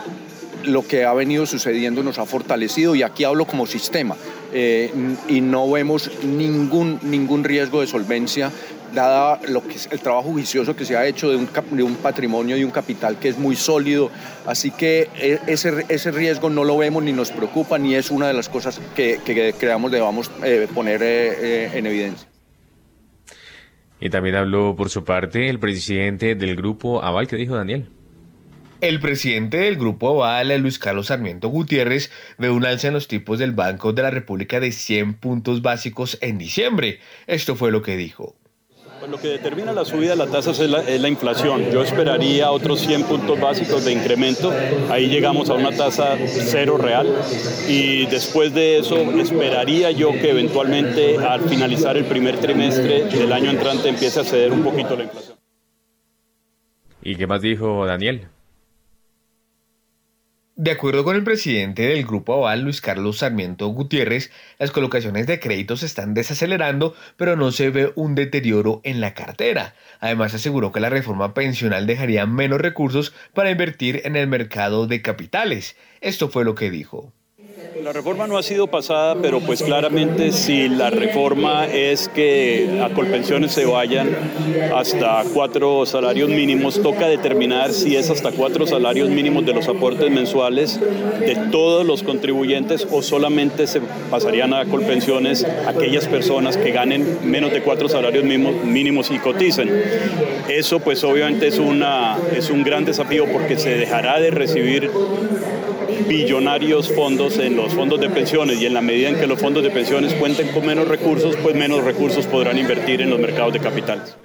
lo 0.65 0.87
que 0.87 1.05
ha 1.05 1.15
venido 1.15 1.47
sucediendo 1.47 2.03
nos 2.03 2.19
ha 2.19 2.27
fortalecido 2.27 2.95
y 2.95 3.03
aquí 3.03 3.24
hablo 3.24 3.47
como 3.47 3.66
sistema 3.66 4.16
eh, 4.53 4.91
y 5.28 5.41
no 5.41 5.70
vemos 5.70 6.11
ningún, 6.24 6.99
ningún 7.03 7.45
riesgo 7.45 7.81
de 7.81 7.87
solvencia 7.87 8.51
dada 8.95 9.41
lo 9.49 9.62
que 9.66 9.74
es 9.74 9.89
el 9.91 10.01
trabajo 10.01 10.31
juicioso 10.31 10.74
que 10.74 10.85
se 10.85 10.97
ha 10.97 11.07
hecho 11.07 11.31
de 11.31 11.37
un, 11.37 11.49
de 11.70 11.82
un 11.82 11.97
patrimonio 11.97 12.57
y 12.57 12.65
un 12.65 12.70
capital 12.70 13.19
que 13.19 13.28
es 13.28 13.39
muy 13.39 13.57
sólido. 13.57 14.11
Así 14.47 14.70
que 14.70 15.09
e, 15.15 15.39
ese, 15.47 15.85
ese, 15.89 16.11
riesgo 16.11 16.51
no 16.51 16.65
lo 16.65 16.77
vemos 16.77 17.03
ni 17.03 17.12
nos 17.12 17.31
preocupa 17.31 17.78
ni 17.78 17.95
es 17.95 18.11
una 18.11 18.27
de 18.27 18.35
las 18.35 18.49
cosas 18.49 18.81
que, 18.95 19.20
que 19.24 19.55
creamos 19.59 19.93
debamos 19.93 20.31
eh, 20.45 20.66
poner 20.74 21.03
eh, 21.03 21.70
en 21.74 21.87
evidencia. 21.87 22.28
Y 24.01 24.09
también 24.09 24.35
habló 24.37 24.74
por 24.77 24.89
su 24.89 25.05
parte 25.05 25.49
el 25.49 25.59
presidente 25.59 26.35
del 26.35 26.57
grupo 26.57 27.03
Aval, 27.03 27.27
que 27.27 27.37
dijo 27.37 27.55
Daniel. 27.55 27.91
El 28.81 28.98
presidente 28.98 29.59
del 29.59 29.77
Grupo 29.77 30.24
Aval, 30.24 30.57
Luis 30.62 30.78
Carlos 30.78 31.09
Sarmiento 31.09 31.51
Gutiérrez, 31.51 32.11
ve 32.39 32.48
un 32.48 32.65
alza 32.65 32.89
en 32.89 32.94
los 32.94 33.09
tipos 33.09 33.39
del 33.39 33.52
Banco 33.52 33.93
de 33.93 34.02
la 34.02 34.11
República 34.11 34.59
de 34.59 34.73
100 34.73 35.15
puntos 35.15 35.61
básicos 35.61 36.16
en 36.23 36.39
diciembre. 36.39 36.98
Esto 37.27 37.57
fue 37.57 37.73
lo 37.73 37.82
que 37.82 37.98
dijo. 37.98 38.36
Pues 38.98 39.11
lo 39.11 39.20
que 39.20 39.28
determina 39.28 39.73
la 39.73 39.85
subida 39.85 40.11
de 40.11 40.16
la 40.16 40.28
tasa 40.28 40.52
es 40.52 40.61
la, 40.61 41.09
inflación. 41.11 41.70
Yo 41.70 41.82
esperaría 41.82 42.51
otros 42.51 42.81
100 42.81 43.02
puntos 43.05 43.39
básicos 43.39 43.85
de 43.85 43.93
incremento. 43.93 44.51
Ahí 44.89 45.09
llegamos 45.09 45.51
a 45.51 45.55
una 45.55 45.73
tasa 45.73 46.16
cero 46.27 46.78
real. 46.78 47.07
Y 47.69 48.07
después 48.07 48.55
de 48.55 48.78
eso 48.78 48.97
esperaría 49.20 49.90
yo 49.90 50.12
que 50.12 50.31
eventualmente 50.31 51.19
al 51.19 51.43
finalizar 51.43 51.98
el 51.98 52.07
primer 52.07 52.39
trimestre 52.39 53.05
del 53.05 53.31
año 53.31 53.51
entrante 53.51 53.90
empiece 53.90 54.20
a 54.20 54.24
ceder 54.24 54.52
un 54.52 54.62
poquito 54.62 54.97
la 54.97 55.05
inflación. 55.05 55.36
¿Y 57.02 57.16
qué 57.16 57.27
más 57.27 57.43
dijo 57.43 57.85
Daniel? 57.85 58.28
De 60.62 60.73
acuerdo 60.73 61.05
con 61.05 61.16
el 61.16 61.24
presidente 61.24 61.89
del 61.89 62.05
Grupo 62.05 62.35
Aval, 62.35 62.61
Luis 62.61 62.82
Carlos 62.82 63.16
Sarmiento 63.16 63.69
Gutiérrez, 63.69 64.31
las 64.59 64.70
colocaciones 64.70 65.27
de 65.27 65.41
créditos 65.41 65.81
se 65.81 65.87
están 65.87 66.12
desacelerando, 66.12 66.95
pero 67.16 67.35
no 67.35 67.51
se 67.51 67.70
ve 67.70 67.95
un 67.97 68.15
deterioro 68.15 68.82
en 68.85 69.01
la 69.01 69.15
cartera. 69.15 69.74
Además, 70.01 70.35
aseguró 70.35 70.70
que 70.70 70.81
la 70.81 70.91
reforma 70.91 71.32
pensional 71.32 71.87
dejaría 71.87 72.27
menos 72.27 72.61
recursos 72.61 73.15
para 73.32 73.51
invertir 73.51 74.03
en 74.05 74.16
el 74.16 74.27
mercado 74.27 74.87
de 74.87 75.01
capitales. 75.01 75.77
Esto 76.03 76.28
fue 76.28 76.45
lo 76.45 76.55
que 76.55 76.70
dijo. 76.70 77.15
La 77.79 77.93
reforma 77.93 78.27
no 78.27 78.37
ha 78.37 78.43
sido 78.43 78.67
pasada, 78.67 79.17
pero 79.23 79.41
pues 79.41 79.63
claramente 79.63 80.33
si 80.33 80.69
la 80.69 80.91
reforma 80.91 81.67
es 81.67 82.09
que 82.09 82.81
a 82.83 82.93
Colpensiones 82.93 83.53
se 83.53 83.65
vayan 83.65 84.09
hasta 84.75 85.23
cuatro 85.33 85.87
salarios 85.87 86.29
mínimos, 86.29 86.83
toca 86.83 87.07
determinar 87.07 87.71
si 87.73 87.95
es 87.95 88.11
hasta 88.11 88.33
cuatro 88.33 88.67
salarios 88.67 89.09
mínimos 89.09 89.47
de 89.47 89.55
los 89.55 89.69
aportes 89.69 90.11
mensuales 90.11 90.81
de 90.81 91.49
todos 91.53 91.87
los 91.87 92.03
contribuyentes 92.03 92.87
o 92.91 93.03
solamente 93.03 93.69
se 93.69 93.81
pasarían 94.11 94.53
a 94.53 94.65
Colpensiones 94.65 95.47
aquellas 95.67 96.09
personas 96.09 96.57
que 96.57 96.73
ganen 96.73 97.19
menos 97.23 97.53
de 97.53 97.63
cuatro 97.63 97.89
salarios 97.89 98.25
mínimos, 98.25 99.11
y 99.11 99.19
coticen. 99.19 99.71
Eso 100.49 100.81
pues 100.81 101.05
obviamente 101.05 101.47
es, 101.47 101.59
una, 101.59 102.19
es 102.37 102.51
un 102.51 102.65
gran 102.65 102.85
desafío 102.85 103.27
porque 103.33 103.59
se 103.59 103.77
dejará 103.77 104.19
de 104.19 104.31
recibir 104.31 104.91
billonarios 106.11 106.93
fondos 106.93 107.39
en 107.39 107.55
los 107.55 107.73
fondos 107.73 108.01
de 108.01 108.11
pensiones 108.11 108.61
y 108.61 108.66
en 108.66 108.74
la 108.74 108.81
medida 108.81 109.11
en 109.11 109.20
que 109.20 109.28
los 109.28 109.39
fondos 109.39 109.62
de 109.62 109.70
pensiones 109.70 110.12
cuenten 110.15 110.49
con 110.49 110.66
menos 110.66 110.89
recursos, 110.89 111.37
pues 111.37 111.55
menos 111.55 111.85
recursos 111.85 112.27
podrán 112.27 112.59
invertir 112.59 113.01
en 113.01 113.11
los 113.11 113.20
mercados 113.20 113.53
de 113.53 113.61
capitales. 113.61 114.16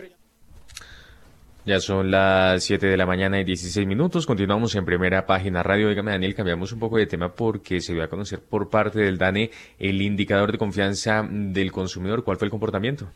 Ya 1.64 1.80
son 1.80 2.10
las 2.10 2.64
7 2.64 2.88
de 2.88 2.98
la 2.98 3.06
mañana 3.06 3.40
y 3.40 3.44
16 3.44 3.86
minutos. 3.86 4.26
Continuamos 4.26 4.74
en 4.74 4.84
primera 4.84 5.28
página 5.28 5.62
radio. 5.62 5.90
Dígame, 5.90 6.10
Daniel, 6.10 6.34
cambiamos 6.34 6.72
un 6.72 6.80
poco 6.80 6.98
de 6.98 7.06
tema 7.06 7.36
porque 7.36 7.80
se 7.80 7.94
dio 7.94 8.02
a 8.04 8.08
conocer 8.08 8.40
por 8.40 8.72
parte 8.72 9.02
del 9.02 9.20
DANE 9.20 9.52
el 9.78 10.02
indicador 10.02 10.52
de 10.52 10.58
confianza 10.58 11.24
del 11.30 11.72
consumidor. 11.72 12.24
¿Cuál 12.24 12.38
fue 12.38 12.48
el 12.48 12.52
comportamiento? 12.52 13.12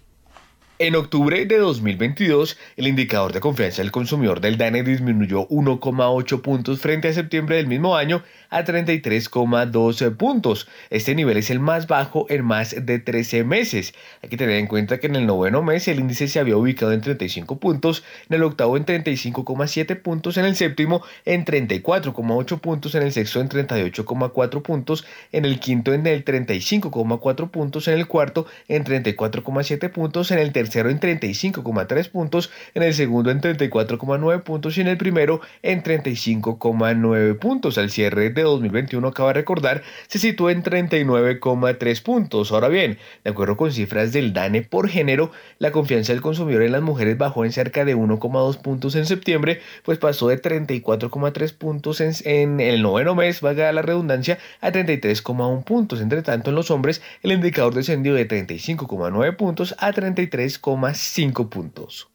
En 0.81 0.95
octubre 0.95 1.45
de 1.45 1.57
2022, 1.57 2.57
el 2.77 2.87
indicador 2.87 3.33
de 3.33 3.41
confianza 3.41 3.81
del 3.81 3.91
consumidor 3.91 4.39
del 4.39 4.57
DANE 4.57 4.81
disminuyó 4.83 5.45
1,8 5.49 6.41
puntos 6.41 6.79
frente 6.79 7.09
a 7.09 7.13
septiembre 7.13 7.57
del 7.57 7.67
mismo 7.67 7.97
año 7.97 8.23
a 8.49 8.63
33,12 8.63 10.15
puntos. 10.15 10.67
Este 10.89 11.15
nivel 11.15 11.37
es 11.37 11.49
el 11.49 11.59
más 11.59 11.87
bajo 11.87 12.25
en 12.29 12.45
más 12.45 12.75
de 12.85 12.99
13 12.99 13.43
meses. 13.43 13.93
Hay 14.21 14.29
que 14.29 14.37
tener 14.37 14.55
en 14.55 14.67
cuenta 14.67 14.99
que 14.99 15.07
en 15.07 15.15
el 15.15 15.25
noveno 15.25 15.61
mes 15.61 15.87
el 15.87 15.99
índice 15.99 16.27
se 16.27 16.39
había 16.39 16.57
ubicado 16.57 16.91
en 16.91 17.01
35 17.01 17.59
puntos, 17.59 18.03
en 18.29 18.35
el 18.35 18.43
octavo 18.43 18.77
en 18.77 18.85
35,7 18.85 20.01
puntos, 20.01 20.37
en 20.37 20.45
el 20.45 20.55
séptimo 20.55 21.03
en 21.25 21.45
34,8 21.45 22.59
puntos, 22.59 22.95
en 22.95 23.03
el 23.03 23.11
sexto 23.11 23.41
en 23.41 23.49
38,4 23.49 24.61
puntos, 24.61 25.05
en 25.31 25.45
el 25.45 25.59
quinto 25.59 25.93
en 25.93 26.05
el 26.07 26.25
35,4 26.25 27.49
puntos, 27.49 27.87
en 27.87 27.93
el 27.95 28.07
cuarto 28.07 28.45
en 28.67 28.83
34,7 28.83 29.91
puntos, 29.91 30.31
en 30.31 30.39
el 30.39 30.51
tercero 30.51 30.89
en 30.89 30.99
35,3 30.99 32.09
puntos, 32.09 32.49
en 32.73 32.83
el 32.83 32.93
segundo 32.93 33.31
en 33.31 33.41
34,9 33.41 34.43
puntos 34.43 34.77
y 34.77 34.81
en 34.81 34.87
el 34.87 34.97
primero 34.97 35.41
en 35.61 35.83
35,9 35.83 37.37
puntos. 37.37 37.77
Al 37.77 37.91
cierre 37.91 38.29
de 38.29 38.38
2021, 38.43 39.07
acaba 39.07 39.29
de 39.29 39.35
recordar, 39.35 39.83
se 40.07 40.19
situó 40.19 40.49
en 40.49 40.63
39,3 40.63 42.03
puntos. 42.03 42.51
Ahora 42.51 42.67
bien, 42.67 42.97
de 43.23 43.31
acuerdo 43.31 43.57
con 43.57 43.71
cifras 43.71 44.13
del 44.13 44.33
DANE 44.33 44.61
por 44.61 44.89
género, 44.89 45.31
la 45.57 45.71
confianza 45.71 46.13
del 46.13 46.21
consumidor 46.21 46.63
en 46.63 46.71
las 46.71 46.81
mujeres 46.81 47.17
bajó 47.17 47.45
en 47.45 47.51
cerca 47.51 47.85
de 47.85 47.95
1,2 47.95 48.61
puntos 48.61 48.95
en 48.95 49.05
septiembre, 49.05 49.61
pues 49.83 49.97
pasó 49.97 50.27
de 50.27 50.41
34,3 50.41 51.53
puntos 51.53 52.01
en, 52.01 52.59
el 52.59 52.81
noveno 52.81 53.15
mes, 53.15 53.41
valga 53.41 53.71
la 53.71 53.81
redundancia, 53.81 54.39
a 54.61 54.71
33,1 54.71 55.63
puntos. 55.63 56.01
Entre 56.01 56.21
tanto, 56.21 56.49
en 56.49 56.55
los 56.55 56.71
hombres, 56.71 57.01
el 57.23 57.31
indicador 57.31 57.73
descendió 57.73 58.13
de 58.13 58.27
35,9 58.27 59.35
puntos 59.35 59.75
a 59.79 59.91
33 59.91 60.59
cinco 60.93 61.49
puntos. 61.49 62.09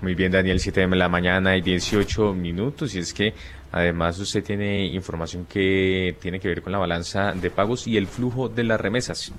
Muy 0.00 0.14
bien, 0.14 0.30
Daniel, 0.30 0.60
7 0.60 0.86
de 0.86 0.96
la 0.96 1.08
mañana 1.08 1.56
y 1.56 1.60
18 1.60 2.32
minutos. 2.32 2.94
Y 2.94 3.00
es 3.00 3.12
que 3.12 3.34
además 3.72 4.16
usted 4.20 4.44
tiene 4.44 4.86
información 4.86 5.44
que 5.46 6.16
tiene 6.20 6.38
que 6.38 6.46
ver 6.46 6.62
con 6.62 6.70
la 6.70 6.78
balanza 6.78 7.32
de 7.32 7.50
pagos 7.50 7.88
y 7.88 7.96
el 7.96 8.06
flujo 8.06 8.48
de 8.48 8.62
las 8.62 8.80
remesas. 8.80 9.32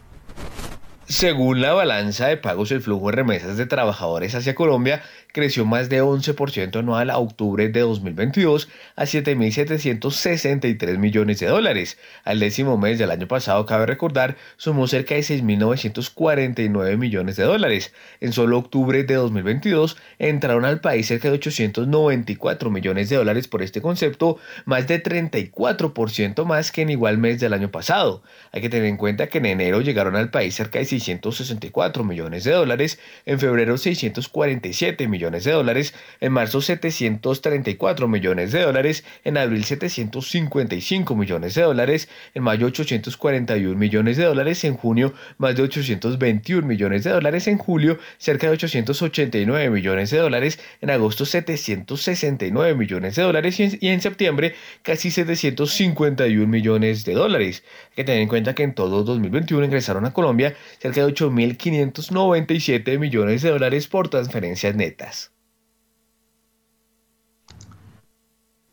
Según 1.06 1.62
la 1.62 1.74
balanza 1.74 2.28
de 2.28 2.36
pagos, 2.36 2.72
el 2.72 2.82
flujo 2.82 3.10
de 3.10 3.16
remesas 3.16 3.56
de 3.56 3.66
trabajadores 3.66 4.36
hacia 4.36 4.54
Colombia 4.54 5.02
creció 5.40 5.64
más 5.64 5.88
de 5.88 6.04
11% 6.04 6.80
anual 6.80 7.10
a 7.10 7.18
octubre 7.18 7.70
de 7.70 7.80
2022 7.80 8.68
a 8.98 9.04
7.763 9.04 10.98
millones 10.98 11.40
de 11.40 11.48
dólares. 11.48 11.98
Al 12.26 12.42
décimo 12.42 12.78
mes 12.78 13.00
del 13.00 13.10
año 13.10 13.26
pasado, 13.26 13.66
cabe 13.66 13.86
recordar, 13.86 14.36
sumó 14.58 14.86
cerca 14.88 15.16
de 15.16 15.22
6.949 15.22 16.98
millones 16.98 17.38
de 17.38 17.44
dólares. 17.44 17.94
En 18.20 18.34
solo 18.34 18.58
octubre 18.58 19.06
de 19.06 19.14
2022 19.14 19.96
entraron 20.18 20.66
al 20.66 20.82
país 20.82 21.08
cerca 21.08 21.30
de 21.30 21.36
894 21.36 22.70
millones 22.70 23.08
de 23.08 23.16
dólares 23.16 23.48
por 23.48 23.64
este 23.64 23.82
concepto, 23.82 24.40
más 24.66 24.90
de 24.90 25.02
34% 25.02 26.44
más 26.44 26.74
que 26.74 26.82
en 26.82 26.90
igual 26.90 27.18
mes 27.18 27.40
del 27.40 27.54
año 27.54 27.72
pasado. 27.72 28.24
Hay 28.52 28.60
que 28.62 28.68
tener 28.68 28.88
en 28.88 28.98
cuenta 28.98 29.28
que 29.28 29.38
en 29.38 29.46
enero 29.46 29.80
llegaron 29.80 30.18
al 30.18 30.32
país 30.32 30.54
cerca 30.54 30.80
de 30.80 30.86
664 30.86 32.04
millones 32.04 32.44
de 32.44 32.52
dólares, 32.52 33.00
en 33.26 33.40
febrero 33.40 33.78
647 33.78 35.08
millones 35.08 35.29
de 35.30 35.52
dólares, 35.52 35.94
en 36.20 36.32
marzo 36.32 36.62
734 36.62 38.08
millones 38.08 38.52
de 38.52 38.62
dólares, 38.62 39.04
en 39.24 39.38
abril 39.38 39.64
755 39.64 41.16
millones 41.16 41.56
de 41.56 41.62
dólares, 41.62 42.10
en 42.34 42.44
mayo 42.44 42.68
841 42.68 43.78
millones 43.78 44.18
de 44.18 44.26
dólares, 44.26 44.64
en 44.64 44.76
junio 44.76 45.14
más 45.38 45.56
de 45.56 45.64
821 45.64 46.68
millones 46.68 47.04
de 47.04 47.12
dólares, 47.12 47.48
en 47.48 47.58
julio 47.58 48.00
cerca 48.18 48.48
de 48.48 48.54
889 48.54 49.70
millones 49.70 50.10
de 50.10 50.18
dólares, 50.18 50.60
en 50.82 50.90
agosto 50.90 51.26
769 51.26 52.76
millones 52.76 53.16
de 53.16 53.22
dólares 53.22 53.60
y 53.60 53.88
en, 53.88 54.02
septiembre 54.02 54.56
casi 54.82 55.12
751 55.12 56.48
millones 56.48 57.06
de 57.06 57.14
dólares. 57.14 57.64
Hay 57.92 57.96
que 57.98 58.04
tener 58.06 58.22
en 58.22 58.28
cuenta 58.28 58.56
que 58.56 58.64
en 58.64 58.74
todo 58.74 59.04
2021 59.04 59.66
ingresaron 59.66 60.06
a 60.06 60.14
Colombia 60.14 60.56
cerca 60.80 61.06
de 61.06 61.14
8.597 61.14 62.98
millones 62.98 63.42
de 63.42 63.50
dólares 63.50 63.88
por 63.88 64.10
transferencias 64.10 64.76
netas. 64.76 65.19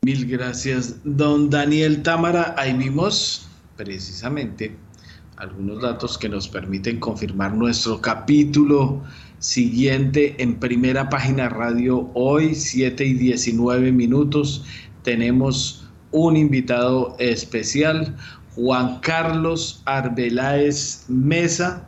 Mil 0.07 0.25
gracias, 0.25 1.01
don 1.03 1.49
Daniel 1.49 2.01
Támara. 2.01 2.55
Ahí 2.57 2.71
vimos 2.71 3.45
precisamente 3.75 4.73
algunos 5.35 5.81
datos 5.81 6.17
que 6.17 6.29
nos 6.29 6.47
permiten 6.47 7.01
confirmar 7.01 7.53
nuestro 7.53 7.99
capítulo 7.99 9.03
siguiente 9.39 10.41
en 10.41 10.61
primera 10.61 11.09
página 11.09 11.49
radio 11.49 12.09
hoy, 12.13 12.55
7 12.55 13.03
y 13.03 13.15
19 13.15 13.91
minutos. 13.91 14.63
Tenemos 15.03 15.89
un 16.11 16.37
invitado 16.37 17.17
especial, 17.19 18.15
Juan 18.55 19.01
Carlos 19.01 19.81
Arbeláez 19.83 21.03
Mesa, 21.09 21.85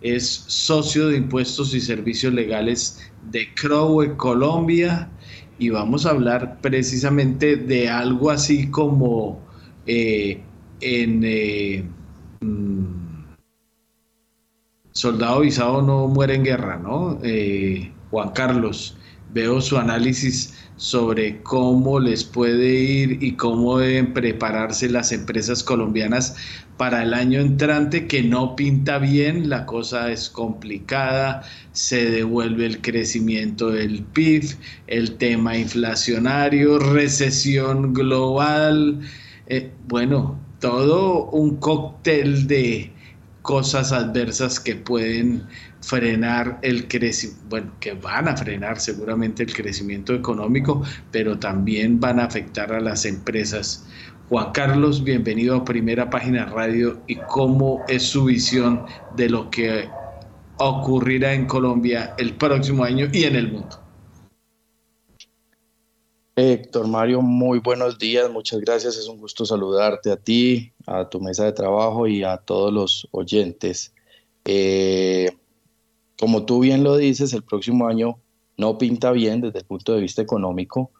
es 0.00 0.26
socio 0.46 1.08
de 1.08 1.18
impuestos 1.18 1.74
y 1.74 1.82
servicios 1.82 2.32
legales 2.32 3.10
de 3.30 3.52
Crowe 3.52 4.16
Colombia 4.16 5.10
y 5.58 5.70
vamos 5.70 6.06
a 6.06 6.10
hablar 6.10 6.60
precisamente 6.60 7.56
de 7.56 7.88
algo 7.88 8.30
así 8.30 8.70
como 8.70 9.40
eh, 9.86 10.40
en 10.80 11.22
eh, 11.24 11.84
mm, 12.40 13.34
Soldado 14.92 15.40
Visado 15.40 15.82
no 15.82 16.08
muere 16.08 16.34
en 16.34 16.44
guerra, 16.44 16.76
¿no? 16.78 17.18
Eh, 17.22 17.92
Juan 18.10 18.30
Carlos, 18.30 18.96
veo 19.32 19.60
su 19.60 19.76
análisis 19.76 20.57
sobre 20.78 21.42
cómo 21.42 22.00
les 22.00 22.24
puede 22.24 22.72
ir 22.72 23.22
y 23.22 23.32
cómo 23.32 23.78
deben 23.78 24.14
prepararse 24.14 24.88
las 24.88 25.12
empresas 25.12 25.62
colombianas 25.62 26.36
para 26.78 27.02
el 27.02 27.12
año 27.12 27.40
entrante 27.40 28.06
que 28.06 28.22
no 28.22 28.54
pinta 28.54 28.98
bien, 28.98 29.50
la 29.50 29.66
cosa 29.66 30.10
es 30.12 30.30
complicada, 30.30 31.42
se 31.72 32.08
devuelve 32.10 32.66
el 32.66 32.80
crecimiento 32.80 33.70
del 33.70 34.04
PIB, 34.04 34.56
el 34.86 35.16
tema 35.16 35.58
inflacionario, 35.58 36.78
recesión 36.78 37.92
global, 37.92 39.00
eh, 39.48 39.72
bueno, 39.88 40.38
todo 40.60 41.24
un 41.30 41.56
cóctel 41.56 42.46
de 42.46 42.92
cosas 43.42 43.92
adversas 43.92 44.60
que 44.60 44.76
pueden 44.76 45.42
frenar 45.88 46.58
el 46.60 46.86
crecimiento, 46.86 47.46
bueno, 47.48 47.72
que 47.80 47.94
van 47.94 48.28
a 48.28 48.36
frenar 48.36 48.78
seguramente 48.78 49.42
el 49.42 49.54
crecimiento 49.54 50.12
económico, 50.12 50.82
pero 51.10 51.38
también 51.38 51.98
van 51.98 52.20
a 52.20 52.24
afectar 52.24 52.74
a 52.74 52.80
las 52.80 53.06
empresas. 53.06 53.86
Juan 54.28 54.52
Carlos, 54.52 55.02
bienvenido 55.02 55.56
a 55.56 55.64
Primera 55.64 56.10
Página 56.10 56.44
Radio 56.44 57.00
y 57.06 57.16
cómo 57.16 57.82
es 57.88 58.02
su 58.02 58.26
visión 58.26 58.84
de 59.16 59.30
lo 59.30 59.48
que 59.50 59.88
ocurrirá 60.58 61.32
en 61.32 61.46
Colombia 61.46 62.14
el 62.18 62.34
próximo 62.34 62.84
año 62.84 63.08
y 63.10 63.24
en 63.24 63.36
el 63.36 63.50
mundo. 63.50 63.80
Héctor 66.36 66.86
Mario, 66.86 67.22
muy 67.22 67.60
buenos 67.60 67.98
días, 67.98 68.30
muchas 68.30 68.60
gracias, 68.60 68.98
es 68.98 69.08
un 69.08 69.18
gusto 69.18 69.46
saludarte 69.46 70.12
a 70.12 70.16
ti, 70.16 70.70
a 70.86 71.08
tu 71.08 71.18
mesa 71.18 71.46
de 71.46 71.52
trabajo 71.52 72.06
y 72.06 72.24
a 72.24 72.36
todos 72.36 72.74
los 72.74 73.08
oyentes. 73.10 73.94
Eh, 74.44 75.30
como 76.18 76.44
tú 76.44 76.60
bien 76.60 76.84
lo 76.84 76.96
dices, 76.96 77.32
el 77.32 77.42
próximo 77.42 77.88
año 77.88 78.18
no 78.56 78.78
pinta 78.78 79.12
bien 79.12 79.40
desde 79.40 79.60
el 79.60 79.64
punto 79.64 79.94
de 79.94 80.00
vista 80.00 80.22
económico. 80.22 80.90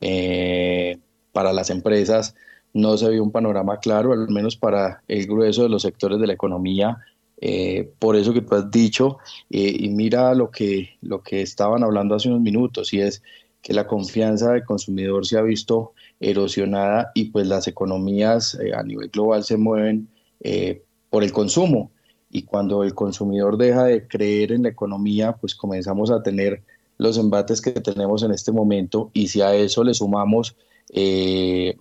Eh, 0.00 0.98
para 1.32 1.52
las 1.52 1.70
empresas 1.70 2.34
no 2.72 2.96
se 2.96 3.08
ve 3.08 3.20
un 3.20 3.30
panorama 3.30 3.78
claro, 3.78 4.12
al 4.12 4.28
menos 4.30 4.56
para 4.56 5.02
el 5.08 5.26
grueso 5.26 5.62
de 5.62 5.68
los 5.68 5.82
sectores 5.82 6.20
de 6.20 6.26
la 6.26 6.32
economía. 6.32 6.98
Eh, 7.40 7.90
por 7.98 8.16
eso 8.16 8.32
que 8.32 8.40
tú 8.40 8.54
has 8.54 8.70
dicho, 8.70 9.18
y 9.48 9.88
mira 9.88 10.34
lo 10.34 10.50
que, 10.50 10.96
lo 11.02 11.22
que 11.22 11.42
estaban 11.42 11.82
hablando 11.82 12.14
hace 12.14 12.28
unos 12.28 12.40
minutos, 12.40 12.92
y 12.92 13.00
es 13.00 13.22
que 13.64 13.72
la 13.72 13.86
confianza 13.86 14.52
del 14.52 14.62
consumidor 14.62 15.26
se 15.26 15.38
ha 15.38 15.42
visto 15.42 15.94
erosionada 16.20 17.10
y 17.14 17.30
pues 17.30 17.46
las 17.46 17.66
economías 17.66 18.58
eh, 18.62 18.74
a 18.74 18.82
nivel 18.82 19.08
global 19.08 19.42
se 19.42 19.56
mueven 19.56 20.06
eh, 20.40 20.82
por 21.08 21.24
el 21.24 21.32
consumo. 21.32 21.90
Y 22.36 22.42
cuando 22.42 22.82
el 22.82 22.94
consumidor 22.94 23.56
deja 23.56 23.84
de 23.84 24.08
creer 24.08 24.50
en 24.50 24.64
la 24.64 24.70
economía, 24.70 25.34
pues 25.34 25.54
comenzamos 25.54 26.10
a 26.10 26.20
tener 26.20 26.64
los 26.98 27.16
embates 27.16 27.60
que 27.60 27.70
tenemos 27.70 28.24
en 28.24 28.32
este 28.32 28.50
momento 28.50 29.12
y 29.14 29.28
si 29.28 29.40
a 29.40 29.54
eso 29.54 29.84
le 29.84 29.94
sumamos 29.94 30.56
eh, 30.92 31.76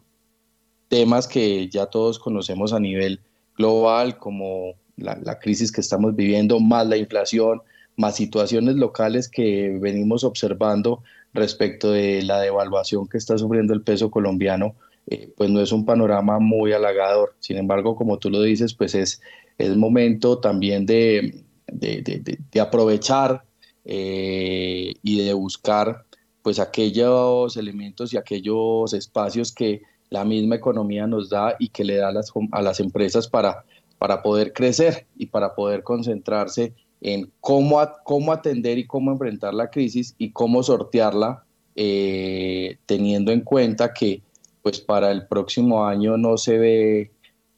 temas 0.90 1.28
que 1.28 1.70
ya 1.70 1.88
todos 1.88 2.20
conocemos 2.20 2.72
a 2.72 2.80
nivel 2.80 3.20
global, 3.58 4.20
como 4.20 4.76
la, 4.96 5.40
crisis 5.40 5.72
que 5.72 5.82
estamos 5.82 6.16
viviendo, 6.16 6.60
más 6.60 6.86
la 6.86 6.98
inflación, 6.98 7.64
más 7.98 8.16
situaciones 8.16 8.76
locales 8.76 9.30
que 9.30 9.76
venimos 9.82 10.24
observando 10.24 11.02
respecto 11.34 11.90
de 11.90 12.22
la 12.22 12.40
devaluación 12.40 13.08
que 13.08 13.18
está 13.18 13.40
sufriendo 13.40 13.74
el 13.74 13.82
peso 13.82 14.12
colombiano, 14.12 14.76
eh, 15.08 15.34
pues 15.36 15.50
no 15.50 15.62
es 15.62 15.72
un 15.72 15.84
panorama 15.84 16.38
muy 16.38 16.74
halagador. 16.74 17.34
Sin 17.40 17.58
embargo, 17.58 17.96
como 17.96 18.20
tú 18.20 18.30
lo 18.30 18.40
dices, 18.44 18.76
pues 18.76 18.94
es, 18.94 19.20
es 19.58 19.76
momento 19.76 20.40
también 20.40 20.86
de, 20.86 21.44
de, 21.68 22.62
aprovechar 22.62 23.44
eh, 23.86 24.94
y 25.02 25.26
de 25.26 25.34
buscar 25.34 26.06
pues 26.42 26.60
aquellos 26.60 27.56
elementos 27.58 28.14
y 28.14 28.18
aquellos 28.18 28.94
espacios 28.94 29.52
que 29.52 29.82
la 30.10 30.26
misma 30.26 30.56
economía 30.56 31.08
nos 31.08 31.30
da 31.30 31.56
y 31.58 31.70
que 31.70 31.84
le 31.84 31.96
da 31.96 32.10
a 32.10 32.12
las, 32.12 32.32
a 32.52 32.62
las 32.62 32.80
empresas 32.80 33.28
para, 33.28 33.64
para 33.98 34.22
poder 34.22 34.54
crecer 34.54 35.08
y 35.18 35.28
para 35.28 35.56
poder 35.56 35.84
concentrarse 35.84 36.74
en 37.02 37.32
cómo, 37.42 37.82
cómo 38.04 38.32
atender 38.32 38.78
y 38.78 38.86
cómo 38.86 39.12
enfrentar 39.12 39.54
la 39.54 39.70
crisis 39.70 40.16
y 40.18 40.32
cómo 40.32 40.64
sortearla, 40.64 41.44
eh, 41.76 42.78
teniendo 42.86 43.32
en 43.32 43.42
cuenta 43.42 43.94
que 43.94 44.22
pues 44.62 44.80
para 44.80 45.12
el 45.12 45.28
próximo 45.28 45.86
año 45.86 46.18
no 46.18 46.38
se 46.38 46.58
ve 46.58 47.12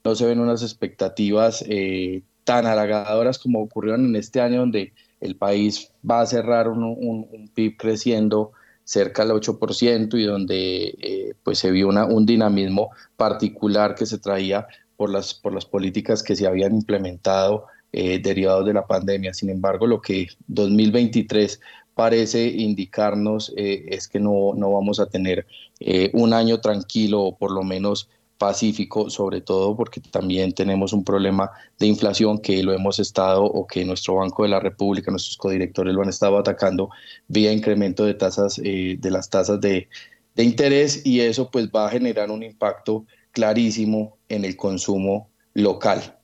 no 0.05 0.15
se 0.15 0.25
ven 0.25 0.39
unas 0.39 0.61
expectativas 0.61 1.65
eh, 1.67 2.21
tan 2.43 2.67
halagadoras 2.67 3.39
como 3.39 3.61
ocurrieron 3.61 4.05
en 4.05 4.15
este 4.15 4.39
año 4.39 4.59
donde 4.59 4.93
el 5.19 5.35
país 5.35 5.91
va 6.09 6.21
a 6.21 6.25
cerrar 6.27 6.69
un, 6.69 7.49
PIB 7.53 7.75
creciendo 7.75 8.51
cerca 8.83 9.25
del 9.25 9.33
8% 9.33 10.19
y 10.19 10.23
donde 10.23 10.95
eh, 11.01 11.33
pues 11.43 11.57
se 11.57 11.71
vio 11.71 11.87
una, 11.87 12.05
un 12.05 12.25
dinamismo 12.25 12.91
particular 13.17 13.95
que 13.95 14.05
se 14.05 14.19
traía 14.19 14.67
por 14.95 15.09
las, 15.09 15.33
por 15.33 15.53
las 15.53 15.65
políticas 15.65 16.21
que 16.21 16.35
se 16.35 16.45
habían 16.45 16.75
implementado 16.75 17.65
eh, 17.91 18.19
derivados 18.19 18.65
de 18.65 18.73
la 18.73 18.85
pandemia. 18.85 19.33
Sin 19.33 19.49
embargo, 19.49 19.87
lo 19.87 20.01
que 20.01 20.27
2023 20.47 21.59
parece 21.95 22.47
indicarnos 22.47 23.53
eh, 23.55 23.85
es 23.87 24.07
que 24.07 24.19
no, 24.19 24.53
no, 24.55 24.71
vamos 24.71 24.99
a 24.99 25.07
tener 25.07 25.47
eh, 25.79 26.11
un 26.13 26.33
año 26.33 26.59
tranquilo 26.59 27.21
o 27.21 27.37
por 27.37 27.51
lo 27.51 27.63
menos 27.63 28.09
pacífico, 28.37 29.09
sobre 29.09 29.41
todo 29.41 29.75
porque 29.75 30.01
también 30.01 30.53
tenemos 30.53 30.93
un 30.93 31.03
problema 31.03 31.51
de 31.79 31.87
inflación 31.87 32.39
que 32.39 32.63
lo 32.63 32.73
hemos 32.73 32.99
estado 32.99 33.43
o 33.43 33.65
que 33.65 33.85
nuestro 33.85 34.15
Banco 34.15 34.43
de 34.43 34.49
la 34.49 34.59
República, 34.59 35.11
nuestros 35.11 35.37
codirectores 35.37 35.93
lo 35.93 36.01
han 36.01 36.09
estado 36.09 36.37
atacando 36.37 36.89
vía 37.27 37.51
incremento 37.51 38.05
de 38.05 38.13
tasas, 38.13 38.57
de 38.57 38.99
las 39.03 39.29
tasas 39.29 39.61
de, 39.61 39.87
de 40.35 40.43
interés 40.43 41.05
y 41.05 41.21
eso 41.21 41.49
pues 41.49 41.69
va 41.69 41.87
a 41.87 41.89
generar 41.89 42.29
un 42.29 42.43
impacto 42.43 43.05
clarísimo 43.31 44.17
en 44.29 44.45
el 44.45 44.55
consumo 44.55 45.29
local. 45.53 46.17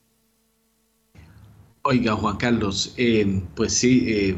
Oiga, 1.84 2.14
Juan 2.14 2.36
Carlos, 2.36 2.94
eh, 2.96 3.42
pues 3.56 3.74
sí, 3.74 4.04
eh, 4.06 4.36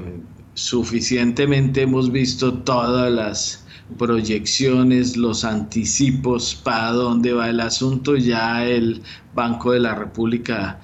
suficientemente 0.54 1.82
hemos 1.82 2.10
visto 2.10 2.54
todas 2.62 3.12
las 3.12 3.63
proyecciones, 3.98 5.16
los 5.16 5.44
anticipos 5.44 6.54
para 6.54 6.92
dónde 6.92 7.32
va 7.32 7.50
el 7.50 7.60
asunto. 7.60 8.16
Ya 8.16 8.64
el 8.66 9.02
Banco 9.34 9.72
de 9.72 9.80
la 9.80 9.94
República 9.94 10.80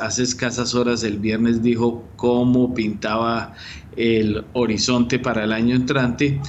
hace 0.00 0.22
escasas 0.22 0.74
horas 0.74 1.04
el 1.04 1.18
viernes 1.18 1.62
dijo 1.62 2.04
cómo 2.16 2.74
pintaba 2.74 3.54
el 3.96 4.44
horizonte 4.52 5.18
para 5.18 5.44
el 5.44 5.52
año 5.52 5.76
entrante. 5.76 6.40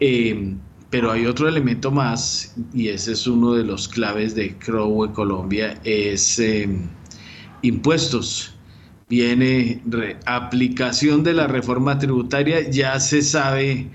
Eh, 0.00 0.54
pero 0.88 1.12
hay 1.12 1.26
otro 1.26 1.48
elemento 1.48 1.92
más, 1.92 2.56
y 2.74 2.88
ese 2.88 3.12
es 3.12 3.26
uno 3.28 3.52
de 3.52 3.62
los 3.62 3.86
claves 3.86 4.34
de 4.34 4.56
Crowe 4.58 5.12
Colombia, 5.12 5.80
es 5.84 6.42
impuestos 7.62 8.54
viene 9.10 9.82
aplicación 10.24 11.24
de 11.24 11.34
la 11.34 11.48
reforma 11.48 11.98
tributaria, 11.98 12.70
ya 12.70 12.98
se 13.00 13.22
sabe 13.22 13.90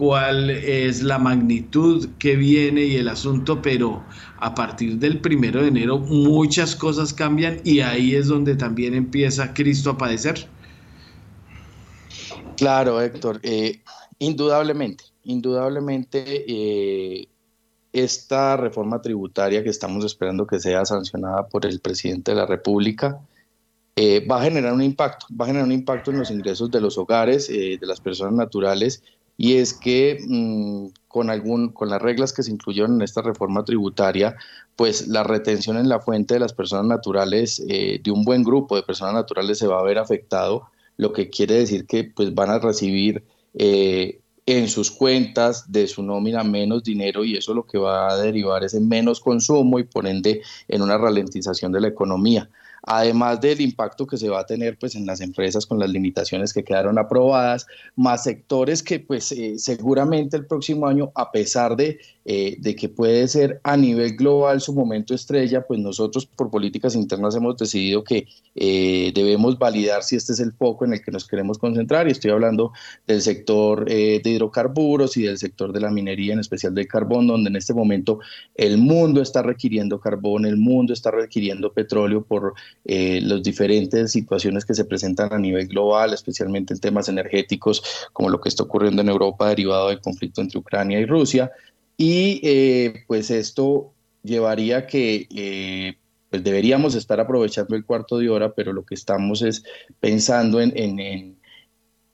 cuál 0.00 0.48
es 0.48 1.02
la 1.02 1.18
magnitud 1.18 2.08
que 2.18 2.34
viene 2.34 2.84
y 2.84 2.96
el 2.96 3.06
asunto, 3.06 3.60
pero 3.60 4.02
a 4.38 4.54
partir 4.54 4.96
del 4.96 5.20
primero 5.20 5.60
de 5.60 5.68
enero 5.68 5.98
muchas 5.98 6.74
cosas 6.74 7.12
cambian 7.12 7.60
y 7.64 7.80
ahí 7.80 8.14
es 8.14 8.26
donde 8.26 8.56
también 8.56 8.94
empieza 8.94 9.52
Cristo 9.52 9.90
a 9.90 9.98
padecer. 9.98 10.48
Claro, 12.56 12.98
Héctor, 13.02 13.40
eh, 13.42 13.82
indudablemente, 14.18 15.04
indudablemente 15.24 16.46
eh, 16.48 17.28
esta 17.92 18.56
reforma 18.56 19.02
tributaria 19.02 19.62
que 19.62 19.68
estamos 19.68 20.02
esperando 20.06 20.46
que 20.46 20.60
sea 20.60 20.86
sancionada 20.86 21.46
por 21.46 21.66
el 21.66 21.78
presidente 21.80 22.30
de 22.30 22.38
la 22.38 22.46
República, 22.46 23.20
eh, 23.96 24.26
va 24.26 24.40
a 24.40 24.44
generar 24.44 24.72
un 24.72 24.82
impacto, 24.82 25.26
va 25.38 25.44
a 25.44 25.48
generar 25.48 25.66
un 25.66 25.72
impacto 25.72 26.10
en 26.10 26.20
los 26.20 26.30
ingresos 26.30 26.70
de 26.70 26.80
los 26.80 26.96
hogares, 26.96 27.48
de 27.48 27.78
las 27.82 28.00
personas 28.00 28.32
naturales, 28.32 29.02
y 29.40 29.56
es 29.56 29.72
que 29.72 30.18
mm, 30.28 30.88
con, 31.08 31.30
algún, 31.30 31.70
con 31.70 31.88
las 31.88 32.02
reglas 32.02 32.34
que 32.34 32.42
se 32.42 32.50
incluyeron 32.50 32.96
en 32.96 33.00
esta 33.00 33.22
reforma 33.22 33.64
tributaria, 33.64 34.36
pues 34.76 35.08
la 35.08 35.22
retención 35.22 35.78
en 35.78 35.88
la 35.88 35.98
fuente 35.98 36.34
de 36.34 36.40
las 36.40 36.52
personas 36.52 36.84
naturales, 36.84 37.58
eh, 37.66 38.02
de 38.04 38.10
un 38.10 38.22
buen 38.22 38.42
grupo 38.44 38.76
de 38.76 38.82
personas 38.82 39.14
naturales 39.14 39.56
se 39.56 39.66
va 39.66 39.80
a 39.80 39.82
ver 39.82 39.96
afectado, 39.96 40.68
lo 40.98 41.14
que 41.14 41.30
quiere 41.30 41.54
decir 41.54 41.86
que 41.86 42.04
pues 42.04 42.34
van 42.34 42.50
a 42.50 42.58
recibir 42.58 43.24
en 43.54 44.68
sus 44.68 44.90
cuentas 44.90 45.72
de 45.72 45.86
su 45.86 46.02
nómina 46.02 46.44
menos 46.44 46.84
dinero 46.84 47.24
y 47.24 47.38
eso 47.38 47.54
lo 47.54 47.66
que 47.66 47.78
va 47.78 48.12
a 48.12 48.18
derivar 48.18 48.62
es 48.62 48.74
en 48.74 48.88
menos 48.88 49.20
consumo 49.20 49.78
y 49.78 49.84
por 49.84 50.06
ende 50.06 50.42
en 50.68 50.82
una 50.82 50.98
ralentización 50.98 51.72
de 51.72 51.80
la 51.80 51.88
economía 51.88 52.50
además 52.82 53.40
del 53.40 53.60
impacto 53.60 54.06
que 54.06 54.16
se 54.16 54.28
va 54.28 54.40
a 54.40 54.46
tener 54.46 54.78
pues 54.78 54.94
en 54.94 55.06
las 55.06 55.20
empresas 55.20 55.66
con 55.66 55.78
las 55.78 55.90
limitaciones 55.90 56.52
que 56.52 56.64
quedaron 56.64 56.98
aprobadas, 56.98 57.66
más 57.96 58.24
sectores 58.24 58.82
que 58.82 59.00
pues 59.00 59.32
eh, 59.32 59.58
seguramente 59.58 60.36
el 60.36 60.46
próximo 60.46 60.86
año, 60.86 61.12
a 61.14 61.30
pesar 61.30 61.76
de, 61.76 61.98
eh, 62.24 62.56
de 62.58 62.74
que 62.74 62.88
puede 62.88 63.28
ser 63.28 63.60
a 63.64 63.76
nivel 63.76 64.16
global 64.16 64.60
su 64.60 64.72
momento 64.72 65.14
estrella, 65.14 65.62
pues 65.66 65.80
nosotros 65.80 66.26
por 66.26 66.50
políticas 66.50 66.94
internas 66.94 67.36
hemos 67.36 67.56
decidido 67.56 68.04
que 68.04 68.26
eh, 68.54 69.12
debemos 69.14 69.58
validar 69.58 70.02
si 70.02 70.16
este 70.16 70.32
es 70.32 70.40
el 70.40 70.52
foco 70.52 70.84
en 70.84 70.94
el 70.94 71.02
que 71.02 71.10
nos 71.10 71.26
queremos 71.26 71.58
concentrar 71.58 72.08
y 72.08 72.12
estoy 72.12 72.30
hablando 72.30 72.72
del 73.06 73.22
sector 73.22 73.84
de 73.84 74.22
hidrocarburos 74.24 75.16
y 75.16 75.22
del 75.22 75.38
sector 75.38 75.72
de 75.72 75.80
la 75.80 75.90
minería, 75.90 76.32
en 76.32 76.40
especial 76.40 76.74
del 76.74 76.88
carbón, 76.88 77.26
donde 77.26 77.50
en 77.50 77.56
este 77.56 77.74
momento 77.74 78.20
el 78.54 78.78
mundo 78.78 79.22
está 79.22 79.42
requiriendo 79.42 80.00
carbón, 80.00 80.46
el 80.46 80.56
mundo 80.56 80.92
está 80.92 81.10
requiriendo 81.10 81.72
petróleo 81.72 82.22
por 82.22 82.54
eh, 82.84 83.20
las 83.22 83.42
diferentes 83.42 84.12
situaciones 84.12 84.64
que 84.64 84.74
se 84.74 84.84
presentan 84.84 85.32
a 85.32 85.38
nivel 85.38 85.68
global, 85.68 86.14
especialmente 86.14 86.74
en 86.74 86.80
temas 86.80 87.08
energéticos, 87.08 87.82
como 88.12 88.30
lo 88.30 88.40
que 88.40 88.48
está 88.48 88.62
ocurriendo 88.62 89.02
en 89.02 89.08
Europa 89.08 89.48
derivado 89.48 89.88
del 89.88 90.00
conflicto 90.00 90.40
entre 90.40 90.58
Ucrania 90.58 90.98
y 90.98 91.06
Rusia. 91.06 91.50
Y 91.96 92.40
eh, 92.42 93.04
pues 93.06 93.30
esto 93.30 93.92
llevaría 94.22 94.86
que 94.86 95.28
eh, 95.30 95.96
pues 96.30 96.42
deberíamos 96.42 96.94
estar 96.94 97.20
aprovechando 97.20 97.76
el 97.76 97.84
cuarto 97.84 98.18
de 98.18 98.30
hora, 98.30 98.54
pero 98.54 98.72
lo 98.72 98.84
que 98.84 98.94
estamos 98.94 99.42
es 99.42 99.64
pensando 99.98 100.60
en, 100.60 100.72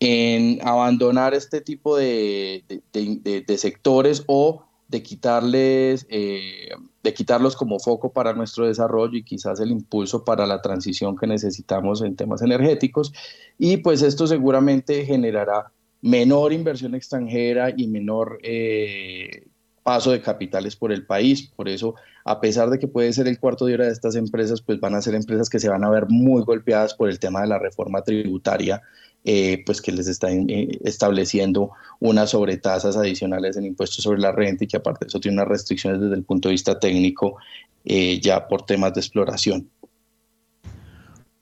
en, 0.01 0.61
abandonar 0.63 1.35
este 1.35 1.61
tipo 1.61 1.97
de, 1.97 2.65
de, 2.93 3.59
sectores 3.59 4.25
o 4.27 4.66
de 4.89 5.03
quitarles, 5.03 6.07
eh, 6.09 6.71
de 7.03 7.15
quitarlos 7.15 7.57
como 7.57 7.79
foco 7.79 8.13
para 8.13 8.33
nuestro 8.33 8.67
desarrollo 8.67 9.17
y 9.19 9.25
quizás 9.25 9.61
el 9.61 9.71
impulso 9.71 10.25
para 10.25 10.47
la 10.47 10.63
transición 10.63 11.17
que 11.17 11.27
necesitamos 11.27 12.03
en 12.03 12.17
temas 12.17 12.43
energéticos. 12.43 13.13
Y 13.59 13.79
pues 13.79 14.03
esto 14.03 14.27
seguramente 14.27 15.05
generará 15.05 15.73
menor 16.03 16.53
inversión 16.53 16.95
extranjera 16.95 17.73
y 17.77 17.89
menor 17.89 18.39
eh, 18.43 19.49
paso 19.83 20.11
de 20.11 20.21
capitales 20.21 20.77
por 20.77 20.93
el 20.93 21.07
país. 21.07 21.51
Por 21.55 21.69
eso, 21.69 21.95
a 22.25 22.41
pesar 22.41 22.71
de 22.71 22.79
que 22.79 22.89
puede 22.89 23.13
ser 23.13 23.29
el 23.29 23.39
cuarto 23.39 23.67
de 23.67 23.75
hora 23.75 23.87
de 23.87 23.93
estas 23.93 24.17
empresas, 24.17 24.61
pues 24.61 24.79
van 24.81 24.95
a 24.95 25.03
ser 25.03 25.15
empresas 25.15 25.49
que 25.49 25.61
se 25.61 25.69
van 25.69 25.85
a 25.85 25.91
ver 25.91 26.07
muy 26.09 26.43
golpeadas 26.43 26.95
por 26.95 27.09
el 27.09 27.19
tema 27.19 27.41
de 27.41 27.49
la 27.49 27.59
reforma 27.59 28.03
tributaria, 28.03 28.83
eh, 29.29 29.65
pues 29.67 29.83
que 29.83 29.91
les 29.91 30.07
está 30.07 30.31
eh, 30.31 30.79
estableciendo 30.85 31.73
unas 31.99 32.31
sobretasas 32.31 32.97
adicionales 32.97 33.57
en 33.57 33.65
impuestos 33.65 34.05
sobre 34.05 34.21
la 34.21 34.31
renta 34.31 34.63
y 34.63 34.69
que 34.69 34.77
aparte 34.77 35.05
de 35.05 35.09
eso 35.09 35.19
tiene 35.19 35.39
unas 35.39 35.49
restricciones 35.49 36.01
desde 36.01 36.15
el 36.15 36.23
punto 36.23 36.49
de 36.49 36.53
vista 36.53 36.79
técnico 36.79 37.37
eh, 37.85 38.21
ya 38.21 38.47
por 38.47 38.63
temas 38.63 38.95
de 38.95 39.01
exploración. 39.01 39.69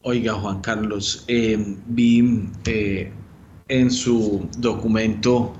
Oiga, 0.01 0.33
Juan 0.33 0.63
Carlos, 0.63 1.27
vi 1.29 2.49
en 3.69 3.91
su 3.91 4.49
documento 4.57 5.53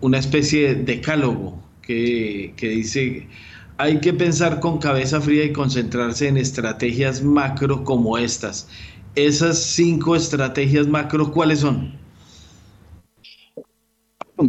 una 0.00 0.18
especie 0.18 0.74
de 0.74 0.82
decálogo 0.82 1.62
que, 1.82 2.52
dice, 2.60 3.28
hay 3.76 4.00
que 4.00 4.12
pensar 4.12 4.58
con 4.58 4.78
cabeza 4.78 5.20
fría 5.20 5.44
y 5.44 5.52
concentrarse 5.52 6.26
en 6.26 6.36
estrategias 6.36 7.22
macro 7.22 7.84
como 7.84 8.18
estas. 8.18 8.68
Esas 9.18 9.58
cinco 9.58 10.14
estrategias 10.14 10.86
macro, 10.86 11.32
¿cuáles 11.32 11.58
son? 11.58 11.92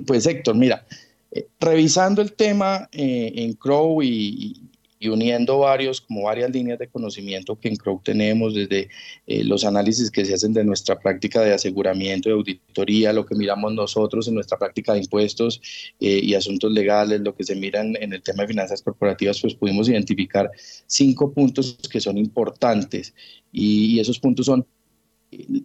Pues 0.05 0.27
Héctor, 0.27 0.55
mira, 0.55 0.85
eh, 1.31 1.47
revisando 1.59 2.21
el 2.21 2.33
tema 2.33 2.87
eh, 2.91 3.33
en 3.35 3.53
Crow 3.53 4.03
y, 4.03 4.68
y 4.99 5.07
uniendo 5.07 5.59
varios, 5.59 6.01
como 6.01 6.23
varias 6.23 6.51
líneas 6.51 6.77
de 6.77 6.89
conocimiento 6.89 7.57
que 7.57 7.69
en 7.69 7.77
Crow 7.77 8.01
tenemos, 8.03 8.53
desde 8.53 8.89
eh, 9.25 9.45
los 9.45 9.63
análisis 9.63 10.11
que 10.11 10.25
se 10.25 10.33
hacen 10.33 10.51
de 10.51 10.65
nuestra 10.65 10.99
práctica 10.99 11.41
de 11.41 11.53
aseguramiento, 11.53 12.27
de 12.27 12.35
auditoría, 12.35 13.13
lo 13.13 13.25
que 13.25 13.35
miramos 13.35 13.73
nosotros 13.73 14.27
en 14.27 14.35
nuestra 14.35 14.57
práctica 14.57 14.93
de 14.93 14.99
impuestos 14.99 15.61
eh, 16.01 16.19
y 16.21 16.33
asuntos 16.35 16.71
legales, 16.73 17.21
lo 17.21 17.33
que 17.33 17.45
se 17.45 17.55
mira 17.55 17.79
en, 17.81 18.13
el 18.13 18.21
tema 18.21 18.43
de 18.43 18.49
finanzas 18.49 18.81
corporativas, 18.81 19.39
pues 19.41 19.55
pudimos 19.55 19.87
identificar 19.87 20.51
cinco 20.85 21.31
puntos 21.31 21.79
que 21.89 22.01
son 22.01 22.17
importantes 22.17 23.13
y, 23.53 23.95
y 23.95 23.99
esos 24.01 24.19
puntos 24.19 24.45
son 24.47 24.65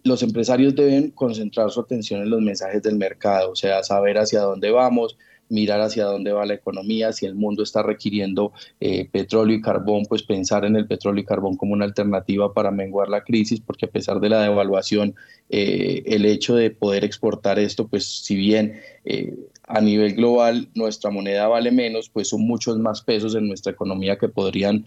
los 0.03 0.21
empresarios 0.21 0.75
deben 0.75 1.09
concentrar 1.09 1.71
su 1.71 1.79
atención 1.79 2.21
en 2.21 2.29
los 2.29 2.39
mensajes 2.39 2.83
del 2.83 2.97
mercado, 2.97 3.51
o 3.51 3.55
sea, 3.55 3.81
saber 3.83 4.17
hacia 4.19 4.41
dónde 4.41 4.69
vamos, 4.69 5.17
mirar 5.49 5.81
hacia 5.81 6.05
dónde 6.05 6.31
va 6.31 6.45
la 6.45 6.53
economía, 6.53 7.13
si 7.13 7.25
el 7.25 7.35
mundo 7.35 7.63
está 7.63 7.83
requiriendo 7.83 8.53
eh, 8.79 9.07
petróleo 9.11 9.57
y 9.57 9.61
carbón, 9.61 10.05
pues 10.07 10.23
pensar 10.23 10.65
en 10.65 10.75
el 10.75 10.87
petróleo 10.87 11.21
y 11.21 11.25
carbón 11.25 11.57
como 11.57 11.73
una 11.73 11.85
alternativa 11.85 12.53
para 12.53 12.71
menguar 12.71 13.09
la 13.09 13.23
crisis, 13.23 13.61
porque 13.61 13.85
a 13.85 13.91
pesar 13.91 14.19
de 14.19 14.29
la 14.29 14.41
devaluación, 14.41 15.15
eh, 15.49 16.03
el 16.05 16.25
hecho 16.25 16.55
de 16.55 16.71
poder 16.71 17.03
exportar 17.03 17.59
esto, 17.59 17.87
pues 17.87 18.23
si 18.23 18.35
bien 18.35 18.79
eh, 19.05 19.35
a 19.67 19.81
nivel 19.81 20.15
global 20.15 20.69
nuestra 20.73 21.11
moneda 21.11 21.47
vale 21.47 21.71
menos, 21.71 22.09
pues 22.09 22.29
son 22.29 22.41
muchos 22.41 22.77
más 22.79 23.01
pesos 23.01 23.35
en 23.35 23.47
nuestra 23.47 23.71
economía 23.71 24.17
que 24.17 24.29
podrían 24.29 24.85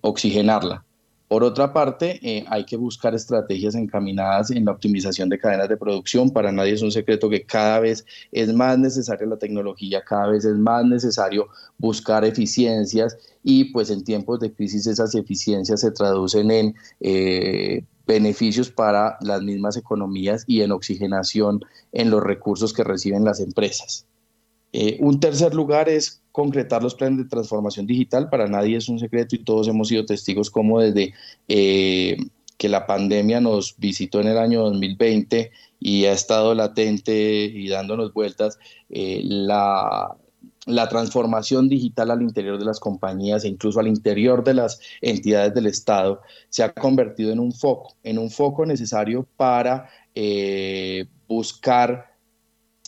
oxigenarla. 0.00 0.84
Por 1.34 1.42
otra 1.42 1.72
parte, 1.72 2.20
eh, 2.22 2.44
hay 2.48 2.64
que 2.64 2.76
buscar 2.76 3.12
estrategias 3.12 3.74
encaminadas 3.74 4.52
en 4.52 4.66
la 4.66 4.70
optimización 4.70 5.28
de 5.28 5.36
cadenas 5.36 5.68
de 5.68 5.76
producción. 5.76 6.30
Para 6.30 6.52
nadie 6.52 6.74
es 6.74 6.82
un 6.82 6.92
secreto 6.92 7.28
que 7.28 7.42
cada 7.42 7.80
vez 7.80 8.06
es 8.30 8.54
más 8.54 8.78
necesaria 8.78 9.26
la 9.26 9.36
tecnología, 9.36 10.04
cada 10.04 10.28
vez 10.28 10.44
es 10.44 10.54
más 10.54 10.84
necesario 10.84 11.48
buscar 11.76 12.24
eficiencias 12.24 13.18
y 13.42 13.64
pues 13.72 13.90
en 13.90 14.04
tiempos 14.04 14.38
de 14.38 14.52
crisis 14.52 14.86
esas 14.86 15.12
eficiencias 15.16 15.80
se 15.80 15.90
traducen 15.90 16.52
en 16.52 16.76
eh, 17.00 17.82
beneficios 18.06 18.70
para 18.70 19.18
las 19.20 19.42
mismas 19.42 19.76
economías 19.76 20.44
y 20.46 20.60
en 20.60 20.70
oxigenación 20.70 21.62
en 21.90 22.10
los 22.10 22.22
recursos 22.22 22.72
que 22.72 22.84
reciben 22.84 23.24
las 23.24 23.40
empresas. 23.40 24.06
Eh, 24.76 24.96
un 24.98 25.20
tercer 25.20 25.54
lugar 25.54 25.88
es 25.88 26.20
concretar 26.32 26.82
los 26.82 26.96
planes 26.96 27.18
de 27.18 27.30
transformación 27.30 27.86
digital. 27.86 28.28
Para 28.28 28.48
nadie 28.48 28.76
es 28.76 28.88
un 28.88 28.98
secreto 28.98 29.36
y 29.36 29.44
todos 29.44 29.68
hemos 29.68 29.86
sido 29.86 30.04
testigos 30.04 30.50
como 30.50 30.80
desde 30.80 31.14
eh, 31.46 32.16
que 32.58 32.68
la 32.68 32.84
pandemia 32.84 33.40
nos 33.40 33.76
visitó 33.78 34.20
en 34.20 34.26
el 34.26 34.36
año 34.36 34.64
2020 34.64 35.52
y 35.78 36.06
ha 36.06 36.12
estado 36.12 36.56
latente 36.56 37.44
y 37.44 37.68
dándonos 37.68 38.12
vueltas, 38.12 38.58
eh, 38.90 39.20
la, 39.22 40.16
la 40.66 40.88
transformación 40.88 41.68
digital 41.68 42.10
al 42.10 42.22
interior 42.22 42.58
de 42.58 42.64
las 42.64 42.80
compañías 42.80 43.44
e 43.44 43.48
incluso 43.48 43.78
al 43.78 43.86
interior 43.86 44.42
de 44.42 44.54
las 44.54 44.80
entidades 45.00 45.54
del 45.54 45.66
Estado 45.66 46.20
se 46.48 46.64
ha 46.64 46.72
convertido 46.72 47.30
en 47.30 47.38
un 47.38 47.52
foco, 47.52 47.94
en 48.02 48.18
un 48.18 48.28
foco 48.28 48.66
necesario 48.66 49.24
para 49.36 49.88
buscar 51.28 52.13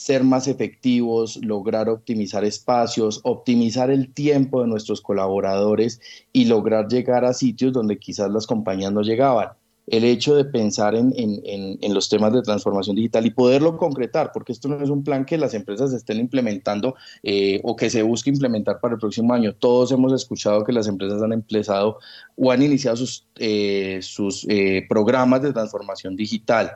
ser 0.07 0.23
más 0.23 0.47
efectivos, 0.47 1.37
lograr 1.43 1.89
optimizar 1.89 2.45
espacios, 2.45 3.21
optimizar 3.25 3.91
el 3.91 4.15
tiempo 4.15 4.63
de 4.63 4.69
nuestros 4.69 5.01
colaboradores 5.01 6.01
y 6.33 6.45
lograr 6.45 6.87
llegar 6.87 7.25
a 7.25 7.33
sitios 7.33 7.73
donde 7.73 7.99
quizás 7.99 8.31
las 8.31 8.47
compañías 8.47 8.93
no 8.93 9.03
llegaban 9.03 9.49
el 9.87 10.05
hecho 10.05 10.35
de 10.35 10.45
pensar 10.45 10.95
en, 10.95 11.95
los 11.95 12.09
temas 12.09 12.33
de 12.33 12.43
transformación 12.43 12.97
digital 12.97 13.25
y 13.25 13.31
poderlo 13.31 13.77
concretar, 13.77 14.31
porque 14.33 14.53
esto 14.53 14.69
no 14.69 14.83
es 14.83 14.91
un 14.91 15.05
plan 15.05 15.25
que 15.25 15.39
las 15.39 15.55
empresas 15.55 15.93
estén 15.93 16.19
implementando 16.19 16.97
eh, 17.23 17.61
o 17.63 17.77
que 17.77 17.89
se 17.89 18.03
busque 18.03 18.31
implementar 18.31 18.81
para 18.81 18.95
el 18.95 19.01
próximo 19.01 19.33
año. 19.33 19.55
Todos 19.55 19.93
hemos 19.93 20.13
escuchado 20.13 20.65
que 20.65 20.73
las 20.73 20.89
empresas 20.89 21.23
han 21.23 21.33
empezado 21.33 21.99
o 22.37 22.51
han 22.51 22.63
iniciado 22.63 22.97
sus, 22.97 23.27
eh, 23.37 24.01
sus 24.03 24.45
eh, 24.49 24.85
programas 24.89 25.43
de 25.43 25.53
transformación 25.53 26.17
digital. 26.17 26.73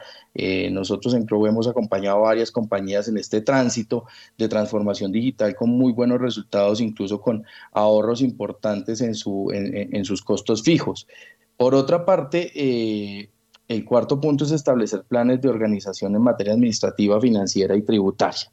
nosotros 0.70 1.14
en 1.14 1.26
Crow 1.26 1.46
hemos 1.46 1.66
acompañado 1.66 2.18
a 2.18 2.28
varias 2.28 2.50
compañías 2.52 3.08
en 3.08 3.18
este 3.18 3.40
tránsito 3.40 4.04
de 4.38 4.48
transformación 4.48 5.10
digital 5.10 5.56
con 5.56 5.70
muy 5.70 5.92
buenos 5.92 6.20
resultados, 6.20 6.80
incluso 6.80 7.20
con 7.20 7.44
ahorros 7.72 8.22
importantes 8.22 9.00
en, 9.00 9.14
su, 9.14 9.50
en 9.52 10.04
sus 10.04 10.22
costos 10.22 10.62
fijos. 10.62 11.06
Por 11.60 11.74
otra 11.74 12.06
parte, 12.06 12.50
eh, 12.54 13.28
el 13.68 13.84
cuarto 13.84 14.18
punto 14.18 14.44
es 14.44 14.50
establecer 14.50 15.04
planes 15.04 15.42
de 15.42 15.50
organización 15.50 16.14
en 16.14 16.22
materia 16.22 16.54
administrativa, 16.54 17.20
financiera 17.20 17.76
y 17.76 17.82
tributaria. 17.82 18.50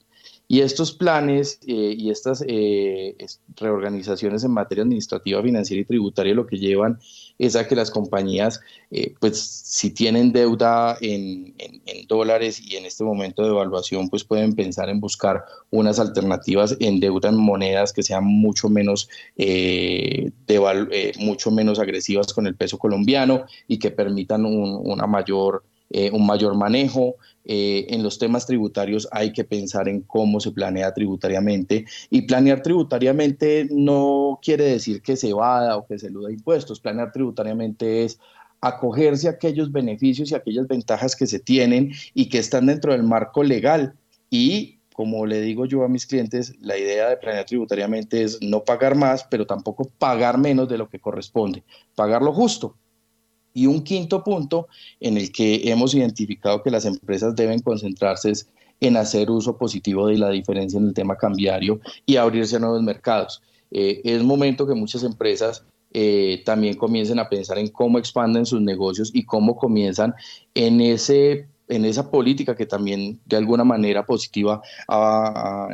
Y 0.50 0.60
estos 0.60 0.92
planes 0.92 1.58
eh, 1.66 1.96
y 1.98 2.10
estas 2.10 2.44
eh, 2.46 3.16
reorganizaciones 3.56 4.44
en 4.44 4.52
materia 4.52 4.84
administrativa, 4.84 5.42
financiera 5.42 5.82
y 5.82 5.86
tributaria 5.86 6.34
lo 6.34 6.48
que 6.48 6.58
llevan 6.58 7.00
es 7.38 7.56
a 7.56 7.68
que 7.68 7.76
las 7.76 7.92
compañías, 7.92 8.60
eh, 8.92 9.14
pues 9.20 9.40
si 9.40 9.92
tienen 9.92 10.32
deuda 10.32 10.98
en, 11.02 11.56
dólares 12.08 12.62
y 12.62 12.78
en 12.78 12.86
este 12.86 13.04
momento 13.04 13.44
de 13.44 13.50
evaluación, 13.50 14.10
pues 14.10 14.24
pueden 14.24 14.56
pensar 14.56 14.90
en 14.90 15.00
buscar 15.00 15.44
unas 15.72 16.00
alternativas 16.00 16.76
en 16.80 17.00
deuda 17.00 17.30
en 17.30 17.36
monedas 17.36 17.92
que 17.92 18.02
sean 18.02 18.24
mucho 18.24 18.70
menos, 18.70 19.10
mucho 21.20 21.52
menos 21.52 21.80
agresivas 21.80 22.34
con 22.34 22.48
el 22.48 22.56
peso 22.56 22.78
colombiano 22.78 23.46
y 23.68 23.78
que 23.78 23.92
permitan 23.92 24.46
una 24.46 25.06
mayor 25.06 25.64
eh, 25.90 26.12
un 26.12 26.26
mayor 26.26 26.56
manejo. 26.56 27.16
Eh, 27.46 27.88
en 27.90 28.04
los 28.04 28.20
temas 28.20 28.46
tributarios 28.46 29.08
hay 29.12 29.32
que 29.32 29.46
pensar 29.46 29.88
en 29.88 30.02
cómo 30.02 30.42
se 30.42 30.52
planea 30.52 30.94
tributariamente 30.94 31.86
y 32.10 32.24
planear 32.24 32.62
tributariamente 32.62 33.70
no 33.72 34.38
quiere 34.42 34.66
decir 34.66 35.02
que 35.02 35.16
se 35.16 35.32
vada 35.32 35.78
o 35.78 35.88
que 35.88 35.98
se 35.98 36.08
eluda 36.08 36.32
impuestos. 36.32 36.82
Planear 36.82 37.12
tributariamente 37.12 38.04
es 38.04 38.20
acogerse 38.60 39.28
a 39.28 39.32
aquellos 39.32 39.72
beneficios 39.72 40.32
y 40.32 40.36
aquellas 40.36 40.68
ventajas 40.68 41.16
que 41.16 41.28
se 41.28 41.40
tienen 41.40 41.94
y 42.14 42.28
que 42.28 42.40
están 42.40 42.66
dentro 42.66 42.92
del 42.92 43.04
marco 43.04 43.44
legal 43.44 43.94
y 44.30 44.78
como 44.98 45.28
le 45.28 45.42
digo 45.42 45.68
yo 45.68 45.84
a 45.84 45.88
mis 45.88 46.08
clientes, 46.08 46.56
la 46.60 46.76
idea 46.76 47.08
de 47.08 47.18
planear 47.18 47.46
tributariamente 47.46 48.24
es 48.24 48.42
no 48.42 48.64
pagar 48.64 48.96
más, 48.96 49.24
pero 49.30 49.46
tampoco 49.46 49.92
pagar 50.00 50.40
menos 50.40 50.68
de 50.68 50.80
lo 50.80 50.90
que 50.90 51.00
corresponde, 51.00 51.64
pagar 51.94 52.24
lo 52.24 52.34
justo. 52.34 52.76
Y 53.58 53.66
un 53.66 53.82
quinto 53.82 54.24
punto 54.24 54.68
en 55.00 55.18
el 55.18 55.32
que 55.32 55.72
hemos 55.72 55.96
identificado 55.96 56.62
que 56.62 56.70
las 56.70 56.86
empresas 56.86 57.36
deben 57.36 57.60
concentrarse 57.60 58.30
es 58.30 58.48
en 58.80 58.96
hacer 58.98 59.32
uso 59.32 59.58
positivo 59.58 60.06
de 60.06 60.20
la 60.20 60.30
diferencia 60.30 60.78
en 60.78 60.86
el 60.86 60.94
tema 60.94 61.16
cambiario 61.16 61.80
y 62.06 62.18
abrirse 62.18 62.58
a 62.58 62.60
nuevos 62.60 62.84
mercados. 62.84 63.42
Eh, 63.72 64.00
es 64.04 64.22
momento 64.22 64.68
que 64.68 64.76
muchas 64.76 65.02
empresas 65.02 65.64
eh, 65.92 66.44
también 66.46 66.76
comiencen 66.76 67.18
a 67.18 67.30
pensar 67.30 67.58
en 67.58 67.70
cómo 67.70 67.98
expanden 67.98 68.46
sus 68.46 68.62
negocios 68.62 69.10
y 69.12 69.24
cómo 69.24 69.58
comienzan 69.58 70.14
en 70.54 70.80
ese 70.80 71.48
en 71.68 71.86
esa 71.86 72.10
política 72.10 72.56
que 72.56 72.66
también 72.66 73.20
de 73.26 73.38
alguna 73.38 73.64
manera 73.64 74.06
positiva 74.06 74.62
ha, 74.88 75.68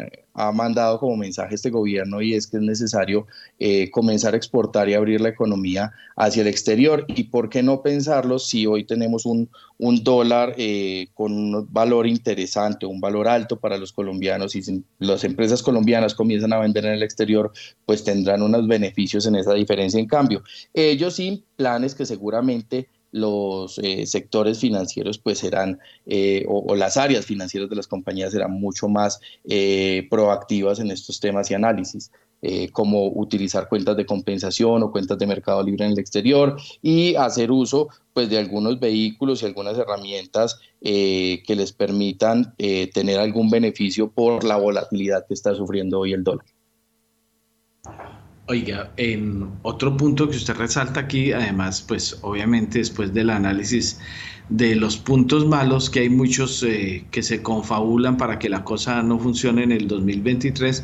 mandado 0.51 0.99
como 0.99 1.15
mensaje 1.15 1.53
este 1.53 1.69
gobierno 1.69 2.19
y 2.19 2.33
es 2.33 2.47
que 2.47 2.57
es 2.57 2.63
necesario 2.63 3.27
eh, 3.59 3.91
comenzar 3.91 4.33
a 4.33 4.37
exportar 4.37 4.89
y 4.89 4.95
abrir 4.95 5.21
la 5.21 5.29
economía 5.29 5.91
hacia 6.15 6.41
el 6.41 6.47
exterior. 6.47 7.05
¿Y 7.07 7.25
por 7.25 7.49
qué 7.49 7.61
no 7.61 7.83
pensarlo 7.83 8.39
si 8.39 8.65
hoy 8.65 8.83
tenemos 8.83 9.27
un, 9.27 9.47
un 9.77 10.03
dólar 10.03 10.55
eh, 10.57 11.07
con 11.13 11.33
un 11.33 11.67
valor 11.71 12.07
interesante, 12.07 12.87
un 12.87 12.99
valor 12.99 13.27
alto 13.27 13.59
para 13.59 13.77
los 13.77 13.93
colombianos 13.93 14.55
y 14.55 14.63
si 14.63 14.83
las 14.97 15.23
empresas 15.23 15.61
colombianas 15.61 16.15
comienzan 16.15 16.53
a 16.53 16.59
vender 16.59 16.85
en 16.85 16.93
el 16.93 17.03
exterior, 17.03 17.51
pues 17.85 18.03
tendrán 18.03 18.41
unos 18.41 18.67
beneficios 18.67 19.27
en 19.27 19.35
esa 19.35 19.53
diferencia 19.53 19.99
en 19.99 20.07
cambio. 20.07 20.41
Ellos 20.73 21.15
sí, 21.15 21.43
planes 21.57 21.93
que 21.93 22.07
seguramente 22.07 22.87
los 23.13 23.77
eh, 23.77 24.05
sectores 24.07 24.59
financieros 24.59 25.19
pues 25.19 25.37
serán, 25.39 25.79
eh, 26.05 26.45
o, 26.49 26.75
las 26.75 26.97
áreas 26.97 27.25
financieras 27.25 27.69
de 27.69 27.75
las 27.75 27.87
compañías 27.87 28.33
serán 28.33 28.51
mucho 28.51 28.89
más 28.89 29.21
eh, 29.45 30.07
proactivas 30.09 30.79
en 30.79 30.91
estos 30.91 31.19
temas 31.21 31.49
y 31.49 31.53
análisis, 31.53 32.11
como 32.73 33.07
utilizar 33.07 33.69
cuentas 33.69 33.95
de 33.95 34.05
compensación 34.05 34.83
o 34.83 34.91
cuentas 34.91 35.17
de 35.17 35.25
mercado 35.25 35.63
libre 35.63 35.85
en 35.85 35.93
el 35.93 35.99
exterior 35.99 36.57
y 36.81 37.15
hacer 37.15 37.49
uso 37.51 37.87
pues 38.13 38.29
de 38.29 38.37
algunos 38.37 38.81
vehículos 38.81 39.41
y 39.41 39.45
algunas 39.45 39.77
herramientas 39.77 40.59
que 40.81 41.55
les 41.55 41.71
permitan 41.71 42.53
tener 42.57 43.21
algún 43.21 43.49
beneficio 43.49 44.11
por 44.11 44.43
la 44.43 44.57
volatilidad 44.57 45.25
que 45.25 45.35
está 45.35 45.55
sufriendo 45.55 46.01
hoy 46.01 46.11
el 46.11 46.25
dólar. 46.25 46.45
Oiga, 48.47 48.91
en 48.97 49.49
otro 49.61 49.95
punto 49.95 50.29
que 50.29 50.35
usted 50.35 50.55
resalta 50.55 50.99
aquí, 50.99 51.31
además, 51.31 51.81
pues 51.87 52.19
obviamente 52.23 52.79
después 52.79 53.13
del 53.13 53.29
análisis 53.29 54.01
de 54.49 54.75
los 54.75 54.97
puntos 54.97 55.45
malos, 55.45 55.89
que 55.89 56.01
hay 56.01 56.09
muchos 56.09 56.61
eh, 56.63 57.05
que 57.09 57.23
se 57.23 57.41
confabulan 57.41 58.17
para 58.17 58.39
que 58.39 58.49
la 58.49 58.65
cosa 58.65 59.01
no 59.01 59.17
funcione 59.17 59.63
en 59.63 59.71
el 59.71 59.87
2023, 59.87 60.83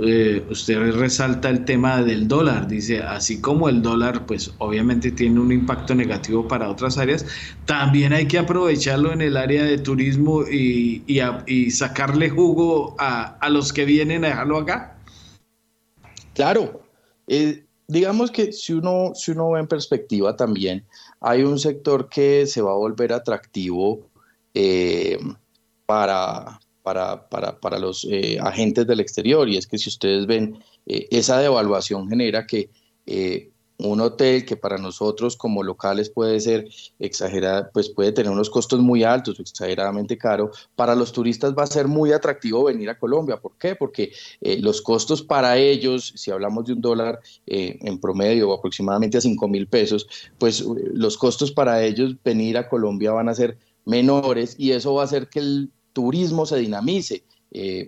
eh, 0.00 0.44
usted 0.50 0.90
resalta 0.90 1.48
el 1.50 1.64
tema 1.64 2.02
del 2.02 2.26
dólar, 2.26 2.66
dice, 2.66 3.00
así 3.00 3.40
como 3.40 3.68
el 3.68 3.80
dólar, 3.80 4.26
pues 4.26 4.52
obviamente 4.58 5.12
tiene 5.12 5.38
un 5.38 5.52
impacto 5.52 5.94
negativo 5.94 6.48
para 6.48 6.68
otras 6.68 6.98
áreas, 6.98 7.24
también 7.64 8.12
hay 8.12 8.26
que 8.26 8.38
aprovecharlo 8.38 9.12
en 9.12 9.20
el 9.20 9.36
área 9.36 9.62
de 9.62 9.78
turismo 9.78 10.42
y, 10.42 11.04
y, 11.06 11.70
sacarle 11.70 12.28
jugo 12.28 12.96
a, 12.98 13.36
a 13.38 13.48
los 13.50 13.72
que 13.72 13.84
vienen 13.84 14.24
a 14.24 14.28
dejarlo 14.30 14.58
acá. 14.58 14.96
Claro, 16.34 16.87
eh, 17.28 17.64
digamos 17.86 18.30
que 18.30 18.52
si 18.52 18.72
uno, 18.72 19.12
si 19.14 19.30
uno 19.32 19.50
ve 19.50 19.60
en 19.60 19.68
perspectiva 19.68 20.36
también, 20.36 20.84
hay 21.20 21.42
un 21.42 21.58
sector 21.58 22.08
que 22.08 22.46
se 22.46 22.62
va 22.62 22.72
a 22.72 22.76
volver 22.76 23.12
atractivo 23.12 24.00
eh, 24.54 25.18
para, 25.86 26.60
para, 26.82 27.28
para, 27.28 27.60
para, 27.60 27.78
los 27.78 28.06
eh, 28.10 28.38
agentes 28.40 28.86
del 28.86 29.00
exterior. 29.00 29.48
Y 29.48 29.56
es 29.56 29.66
que 29.66 29.78
si 29.78 29.88
ustedes 29.88 30.26
ven, 30.26 30.58
esa 30.86 31.38
devaluación 31.38 32.08
genera 32.08 32.46
que 32.46 32.70
un 33.78 34.00
hotel 34.00 34.44
que 34.44 34.56
para 34.56 34.76
nosotros 34.76 35.36
como 35.36 35.62
locales 35.62 36.10
puede 36.10 36.40
ser 36.40 36.68
exagerado, 36.98 37.70
pues 37.72 37.88
puede 37.88 38.10
tener 38.10 38.32
unos 38.32 38.50
costos 38.50 38.80
muy 38.80 39.04
altos 39.04 39.38
o 39.38 39.42
exageradamente 39.42 40.18
caro, 40.18 40.50
para 40.74 40.96
los 40.96 41.12
turistas 41.12 41.54
va 41.56 41.62
a 41.62 41.66
ser 41.66 41.86
muy 41.86 42.12
atractivo 42.12 42.64
venir 42.64 42.90
a 42.90 42.98
Colombia. 42.98 43.40
¿Por 43.40 43.52
qué? 43.56 43.76
Porque 43.76 44.12
eh, 44.40 44.58
los 44.60 44.82
costos 44.82 45.22
para 45.22 45.56
ellos, 45.56 46.12
si 46.16 46.30
hablamos 46.30 46.64
de 46.64 46.72
un 46.72 46.80
dólar 46.80 47.20
eh, 47.46 47.78
en 47.82 48.00
promedio 48.00 48.52
aproximadamente 48.52 49.18
a 49.18 49.20
5 49.20 49.46
mil 49.46 49.68
pesos, 49.68 50.08
pues 50.38 50.60
eh, 50.60 50.64
los 50.92 51.16
costos 51.16 51.52
para 51.52 51.82
ellos 51.84 52.16
venir 52.24 52.58
a 52.58 52.68
Colombia 52.68 53.12
van 53.12 53.28
a 53.28 53.34
ser 53.34 53.58
menores 53.84 54.56
y 54.58 54.72
eso 54.72 54.94
va 54.94 55.02
a 55.02 55.04
hacer 55.04 55.28
que 55.28 55.38
el 55.38 55.70
turismo 55.92 56.46
se 56.46 56.58
dinamice. 56.58 57.22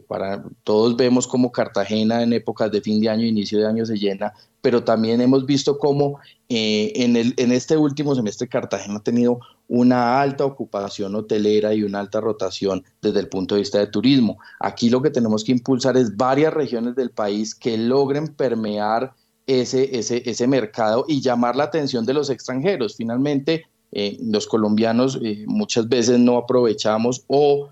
para 0.08 0.42
todos 0.64 0.96
vemos 0.96 1.26
como 1.26 1.52
Cartagena 1.52 2.22
en 2.22 2.32
épocas 2.32 2.70
de 2.70 2.80
fin 2.80 3.00
de 3.00 3.08
año, 3.10 3.26
inicio 3.26 3.58
de 3.58 3.66
año 3.66 3.84
se 3.84 3.98
llena 3.98 4.32
pero 4.62 4.84
también 4.84 5.20
hemos 5.20 5.46
visto 5.46 5.78
cómo 5.78 6.18
eh, 6.48 6.92
en, 6.96 7.16
el, 7.16 7.34
en 7.36 7.52
este 7.52 7.76
último 7.76 8.14
semestre 8.14 8.48
Cartagena 8.48 8.96
ha 8.96 9.02
tenido 9.02 9.40
una 9.68 10.20
alta 10.20 10.44
ocupación 10.44 11.14
hotelera 11.14 11.72
y 11.74 11.82
una 11.84 12.00
alta 12.00 12.20
rotación 12.20 12.84
desde 13.00 13.20
el 13.20 13.28
punto 13.28 13.54
de 13.54 13.60
vista 13.60 13.78
de 13.78 13.86
turismo. 13.86 14.38
Aquí 14.58 14.90
lo 14.90 15.00
que 15.00 15.10
tenemos 15.10 15.44
que 15.44 15.52
impulsar 15.52 15.96
es 15.96 16.16
varias 16.16 16.52
regiones 16.52 16.96
del 16.96 17.10
país 17.10 17.54
que 17.54 17.78
logren 17.78 18.28
permear 18.28 19.12
ese, 19.46 19.96
ese, 19.98 20.22
ese 20.28 20.46
mercado 20.46 21.04
y 21.08 21.20
llamar 21.20 21.56
la 21.56 21.64
atención 21.64 22.04
de 22.04 22.14
los 22.14 22.30
extranjeros. 22.30 22.96
Finalmente, 22.96 23.64
eh, 23.92 24.18
los 24.22 24.46
colombianos 24.46 25.18
eh, 25.22 25.44
muchas 25.46 25.88
veces 25.88 26.18
no 26.18 26.36
aprovechamos 26.36 27.24
o 27.26 27.70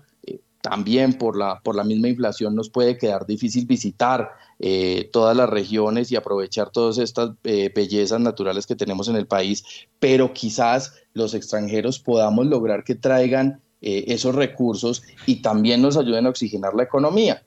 también 0.61 1.13
por 1.13 1.37
la, 1.37 1.59
por 1.61 1.75
la 1.75 1.83
misma 1.83 2.09
inflación 2.09 2.55
nos 2.55 2.69
puede 2.69 2.97
quedar 2.97 3.25
difícil 3.25 3.65
visitar 3.65 4.31
eh, 4.59 5.09
todas 5.13 5.35
las 5.35 5.49
regiones 5.49 6.11
y 6.11 6.15
aprovechar 6.15 6.69
todas 6.69 6.97
estas 6.97 7.31
eh, 7.43 7.71
bellezas 7.73 8.19
naturales 8.19 8.67
que 8.67 8.75
tenemos 8.75 9.07
en 9.07 9.15
el 9.15 9.25
país, 9.25 9.63
pero 9.99 10.33
quizás 10.33 10.95
los 11.13 11.33
extranjeros 11.33 11.99
podamos 11.99 12.45
lograr 12.45 12.83
que 12.83 12.95
traigan 12.95 13.61
eh, 13.81 14.05
esos 14.07 14.35
recursos 14.35 15.03
y 15.25 15.41
también 15.41 15.81
nos 15.81 15.95
ayuden 15.95 16.25
a 16.25 16.29
oxigenar 16.29 16.73
la 16.73 16.83
economía. 16.83 17.43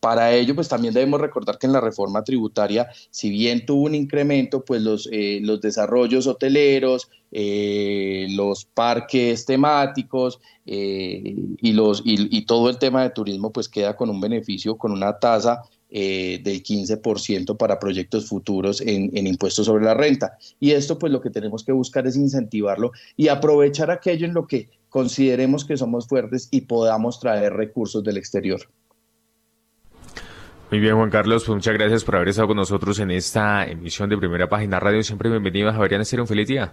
Para 0.00 0.32
ello, 0.34 0.54
pues 0.54 0.68
también 0.68 0.94
debemos 0.94 1.20
recordar 1.20 1.58
que 1.58 1.66
en 1.66 1.72
la 1.72 1.80
reforma 1.80 2.22
tributaria, 2.22 2.88
si 3.10 3.30
bien 3.30 3.66
tuvo 3.66 3.84
un 3.84 3.94
incremento, 3.94 4.64
pues 4.64 4.80
los, 4.82 5.08
los 5.12 5.60
desarrollos 5.60 6.26
hoteleros, 6.26 7.08
los 7.32 8.64
parques 8.64 9.44
temáticos 9.44 10.40
y, 10.64 11.72
los, 11.72 12.02
y, 12.04 12.44
todo 12.44 12.70
el 12.70 12.78
tema 12.78 13.02
de 13.02 13.10
turismo, 13.10 13.52
pues 13.52 13.68
queda 13.68 13.96
con 13.96 14.10
un 14.10 14.20
beneficio, 14.20 14.76
con 14.76 14.92
una 14.92 15.18
tasa 15.18 15.62
eh, 15.92 16.40
del 16.44 16.62
15% 16.62 17.56
para 17.56 17.80
proyectos 17.80 18.28
futuros 18.28 18.80
en, 18.80 19.26
impuestos 19.26 19.66
sobre 19.66 19.84
la 19.84 19.94
renta. 19.94 20.38
Y 20.60 20.70
esto 20.70 20.96
pues 21.00 21.10
lo 21.10 21.20
que 21.20 21.30
tenemos 21.30 21.64
que 21.64 21.72
buscar 21.72 22.06
es 22.06 22.14
incentivarlo 22.14 22.92
y 23.16 23.26
aprovechar 23.26 23.90
aquello 23.90 24.24
en 24.24 24.34
lo 24.34 24.46
que 24.46 24.68
consideremos 24.88 25.64
que 25.64 25.76
somos 25.76 26.06
fuertes 26.06 26.46
y 26.52 26.60
podamos 26.60 27.18
traer 27.18 27.54
recursos 27.54 28.04
del 28.04 28.18
exterior. 28.18 28.60
Muy 30.70 30.78
bien, 30.78 30.94
Juan 30.94 31.10
Carlos, 31.10 31.42
pues 31.44 31.56
muchas 31.56 31.74
gracias 31.74 32.04
por 32.04 32.14
haber 32.14 32.28
estado 32.28 32.46
con 32.46 32.56
nosotros 32.56 33.00
en 33.00 33.10
esta 33.10 33.66
emisión 33.66 34.08
de 34.08 34.16
Primera 34.16 34.48
Página 34.48 34.78
Radio. 34.78 35.02
Siempre 35.02 35.28
bienvenido 35.28 35.72
Javeriana 35.72 36.04
Ser 36.04 36.20
un 36.20 36.28
feliz 36.28 36.46
día. 36.46 36.72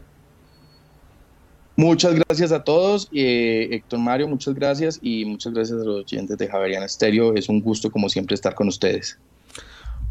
Muchas 1.76 2.14
gracias 2.14 2.52
a 2.52 2.64
todos. 2.64 3.10
Eh, 3.12 3.70
Héctor 3.72 4.00
Mario, 4.00 4.28
muchas 4.28 4.54
gracias. 4.54 5.00
Y 5.02 5.26
muchas 5.26 5.52
gracias 5.52 5.82
a 5.82 5.84
los 5.84 6.06
oyentes 6.06 6.38
de 6.38 6.48
Javeriana 6.48 6.86
Estéreo. 6.86 7.34
Es 7.34 7.50
un 7.50 7.60
gusto, 7.60 7.90
como 7.90 8.08
siempre, 8.08 8.36
estar 8.36 8.54
con 8.54 8.68
ustedes. 8.68 9.18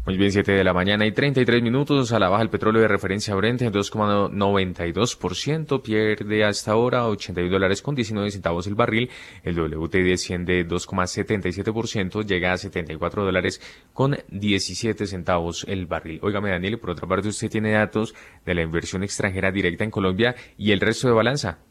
Muy 0.07 0.15
bien, 0.15 0.31
7 0.31 0.53
de 0.53 0.63
la 0.63 0.71
mañana 0.71 1.05
y 1.05 1.11
33 1.11 1.61
minutos. 1.61 2.13
A 2.13 2.19
la 2.19 2.29
baja 2.29 2.41
el 2.41 2.49
petróleo 2.49 2.81
de 2.81 2.87
referencia 2.87 3.35
Brent 3.35 3.61
en 3.61 3.73
2,92%. 3.73 5.81
Pierde 5.81 6.45
hasta 6.45 6.71
ahora 6.71 7.07
81 7.07 7.51
dólares 7.51 7.81
con 7.81 7.93
19 7.93 8.31
centavos 8.31 8.67
el 8.67 8.75
barril. 8.75 9.09
El 9.43 9.55
WT 9.55 10.05
desciende 10.05 10.65
2,77%. 10.65 12.25
Llega 12.25 12.53
a 12.53 12.57
74 12.57 13.25
dólares 13.25 13.59
con 13.91 14.15
17 14.29 15.07
centavos 15.07 15.65
el 15.67 15.87
barril. 15.87 16.21
Óigame, 16.23 16.51
Daniel, 16.51 16.79
por 16.79 16.91
otra 16.91 17.05
parte, 17.05 17.27
usted 17.27 17.49
tiene 17.49 17.73
datos 17.73 18.15
de 18.45 18.55
la 18.55 18.61
inversión 18.61 19.03
extranjera 19.03 19.51
directa 19.51 19.83
en 19.83 19.91
Colombia 19.91 20.37
y 20.57 20.71
el 20.71 20.79
resto 20.79 21.09
de 21.09 21.15
balanza. 21.15 21.66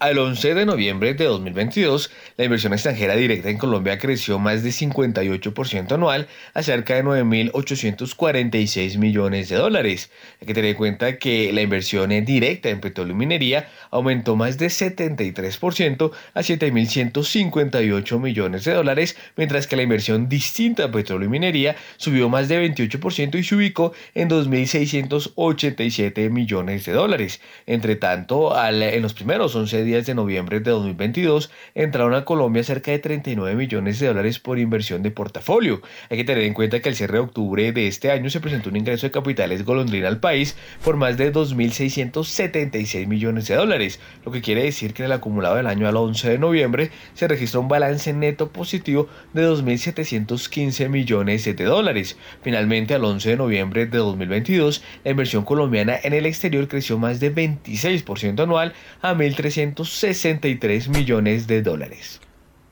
Al 0.00 0.16
11 0.16 0.54
de 0.54 0.64
noviembre 0.64 1.14
de 1.14 1.24
2022, 1.24 2.12
la 2.36 2.44
inversión 2.44 2.72
extranjera 2.72 3.16
directa 3.16 3.50
en 3.50 3.58
Colombia 3.58 3.98
creció 3.98 4.38
más 4.38 4.62
de 4.62 4.70
58% 4.70 5.90
anual 5.90 6.28
a 6.54 6.62
cerca 6.62 6.94
de 6.94 7.02
9.846 7.02 8.96
millones 8.96 9.48
de 9.48 9.56
dólares. 9.56 10.12
Hay 10.40 10.46
que 10.46 10.54
tener 10.54 10.70
en 10.70 10.76
cuenta 10.76 11.18
que 11.18 11.52
la 11.52 11.62
inversión 11.62 12.10
directa 12.24 12.68
en 12.68 12.80
petróleo 12.80 13.12
y 13.12 13.16
minería 13.16 13.70
aumentó 13.90 14.36
más 14.36 14.56
de 14.56 14.68
73% 14.68 16.12
a 16.32 16.40
7.158 16.42 18.20
millones 18.20 18.64
de 18.66 18.74
dólares, 18.74 19.16
mientras 19.36 19.66
que 19.66 19.74
la 19.74 19.82
inversión 19.82 20.28
distinta 20.28 20.84
a 20.84 20.92
petróleo 20.92 21.26
y 21.26 21.30
minería 21.30 21.74
subió 21.96 22.28
más 22.28 22.46
de 22.46 22.72
28% 22.72 23.36
y 23.36 23.42
se 23.42 23.56
ubicó 23.56 23.92
en 24.14 24.30
2.687 24.30 26.30
millones 26.30 26.86
de 26.86 26.92
dólares. 26.92 27.40
Entre 27.66 27.96
tanto, 27.96 28.54
en 28.64 29.02
los 29.02 29.12
primeros 29.12 29.56
11 29.56 29.87
días 29.88 30.06
de 30.06 30.14
noviembre 30.14 30.60
de 30.60 30.70
2022 30.70 31.50
entraron 31.74 32.14
a 32.14 32.24
Colombia 32.24 32.62
cerca 32.62 32.90
de 32.90 32.98
39 32.98 33.56
millones 33.56 33.98
de 33.98 34.08
dólares 34.08 34.38
por 34.38 34.58
inversión 34.58 35.02
de 35.02 35.10
portafolio. 35.10 35.80
Hay 36.10 36.18
que 36.18 36.24
tener 36.24 36.44
en 36.44 36.54
cuenta 36.54 36.80
que 36.80 36.90
el 36.90 36.94
cierre 36.94 37.14
de 37.14 37.24
octubre 37.24 37.72
de 37.72 37.86
este 37.86 38.10
año 38.10 38.28
se 38.28 38.40
presentó 38.40 38.68
un 38.68 38.76
ingreso 38.76 39.06
de 39.06 39.10
capitales 39.10 39.64
golondrina 39.64 40.08
al 40.08 40.20
país 40.20 40.56
por 40.84 40.96
más 40.96 41.16
de 41.16 41.32
2.676 41.32 43.06
millones 43.06 43.48
de 43.48 43.56
dólares, 43.56 43.98
lo 44.24 44.32
que 44.32 44.42
quiere 44.42 44.62
decir 44.62 44.92
que 44.92 45.02
en 45.02 45.06
el 45.06 45.12
acumulado 45.12 45.56
del 45.56 45.66
año 45.66 45.88
al 45.88 45.96
11 45.96 46.30
de 46.30 46.38
noviembre 46.38 46.90
se 47.14 47.26
registró 47.26 47.62
un 47.62 47.68
balance 47.68 48.12
neto 48.12 48.50
positivo 48.50 49.08
de 49.32 49.48
2.715 49.48 50.88
millones 50.88 51.44
de 51.44 51.54
dólares. 51.64 52.18
Finalmente, 52.42 52.94
al 52.94 53.04
11 53.04 53.30
de 53.30 53.36
noviembre 53.36 53.86
de 53.86 53.98
2022, 53.98 54.82
la 55.04 55.10
inversión 55.10 55.44
colombiana 55.44 55.96
en 56.02 56.12
el 56.12 56.26
exterior 56.26 56.68
creció 56.68 56.98
más 56.98 57.20
de 57.20 57.34
26% 57.34 58.42
anual 58.42 58.74
a 59.00 59.14
1.300 59.14 59.77
263 59.78 60.88
millones 60.88 61.46
de 61.46 61.62
dólares. 61.62 62.20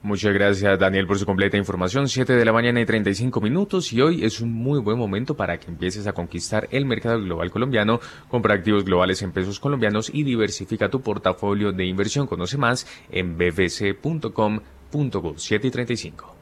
Muchas 0.02 0.34
gracias 0.34 0.78
Daniel 0.78 1.06
por 1.06 1.18
su 1.18 1.26
completa 1.26 1.56
información. 1.56 2.08
7 2.08 2.34
de 2.34 2.44
la 2.44 2.52
mañana 2.52 2.80
y 2.80 2.86
35 2.86 3.40
minutos 3.40 3.92
y 3.92 4.00
hoy 4.00 4.24
es 4.24 4.40
un 4.40 4.52
muy 4.52 4.80
buen 4.80 4.98
momento 4.98 5.36
para 5.36 5.58
que 5.58 5.68
empieces 5.68 6.06
a 6.06 6.12
conquistar 6.12 6.68
el 6.70 6.84
mercado 6.84 7.20
global 7.20 7.50
colombiano. 7.50 8.00
Compra 8.28 8.54
activos 8.54 8.84
globales 8.84 9.22
en 9.22 9.32
pesos 9.32 9.60
colombianos 9.60 10.10
y 10.12 10.24
diversifica 10.24 10.88
tu 10.88 11.00
portafolio 11.00 11.72
de 11.72 11.86
inversión. 11.86 12.26
Conoce 12.26 12.58
más 12.58 12.86
en 13.10 13.38
bbc.com.go 13.38 15.34
7 15.36 15.66
y 15.66 15.70
35. 15.70 16.36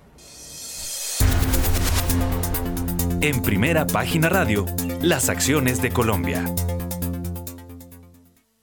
En 3.21 3.43
primera 3.43 3.87
página 3.87 4.29
radio, 4.29 4.67
las 5.03 5.29
acciones 5.31 5.81
de 5.81 5.91
Colombia. 5.91 6.45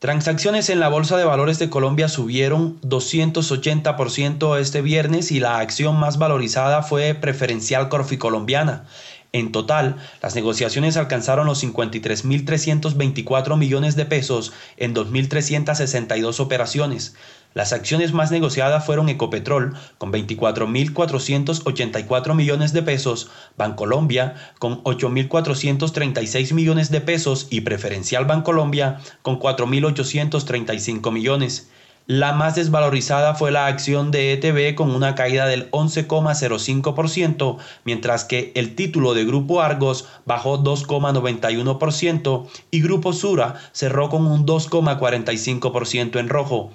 Transacciones 0.02 0.72
en 0.72 0.80
la 0.80 0.90
Bolsa 0.90 1.16
de 1.16 1.26
Valores 1.26 1.60
de 1.60 1.70
Colombia 1.70 2.08
subieron 2.10 2.82
280% 2.82 4.58
este 4.58 4.82
viernes 4.82 5.32
y 5.32 5.40
la 5.40 5.60
acción 5.60 6.00
más 6.00 6.18
valorizada 6.18 6.82
fue 6.82 7.14
Preferencial 7.14 7.88
Corfi 7.88 8.18
Colombiana. 8.18 8.86
En 9.32 9.52
total, 9.52 9.98
las 10.24 10.34
negociaciones 10.34 10.98
alcanzaron 10.98 11.46
los 11.46 11.64
53.324 11.64 13.56
millones 13.60 13.96
de 13.96 14.08
pesos 14.08 14.54
en 14.78 14.96
2.362 14.96 16.40
operaciones. 16.40 17.14
Las 17.54 17.74
acciones 17.74 18.14
más 18.14 18.32
negociadas 18.32 18.86
fueron 18.86 19.10
Ecopetrol 19.10 19.76
con 19.98 20.14
24.484 20.14 22.34
millones 22.34 22.72
de 22.72 22.82
pesos, 22.82 23.30
Bancolombia 23.58 24.36
con 24.58 24.82
8.436 24.86 26.54
millones 26.54 26.92
de 26.92 27.02
pesos 27.02 27.48
y 27.50 27.60
Preferencial 27.62 28.24
Bancolombia 28.24 29.00
con 29.22 29.38
4.835 29.38 31.12
millones. 31.12 31.70
La 32.08 32.34
más 32.34 32.56
desvalorizada 32.56 33.36
fue 33.36 33.52
la 33.52 33.68
acción 33.68 34.10
de 34.12 34.34
ETB 34.34 34.74
con 34.76 34.96
una 34.96 35.14
caída 35.14 35.46
del 35.46 35.70
11,05%, 35.72 37.58
mientras 37.84 38.26
que 38.26 38.52
el 38.56 38.74
título 38.76 39.14
de 39.14 39.24
Grupo 39.24 39.62
Argos 39.62 40.08
bajó 40.26 40.64
2,91% 40.64 42.48
y 42.72 42.82
Grupo 42.82 43.14
Sura 43.14 43.54
cerró 43.72 44.10
con 44.10 44.26
un 44.26 44.48
2,45% 44.48 46.20
en 46.20 46.30
rojo. 46.30 46.72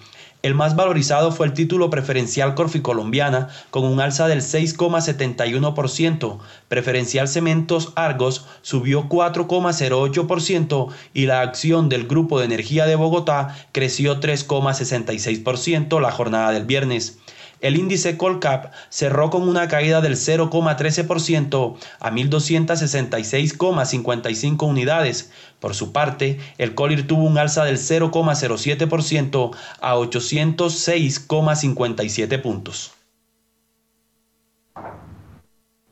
El 0.46 0.54
más 0.54 0.76
valorizado 0.76 1.32
fue 1.32 1.46
el 1.46 1.54
título 1.54 1.90
preferencial 1.90 2.54
Corficolombiana 2.54 3.48
con 3.70 3.82
un 3.82 3.98
alza 3.98 4.28
del 4.28 4.42
6,71%, 4.42 6.38
preferencial 6.68 7.26
Cementos 7.26 7.92
Argos 7.96 8.46
subió 8.62 9.08
4,08% 9.08 10.86
y 11.14 11.26
la 11.26 11.40
acción 11.40 11.88
del 11.88 12.06
Grupo 12.06 12.38
de 12.38 12.44
Energía 12.44 12.86
de 12.86 12.94
Bogotá 12.94 13.56
creció 13.72 14.20
3,66% 14.20 16.00
la 16.00 16.12
jornada 16.12 16.52
del 16.52 16.64
viernes. 16.64 17.18
El 17.60 17.76
índice 17.76 18.16
Colcap 18.16 18.72
cerró 18.90 19.30
con 19.30 19.48
una 19.48 19.68
caída 19.68 20.00
del 20.00 20.16
0,13% 20.16 21.76
a 22.00 22.10
1.266,55 22.10 24.68
unidades. 24.68 25.30
Por 25.60 25.74
su 25.74 25.92
parte, 25.92 26.40
el 26.58 26.74
Colir 26.74 27.06
tuvo 27.06 27.22
un 27.24 27.38
alza 27.38 27.64
del 27.64 27.78
0,07% 27.78 29.56
a 29.80 29.96
806,57 29.96 32.42
puntos. 32.42 32.92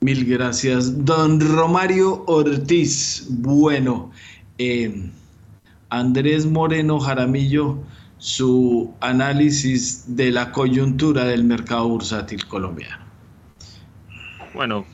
Mil 0.00 0.24
gracias, 0.26 1.06
don 1.06 1.40
Romario 1.40 2.24
Ortiz. 2.26 3.26
Bueno, 3.30 4.10
eh, 4.58 5.10
Andrés 5.88 6.44
Moreno 6.44 7.00
Jaramillo 7.00 7.78
su 8.24 8.94
análisis 9.00 10.16
de 10.16 10.30
la 10.30 10.50
coyuntura 10.50 11.26
del 11.26 11.44
mercado 11.44 11.90
bursátil 11.90 12.46
colombiano. 12.46 13.04
Bueno, 14.54 14.86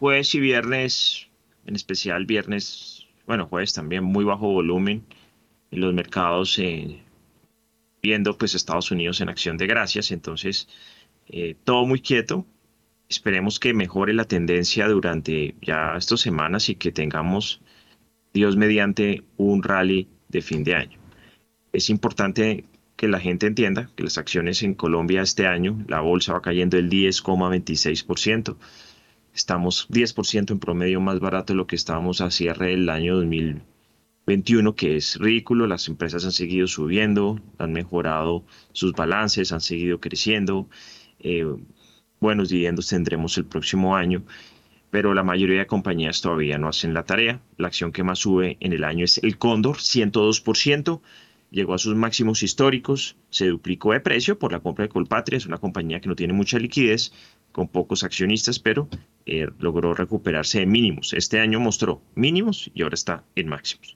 jueves 0.00 0.34
y 0.34 0.40
viernes, 0.40 1.28
en 1.64 1.76
especial 1.76 2.26
viernes, 2.26 3.06
bueno, 3.24 3.46
jueves 3.46 3.72
también 3.72 4.02
muy 4.02 4.24
bajo 4.24 4.48
volumen 4.48 5.04
en 5.70 5.80
los 5.80 5.94
mercados, 5.94 6.58
eh, 6.58 7.00
viendo 8.02 8.36
pues 8.36 8.56
Estados 8.56 8.90
Unidos 8.90 9.20
en 9.20 9.28
acción 9.28 9.56
de 9.58 9.68
gracias, 9.68 10.10
entonces 10.10 10.66
eh, 11.28 11.54
todo 11.62 11.86
muy 11.86 12.00
quieto. 12.00 12.44
Esperemos 13.08 13.60
que 13.60 13.74
mejore 13.74 14.12
la 14.12 14.24
tendencia 14.24 14.88
durante 14.88 15.54
ya 15.62 15.94
estas 15.96 16.18
semanas 16.18 16.68
y 16.68 16.74
que 16.74 16.90
tengamos, 16.90 17.60
Dios 18.34 18.56
mediante, 18.56 19.22
un 19.36 19.62
rally 19.62 20.08
de 20.30 20.42
fin 20.42 20.64
de 20.64 20.74
año. 20.74 20.98
Es 21.72 21.88
importante 21.88 22.66
que 23.02 23.08
la 23.08 23.18
gente 23.18 23.48
entienda 23.48 23.90
que 23.96 24.04
las 24.04 24.16
acciones 24.16 24.62
en 24.62 24.74
Colombia 24.74 25.22
este 25.22 25.48
año, 25.48 25.84
la 25.88 25.98
bolsa 25.98 26.34
va 26.34 26.40
cayendo 26.40 26.78
el 26.78 26.88
10,26%. 26.88 28.56
Estamos 29.34 29.88
10% 29.88 30.52
en 30.52 30.60
promedio 30.60 31.00
más 31.00 31.18
barato 31.18 31.52
de 31.52 31.56
lo 31.56 31.66
que 31.66 31.74
estábamos 31.74 32.20
a 32.20 32.30
cierre 32.30 32.68
del 32.68 32.88
año 32.88 33.16
2021, 33.16 34.76
que 34.76 34.94
es 34.94 35.16
ridículo. 35.16 35.66
Las 35.66 35.88
empresas 35.88 36.24
han 36.24 36.30
seguido 36.30 36.68
subiendo, 36.68 37.40
han 37.58 37.72
mejorado 37.72 38.44
sus 38.70 38.92
balances, 38.92 39.50
han 39.50 39.62
seguido 39.62 39.98
creciendo. 39.98 40.68
Eh, 41.18 41.44
buenos 42.20 42.50
dividendos 42.50 42.86
tendremos 42.86 43.36
el 43.36 43.46
próximo 43.46 43.96
año, 43.96 44.22
pero 44.90 45.12
la 45.12 45.24
mayoría 45.24 45.58
de 45.58 45.66
compañías 45.66 46.20
todavía 46.20 46.56
no 46.56 46.68
hacen 46.68 46.94
la 46.94 47.02
tarea. 47.02 47.40
La 47.56 47.66
acción 47.66 47.90
que 47.90 48.04
más 48.04 48.20
sube 48.20 48.58
en 48.60 48.72
el 48.72 48.84
año 48.84 49.04
es 49.04 49.18
el 49.18 49.38
Cóndor, 49.38 49.78
102% 49.78 51.00
llegó 51.52 51.74
a 51.74 51.78
sus 51.78 51.94
máximos 51.94 52.42
históricos, 52.42 53.16
se 53.30 53.46
duplicó 53.46 53.92
de 53.92 54.00
precio 54.00 54.38
por 54.38 54.50
la 54.50 54.60
compra 54.60 54.84
de 54.84 54.88
Colpatria, 54.88 55.36
es 55.36 55.46
una 55.46 55.58
compañía 55.58 56.00
que 56.00 56.08
no 56.08 56.16
tiene 56.16 56.32
mucha 56.32 56.58
liquidez, 56.58 57.12
con 57.52 57.68
pocos 57.68 58.02
accionistas, 58.02 58.58
pero 58.58 58.88
eh, 59.26 59.46
logró 59.60 59.94
recuperarse 59.94 60.60
de 60.60 60.66
mínimos. 60.66 61.12
Este 61.12 61.38
año 61.38 61.60
mostró 61.60 62.02
mínimos 62.14 62.70
y 62.74 62.82
ahora 62.82 62.94
está 62.94 63.24
en 63.36 63.48
máximos. 63.48 63.94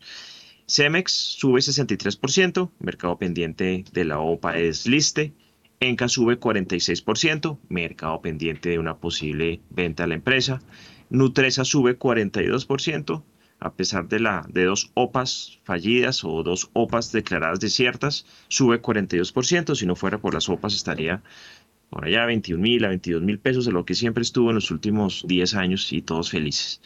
Cemex 0.68 1.12
sube 1.12 1.60
63%, 1.60 2.70
mercado 2.78 3.18
pendiente 3.18 3.84
de 3.92 4.04
la 4.04 4.18
OPA 4.20 4.58
es 4.58 4.86
liste. 4.86 5.32
Enca 5.80 6.08
sube 6.08 6.38
46%, 6.38 7.58
mercado 7.68 8.20
pendiente 8.20 8.70
de 8.70 8.78
una 8.78 8.98
posible 8.98 9.60
venta 9.70 10.04
a 10.04 10.06
la 10.06 10.14
empresa. 10.14 10.60
Nutresa 11.08 11.64
sube 11.64 11.98
42%, 11.98 13.22
a 13.58 13.72
pesar 13.72 14.08
de, 14.08 14.20
la, 14.20 14.46
de 14.48 14.64
dos 14.64 14.90
OPAs 14.94 15.58
fallidas 15.64 16.24
o 16.24 16.42
dos 16.42 16.70
OPAs 16.74 17.12
declaradas 17.12 17.60
desiertas, 17.60 18.26
sube 18.48 18.82
42%. 18.82 19.74
Si 19.74 19.86
no 19.86 19.96
fuera 19.96 20.18
por 20.18 20.34
las 20.34 20.48
OPAs 20.48 20.74
estaría 20.74 21.22
por 21.90 22.04
allá 22.04 22.26
21 22.26 22.60
mil 22.60 22.84
a 22.84 22.88
22 22.88 23.22
mil 23.22 23.38
pesos 23.38 23.64
de 23.64 23.72
lo 23.72 23.84
que 23.84 23.94
siempre 23.94 24.22
estuvo 24.22 24.50
en 24.50 24.56
los 24.56 24.70
últimos 24.70 25.24
10 25.26 25.54
años 25.54 25.92
y 25.92 26.02
todos 26.02 26.30
felices. 26.30 26.80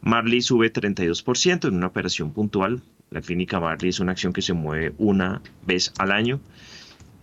Marley 0.00 0.42
sube 0.42 0.72
32% 0.72 1.68
en 1.68 1.74
una 1.74 1.86
operación 1.86 2.32
puntual. 2.32 2.82
La 3.10 3.20
clínica 3.20 3.60
Marley 3.60 3.90
es 3.90 4.00
una 4.00 4.12
acción 4.12 4.32
que 4.32 4.42
se 4.42 4.52
mueve 4.52 4.94
una 4.98 5.42
vez 5.66 5.92
al 5.98 6.12
año. 6.12 6.40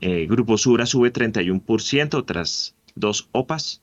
Eh, 0.01 0.25
Grupo 0.25 0.57
Sura 0.57 0.85
sube 0.85 1.13
31% 1.13 2.25
tras 2.25 2.75
dos 2.95 3.29
OPAs 3.31 3.81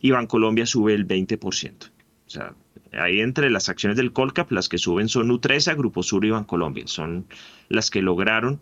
y 0.00 0.10
Bancolombia 0.10 0.66
sube 0.66 0.94
el 0.94 1.06
20%. 1.06 1.90
O 2.26 2.30
sea, 2.30 2.54
Ahí 2.92 3.20
entre 3.20 3.50
las 3.50 3.68
acciones 3.68 3.96
del 3.96 4.12
Colcap, 4.12 4.50
las 4.52 4.68
que 4.68 4.78
suben 4.78 5.08
son 5.08 5.28
Nutresa, 5.28 5.74
Grupo 5.74 6.02
Sur 6.02 6.24
y 6.24 6.30
Bancolombia. 6.30 6.86
Son 6.86 7.26
las 7.68 7.90
que 7.90 8.02
lograron 8.02 8.60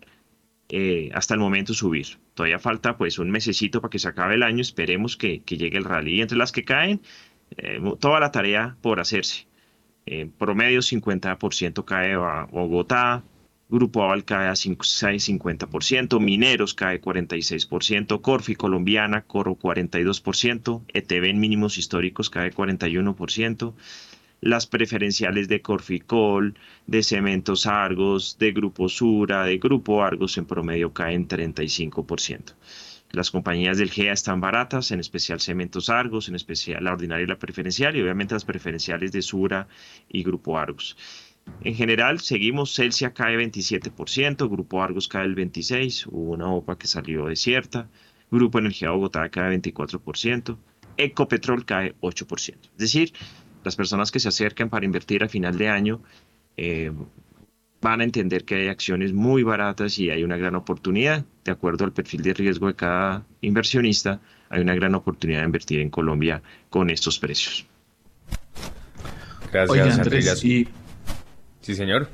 eh, 0.68 1.10
hasta 1.14 1.34
el 1.34 1.40
momento 1.40 1.72
subir. 1.74 2.18
Todavía 2.34 2.58
falta 2.58 2.98
pues 2.98 3.18
un 3.18 3.30
mesecito 3.30 3.80
para 3.80 3.90
que 3.90 3.98
se 3.98 4.08
acabe 4.08 4.34
el 4.34 4.42
año. 4.42 4.60
Esperemos 4.60 5.16
que, 5.16 5.42
llegue 5.46 5.78
el 5.78 5.84
rally. 5.84 6.16
Y 6.16 6.20
entre 6.20 6.36
las 6.36 6.52
que 6.52 6.64
caen, 6.64 7.00
eh, 7.56 7.80
toda 8.00 8.20
la 8.20 8.30
tarea 8.30 8.76
por 8.82 9.00
hacerse. 9.00 9.46
En 10.04 10.30
promedio 10.30 10.80
50% 10.80 11.84
cae 11.84 12.14
a 12.14 12.46
Bogotá, 12.50 13.24
Grupo 13.70 14.02
Aval 14.02 14.24
cae 14.24 14.48
a 14.48 14.54
50%, 14.54 16.20
Mineros 16.20 16.72
cae 16.72 17.02
46%, 17.02 18.22
Corfi 18.22 18.54
Colombiana 18.54 19.22
Coro 19.22 19.56
42%, 19.56 20.84
ETV 20.88 21.28
en 21.28 21.38
mínimos 21.38 21.76
históricos 21.76 22.30
cae 22.30 22.50
41%, 22.50 23.74
las 24.40 24.66
preferenciales 24.66 25.48
de 25.48 25.62
Corficol, 25.62 26.54
de 26.86 27.02
Cementos 27.02 27.66
Argos, 27.66 28.36
de 28.38 28.52
Grupo 28.52 28.88
Sura, 28.88 29.44
de 29.44 29.58
Grupo 29.58 30.02
Argos 30.02 30.38
en 30.38 30.46
promedio 30.46 30.92
caen 30.92 31.26
35%. 31.26 32.54
Las 33.10 33.30
compañías 33.30 33.78
del 33.78 33.90
GEA 33.90 34.12
están 34.12 34.40
baratas, 34.40 34.90
en 34.90 35.00
especial 35.00 35.40
Cementos 35.40 35.88
Argos, 35.88 36.28
en 36.28 36.34
especial 36.34 36.84
la 36.84 36.92
ordinaria 36.92 37.24
y 37.24 37.28
la 37.28 37.38
preferencial, 37.38 37.96
y 37.96 38.02
obviamente 38.02 38.34
las 38.34 38.44
preferenciales 38.44 39.12
de 39.12 39.22
Sura 39.22 39.66
y 40.10 40.22
Grupo 40.22 40.58
Argos. 40.58 40.96
En 41.62 41.74
general, 41.74 42.20
seguimos, 42.20 42.74
Celsia 42.74 43.14
cae 43.14 43.38
27%, 43.38 44.50
Grupo 44.50 44.82
Argos 44.82 45.08
cae 45.08 45.24
el 45.24 45.34
26%, 45.34 46.08
hubo 46.10 46.32
una 46.32 46.52
OPA 46.52 46.76
que 46.76 46.86
salió 46.86 47.26
desierta, 47.26 47.88
Grupo 48.30 48.58
Energía 48.58 48.90
Bogotá 48.90 49.30
cae 49.30 49.58
24%, 49.58 50.58
Ecopetrol 50.98 51.64
cae 51.64 51.94
8%. 52.00 52.56
Es 52.62 52.76
decir, 52.76 53.12
las 53.68 53.76
personas 53.76 54.10
que 54.10 54.18
se 54.18 54.28
acercan 54.28 54.70
para 54.70 54.86
invertir 54.86 55.22
a 55.22 55.28
final 55.28 55.58
de 55.58 55.68
año, 55.68 56.00
eh, 56.56 56.90
van 57.80 58.00
a 58.00 58.04
entender 58.04 58.44
que 58.44 58.54
hay 58.56 58.68
acciones 58.68 59.12
muy 59.12 59.42
baratas 59.42 59.98
y 59.98 60.10
hay 60.10 60.24
una 60.24 60.36
gran 60.38 60.54
oportunidad. 60.54 61.24
De 61.44 61.52
acuerdo 61.52 61.84
al 61.84 61.92
perfil 61.92 62.22
de 62.22 62.34
riesgo 62.34 62.66
de 62.66 62.74
cada 62.74 63.26
inversionista, 63.42 64.20
hay 64.48 64.62
una 64.62 64.74
gran 64.74 64.94
oportunidad 64.94 65.40
de 65.40 65.46
invertir 65.46 65.80
en 65.80 65.90
Colombia 65.90 66.42
con 66.70 66.88
estos 66.88 67.18
precios. 67.18 67.66
Gracias, 69.52 69.98
Andrés. 69.98 70.40
Sí, 70.40 71.74
señor. 71.74 72.08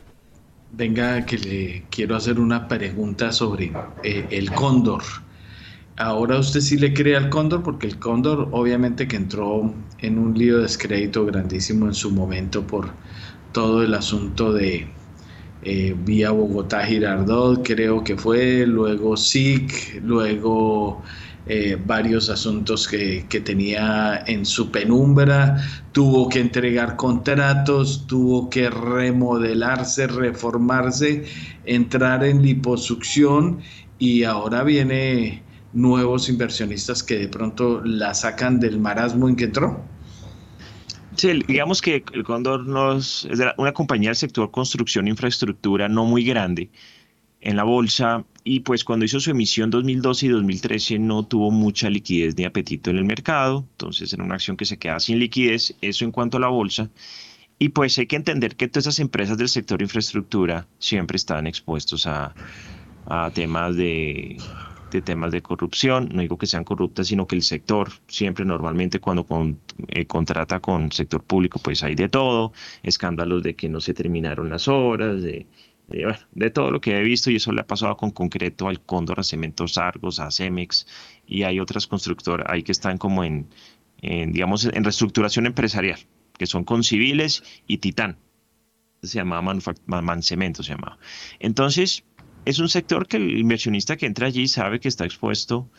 Venga, 0.72 1.24
que 1.24 1.38
le 1.38 1.84
quiero 1.88 2.16
hacer 2.16 2.40
una 2.40 2.66
pregunta 2.66 3.30
sobre 3.30 3.72
eh, 4.02 4.26
el 4.30 4.50
cóndor. 4.52 5.02
Ahora 5.96 6.38
usted 6.38 6.60
sí 6.60 6.76
le 6.76 6.92
cree 6.92 7.16
al 7.16 7.30
cóndor, 7.30 7.62
porque 7.62 7.86
el 7.86 7.98
cóndor 8.00 8.48
obviamente 8.50 9.06
que 9.06 9.16
entró 9.16 9.72
en 9.98 10.18
un 10.18 10.36
lío 10.36 10.56
de 10.56 10.62
descrédito 10.62 11.24
grandísimo 11.24 11.86
en 11.86 11.94
su 11.94 12.10
momento 12.10 12.66
por 12.66 12.90
todo 13.52 13.82
el 13.84 13.94
asunto 13.94 14.52
de 14.52 14.88
eh, 15.62 15.94
vía 16.04 16.32
Bogotá 16.32 16.84
Girardot, 16.84 17.64
creo 17.64 18.02
que 18.02 18.16
fue, 18.16 18.66
luego 18.66 19.16
SIC, 19.16 20.02
luego 20.02 21.00
eh, 21.46 21.78
varios 21.86 22.28
asuntos 22.28 22.88
que, 22.88 23.26
que, 23.28 23.40
tenía 23.40 24.24
en 24.26 24.44
su 24.44 24.72
penumbra, 24.72 25.56
tuvo 25.92 26.28
que 26.28 26.40
entregar 26.40 26.96
contratos, 26.96 28.06
tuvo 28.08 28.50
que 28.50 28.68
remodelarse, 28.68 30.08
reformarse, 30.08 31.24
entrar 31.64 32.24
en 32.24 32.42
liposucción 32.42 33.60
y 33.98 34.24
ahora 34.24 34.64
viene 34.64 35.43
nuevos 35.74 36.28
inversionistas 36.28 37.02
que 37.02 37.18
de 37.18 37.28
pronto 37.28 37.82
la 37.84 38.14
sacan 38.14 38.60
del 38.60 38.78
marasmo 38.78 39.28
en 39.28 39.36
que 39.36 39.44
entró. 39.44 39.84
Sí, 41.16 41.32
digamos 41.46 41.80
que 41.80 42.04
el 42.12 42.24
Cóndor 42.24 42.66
nos, 42.66 43.24
es 43.26 43.38
una 43.56 43.72
compañía 43.72 44.10
del 44.10 44.16
sector 44.16 44.50
construcción 44.50 45.06
e 45.06 45.10
infraestructura 45.10 45.88
no 45.88 46.04
muy 46.04 46.24
grande 46.24 46.70
en 47.40 47.56
la 47.56 47.64
bolsa 47.64 48.24
y 48.42 48.60
pues 48.60 48.84
cuando 48.84 49.04
hizo 49.04 49.20
su 49.20 49.30
emisión 49.30 49.70
2012 49.70 50.26
y 50.26 50.28
2013 50.30 50.98
no 50.98 51.24
tuvo 51.24 51.50
mucha 51.50 51.88
liquidez 51.88 52.36
ni 52.36 52.44
apetito 52.44 52.90
en 52.90 52.96
el 52.96 53.04
mercado, 53.04 53.64
entonces 53.72 54.12
era 54.12 54.24
una 54.24 54.34
acción 54.34 54.56
que 54.56 54.64
se 54.64 54.78
queda 54.78 54.98
sin 54.98 55.18
liquidez, 55.18 55.76
eso 55.80 56.04
en 56.04 56.10
cuanto 56.10 56.38
a 56.38 56.40
la 56.40 56.48
bolsa. 56.48 56.90
Y 57.58 57.68
pues 57.68 57.96
hay 57.98 58.06
que 58.06 58.16
entender 58.16 58.56
que 58.56 58.66
todas 58.66 58.86
esas 58.86 58.98
empresas 58.98 59.38
del 59.38 59.48
sector 59.48 59.80
infraestructura 59.80 60.66
siempre 60.78 61.16
están 61.16 61.46
expuestos 61.46 62.06
a, 62.06 62.34
a 63.06 63.30
temas 63.32 63.76
de, 63.76 64.36
de, 64.94 65.02
temas 65.02 65.32
de 65.32 65.42
corrupción. 65.42 66.08
No 66.12 66.22
digo 66.22 66.38
que 66.38 66.46
sean 66.46 66.64
corruptas, 66.64 67.08
sino 67.08 67.26
que 67.26 67.36
el 67.36 67.42
sector 67.42 67.90
siempre 68.08 68.44
normalmente 68.44 69.00
cuando 69.00 69.26
eh, 69.88 70.06
contrata 70.06 70.60
con 70.60 70.92
sector 70.92 71.22
público 71.22 71.58
pues 71.62 71.82
hay 71.82 71.94
de 71.94 72.08
todo, 72.08 72.52
escándalos 72.82 73.42
de 73.42 73.54
que 73.54 73.68
no 73.68 73.80
se 73.80 73.94
terminaron 73.94 74.48
las 74.50 74.68
obras, 74.68 75.22
de 75.22 75.46
de 75.86 76.50
todo 76.50 76.70
lo 76.70 76.80
que 76.80 76.98
he 76.98 77.02
visto 77.02 77.30
y 77.30 77.36
eso 77.36 77.52
le 77.52 77.60
ha 77.60 77.66
pasado 77.66 77.96
con 77.96 78.10
concreto 78.10 78.68
al 78.68 78.80
Cóndor, 78.80 79.20
a 79.20 79.22
Cementos 79.22 79.76
Argos, 79.76 80.18
a 80.18 80.30
Cemex 80.30 80.86
y 81.26 81.42
hay 81.42 81.60
otras 81.60 81.86
constructoras 81.86 82.46
ahí 82.50 82.62
que 82.62 82.72
están 82.72 82.98
como 82.98 83.22
en, 83.24 83.48
digamos, 84.00 84.64
en 84.64 84.84
reestructuración 84.84 85.46
empresarial, 85.46 85.98
que 86.38 86.46
son 86.46 86.64
con 86.64 86.82
civiles 86.84 87.42
y 87.66 87.78
Titán. 87.78 88.16
Se 89.02 89.18
llamaba 89.18 89.54
Mancemento, 89.86 90.62
se 90.62 90.70
llamaba. 90.70 90.98
Entonces, 91.38 92.04
es 92.44 92.58
un 92.58 92.68
sector 92.68 93.06
que 93.06 93.16
el 93.16 93.38
inversionista 93.38 93.96
que 93.96 94.06
entra 94.06 94.26
allí 94.26 94.48
sabe 94.48 94.80
que 94.80 94.88
está 94.88 95.04
expuesto 95.04 95.70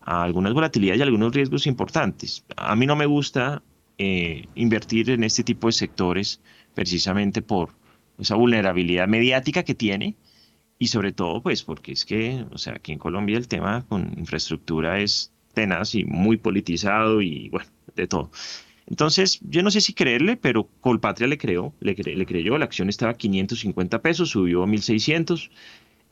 a 0.00 0.22
algunas 0.22 0.52
volatilidades 0.52 1.00
y 1.00 1.02
algunos 1.02 1.34
riesgos 1.34 1.66
importantes. 1.66 2.44
A 2.56 2.74
mí 2.76 2.86
no 2.86 2.96
me 2.96 3.06
gusta 3.06 3.62
eh, 3.98 4.46
invertir 4.54 5.10
en 5.10 5.24
este 5.24 5.44
tipo 5.44 5.68
de 5.68 5.72
sectores 5.72 6.40
precisamente 6.74 7.42
por 7.42 7.70
esa 8.18 8.34
vulnerabilidad 8.34 9.08
mediática 9.08 9.62
que 9.62 9.74
tiene 9.74 10.16
y 10.78 10.88
sobre 10.88 11.12
todo 11.12 11.42
pues 11.42 11.62
porque 11.62 11.92
es 11.92 12.04
que, 12.04 12.44
o 12.50 12.58
sea, 12.58 12.74
aquí 12.74 12.92
en 12.92 12.98
Colombia 12.98 13.36
el 13.36 13.48
tema 13.48 13.84
con 13.88 14.12
infraestructura 14.18 15.00
es 15.00 15.32
tenaz 15.54 15.94
y 15.94 16.04
muy 16.04 16.36
politizado 16.36 17.22
y 17.22 17.48
bueno, 17.50 17.68
de 17.94 18.06
todo. 18.06 18.30
Entonces, 18.86 19.40
yo 19.42 19.62
no 19.62 19.70
sé 19.70 19.80
si 19.80 19.94
creerle, 19.94 20.36
pero 20.36 20.68
Colpatria 20.80 21.28
le 21.28 21.38
creo, 21.38 21.72
le, 21.80 21.94
le 21.94 22.26
creyó, 22.26 22.58
la 22.58 22.64
acción 22.64 22.88
estaba 22.88 23.12
a 23.12 23.16
550 23.16 24.02
pesos, 24.02 24.30
subió 24.30 24.64
a 24.64 24.66
1600, 24.66 25.50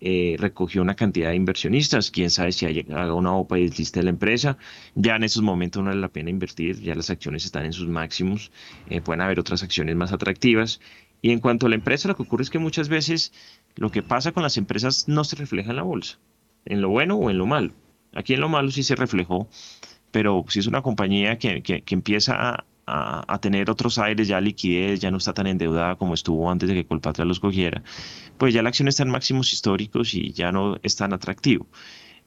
eh, 0.01 0.37
recogió 0.39 0.81
una 0.81 0.95
cantidad 0.95 1.31
de 1.31 1.37
inversionistas, 1.37 2.11
quién 2.11 2.31
sabe 2.31 2.53
si 2.53 2.67
haga 2.67 3.15
una 3.15 3.35
OPA 3.35 3.59
y 3.59 3.69
de 3.69 4.03
la 4.03 4.11
empresa, 4.11 4.57
ya 4.95 5.17
en 5.17 5.25
esos 5.25 5.43
momentos 5.43 5.83
no 5.83 5.91
vale 5.91 6.01
la 6.01 6.09
pena 6.09 6.31
invertir, 6.31 6.81
ya 6.81 6.95
las 6.95 7.11
acciones 7.11 7.45
están 7.45 7.67
en 7.67 7.73
sus 7.73 7.89
máximos, 7.89 8.51
eh, 8.89 9.01
pueden 9.01 9.21
haber 9.21 9.39
otras 9.39 9.63
acciones 9.63 9.97
más 9.97 10.13
atractivas. 10.13 10.81
Y 11.23 11.33
en 11.33 11.41
cuanto 11.41 11.67
a 11.67 11.69
la 11.69 11.75
empresa, 11.75 12.09
lo 12.09 12.17
que 12.17 12.23
ocurre 12.23 12.45
es 12.45 12.51
que 12.51 12.59
muchas 12.59 12.89
veces 12.89 13.33
lo 13.77 13.91
que 13.91 14.03
pasa 14.03 14.33
con 14.33 14.43
las 14.43 14.57
empresas 14.57 15.07
no 15.07 15.25
se 15.25 15.37
refleja 15.37 15.71
en 15.71 15.77
la 15.77 15.83
bolsa, 15.83 16.19
en 16.65 16.81
lo 16.81 16.89
bueno 16.89 17.17
o 17.17 17.31
en 17.31 17.39
lo 17.39 17.47
malo. 17.47 17.73
Aquí 18.15 18.35
en 18.35 18.41
lo 18.41 18.49
malo 18.49 18.71
sí 18.71 18.83
se 18.83 18.97
reflejó, 18.97 19.49
pero 20.11 20.45
si 20.49 20.61
es 20.61 20.67
una 20.67 20.83
compañía 20.83 21.39
que, 21.39 21.63
empieza 21.91 22.65
a, 22.87 23.39
tener 23.39 23.71
otros 23.71 23.99
aires, 23.99 24.27
ya 24.27 24.41
liquidez, 24.41 24.99
ya 24.99 25.13
no 25.13 25.19
está 25.19 25.33
tan 25.33 25.47
endeudada 25.47 25.95
como 25.95 26.15
estuvo 26.15 26.51
antes 26.51 26.69
de 26.69 26.75
que 26.75 26.87
Colpatria 26.87 27.25
los 27.25 27.39
cogiera, 27.39 27.85
pues 28.41 28.55
ya 28.55 28.63
la 28.63 28.71
acción 28.71 28.89
está 28.89 29.03
en 29.03 29.11
máximos 29.11 29.53
históricos 29.53 30.15
y 30.15 30.33
ya 30.33 30.51
no 30.51 30.79
es 30.83 30.97
tan 30.97 31.13
atractivo. 31.13 31.67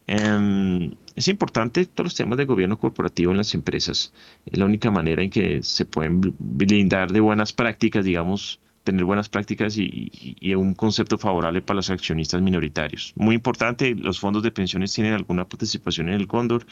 Em, 0.05 0.91
es 1.15 1.27
importante 1.27 1.87
todos 1.87 2.05
los 2.05 2.15
temas 2.15 2.37
de 2.37 2.45
gobierno 2.45 2.77
corporativo 2.77 3.31
en 3.31 3.37
las 3.37 3.55
empresas. 3.55 4.13
Es 4.45 4.59
la 4.59 4.65
única 4.65 4.91
manera 4.91 5.23
en 5.23 5.31
que 5.31 5.63
se 5.63 5.85
pueden 5.85 6.21
blindar 6.37 7.11
de 7.11 7.19
buenas 7.19 7.51
prácticas, 7.51 8.05
digamos, 8.05 8.59
tener 8.83 9.05
buenas 9.05 9.27
prácticas 9.27 9.75
y, 9.75 10.53
un 10.53 10.75
concepto 10.75 11.17
favorable 11.17 11.63
para 11.63 11.77
los 11.77 11.89
accionistas 11.89 12.43
minoritarios. 12.43 13.13
Muy 13.15 13.33
importante, 13.33 13.95
los 13.95 14.19
fondos 14.19 14.43
de 14.43 14.51
pensiones 14.51 14.93
tienen 14.93 15.13
alguna 15.13 15.45
participación 15.45 16.09
en 16.09 16.15
el 16.15 16.27
cóndor. 16.27 16.67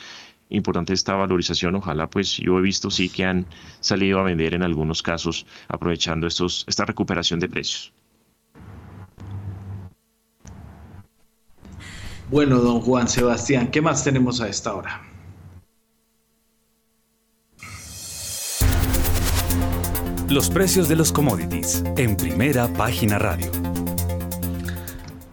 Importante 0.50 0.94
esta 0.94 1.16
valorización. 1.16 1.74
Ojalá, 1.74 2.08
pues 2.08 2.38
yo 2.38 2.60
he 2.60 2.62
visto 2.62 2.92
sí 2.92 3.10
que 3.10 3.26
han 3.26 3.48
salido 3.80 4.20
a 4.20 4.24
vender 4.24 4.54
en 4.54 4.62
algunos 4.62 5.02
casos 5.02 5.48
aprovechando 5.68 6.28
estos, 6.28 6.64
esta 6.68 6.86
recuperación 6.86 7.40
de 7.40 7.50
precios. 7.50 7.92
Bueno, 12.32 12.60
don 12.60 12.80
Juan 12.80 13.10
Sebastián, 13.10 13.68
¿qué 13.72 13.82
más 13.82 14.06
tenemos 14.06 14.40
a 14.40 14.48
esta 14.48 14.74
hora? 14.74 15.02
Los 20.30 20.50
precios 20.50 20.88
de 20.88 20.96
los 20.96 21.12
commodities 21.12 21.84
en 21.98 22.16
primera 22.16 22.70
página 22.70 23.20
radio. 23.20 23.52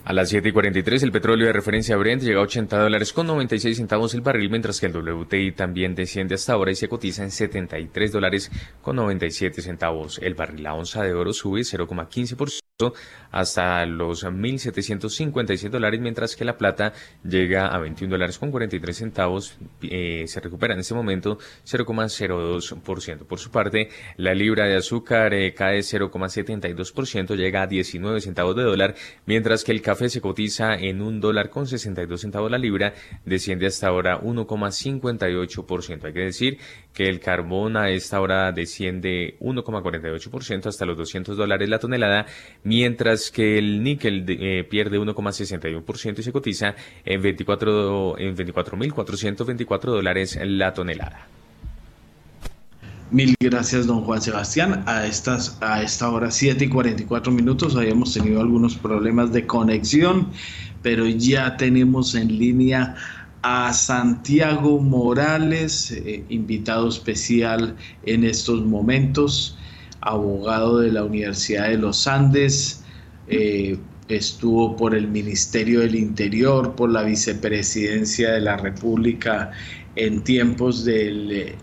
A 0.09 0.15
las 0.15 0.31
7 0.31 0.49
y 0.49 0.53
43 0.53 1.03
el 1.03 1.13
petróleo 1.13 1.49
de 1.49 1.53
referencia 1.53 1.95
Brent 1.99 2.23
llega 2.23 2.41
a 2.41 2.45
80 2.45 2.79
dólares 2.79 3.13
con 3.13 3.27
96 3.27 3.77
centavos 3.77 4.15
el 4.15 4.23
barril, 4.23 4.49
mientras 4.49 4.81
que 4.81 4.87
el 4.87 4.97
WTI 4.97 5.53
también 5.53 5.95
desciende 5.95 6.35
hasta 6.35 6.55
ahora 6.55 6.71
y 6.71 6.77
se 6.77 6.89
cotiza 6.89 7.25
en 7.25 7.31
73 7.31 8.13
dólares 8.13 8.51
con 8.81 8.97
97 8.97 9.61
centavos 9.61 10.19
el 10.23 10.33
barril. 10.33 10.63
La 10.63 10.73
onza 10.73 11.03
de 11.03 11.13
oro 11.13 11.35
sube 11.35 11.61
0,15% 11.61 12.95
hasta 13.33 13.85
los 13.85 14.25
1.757 14.25 15.69
dólares, 15.69 16.01
mientras 16.01 16.37
que 16.37 16.47
la 16.47 16.57
plata 16.57 16.95
llega 17.23 17.67
a 17.67 17.79
21 17.79 18.13
dólares 18.13 18.39
con 18.39 18.51
43 18.51 18.97
centavos. 18.97 19.59
Eh, 19.83 20.25
se 20.27 20.41
recupera 20.41 20.73
en 20.73 20.81
este 20.81 20.95
momento 20.95 21.39
0,02%. 21.67 23.27
Por 23.27 23.39
su 23.41 23.51
parte, 23.51 23.91
la 24.17 24.33
libra 24.33 24.65
de 24.65 24.77
azúcar 24.77 25.35
eh, 25.35 25.53
cae 25.53 25.81
0,72%, 25.81 27.37
llega 27.37 27.63
a 27.63 27.67
19 27.67 28.23
centavos 28.23 28.57
de 28.57 28.63
dólar, 28.63 28.95
mientras 29.27 29.65
que 29.65 29.73
el 29.73 29.83
café 29.83 29.98
se 30.07 30.21
cotiza 30.21 30.75
en 30.75 31.03
un 31.03 31.21
dólar 31.21 31.51
con 31.51 31.67
62 31.67 32.21
centavos 32.21 32.51
la 32.51 32.59
libra, 32.59 32.95
desciende 33.25 33.67
hasta 33.67 33.89
ahora 33.89 34.21
1,58%. 34.21 36.05
Hay 36.05 36.13
que 36.13 36.21
decir 36.21 36.59
que 36.95 37.05
el 37.05 37.21
carbón 37.21 37.77
a 37.77 37.91
esta 37.91 38.21
hora 38.21 38.53
desciende 38.53 39.37
1,48% 39.41 40.67
hasta 40.67 40.87
los 40.87 40.97
200 40.97 41.37
dólares 41.37 41.69
la 41.69 41.79
tonelada, 41.79 42.27
mientras 42.63 43.31
que 43.31 43.59
el 43.59 43.83
níquel 43.83 44.25
eh, 44.29 44.65
pierde 44.65 44.99
1,61% 44.99 46.19
y 46.19 46.23
se 46.23 46.33
cotiza 46.33 46.75
en 47.05 47.21
24 47.21 48.19
en 48.19 48.37
24.424 48.37 49.81
dólares 49.81 50.39
la 50.43 50.73
tonelada. 50.73 51.38
Mil 53.11 53.35
gracias, 53.41 53.87
don 53.87 54.03
Juan 54.03 54.21
Sebastián. 54.21 54.83
A, 54.87 55.07
estas, 55.07 55.57
a 55.63 55.83
esta 55.83 56.11
hora, 56.11 56.31
7 56.31 56.67
y 56.67 56.69
44 56.69 57.33
minutos, 57.33 57.75
habíamos 57.75 58.13
tenido 58.13 58.39
algunos 58.39 58.77
problemas 58.77 59.33
de 59.33 59.47
conexión, 59.47 60.29
pero 60.83 61.07
ya 61.07 61.57
tenemos 61.57 62.15
en 62.15 62.39
línea 62.39 62.97
a 63.41 63.73
Santiago 63.73 64.79
Morales, 64.81 65.91
eh, 65.91 66.23
invitado 66.29 66.87
especial 66.87 67.77
en 68.05 68.25
estos 68.25 68.67
momentos, 68.67 69.57
abogado 70.03 70.81
de 70.81 70.93
la 70.93 71.03
Universidad 71.05 71.69
de 71.69 71.79
los 71.79 72.07
Andes, 72.07 72.85
eh, 73.27 73.79
estuvo 74.09 74.77
por 74.77 74.95
el 74.95 75.09
Ministerio 75.09 75.81
del 75.81 75.95
Interior, 75.95 76.75
por 76.75 76.91
la 76.91 77.05
Vicepresidencia 77.05 78.33
de 78.33 78.43
la 78.43 78.59
República 78.59 79.51
en 79.97 80.23
tiempos 80.23 80.85
del 80.85 81.57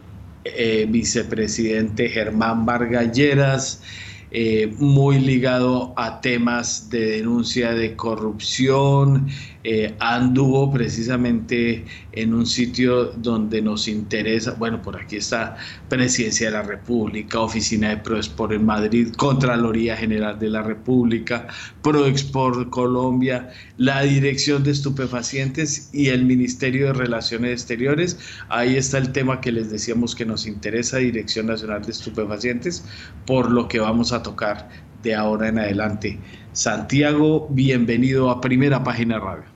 eh, 0.46 0.86
vicepresidente 0.88 2.08
Germán 2.08 2.66
Vargalleras, 2.66 3.82
eh, 4.30 4.72
muy 4.78 5.20
ligado 5.20 5.94
a 5.98 6.22
temas 6.22 6.90
de 6.90 7.18
denuncia 7.18 7.74
de 7.74 7.96
corrupción, 7.96 9.28
eh, 9.68 9.96
anduvo 10.00 10.72
precisamente 10.72 11.86
en 12.12 12.36
un 12.36 12.46
sitio 12.46 13.06
donde 13.06 13.64
nos 13.64 13.88
interesa, 13.88 14.52
bueno, 14.60 14.80
por 14.80 14.96
aquí 14.96 15.16
está 15.16 15.58
Presidencia 15.90 16.52
de 16.52 16.52
la 16.52 16.62
República, 16.62 17.40
Oficina 17.40 17.90
de 17.90 17.98
Proexport 17.98 18.52
en 18.52 18.64
Madrid, 18.64 19.12
Contraloría 19.18 19.98
General 19.98 20.38
de 20.38 20.50
la 20.50 20.62
República, 20.62 21.48
Proexport 21.82 22.70
Colombia, 22.70 23.50
la 23.78 24.04
Dirección 24.04 24.64
de 24.64 24.70
Estupefacientes 24.70 25.90
y 25.92 26.10
el 26.10 26.26
Ministerio 26.26 26.86
de 26.86 26.94
Relaciones 26.94 27.54
Exteriores. 27.54 28.20
Ahí 28.50 28.76
está 28.76 29.00
el 29.00 29.14
tema 29.14 29.42
que 29.42 29.52
les 29.52 29.72
decíamos 29.72 30.14
que 30.14 30.28
nos 30.28 30.46
interesa, 30.46 30.98
Dirección 30.98 31.48
Nacional 31.48 31.82
de 31.82 31.92
Estupefacientes, 31.92 32.86
por 33.26 33.50
lo 33.50 33.68
que 33.68 33.80
vamos 33.80 34.14
a 34.14 34.22
tocar 34.22 34.70
de 35.02 35.16
ahora 35.16 35.48
en 35.48 35.58
adelante. 35.58 36.20
Santiago, 36.54 37.48
bienvenido 37.50 38.30
a 38.30 38.42
Primera 38.42 38.84
Página 38.84 39.18
Radio. 39.18 39.55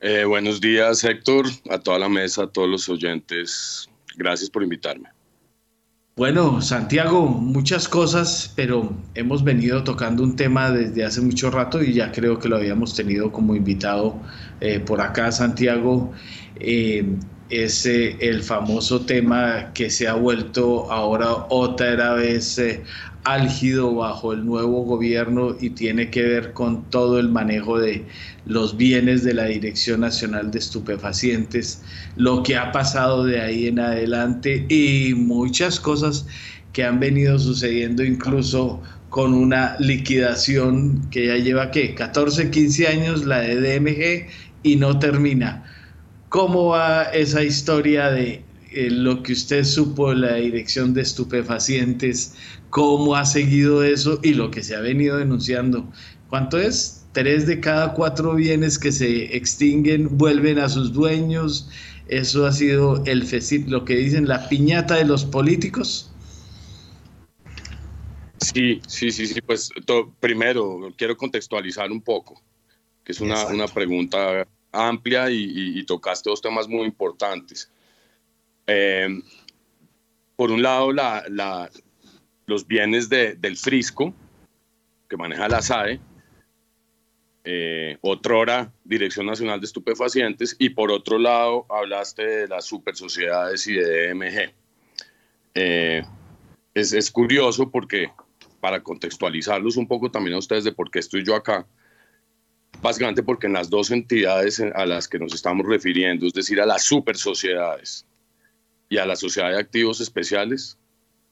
Eh, 0.00 0.24
buenos 0.24 0.60
días, 0.60 1.02
Héctor, 1.04 1.46
a 1.70 1.78
toda 1.78 1.98
la 1.98 2.08
mesa, 2.08 2.44
a 2.44 2.46
todos 2.46 2.68
los 2.68 2.88
oyentes. 2.88 3.88
Gracias 4.16 4.50
por 4.50 4.62
invitarme. 4.62 5.08
Bueno, 6.16 6.62
Santiago, 6.62 7.26
muchas 7.26 7.88
cosas, 7.88 8.50
pero 8.56 8.90
hemos 9.14 9.44
venido 9.44 9.84
tocando 9.84 10.22
un 10.22 10.34
tema 10.34 10.70
desde 10.70 11.04
hace 11.04 11.20
mucho 11.20 11.50
rato 11.50 11.82
y 11.82 11.92
ya 11.92 12.10
creo 12.10 12.38
que 12.38 12.48
lo 12.48 12.56
habíamos 12.56 12.94
tenido 12.94 13.30
como 13.30 13.54
invitado 13.54 14.18
eh, 14.60 14.80
por 14.80 15.02
acá, 15.02 15.30
Santiago. 15.30 16.12
Eh, 16.58 17.04
es 17.50 17.86
el 17.86 18.42
famoso 18.42 19.02
tema 19.02 19.72
que 19.74 19.90
se 19.90 20.08
ha 20.08 20.14
vuelto 20.14 20.90
ahora 20.90 21.46
otra 21.48 22.14
vez 22.14 22.58
álgido 23.26 23.92
bajo 23.94 24.32
el 24.32 24.46
nuevo 24.46 24.84
gobierno 24.84 25.56
y 25.60 25.70
tiene 25.70 26.10
que 26.10 26.22
ver 26.22 26.52
con 26.52 26.88
todo 26.90 27.18
el 27.18 27.28
manejo 27.28 27.78
de 27.78 28.04
los 28.46 28.76
bienes 28.76 29.24
de 29.24 29.34
la 29.34 29.46
Dirección 29.46 30.00
Nacional 30.00 30.52
de 30.52 30.60
Estupefacientes, 30.60 31.82
lo 32.14 32.44
que 32.44 32.56
ha 32.56 32.70
pasado 32.70 33.24
de 33.24 33.40
ahí 33.40 33.66
en 33.66 33.80
adelante 33.80 34.64
y 34.68 35.14
muchas 35.14 35.80
cosas 35.80 36.26
que 36.72 36.84
han 36.84 37.00
venido 37.00 37.36
sucediendo 37.38 38.04
incluso 38.04 38.80
con 39.08 39.34
una 39.34 39.76
liquidación 39.80 41.08
que 41.10 41.26
ya 41.26 41.36
lleva, 41.36 41.70
¿qué? 41.70 41.94
14, 41.94 42.50
15 42.50 42.86
años, 42.86 43.24
la 43.24 43.40
de 43.40 43.56
DMG, 43.56 44.28
y 44.62 44.76
no 44.76 44.98
termina. 44.98 45.64
¿Cómo 46.28 46.66
va 46.66 47.04
esa 47.04 47.42
historia 47.42 48.10
de 48.10 48.44
eh, 48.72 48.90
lo 48.90 49.22
que 49.22 49.32
usted 49.32 49.64
supo 49.64 50.10
de 50.10 50.16
la 50.16 50.34
Dirección 50.34 50.94
de 50.94 51.02
Estupefacientes? 51.02 52.34
¿Cómo 52.70 53.16
ha 53.16 53.24
seguido 53.24 53.82
eso 53.82 54.20
y 54.22 54.34
lo 54.34 54.50
que 54.50 54.62
se 54.62 54.74
ha 54.74 54.80
venido 54.80 55.18
denunciando? 55.18 55.90
¿Cuánto 56.28 56.58
es? 56.58 57.06
tres 57.16 57.46
de 57.46 57.60
cada 57.60 57.94
cuatro 57.94 58.34
bienes 58.34 58.78
que 58.78 58.92
se 58.92 59.34
extinguen 59.34 60.18
vuelven 60.18 60.58
a 60.58 60.68
sus 60.68 60.92
dueños. 60.92 61.66
Eso 62.08 62.44
ha 62.44 62.52
sido 62.52 63.02
el 63.06 63.26
lo 63.68 63.86
que 63.86 63.96
dicen 63.96 64.28
la 64.28 64.46
piñata 64.50 64.96
de 64.96 65.06
los 65.06 65.24
políticos. 65.24 66.12
Sí, 68.38 68.82
sí, 68.86 69.10
sí, 69.10 69.28
sí. 69.28 69.40
Pues 69.40 69.70
primero 70.20 70.92
quiero 70.98 71.16
contextualizar 71.16 71.90
un 71.90 72.02
poco, 72.02 72.42
que 73.02 73.12
es 73.12 73.20
una, 73.22 73.46
una 73.46 73.66
pregunta 73.66 74.46
amplia 74.76 75.30
y, 75.30 75.84
tocaste 75.84 76.30
dos 76.30 76.40
temas 76.40 76.68
muy 76.68 76.84
importantes. 76.84 77.70
Eh, 78.66 79.08
por 80.36 80.50
un 80.50 80.62
lado, 80.62 80.92
la, 80.92 81.24
la, 81.28 81.70
los 82.46 82.66
bienes 82.66 83.08
de, 83.08 83.34
del 83.34 83.56
Frisco, 83.56 84.14
que 85.08 85.16
maneja 85.16 85.48
la 85.48 85.62
SAE, 85.62 86.00
eh, 87.44 87.96
otrora 88.00 88.72
Dirección 88.84 89.26
Nacional 89.26 89.60
de 89.60 89.66
Estupefacientes, 89.66 90.56
y 90.58 90.70
por 90.70 90.90
otro 90.90 91.18
lado 91.18 91.64
hablaste 91.68 92.26
de 92.26 92.48
las 92.48 92.64
super 92.64 92.96
sociedades 92.96 93.66
y 93.66 93.74
de 93.74 94.08
DMG. 94.08 94.54
Eh, 95.54 96.02
es, 96.74 96.92
es, 96.92 97.10
curioso 97.10 97.70
porque, 97.70 98.10
para 98.60 98.82
contextualizarlos 98.82 99.76
un 99.76 99.86
poco 99.86 100.10
también 100.10 100.34
a 100.34 100.38
ustedes 100.38 100.64
de 100.64 100.72
por 100.72 100.90
qué 100.90 100.98
estoy 100.98 101.24
yo 101.24 101.34
acá, 101.34 101.66
básicamente 102.82 103.22
porque 103.22 103.46
en 103.46 103.54
las 103.54 103.70
dos 103.70 103.90
entidades 103.90 104.60
a 104.60 104.86
las 104.86 105.08
que 105.08 105.18
nos 105.18 105.34
estamos 105.34 105.66
refiriendo, 105.66 106.26
es 106.26 106.32
decir, 106.32 106.60
a 106.60 106.66
las 106.66 106.84
super 106.84 107.16
sociedades 107.16 108.06
y 108.88 108.98
a 108.98 109.06
la 109.06 109.16
sociedad 109.16 109.50
de 109.50 109.58
activos 109.58 110.00
especiales, 110.00 110.78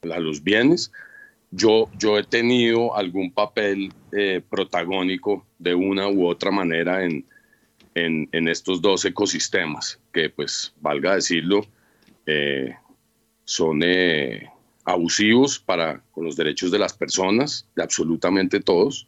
a 0.01 0.19
los 0.19 0.43
bienes, 0.43 0.91
yo, 1.51 1.89
yo 1.97 2.17
he 2.17 2.23
tenido 2.23 2.95
algún 2.95 3.31
papel 3.31 3.93
eh, 4.11 4.41
protagónico 4.49 5.45
de 5.57 5.73
una 5.73 6.09
u 6.09 6.27
otra 6.27 6.51
manera 6.51 7.03
en, 7.03 7.25
en, 7.95 8.47
estos 8.47 8.81
dos 8.81 9.05
ecosistemas 9.05 9.99
que, 10.11 10.29
pues, 10.29 10.73
valga 10.81 11.15
decirlo, 11.15 11.65
eh, 12.25 12.75
son 13.45 13.81
eh, 13.83 14.49
abusivos 14.83 15.59
para 15.59 16.01
con 16.11 16.25
los 16.25 16.35
derechos 16.35 16.71
de 16.71 16.79
las 16.79 16.93
personas, 16.93 17.67
de 17.75 17.83
absolutamente 17.83 18.59
todos, 18.59 19.07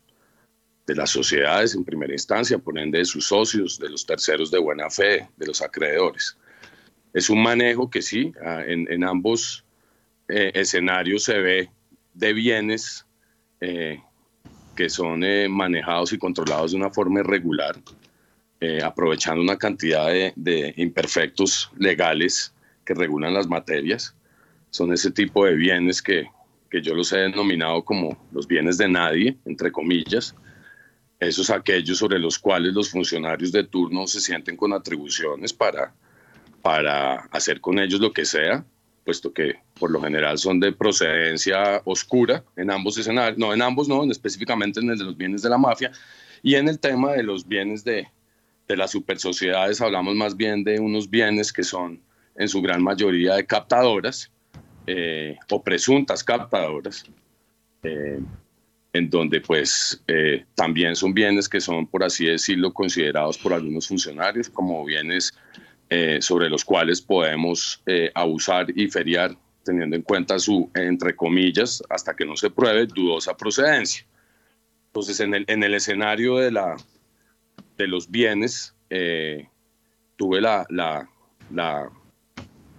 de 0.87 0.95
las 0.95 1.11
sociedades 1.11 1.75
en 1.75 1.83
primera 1.83 2.13
instancia, 2.13 2.57
por 2.57 2.79
ende 2.79 2.99
de 2.99 3.05
sus 3.05 3.27
socios, 3.27 3.77
de 3.77 3.89
los 3.89 4.05
terceros 4.05 4.49
de 4.49 4.57
buena 4.57 4.89
fe, 4.89 5.29
de 5.37 5.45
los 5.45 5.61
acreedores. 5.61 6.37
Es 7.13 7.29
un 7.29 7.43
manejo 7.43 7.89
que 7.89 8.01
sí, 8.01 8.33
ah, 8.43 8.63
en, 8.65 8.91
en 8.91 9.03
ambos 9.03 9.63
escenarios 10.27 11.23
se 11.23 11.39
ve 11.39 11.69
de 12.13 12.33
bienes 12.33 13.05
eh, 13.61 13.99
que 14.75 14.89
son 14.89 15.23
eh, 15.23 15.47
manejados 15.49 16.13
y 16.13 16.17
controlados 16.17 16.71
de 16.71 16.77
una 16.77 16.91
forma 16.91 17.21
irregular, 17.21 17.75
eh, 18.59 18.79
aprovechando 18.83 19.41
una 19.41 19.57
cantidad 19.57 20.07
de, 20.35 20.73
imperfectos 20.77 21.71
legales 21.77 22.53
que 22.85 22.93
regulan 22.93 23.33
las 23.33 23.47
materias. 23.47 24.15
Son 24.69 24.93
ese 24.93 25.09
tipo 25.09 25.45
de 25.45 25.55
bienes 25.55 26.01
que, 26.01 26.27
que 26.69 26.81
yo 26.81 26.93
los 26.93 27.11
he 27.11 27.17
denominado 27.17 27.83
como 27.83 28.17
los 28.31 28.47
bienes 28.47 28.77
de 28.77 28.87
nadie, 28.87 29.37
entre 29.45 29.71
comillas. 29.71 30.35
Esos 31.19 31.49
aquellos 31.49 31.97
sobre 31.97 32.19
los 32.19 32.37
cuales 32.37 32.73
los 32.73 32.89
funcionarios 32.89 33.51
de 33.51 33.63
turno 33.63 34.05
se 34.07 34.21
sienten 34.21 34.55
con 34.55 34.73
atribuciones 34.73 35.51
para, 35.51 35.93
para 36.61 37.15
hacer 37.31 37.59
con 37.59 37.79
ellos 37.79 37.99
lo 37.99 38.13
que 38.13 38.25
sea, 38.25 38.63
puesto 39.03 39.33
que 39.33 39.55
por 39.79 39.89
lo 39.89 40.01
general 40.01 40.37
son 40.37 40.59
de 40.59 40.73
procedencia 40.73 41.81
oscura 41.85 42.43
en 42.55 42.69
ambos 42.69 42.97
escenarios, 42.97 43.37
no, 43.37 43.53
en 43.53 43.61
ambos 43.61 43.87
no, 43.87 44.03
específicamente 44.11 44.79
en 44.79 44.91
el 44.91 44.97
de 44.97 45.05
los 45.05 45.17
bienes 45.17 45.41
de 45.41 45.49
la 45.49 45.57
mafia, 45.57 45.91
y 46.43 46.55
en 46.55 46.67
el 46.67 46.79
tema 46.79 47.13
de 47.13 47.23
los 47.23 47.47
bienes 47.47 47.83
de, 47.83 48.07
de 48.67 48.77
las 48.77 48.91
supersociedades 48.91 49.81
hablamos 49.81 50.13
más 50.15 50.35
bien 50.35 50.63
de 50.63 50.79
unos 50.79 51.09
bienes 51.09 51.51
que 51.53 51.63
son 51.63 52.01
en 52.35 52.47
su 52.47 52.61
gran 52.61 52.83
mayoría 52.83 53.35
de 53.35 53.45
captadoras 53.45 54.31
eh, 54.85 55.37
o 55.49 55.63
presuntas 55.63 56.23
captadoras, 56.23 57.05
eh, 57.83 58.19
en 58.93 59.09
donde 59.09 59.41
pues 59.41 60.01
eh, 60.07 60.45
también 60.55 60.95
son 60.95 61.13
bienes 61.13 61.47
que 61.47 61.61
son, 61.61 61.87
por 61.87 62.03
así 62.03 62.25
decirlo, 62.25 62.73
considerados 62.73 63.37
por 63.37 63.53
algunos 63.53 63.87
funcionarios 63.87 64.49
como 64.49 64.83
bienes 64.85 65.33
eh, 65.89 66.19
sobre 66.21 66.49
los 66.49 66.65
cuales 66.65 67.01
podemos 67.01 67.81
eh, 67.85 68.11
abusar 68.13 68.67
y 68.75 68.89
feriar 68.89 69.37
teniendo 69.63 69.95
en 69.95 70.01
cuenta 70.01 70.39
su, 70.39 70.69
entre 70.73 71.15
comillas, 71.15 71.83
hasta 71.89 72.15
que 72.15 72.25
no 72.25 72.35
se 72.35 72.49
pruebe, 72.49 72.87
dudosa 72.87 73.35
procedencia. 73.35 74.05
Entonces, 74.87 75.19
en 75.19 75.33
el, 75.33 75.45
en 75.47 75.63
el 75.63 75.73
escenario 75.73 76.37
de, 76.37 76.51
la, 76.51 76.77
de 77.77 77.87
los 77.87 78.09
bienes, 78.09 78.73
eh, 78.89 79.47
tuve 80.15 80.41
la, 80.41 80.65
la, 80.69 81.09
la, 81.51 81.89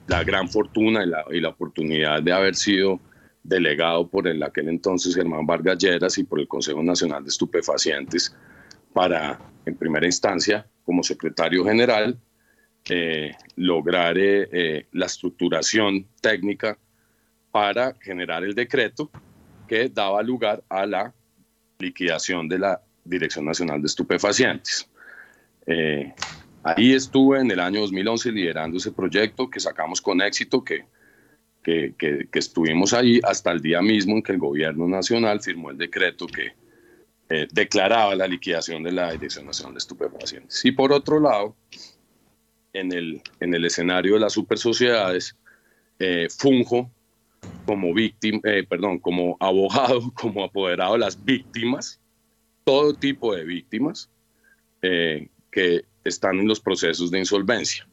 la, 0.07 0.25
gran 0.25 0.49
fortuna 0.49 1.05
y 1.05 1.09
la, 1.09 1.25
y 1.31 1.41
la 1.41 1.51
oportunidad 1.51 2.23
de 2.23 2.33
haber 2.33 2.57
sido 2.57 2.99
delegado 3.43 4.09
por 4.09 4.29
el 4.29 4.43
aquel 4.43 4.69
entonces 4.69 5.15
Germán 5.15 5.47
Vargas 5.47 5.79
Lleras 5.79 6.19
y 6.19 6.25
por 6.25 6.41
el 6.41 6.49
Consejo 6.49 6.83
Nacional 6.83 7.23
de 7.23 7.31
Estupefacientes 7.31 8.35
para, 8.93 9.39
en 9.65 9.77
primera 9.77 10.07
instancia, 10.07 10.67
como 10.85 11.03
secretario 11.03 11.65
general, 11.65 12.19
eh, 12.91 13.33
lograr 13.57 14.17
eh, 14.17 14.49
eh, 14.51 14.87
la 14.93 15.07
estructuración 15.07 16.07
técnica 16.23 16.79
para 17.51 17.95
generar 18.01 18.45
el 18.45 18.55
decreto 18.55 19.11
que 19.67 19.91
daba 19.91 20.23
lugar 20.23 20.65
a 20.71 20.87
la 20.87 21.15
liquidación 21.79 22.49
de 22.49 22.59
la 22.59 22.81
Dirección 23.05 23.45
Nacional 23.45 23.83
de 23.83 23.87
Estupefacientes. 23.87 24.89
ahí 26.63 26.95
estuve 26.95 27.41
en 27.41 27.51
el 27.51 27.61
año 27.61 27.81
2011 27.81 28.33
liderando 28.33 28.79
ese 28.79 28.93
proyecto 28.93 29.51
que 29.51 29.61
sacamos 29.61 30.01
con 30.01 30.23
éxito, 30.23 30.65
que, 30.65 30.87
que, 31.99 32.29
que, 32.31 32.39
estuvimos 32.39 32.93
ahí 32.93 33.21
hasta 33.25 33.53
el 33.53 33.61
día 33.61 33.83
mismo 33.83 34.17
en 34.17 34.23
que 34.23 34.33
el 34.33 34.39
gobierno 34.39 34.87
nacional 34.89 35.41
firmó 35.41 35.71
el 35.71 35.79
decreto 35.79 36.27
que 36.27 36.53
declaraba 37.53 38.15
la 38.15 38.27
liquidación 38.27 38.83
de 38.83 38.91
la 38.91 39.13
Dirección 39.13 39.45
Nacional 39.45 39.75
de 39.75 39.79
Estupefacientes. 39.79 40.65
Y 40.65 40.73
por 40.73 40.93
otro 40.93 41.21
lado, 41.21 41.55
en 42.73 42.93
el, 42.93 43.23
en 43.41 43.55
el 43.55 43.65
escenario 43.65 44.15
de 44.15 44.21
las 44.21 44.33
super 44.33 44.59
sociedades, 44.59 45.37
eh, 45.99 46.29
funjo 46.31 46.91
como 47.67 47.93
víctima, 47.93 48.41
eh, 48.45 48.65
perdón, 48.69 48.99
como 48.99 49.37
abogado, 49.41 50.13
como 50.15 50.45
apoderado 50.45 50.95
de 50.95 51.01
las 51.01 51.23
víctimas, 51.25 52.01
todo 52.65 52.95
tipo 52.95 53.35
de 53.35 53.45
víctimas 53.45 54.11
eh, 54.83 55.29
que 55.51 55.85
están 56.05 56.39
en 56.39 56.49
los 56.49 56.61
procesos 56.61 57.11
de 57.11 57.19
insolvencia. 57.19 57.87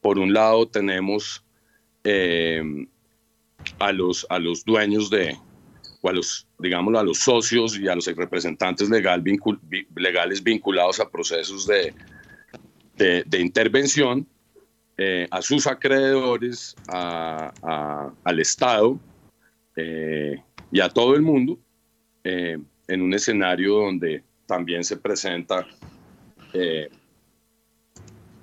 por 0.00 0.18
un 0.18 0.32
lado 0.32 0.66
tenemos 0.66 1.44
a, 2.04 3.92
los, 3.92 4.26
a 4.28 4.38
los 4.38 4.64
dueños 4.64 5.10
de, 5.10 5.36
o 6.00 6.08
a 6.08 6.12
los, 6.12 6.46
digámoslo, 6.58 6.98
a 6.98 7.04
los 7.04 7.18
socios 7.18 7.78
y 7.78 7.88
a 7.88 7.94
los 7.94 8.06
representantes 8.06 8.88
legal 8.88 9.22
legales 9.96 10.42
vinculados 10.42 11.00
a 11.00 11.08
procesos 11.08 11.66
de, 11.66 11.94
de, 12.98 13.40
intervención, 13.40 14.26
eh, 14.96 15.28
a 15.30 15.40
sus 15.42 15.66
acreedores, 15.66 16.74
al 16.88 18.40
Estado 18.40 18.98
eh, 19.76 20.42
y 20.72 20.80
a 20.80 20.88
todo 20.88 21.14
el 21.14 21.22
mundo, 21.22 21.58
eh, 22.24 22.58
en 22.88 23.02
un 23.02 23.14
escenario 23.14 23.74
donde 23.74 24.22
también 24.46 24.82
se 24.82 24.96
presenta 24.96 25.66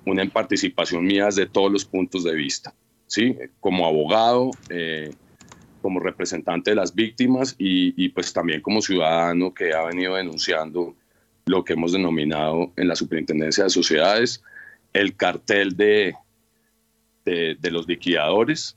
una 0.04 0.24
participación 0.30 1.04
mía 1.04 1.28
de 1.34 1.46
todos 1.46 1.70
los 1.70 1.84
puntos 1.84 2.22
de 2.24 2.34
vista. 2.34 2.72
¿Sí? 3.06 3.36
Como 3.60 3.86
abogado, 3.86 4.50
como 5.86 6.00
representante 6.00 6.70
de 6.70 6.74
las 6.76 6.94
víctimas 6.94 7.54
y, 7.58 8.08
pues 8.08 8.32
también 8.32 8.60
como 8.60 8.82
ciudadano 8.82 9.54
que 9.54 9.72
ha 9.72 9.84
venido 9.84 10.16
denunciando 10.16 10.96
lo 11.44 11.64
que 11.64 11.74
hemos 11.74 11.92
denominado 11.92 12.72
en 12.76 12.88
la 12.88 12.96
Superintendencia 12.96 13.62
de 13.62 13.70
Sociedades 13.70 14.42
el 14.92 15.14
cartel 15.14 15.76
de, 15.76 16.16
de, 17.24 17.70
los 17.70 17.86
liquidadores, 17.86 18.76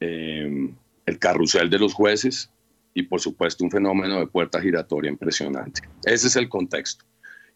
em, 0.00 0.74
el 1.06 1.18
carrusel 1.18 1.70
de 1.70 1.78
los 1.78 1.94
jueces 1.94 2.50
y 2.94 3.04
por 3.04 3.20
supuesto 3.20 3.64
un 3.64 3.70
fenómeno 3.70 4.18
de 4.18 4.26
puerta 4.26 4.60
giratoria 4.60 5.10
impresionante. 5.10 5.82
Ese 6.04 6.26
es 6.26 6.36
el 6.36 6.48
contexto. 6.48 7.04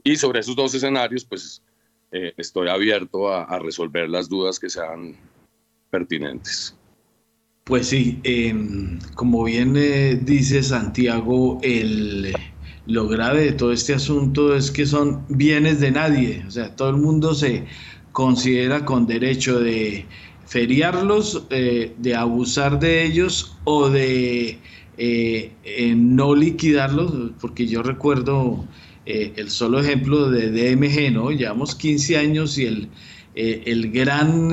Y 0.02 0.16
sobre 0.16 0.40
esos 0.40 0.54
dos 0.54 0.74
escenarios, 0.74 1.24
pues 1.24 1.62
eh, 2.12 2.32
estoy 2.36 2.68
abierto 2.68 3.28
a, 3.28 3.44
a 3.44 3.58
resolver 3.58 4.08
las 4.08 4.28
dudas 4.28 4.60
que 4.60 4.70
sean 4.70 5.16
pertinentes. 5.94 6.74
Pues 7.62 7.86
sí, 7.86 8.18
em, 8.24 8.98
como 9.14 9.44
bien 9.44 9.74
eh, 9.76 10.20
dice 10.20 10.60
Santiago, 10.62 11.60
el, 11.62 12.34
lo 12.86 13.06
grave 13.06 13.44
de 13.44 13.52
todo 13.52 13.72
este 13.72 13.94
asunto 13.94 14.56
es 14.56 14.72
que 14.72 14.86
son 14.86 15.24
bienes 15.28 15.78
de 15.78 15.92
nadie, 15.92 16.44
o 16.48 16.50
sea, 16.50 16.74
todo 16.74 16.90
el 16.90 16.96
mundo 16.96 17.32
se 17.32 17.64
considera 18.10 18.84
con 18.84 19.06
derecho 19.06 19.60
de 19.60 20.04
feriarlos, 20.46 21.46
eh, 21.50 21.94
de 21.96 22.14
abusar 22.16 22.80
de 22.80 23.04
ellos 23.04 23.56
o 23.62 23.88
de 23.88 24.58
eh, 24.98 25.94
no 25.96 26.34
liquidarlos, 26.34 27.12
porque 27.40 27.66
yo 27.66 27.82
recuerdo 27.84 28.64
el 29.06 29.48
solo 29.50 29.80
ejemplo 29.80 30.30
de 30.30 30.50
DMG, 30.50 31.12
¿no? 31.12 31.30
Llevamos 31.30 31.74
15 31.74 32.16
años 32.16 32.56
y 32.58 32.64
el, 32.66 32.88
el 33.34 33.92
gran 33.92 34.50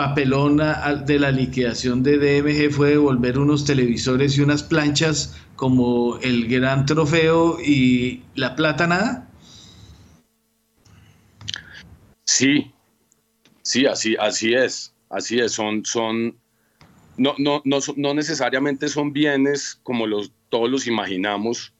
papelona 0.00 0.94
de 1.04 1.18
la 1.18 1.30
liquidación 1.30 2.02
de 2.02 2.16
DMG 2.16 2.72
fue 2.72 2.90
devolver 2.92 3.38
unos 3.38 3.66
televisores 3.66 4.38
y 4.38 4.40
unas 4.40 4.62
planchas 4.62 5.36
como 5.56 6.16
el 6.22 6.48
gran 6.48 6.86
trofeo 6.86 7.58
y 7.60 8.22
la 8.34 8.56
plata 8.56 8.86
nada? 8.86 9.28
Sí, 12.24 12.72
sí, 13.60 13.84
así, 13.84 14.16
así 14.18 14.54
es, 14.54 14.94
así 15.10 15.38
es, 15.38 15.52
son, 15.52 15.84
son, 15.84 16.34
no, 17.18 17.34
no, 17.36 17.60
no, 17.66 17.78
no 17.96 18.14
necesariamente 18.14 18.88
son 18.88 19.12
bienes 19.12 19.78
como 19.82 20.06
los, 20.06 20.32
todos 20.48 20.70
los 20.70 20.86
imaginamos, 20.86 21.74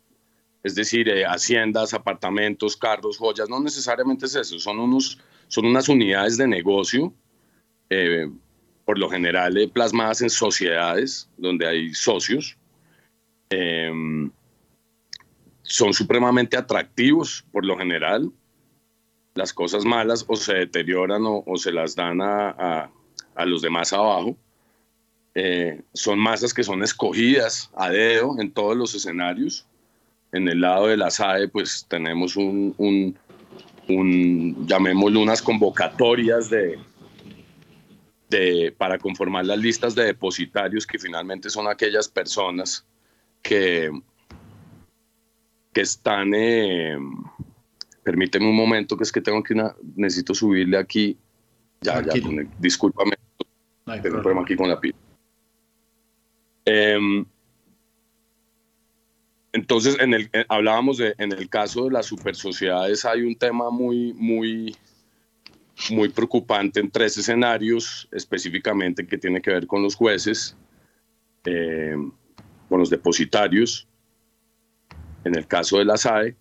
es 0.62 0.74
decir, 0.74 1.08
eh, 1.08 1.24
haciendas, 1.24 1.94
apartamentos, 1.94 2.76
carros, 2.76 3.16
joyas, 3.16 3.48
no 3.48 3.60
necesariamente 3.60 4.26
es 4.26 4.34
eso, 4.34 4.58
son, 4.58 4.78
unos, 4.78 5.18
son 5.48 5.64
unas 5.64 5.88
unidades 5.88 6.36
de 6.36 6.46
negocio 6.46 7.14
eh, 7.90 8.30
por 8.84 8.98
lo 8.98 9.10
general 9.10 9.56
eh, 9.58 9.68
plasmadas 9.68 10.22
en 10.22 10.30
sociedades 10.30 11.28
donde 11.36 11.66
hay 11.66 11.92
socios. 11.94 12.56
Em, 13.50 14.30
son 15.62 15.92
supremamente 15.92 16.56
atractivos 16.56 17.44
por 17.52 17.64
lo 17.64 17.76
general. 17.76 18.30
Las 19.34 19.52
cosas 19.52 19.84
malas 19.84 20.24
o 20.26 20.36
se 20.36 20.54
deterioran 20.54 21.22
o, 21.24 21.44
se 21.56 21.72
las 21.72 21.94
dan 21.94 22.20
a, 22.20 22.90
a, 23.36 23.46
los 23.46 23.62
demás 23.62 23.92
abajo. 23.92 24.36
Eh, 25.34 25.80
son 25.92 26.18
masas 26.18 26.52
que 26.52 26.64
son 26.64 26.82
escogidas 26.82 27.70
a 27.76 27.90
dedo 27.90 28.40
en 28.40 28.50
todos 28.52 28.76
los 28.76 28.94
escenarios. 28.94 29.66
En 30.32 30.48
el 30.48 30.60
lado 30.60 30.88
de 30.88 30.96
la 30.96 31.10
SAE, 31.10 31.48
pues 31.48 31.86
tenemos 31.88 32.36
un, 32.36 32.74
un 32.76 34.66
llamémoslo 34.66 35.20
unas 35.20 35.42
convocatorias 35.42 36.50
de, 36.50 36.78
para 38.76 38.98
conformar 38.98 39.46
las 39.46 39.58
listas 39.58 39.94
de 39.94 40.04
depositarios 40.04 40.86
que 40.86 40.98
finalmente 40.98 41.50
son 41.50 41.68
aquellas 41.68 42.08
personas 42.08 42.84
que, 43.42 43.90
que 45.72 45.80
están... 45.80 46.32
Eh, 46.34 46.96
permíteme 48.02 48.48
un 48.48 48.56
momento 48.56 48.96
que 48.96 49.04
es 49.04 49.12
que 49.12 49.20
tengo 49.20 49.42
que 49.42 49.54
necesito 49.96 50.34
subirle 50.34 50.76
aquí. 50.78 51.16
Ya, 51.80 52.02
ya, 52.02 52.12
discúlpame. 52.58 53.16
tengo 54.02 54.16
un 54.16 54.22
problema 54.22 54.42
aquí 54.42 54.56
con 54.56 54.68
la 54.68 54.80
pila. 54.80 54.96
Em, 56.64 57.24
entonces, 59.52 59.98
en 59.98 60.14
el, 60.14 60.30
eh, 60.32 60.44
hablábamos 60.48 60.98
de, 60.98 61.14
en 61.18 61.32
el 61.32 61.48
caso 61.48 61.84
de 61.84 61.90
las 61.90 62.06
super 62.06 62.36
sociedades 62.36 63.04
hay 63.04 63.22
un 63.22 63.34
tema 63.34 63.70
muy, 63.70 64.12
muy, 64.14 64.76
muy 65.88 66.10
preocupante 66.10 66.80
en 66.80 66.90
tres 66.90 67.16
escenarios, 67.16 68.08
específicamente 68.12 69.06
que 69.06 69.16
tiene 69.16 69.40
que 69.40 69.50
ver 69.50 69.66
con 69.66 69.82
los 69.82 69.94
jueces, 69.94 70.56
eh, 71.44 71.96
con 72.68 72.80
los 72.80 72.90
depositarios. 72.90 73.88
En 75.24 75.34
el 75.34 75.46
caso 75.46 75.78
de 75.78 75.84
la 75.84 75.96
SAE, 75.96 76.36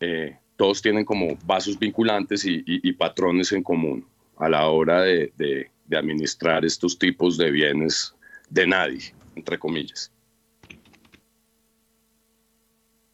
eh, 0.00 0.38
todos 0.56 0.80
tienen 0.80 1.04
como 1.04 1.36
vasos 1.44 1.78
vinculantes 1.78 2.44
y, 2.44 2.92
patrones 2.92 3.52
en 3.52 3.62
común 3.62 4.06
a 4.38 4.48
la 4.48 4.68
hora 4.68 5.02
de, 5.02 5.70
administrar 5.90 6.64
estos 6.64 6.98
tipos 6.98 7.36
de 7.38 7.50
bienes 7.50 8.14
de 8.50 8.66
nadie, 8.66 9.14
entre 9.34 9.58
comillas. 9.58 10.12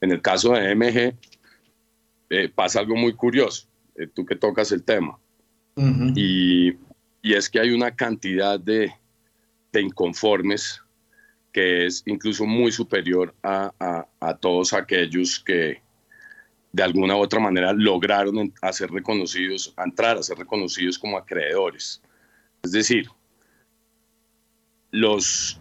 En 0.01 0.11
el 0.11 0.21
caso 0.21 0.53
de 0.53 0.75
MG, 0.75 1.15
eh, 2.29 2.49
pasa 2.49 2.79
algo 2.79 2.95
muy 2.95 3.13
curioso, 3.13 3.67
tú 4.13 4.25
que 4.25 4.35
tocas 4.35 4.71
el 4.71 4.83
tema 4.83 5.19
y, 5.75 6.73
es 7.23 7.49
que 7.49 7.59
hay 7.59 7.71
una 7.71 7.95
cantidad 7.95 8.59
de, 8.59 8.93
inconformes 9.73 10.81
que 11.51 11.85
es 11.87 12.03
incluso 12.05 12.45
muy 12.45 12.71
superior 12.71 13.33
a, 13.43 14.37
todos 14.39 14.73
aquellos 14.73 15.39
que 15.39 15.81
de 16.71 16.83
alguna 16.83 17.15
u 17.15 17.19
otra 17.19 17.39
manera 17.39 17.73
lograron 17.73 18.53
a 18.61 18.73
ser 18.73 18.91
reconocidos, 18.91 19.73
a 19.77 19.83
entrar 19.83 20.17
a 20.17 20.23
ser 20.23 20.37
reconocidos 20.37 20.97
como 20.97 21.17
acreedores. 21.17 22.01
Es 22.63 22.71
decir, 22.71 23.07
los 24.91 25.59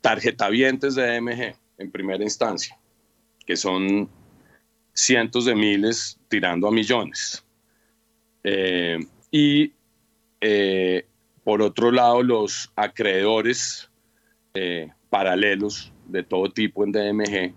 tarjetavientes 0.00 0.94
de 0.94 1.16
AMG 1.16 1.54
en 1.78 1.90
primera 1.90 2.22
instancia, 2.22 2.78
que 3.46 3.56
son 3.56 4.08
cientos 4.94 5.44
de 5.44 5.54
miles 5.54 6.18
tirando 6.28 6.68
a 6.68 6.70
millones, 6.70 7.44
eh, 8.42 8.98
y 9.36 9.72
eh, 10.40 11.06
por 11.42 11.60
otro 11.60 11.90
lado, 11.90 12.22
los 12.22 12.70
acreedores 12.76 13.90
eh, 14.54 14.92
paralelos 15.10 15.92
de 16.06 16.22
todo 16.22 16.52
tipo 16.52 16.84
en 16.84 16.92
DMG 16.92 17.52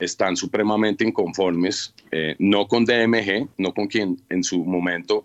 están 0.00 0.36
supremamente 0.36 1.04
inconformes, 1.04 1.94
eh, 2.10 2.34
no 2.40 2.66
con 2.66 2.84
DMG, 2.84 3.48
no 3.58 3.72
con 3.72 3.86
quien 3.86 4.20
en 4.28 4.42
su 4.42 4.64
momento, 4.64 5.24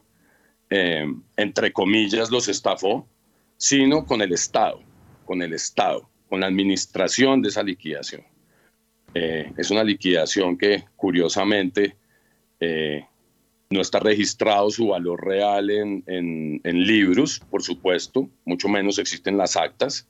entre 0.69 1.73
comillas, 1.73 2.29
los 2.29 2.47
estafó, 2.49 3.07
sino 3.55 4.05
con 4.05 4.21
el 4.21 4.33
Estado, 4.33 4.79
con 5.25 5.41
el 5.41 5.53
Estado, 5.53 6.07
con 6.29 6.41
la 6.41 6.45
administración 6.45 7.41
de 7.41 7.49
esa 7.49 7.63
liquidación. 7.63 8.21
es 9.15 9.71
una 9.71 9.83
liquidación 9.83 10.55
que 10.55 10.83
curiosamente 10.95 11.95
no 13.69 13.81
está 13.81 13.99
registrado 13.99 14.69
su 14.69 14.87
valor 14.87 15.25
real 15.25 15.69
en, 15.69 16.61
libros, 16.63 17.39
por 17.51 17.63
supuesto, 17.63 18.29
mucho 18.45 18.69
menos 18.69 18.97
existen 18.97 19.37
las 19.37 19.57
actas, 19.57 20.07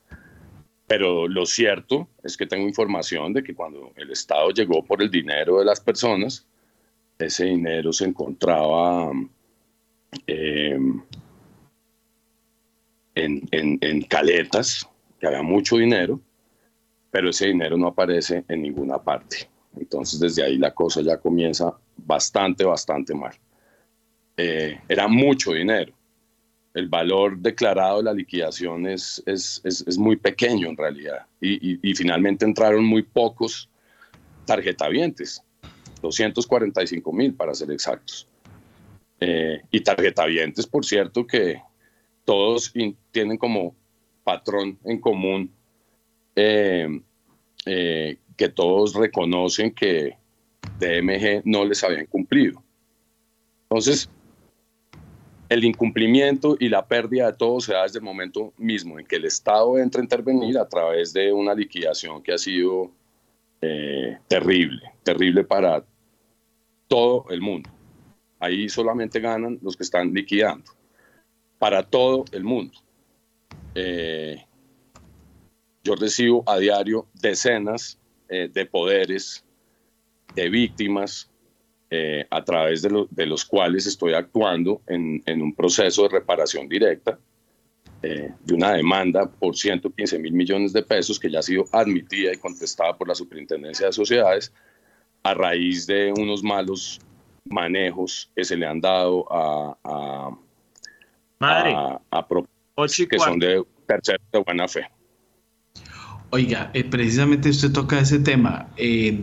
pero 0.85 1.27
lo 1.27 1.45
cierto 1.45 2.07
es 2.23 2.37
que 2.37 2.45
tengo 2.45 2.67
información 2.67 3.33
de 3.33 3.43
que 3.43 3.55
cuando 3.55 3.91
el 3.95 4.11
Estado 4.11 4.51
llegó 4.51 4.83
por 4.83 5.01
el 5.01 5.09
dinero 5.09 5.59
de 5.59 5.65
las 5.65 5.79
personas, 5.79 6.45
ese 7.17 7.45
dinero 7.45 7.91
se 7.91 8.05
encontraba 8.05 9.11
em, 10.27 11.01
en, 13.15 13.47
en 13.51 14.01
caletas, 14.03 14.87
que 15.19 15.25
había 15.25 15.41
mucho 15.41 15.77
dinero, 15.77 16.21
pero 17.09 17.31
ese 17.31 17.47
dinero 17.47 17.75
no 17.75 17.87
aparece 17.87 18.45
en 18.47 18.61
ninguna 18.61 18.99
parte. 18.99 19.49
Entonces 19.75 20.19
desde 20.19 20.43
ahí 20.43 20.57
la 20.57 20.73
cosa 20.73 21.01
ya 21.01 21.17
comienza 21.17 21.75
bastante, 21.97 22.63
bastante 22.63 23.15
mal. 23.15 23.33
Eh, 24.37 24.79
era 24.87 25.07
mucho 25.07 25.53
dinero. 25.53 25.93
El 26.73 26.87
valor 26.87 27.37
declarado 27.39 27.97
de 27.97 28.03
la 28.03 28.13
liquidación 28.13 28.85
es, 28.85 29.21
es, 29.25 29.61
es, 29.63 29.97
muy 29.97 30.15
pequeño 30.15 30.69
en 30.69 30.77
realidad. 30.77 31.25
Y, 31.41 31.93
finalmente 31.95 32.45
entraron 32.45 32.85
muy 32.85 33.01
pocos 33.01 33.67
tarjetavientes, 34.45 35.41
245 36.01 37.11
mil 37.11 37.33
para 37.33 37.55
ser 37.55 37.71
exactos. 37.71 38.27
Eh, 39.19 39.61
y 39.71 39.79
tarjetavientes, 39.81 40.67
por 40.67 40.85
cierto, 40.85 41.25
que 41.25 41.59
todos 42.23 42.71
tienen 43.11 43.37
como 43.37 43.75
patrón 44.23 44.77
en 44.83 44.99
común 44.99 45.51
eh, 46.35 47.01
eh, 47.65 48.17
que 48.35 48.49
todos 48.49 48.93
reconocen 48.93 49.71
que 49.73 50.15
DMG 50.79 51.41
no 51.45 51.65
les 51.65 51.83
habían 51.83 52.05
cumplido. 52.05 52.61
Entonces, 53.63 54.09
el 55.49 55.63
incumplimiento 55.63 56.57
y 56.59 56.69
la 56.69 56.85
pérdida 56.85 57.31
de 57.31 57.37
todo 57.37 57.59
se 57.59 57.73
da 57.73 57.83
desde 57.83 57.99
el 57.99 58.05
momento 58.05 58.53
mismo 58.57 58.99
en 58.99 59.05
que 59.05 59.15
el 59.15 59.25
Estado 59.25 59.77
entra 59.77 60.01
a 60.01 60.03
intervenir 60.03 60.57
a 60.57 60.67
través 60.67 61.13
de 61.13 61.31
una 61.31 61.53
liquidación 61.53 62.21
que 62.21 62.33
ha 62.33 62.37
sido 62.37 62.91
eh, 63.61 64.17
terrible, 64.27 64.91
terrible 65.03 65.43
para 65.43 65.83
todo 66.87 67.25
el 67.29 67.41
mundo. 67.41 67.69
Ahí 68.39 68.69
solamente 68.69 69.19
ganan 69.19 69.57
los 69.61 69.75
que 69.75 69.83
están 69.83 70.13
liquidando, 70.13 70.71
para 71.57 71.81
todo 71.83 72.25
el 72.31 72.43
mundo. 72.43 72.77
Eh, 73.73 74.43
yo 75.83 75.95
recibo 75.95 76.43
a 76.45 76.57
diario 76.57 77.07
decenas 77.13 77.97
eh, 78.29 78.49
de 78.53 78.65
poderes 78.65 79.43
de 80.35 80.49
víctimas 80.49 81.29
eh, 81.89 82.25
a 82.29 82.43
través 82.43 82.81
de, 82.81 83.25
los 83.25 83.45
cuales 83.45 83.85
estoy 83.85 84.13
actuando 84.13 84.81
en, 84.87 85.21
un 85.41 85.55
proceso 85.55 86.03
de 86.03 86.09
reparación 86.09 86.67
directa 86.67 87.17
eh, 88.03 88.31
de 88.43 88.53
una 88.53 88.73
demanda 88.73 89.29
por 89.29 89.55
115 89.55 90.19
mil 90.19 90.33
millones 90.33 90.73
de 90.73 90.83
pesos 90.83 91.19
que 91.19 91.31
ya 91.31 91.39
ha 91.39 91.43
sido 91.43 91.65
admitida 91.71 92.33
y 92.33 92.37
contestada 92.37 92.97
por 92.97 93.07
la 93.07 93.15
Superintendencia 93.15 93.87
de 93.87 93.93
Sociedades 93.93 94.51
a 95.23 95.33
raíz 95.33 95.87
de 95.87 96.11
unos 96.11 96.43
malos 96.43 96.99
manejos 97.45 98.29
que 98.35 98.43
se 98.43 98.57
le 98.57 98.65
han 98.65 98.81
dado 98.81 99.25
a, 99.31 99.77
a, 99.83 100.37
Madre. 101.39 101.73
a, 102.11 102.27
que 103.09 103.19
son 103.19 103.39
de 103.39 103.63
terceros 103.87 104.21
de 104.31 104.39
buena 104.39 104.67
fe. 104.67 104.89
Oiga, 106.31 106.69
eh, 106.73 106.83
precisamente 106.83 107.49
usted 107.49 107.71
toca 107.71 107.99
ese 107.99 108.19
tema. 108.19 108.67
Eh, 108.75 109.17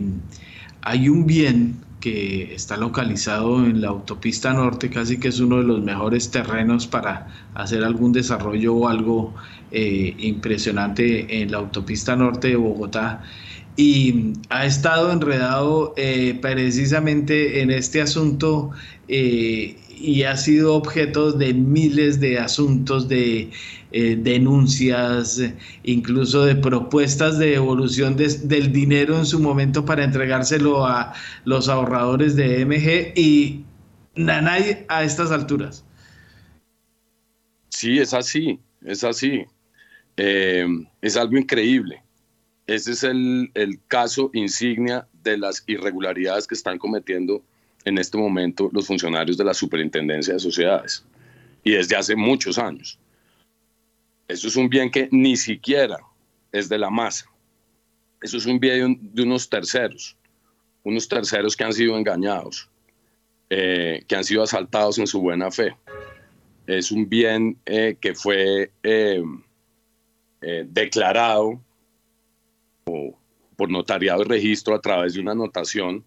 hay 0.81 1.09
un 1.09 1.25
bien 1.25 1.84
que 2.05 2.53
está 2.53 2.77
localizado 2.77 3.65
en 3.65 3.81
la 3.81 3.87
autopista 3.87 4.53
norte, 4.53 4.91
casi 4.91 5.19
que 5.19 5.29
es 5.29 5.39
uno 5.39 5.57
de 5.57 5.63
los 5.63 5.81
mejores 5.81 6.29
terrenos 6.29 6.85
para 6.85 7.29
hacer 7.55 7.83
algún 7.83 8.11
desarrollo 8.11 8.75
o 8.75 8.87
algo 8.87 9.33
eh, 9.71 10.13
impresionante 10.19 11.41
en 11.41 11.51
la 11.51 11.57
autopista 11.57 12.15
norte 12.15 12.49
de 12.49 12.57
Bogotá. 12.57 13.23
Y 13.77 14.33
ha 14.49 14.65
estado 14.65 15.11
enredado 15.11 15.93
precisamente 16.41 17.61
en 17.61 17.71
este 17.71 18.01
asunto 18.01 18.71
y 19.07 20.23
ha 20.23 20.37
sido 20.37 20.75
objeto 20.75 21.31
de 21.31 21.53
miles 21.53 22.19
de 22.19 22.39
asuntos, 22.39 23.07
de 23.07 23.49
eh, 23.91 24.17
denuncias, 24.19 25.41
incluso 25.83 26.45
de 26.45 26.55
propuestas 26.55 27.37
de 27.37 27.51
devolución 27.51 28.15
del 28.17 28.71
dinero 28.71 29.17
en 29.17 29.25
su 29.25 29.39
momento 29.39 29.85
para 29.85 30.03
entregárselo 30.03 30.85
a 30.85 31.13
los 31.45 31.69
ahorradores 31.69 32.35
de 32.35 32.65
MG 32.65 33.17
y 33.17 33.63
nadie 34.15 34.85
a 34.89 35.03
estas 35.03 35.31
alturas. 35.31 35.85
Sí, 37.69 37.99
es 37.99 38.13
así, 38.13 38.59
es 38.83 39.03
así. 39.03 39.45
Eh, 40.17 40.65
es 41.01 41.17
algo 41.17 41.37
increíble. 41.37 42.01
Ese 42.67 42.93
es 42.93 43.03
el, 43.03 43.51
caso 43.87 44.31
insignia 44.33 45.07
de 45.23 45.37
las 45.37 45.63
irregularidades 45.67 46.47
que 46.47 46.55
están 46.55 46.79
cometiendo 46.79 47.43
en 47.83 47.99
este 47.99 48.17
momento 48.17 48.69
los 48.73 48.87
funcionarios 48.87 49.37
de 49.37 49.43
la 49.43 49.53
Superintendencia 49.53 50.33
de 50.33 50.39
Sociedades 50.39 51.05
y 51.63 51.71
desde 51.71 51.95
hace 51.95 52.15
muchos 52.15 52.57
años. 52.57 52.97
Eso 54.27 54.47
es 54.47 54.55
un 54.55 54.67
bien 54.67 54.89
que 54.89 55.07
ni 55.11 55.37
siquiera 55.37 55.99
es 56.51 56.67
de 56.67 56.79
la 56.79 56.89
masa. 56.89 57.29
Eso 58.21 58.37
es 58.37 58.47
un 58.47 58.59
bien 58.59 58.99
de 59.13 59.21
unos 59.21 59.47
terceros, 59.47 60.17
unos 60.83 61.07
terceros 61.07 61.55
que 61.55 61.63
han 61.63 61.73
sido 61.73 61.95
engañados, 61.95 62.67
eh, 63.51 64.03
que 64.07 64.15
han 64.15 64.23
sido 64.23 64.41
asaltados 64.41 64.97
en 64.97 65.05
su 65.05 65.21
buena 65.21 65.51
fe. 65.51 65.75
Es 66.65 66.91
un 66.91 67.07
bien 67.07 67.59
eh, 67.67 67.95
que 68.01 68.15
fue 68.15 68.71
eh, 68.81 69.23
declarado 70.41 71.59
por 73.55 73.69
notariado 73.69 74.21
y 74.21 74.25
registro 74.25 74.75
a 74.75 74.81
través 74.81 75.13
de 75.13 75.21
una 75.21 75.31
anotación 75.31 76.03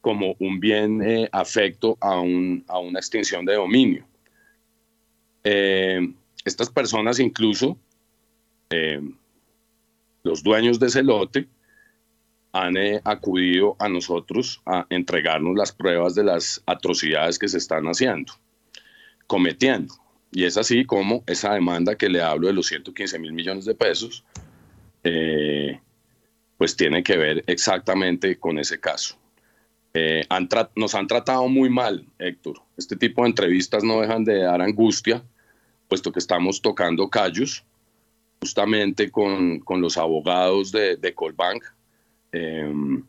como 0.00 0.34
un 0.38 0.60
bien 0.60 1.02
eh, 1.02 1.28
afecto 1.32 1.96
a, 2.00 2.14
a, 2.14 2.78
una 2.78 2.98
extinción 2.98 3.44
de 3.44 3.54
dominio. 3.54 4.04
Eh, 5.44 6.12
estas 6.44 6.70
personas 6.70 7.18
incluso, 7.18 7.78
eh, 8.70 9.00
los 10.22 10.42
dueños 10.42 10.78
de 10.78 10.86
ese 10.86 11.02
lote, 11.02 11.48
han 12.52 12.74
acudido 13.04 13.76
a 13.78 13.88
nosotros 13.88 14.60
a 14.66 14.84
entregarnos 14.90 15.54
las 15.56 15.70
pruebas 15.70 16.16
de 16.16 16.24
las 16.24 16.60
atrocidades 16.66 17.38
que 17.38 17.46
se 17.48 17.58
están 17.58 17.84
haciendo, 17.86 18.32
cometiendo. 19.28 19.94
Y 20.32 20.44
es 20.44 20.56
así 20.56 20.84
como 20.84 21.22
esa 21.26 21.54
demanda 21.54 21.94
que 21.94 22.08
le 22.08 22.20
hablo 22.20 22.48
de 22.48 22.54
los 22.54 22.66
115 22.66 23.18
mil 23.20 23.32
millones 23.32 23.66
de 23.66 23.74
pesos, 23.76 24.24
pues 26.60 26.76
tiene 26.76 27.02
que 27.02 27.16
ver 27.16 27.42
exactamente 27.46 28.38
con 28.38 28.58
ese 28.58 28.78
caso. 28.78 29.16
Eh, 29.94 30.26
nos 30.76 30.94
han 30.94 31.06
tratado 31.06 31.48
muy 31.48 31.70
mal, 31.70 32.04
Héctor. 32.18 32.60
Este 32.76 32.96
tipo 32.96 33.22
de 33.22 33.30
entrevistas 33.30 33.82
no 33.82 34.02
dejan 34.02 34.24
de 34.24 34.42
dar 34.42 34.60
angustia, 34.60 35.24
puesto 35.88 36.12
que 36.12 36.18
estamos 36.18 36.60
tocando 36.60 37.08
callos, 37.08 37.64
justamente 38.40 39.10
con, 39.10 39.62
los 39.80 39.96
abogados 39.96 40.70
de, 40.70 40.96
de 40.98 41.14
Colbank, 41.14 41.64
em, 42.32 43.04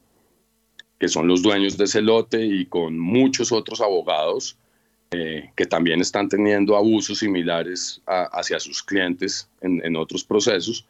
que 0.98 1.10
son 1.10 1.28
los 1.28 1.42
dueños 1.42 1.78
de 1.78 1.84
ese 1.84 2.02
lote, 2.02 2.46
y 2.46 2.68
con 2.68 2.98
muchos 2.98 3.52
otros 3.52 3.82
abogados 3.82 4.58
eh, 5.12 5.52
que 5.58 5.66
también 5.66 6.00
están 6.00 6.30
teniendo 6.30 6.78
abusos 6.78 7.20
similares 7.20 8.02
hacia 8.06 8.62
sus 8.62 8.82
clientes 8.82 9.50
en, 9.60 9.98
otros 9.98 10.24
procesos. 10.24 10.86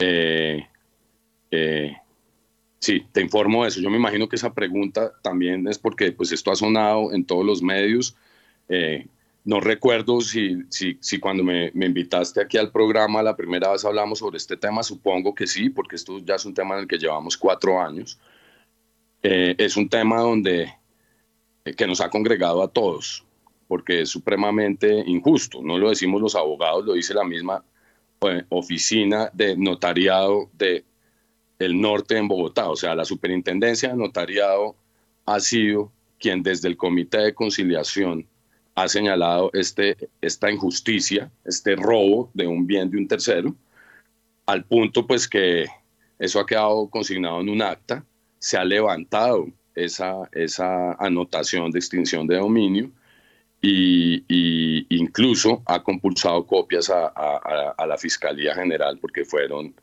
Eh, 0.00 0.66
Sí, 2.84 3.02
te 3.12 3.22
informo 3.22 3.62
de 3.62 3.70
eso. 3.70 3.80
Yo 3.80 3.88
me 3.88 3.96
imagino 3.96 4.28
que 4.28 4.36
esa 4.36 4.52
pregunta 4.52 5.10
también 5.22 5.66
es 5.68 5.78
porque 5.78 6.12
pues 6.12 6.32
esto 6.32 6.52
ha 6.52 6.54
sonado 6.54 7.14
en 7.14 7.24
todos 7.24 7.42
los 7.42 7.62
medios. 7.62 8.14
Eh, 8.68 9.06
no 9.42 9.58
recuerdo 9.58 10.20
si, 10.20 10.58
si, 10.68 10.98
si 11.00 11.18
cuando 11.18 11.42
me, 11.42 11.70
me, 11.72 11.86
invitaste 11.86 12.42
aquí 12.42 12.58
al 12.58 12.70
programa 12.70 13.22
la 13.22 13.36
primera 13.36 13.72
vez 13.72 13.86
hablamos 13.86 14.18
sobre 14.18 14.36
este 14.36 14.58
tema, 14.58 14.82
supongo 14.82 15.34
que 15.34 15.46
sí, 15.46 15.70
porque 15.70 15.96
esto 15.96 16.18
ya 16.18 16.34
es 16.34 16.44
un 16.44 16.52
tema 16.52 16.74
en 16.74 16.82
el 16.82 16.86
que 16.86 16.98
llevamos 16.98 17.38
cuatro 17.38 17.80
años. 17.80 18.18
Eh, 19.22 19.54
es 19.56 19.78
un 19.78 19.88
tema 19.88 20.20
donde 20.20 20.70
eh, 21.64 21.74
que 21.74 21.86
nos 21.86 22.02
ha 22.02 22.10
congregado 22.10 22.62
a 22.62 22.68
todos, 22.68 23.24
porque 23.66 24.02
es 24.02 24.10
supremamente 24.10 25.02
injusto. 25.06 25.62
No 25.62 25.78
lo 25.78 25.88
decimos 25.88 26.20
los 26.20 26.34
abogados, 26.34 26.84
lo 26.84 26.92
dice 26.92 27.14
la 27.14 27.24
misma 27.24 27.64
oficina 28.50 29.30
de 29.32 29.56
notariado 29.56 30.50
de 30.52 30.84
el 31.64 31.80
norte 31.80 32.16
en 32.16 32.28
Bogotá. 32.28 32.68
O 32.68 32.76
sea, 32.76 32.94
la 32.94 33.04
superintendencia 33.04 33.90
de 33.90 33.96
notariado 33.96 34.76
ha 35.26 35.40
sido 35.40 35.92
quien 36.18 36.42
desde 36.42 36.68
el 36.68 36.76
comité 36.76 37.18
de 37.18 37.34
conciliación 37.34 38.26
ha 38.74 38.88
señalado 38.88 39.50
este, 39.52 39.96
esta 40.20 40.50
injusticia, 40.50 41.30
este 41.44 41.76
robo 41.76 42.30
de 42.34 42.46
un 42.46 42.66
bien 42.66 42.90
de 42.90 42.98
un 42.98 43.06
tercero, 43.06 43.54
al 44.46 44.64
punto 44.64 45.06
pues 45.06 45.28
que 45.28 45.66
eso 46.18 46.40
ha 46.40 46.46
quedado 46.46 46.88
consignado 46.88 47.40
en 47.40 47.48
un 47.48 47.62
acta, 47.62 48.04
se 48.38 48.56
ha 48.56 48.64
levantado 48.64 49.46
esa, 49.74 50.28
esa 50.32 50.92
anotación 50.94 51.70
de 51.70 51.78
extinción 51.78 52.26
de 52.26 52.36
dominio 52.36 52.90
y, 53.60 54.24
incluso 54.90 55.62
ha 55.66 55.82
compulsado 55.82 56.46
copias 56.46 56.90
a 56.90 57.86
la 57.86 57.96
Fiscalía 57.96 58.54
General 58.54 58.98
porque 58.98 59.24
fueron 59.24 59.74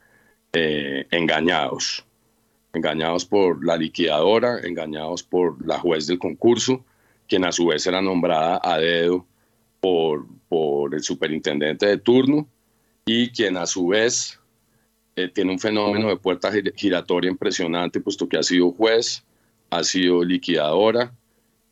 eh, 0.53 1.07
engañados, 1.11 2.05
engañados 2.73 3.25
por 3.25 3.65
la 3.65 3.77
liquidadora, 3.77 4.59
engañados 4.63 5.23
por 5.23 5.65
la 5.65 5.79
juez 5.79 6.07
del 6.07 6.19
concurso, 6.19 6.83
quien 7.27 7.45
a 7.45 7.51
su 7.51 7.67
vez 7.67 7.87
era 7.87 8.01
nombrada 8.01 8.59
a 8.61 8.77
dedo 8.77 9.25
por, 9.79 10.25
el 10.91 11.01
superintendente 11.01 11.85
de 11.85 11.97
turno 11.97 12.45
y 13.05 13.29
quien 13.29 13.55
a 13.55 13.65
su 13.65 13.87
vez 13.87 14.37
eh, 15.15 15.29
tiene 15.29 15.51
un 15.51 15.59
fenómeno 15.59 16.09
de 16.09 16.17
puerta 16.17 16.51
giratoria 16.75 17.31
impresionante, 17.31 18.01
puesto 18.01 18.27
que 18.27 18.37
ha 18.37 18.43
sido 18.43 18.71
juez, 18.71 19.23
ha 19.69 19.83
sido 19.83 20.23
liquidadora 20.23 21.13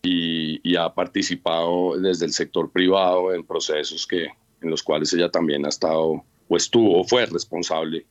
y, 0.01 0.61
y, 0.63 0.77
ha 0.77 0.93
participado 0.93 1.99
desde 1.99 2.25
el 2.25 2.31
sector 2.31 2.71
privado 2.71 3.33
en 3.33 3.43
procesos 3.43 4.07
que, 4.07 4.27
en 4.61 4.69
los 4.69 4.81
cuales 4.81 5.11
ella 5.11 5.29
también 5.29 5.65
ha 5.65 5.69
estado 5.69 6.23
o 6.47 6.57
estuvo 6.57 7.01
o 7.01 7.03
fue 7.03 7.25
responsable, 7.25 8.05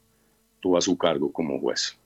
tuvo 0.60 0.78
a 0.78 0.80
su 0.80 0.96
cargo 0.96 1.32
como 1.32 1.58
juez. 1.60 1.96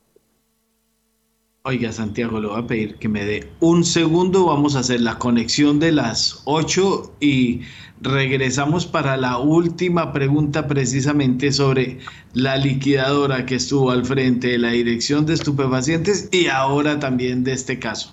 Oiga, 1.64 1.92
Santiago, 1.92 2.40
le 2.40 2.48
voy 2.48 2.58
a 2.58 2.66
pedir 2.66 2.96
que 2.96 3.08
me 3.08 3.24
dé 3.24 3.48
un 3.60 3.84
segundo. 3.84 4.46
Vamos 4.46 4.74
a 4.74 4.80
hacer 4.80 5.00
la 5.00 5.18
conexión 5.18 5.78
de 5.78 5.92
las 5.92 6.42
8 6.44 7.18
y 7.20 7.60
regresamos 8.00 8.84
para 8.84 9.16
la 9.16 9.38
última 9.38 10.12
pregunta 10.12 10.66
precisamente 10.66 11.52
sobre 11.52 11.98
la 12.34 12.56
liquidadora 12.56 13.46
que 13.46 13.54
estuvo 13.54 13.92
al 13.92 14.04
frente 14.04 14.48
de 14.48 14.58
la 14.58 14.72
Dirección 14.72 15.24
de 15.24 15.34
Estupefacientes 15.34 16.28
y 16.32 16.48
ahora 16.48 16.98
también 16.98 17.44
de 17.44 17.52
este 17.52 17.78
caso. 17.78 18.12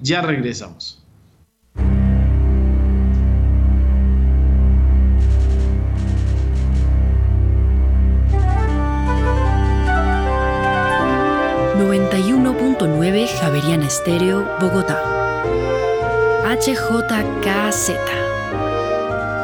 Ya 0.00 0.22
regresamos. 0.22 1.05
Javeriana 13.40 13.86
Estéreo, 13.86 14.46
Bogotá. 14.58 15.02
HJKZ. 16.44 17.90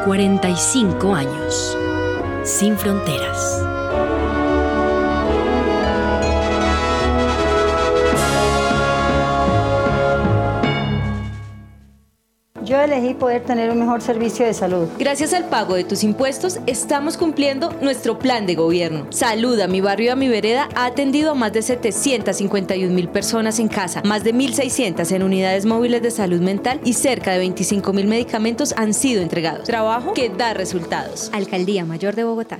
45 0.05 1.15
años. 1.15 1.77
Sin 2.43 2.77
fronteras. 2.77 3.72
Yo 12.73 12.81
elegí 12.81 13.13
poder 13.13 13.43
tener 13.43 13.69
un 13.69 13.77
mejor 13.77 14.01
servicio 14.01 14.47
de 14.47 14.53
salud. 14.55 14.87
Gracias 14.97 15.31
al 15.35 15.45
pago 15.45 15.75
de 15.75 15.83
tus 15.83 16.03
impuestos, 16.03 16.59
estamos 16.65 17.17
cumpliendo 17.17 17.71
nuestro 17.81 18.17
plan 18.17 18.47
de 18.47 18.55
gobierno. 18.55 19.05
Salud 19.11 19.59
a 19.59 19.67
mi 19.67 19.79
barrio 19.79 20.07
y 20.07 20.09
a 20.09 20.15
mi 20.15 20.27
vereda 20.27 20.67
ha 20.73 20.85
atendido 20.85 21.29
a 21.29 21.35
más 21.35 21.53
de 21.53 21.61
751 21.61 22.91
mil 22.91 23.09
personas 23.09 23.59
en 23.59 23.67
casa, 23.67 24.01
más 24.03 24.23
de 24.23 24.33
1.600 24.33 25.11
en 25.11 25.21
unidades 25.21 25.67
móviles 25.67 26.01
de 26.01 26.09
salud 26.09 26.41
mental 26.41 26.81
y 26.83 26.93
cerca 26.93 27.33
de 27.33 27.37
25 27.37 27.93
mil 27.93 28.07
medicamentos 28.07 28.73
han 28.75 28.95
sido 28.95 29.21
entregados. 29.21 29.67
Trabajo 29.67 30.15
que 30.15 30.29
da 30.29 30.55
resultados. 30.55 31.29
Alcaldía 31.31 31.85
Mayor 31.85 32.15
de 32.15 32.23
Bogotá. 32.23 32.59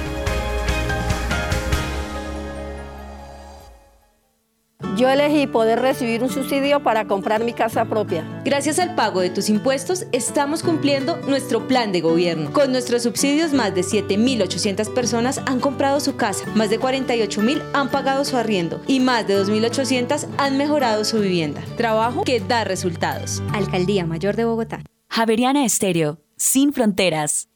Yo 5.01 5.09
elegí 5.09 5.47
poder 5.47 5.79
recibir 5.79 6.21
un 6.21 6.29
subsidio 6.29 6.83
para 6.83 7.07
comprar 7.07 7.43
mi 7.43 7.53
casa 7.53 7.85
propia. 7.85 8.23
Gracias 8.45 8.77
al 8.77 8.93
pago 8.93 9.19
de 9.19 9.31
tus 9.31 9.49
impuestos, 9.49 10.05
estamos 10.11 10.61
cumpliendo 10.61 11.17
nuestro 11.27 11.67
plan 11.67 11.91
de 11.91 12.01
gobierno. 12.01 12.53
Con 12.53 12.71
nuestros 12.71 13.01
subsidios, 13.01 13.51
más 13.51 13.73
de 13.73 13.81
7.800 13.81 14.93
personas 14.93 15.41
han 15.47 15.59
comprado 15.59 15.99
su 16.01 16.17
casa, 16.17 16.45
más 16.53 16.69
de 16.69 16.79
48.000 16.79 17.63
han 17.73 17.89
pagado 17.89 18.23
su 18.25 18.37
arriendo 18.37 18.79
y 18.85 18.99
más 18.99 19.27
de 19.27 19.43
2.800 19.43 20.27
han 20.37 20.57
mejorado 20.59 21.03
su 21.03 21.19
vivienda. 21.19 21.63
Trabajo 21.77 22.23
que 22.23 22.39
da 22.39 22.63
resultados. 22.63 23.41
Alcaldía 23.53 24.05
Mayor 24.05 24.35
de 24.35 24.45
Bogotá. 24.45 24.83
Javeriana 25.09 25.65
Estéreo, 25.65 26.19
sin 26.37 26.73
fronteras. 26.73 27.50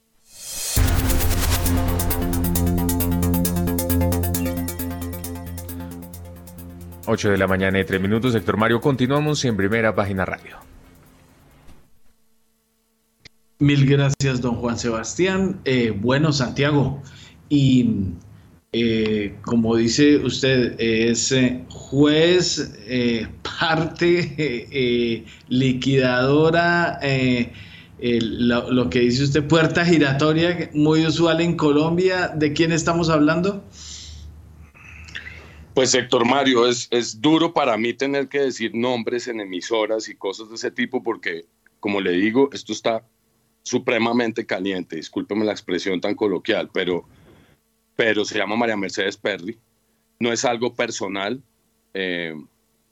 8 7.06 7.30
de 7.30 7.38
la 7.38 7.46
mañana 7.46 7.80
y 7.80 7.84
3 7.84 8.00
minutos. 8.00 8.34
Héctor 8.34 8.56
Mario, 8.56 8.80
continuamos 8.80 9.44
en 9.44 9.56
primera 9.56 9.94
página 9.94 10.24
radio. 10.24 10.56
Mil 13.58 13.86
gracias, 13.86 14.42
don 14.42 14.56
Juan 14.56 14.78
Sebastián. 14.78 15.60
Eh, 15.64 15.90
bueno, 15.98 16.30
Santiago, 16.30 17.02
y 17.48 17.88
eh, 18.72 19.34
como 19.42 19.76
dice 19.76 20.18
usted, 20.18 20.78
es 20.78 21.32
eh, 21.32 21.64
juez, 21.70 22.74
parte, 23.42 25.24
liquidadora, 25.48 27.00
lo, 27.98 28.70
lo, 28.70 28.90
que 28.90 29.00
dice 29.00 29.24
usted, 29.24 29.48
puerta 29.48 29.86
giratoria, 29.86 30.68
muy 30.74 31.06
usual 31.06 31.40
en 31.40 31.56
Colombia. 31.56 32.28
¿De 32.28 32.52
quién 32.52 32.72
estamos 32.72 33.08
hablando? 33.08 33.64
Pues 35.76 35.94
Héctor 35.94 36.24
Mario, 36.24 36.66
es, 36.66 36.88
es 36.90 37.20
duro 37.20 37.52
para 37.52 37.76
mí 37.76 37.92
tener 37.92 38.28
que 38.28 38.40
decir 38.40 38.74
nombres 38.74 39.28
en 39.28 39.42
emisoras 39.42 40.08
y 40.08 40.14
cosas 40.14 40.48
de 40.48 40.54
ese 40.54 40.70
tipo 40.70 41.02
porque, 41.02 41.44
como 41.80 42.00
le 42.00 42.12
digo, 42.12 42.48
esto 42.54 42.72
está 42.72 43.06
supremamente 43.62 44.46
caliente, 44.46 44.96
discúlpeme 44.96 45.44
la 45.44 45.52
expresión 45.52 46.00
tan 46.00 46.14
coloquial, 46.14 46.70
pero, 46.72 47.04
pero 47.94 48.24
se 48.24 48.38
llama 48.38 48.56
María 48.56 48.78
Mercedes 48.78 49.18
Perry. 49.18 49.58
No 50.18 50.32
es 50.32 50.46
algo 50.46 50.74
personal. 50.74 51.42
Eh, 51.92 52.34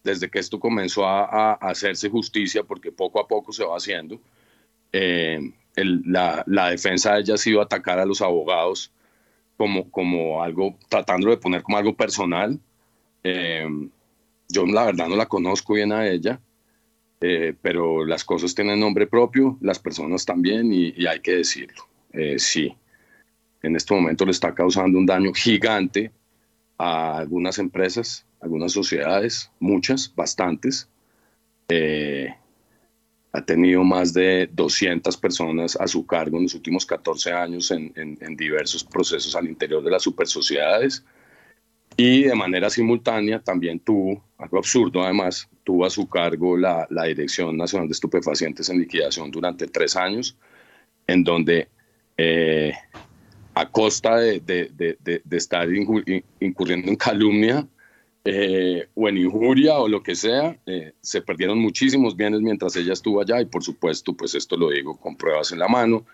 desde 0.03 0.29
que 0.29 0.39
esto 0.39 0.61
comenzó 0.61 1.07
a, 1.07 1.25
a, 1.25 1.53
hacerse 1.55 2.11
justicia, 2.11 2.65
porque 2.65 2.93
poco 2.93 3.19
a 3.19 3.27
poco 3.27 3.51
se 3.51 3.65
va 3.65 3.79
haciendo, 3.79 4.21
eh, 4.93 5.41
el, 5.75 6.03
la, 6.05 6.45
la, 6.47 6.69
defensa 6.69 7.15
de 7.15 7.21
ella 7.21 7.35
ha 7.35 7.39
sido 7.39 7.63
atacar 7.63 7.99
a 7.99 8.05
los 8.05 8.21
abogados 8.21 8.93
como, 9.57 9.91
como 9.91 10.43
algo, 10.43 10.77
tratando 10.91 11.31
de 11.31 11.39
poner 11.39 11.63
como 11.63 11.79
algo 11.79 11.97
personal, 11.97 12.61
eh, 13.25 13.67
yo 14.49 14.67
la 14.67 14.85
verdad 14.85 15.09
no 15.09 15.17
la 15.17 15.27
conozco 15.27 15.73
bien 15.73 15.93
a 15.93 16.07
ella, 16.07 16.41
eh, 17.21 17.55
pero 17.61 18.05
las 18.05 18.23
cosas 18.23 18.55
tienen 18.55 18.79
nombre 18.79 19.07
propio, 19.07 19.57
las 19.63 19.79
personas 19.79 20.27
también, 20.27 20.73
y, 20.73 21.07
hay 21.07 21.21
que 21.21 21.37
decirlo. 21.37 21.89
Eh, 22.13 22.39
sí, 22.39 22.73
en 23.63 23.77
este 23.77 23.95
momento 23.95 24.27
le 24.27 24.31
está 24.31 24.55
causando 24.55 24.99
un 24.99 25.07
daño 25.07 25.33
gigante 25.33 26.13
a 26.77 27.17
algunas 27.17 27.59
empresas, 27.59 28.27
algunas 28.41 28.73
sociedades, 28.73 29.51
muchas, 29.59 30.13
bastantes. 30.15 30.89
ha 33.33 33.45
tenido 33.45 33.83
más 33.83 34.13
de 34.13 34.49
200 34.53 35.17
personas 35.17 35.77
a 35.81 35.89
su 35.89 36.07
cargo 36.07 36.37
en 36.37 36.45
los 36.45 36.55
últimos 36.55 36.87
14 36.87 37.33
años 37.33 37.71
en, 37.71 38.37
diversos 38.37 38.85
procesos 38.85 39.35
al 39.35 39.49
interior 39.49 39.83
de 39.83 39.91
las 39.91 40.03
supersociedades 40.03 41.05
y 41.97 42.25
de 42.25 42.35
manera 42.35 42.71
simultánea 42.71 43.41
también 43.41 43.81
tuvo, 43.81 44.25
algo 44.39 44.59
absurdo 44.59 45.03
además, 45.03 45.49
tuvo 45.63 45.87
a 45.87 45.91
su 45.91 46.09
cargo 46.09 46.57
la, 46.57 46.87
la, 46.91 47.05
Dirección 47.05 47.57
Nacional 47.57 47.89
de 47.89 47.93
Estupefacientes 47.93 48.69
en 48.69 48.79
Liquidación 48.79 49.31
durante 49.31 49.67
tres 49.67 49.97
años, 49.97 50.37
en 51.07 51.23
donde 51.23 51.69
eh, 52.17 52.73
a 53.55 53.71
costa 53.71 54.17
de, 54.17 54.41
estar 55.31 55.69
incurriendo 56.41 56.91
en 56.91 56.97
calumnia 56.97 57.67
eh, 58.25 58.89
o 58.95 59.09
en 59.09 59.19
injuria 59.19 59.79
o 59.79 59.89
lo 59.89 60.03
que 60.03 60.15
sea, 60.15 60.59
eh, 60.67 60.93
se 61.01 61.23
perdieron 61.23 61.59
muchísimos 61.59 62.17
bienes 62.17 62.41
mientras 62.41 62.75
ella 62.77 62.93
estuvo 62.93 63.21
allá 63.21 63.41
y 63.41 63.45
por 63.45 63.63
supuesto, 63.63 64.15
pues 64.15 64.35
esto 64.35 64.57
lo 64.57 64.71
digo 64.71 64.97
con 64.97 65.17
pruebas 65.17 65.53
en 65.53 65.61
la 65.61 65.69
mano 65.69 66.05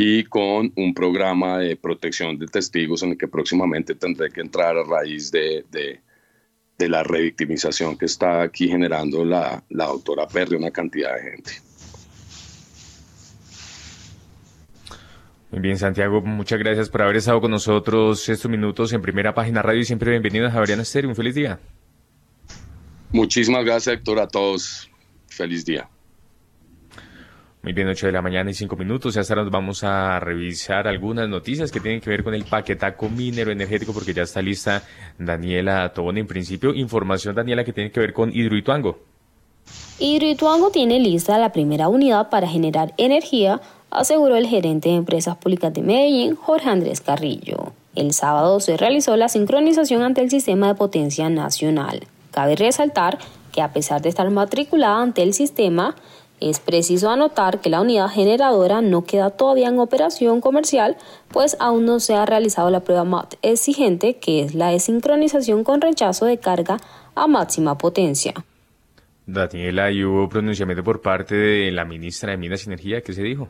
y 0.00 0.22
con 0.24 0.72
un 0.76 0.94
programa 0.94 1.58
de 1.58 1.74
protección 1.74 2.38
de 2.38 2.46
testigos 2.46 3.02
en 3.02 3.10
el 3.10 3.18
que 3.18 3.26
próximamente 3.26 3.96
tendré 3.96 4.30
que 4.30 4.40
entrar 4.40 4.76
a 4.76 4.84
raíz 4.84 5.32
de, 5.32 5.64
de, 5.72 6.88
la 6.88 7.02
revictimización 7.02 7.98
que 7.98 8.04
está 8.04 8.42
aquí 8.42 8.68
generando 8.68 9.24
la, 9.24 9.64
la 9.70 9.86
doctora 9.86 10.28
Perry, 10.28 10.54
una 10.54 10.70
cantidad 10.70 11.16
de 11.16 11.30
gente. 11.30 11.52
Muy 15.50 15.60
bien, 15.60 15.76
Santiago, 15.76 16.20
muchas 16.20 16.60
gracias 16.60 16.88
por 16.88 17.02
haber 17.02 17.16
estado 17.16 17.40
con 17.40 17.50
nosotros 17.50 18.28
estos 18.28 18.48
minutos 18.48 18.92
en 18.92 19.02
Primera 19.02 19.34
Página 19.34 19.62
Radio 19.62 19.80
y 19.80 19.84
siempre 19.84 20.12
bienvenidos 20.12 20.50
a 20.50 20.52
Javeriana 20.52 20.82
Estéreo. 20.82 21.10
Un 21.10 21.16
feliz 21.16 21.34
día. 21.34 21.58
Muchísimas 23.10 23.64
gracias, 23.64 23.96
Héctor, 23.96 24.20
a 24.20 24.28
todos. 24.28 24.88
Feliz 25.26 25.64
día. 25.64 25.88
Muy 27.62 27.72
bien, 27.72 27.88
8 27.88 28.06
de 28.06 28.12
la 28.12 28.22
mañana 28.22 28.50
y 28.50 28.54
5 28.54 28.76
minutos. 28.76 29.14
Ya 29.14 29.34
nos 29.34 29.50
vamos 29.50 29.82
a 29.82 30.20
revisar 30.20 30.86
algunas 30.86 31.28
noticias 31.28 31.72
que 31.72 31.80
tienen 31.80 32.00
que 32.00 32.08
ver 32.08 32.22
con 32.22 32.34
el 32.34 32.44
paquetaco 32.44 33.08
minero 33.08 33.50
energético 33.50 33.92
porque 33.92 34.14
ya 34.14 34.22
está 34.22 34.40
lista 34.40 34.82
Daniela 35.18 35.92
Tobón. 35.92 36.18
En 36.18 36.26
principio, 36.26 36.72
información, 36.72 37.34
Daniela, 37.34 37.64
que 37.64 37.72
tiene 37.72 37.90
que 37.90 38.00
ver 38.00 38.12
con 38.12 38.30
Hidroituango. 38.32 39.00
Hidroituango 39.98 40.70
tiene 40.70 41.00
lista 41.00 41.36
la 41.38 41.50
primera 41.50 41.88
unidad 41.88 42.30
para 42.30 42.46
generar 42.46 42.94
energía, 42.96 43.60
aseguró 43.90 44.36
el 44.36 44.46
gerente 44.46 44.90
de 44.90 44.94
Empresas 44.94 45.36
Públicas 45.36 45.74
de 45.74 45.82
Medellín, 45.82 46.36
Jorge 46.36 46.70
Andrés 46.70 47.00
Carrillo. 47.00 47.72
El 47.96 48.12
sábado 48.12 48.60
se 48.60 48.76
realizó 48.76 49.16
la 49.16 49.28
sincronización 49.28 50.02
ante 50.02 50.20
el 50.20 50.30
sistema 50.30 50.68
de 50.68 50.76
potencia 50.76 51.28
nacional. 51.28 52.06
Cabe 52.30 52.54
resaltar 52.54 53.18
que 53.50 53.60
a 53.60 53.72
pesar 53.72 54.00
de 54.00 54.08
estar 54.08 54.30
matriculada 54.30 55.02
ante 55.02 55.24
el 55.24 55.34
sistema, 55.34 55.96
es 56.40 56.60
preciso 56.60 57.10
anotar 57.10 57.60
que 57.60 57.70
la 57.70 57.80
unidad 57.80 58.08
generadora 58.08 58.80
no 58.80 59.04
queda 59.04 59.30
todavía 59.30 59.68
en 59.68 59.78
operación 59.78 60.40
comercial, 60.40 60.96
pues 61.28 61.56
aún 61.60 61.84
no 61.84 62.00
se 62.00 62.14
ha 62.14 62.26
realizado 62.26 62.70
la 62.70 62.80
prueba 62.80 63.04
MAT 63.04 63.34
exigente, 63.42 64.18
que 64.18 64.42
es 64.42 64.54
la 64.54 64.70
desincronización 64.70 65.64
con 65.64 65.80
rechazo 65.80 66.26
de 66.26 66.38
carga 66.38 66.78
a 67.14 67.26
máxima 67.26 67.78
potencia. 67.78 68.34
Daniela, 69.26 69.90
¿y 69.90 70.04
hubo 70.04 70.28
pronunciamiento 70.28 70.82
por 70.82 71.02
parte 71.02 71.34
de 71.34 71.70
la 71.70 71.84
ministra 71.84 72.30
de 72.30 72.38
Minas 72.38 72.64
y 72.64 72.68
Energía? 72.68 73.02
¿Qué 73.02 73.12
se 73.12 73.22
dijo? 73.22 73.48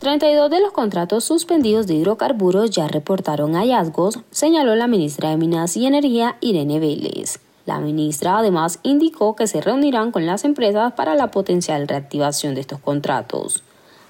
32 0.00 0.50
de 0.50 0.60
los 0.60 0.72
contratos 0.72 1.24
suspendidos 1.24 1.86
de 1.86 1.94
hidrocarburos 1.94 2.70
ya 2.70 2.86
reportaron 2.86 3.54
hallazgos, 3.54 4.20
señaló 4.30 4.76
la 4.76 4.86
ministra 4.86 5.30
de 5.30 5.36
Minas 5.36 5.76
y 5.76 5.86
Energía 5.86 6.36
Irene 6.40 6.78
Vélez. 6.78 7.40
La 7.68 7.80
ministra 7.80 8.38
además 8.38 8.80
indicó 8.82 9.36
que 9.36 9.46
se 9.46 9.60
reunirán 9.60 10.10
con 10.10 10.24
las 10.24 10.46
empresas 10.46 10.94
para 10.94 11.14
la 11.14 11.30
potencial 11.30 11.86
reactivación 11.86 12.54
de 12.54 12.62
estos 12.62 12.80
contratos. 12.80 13.62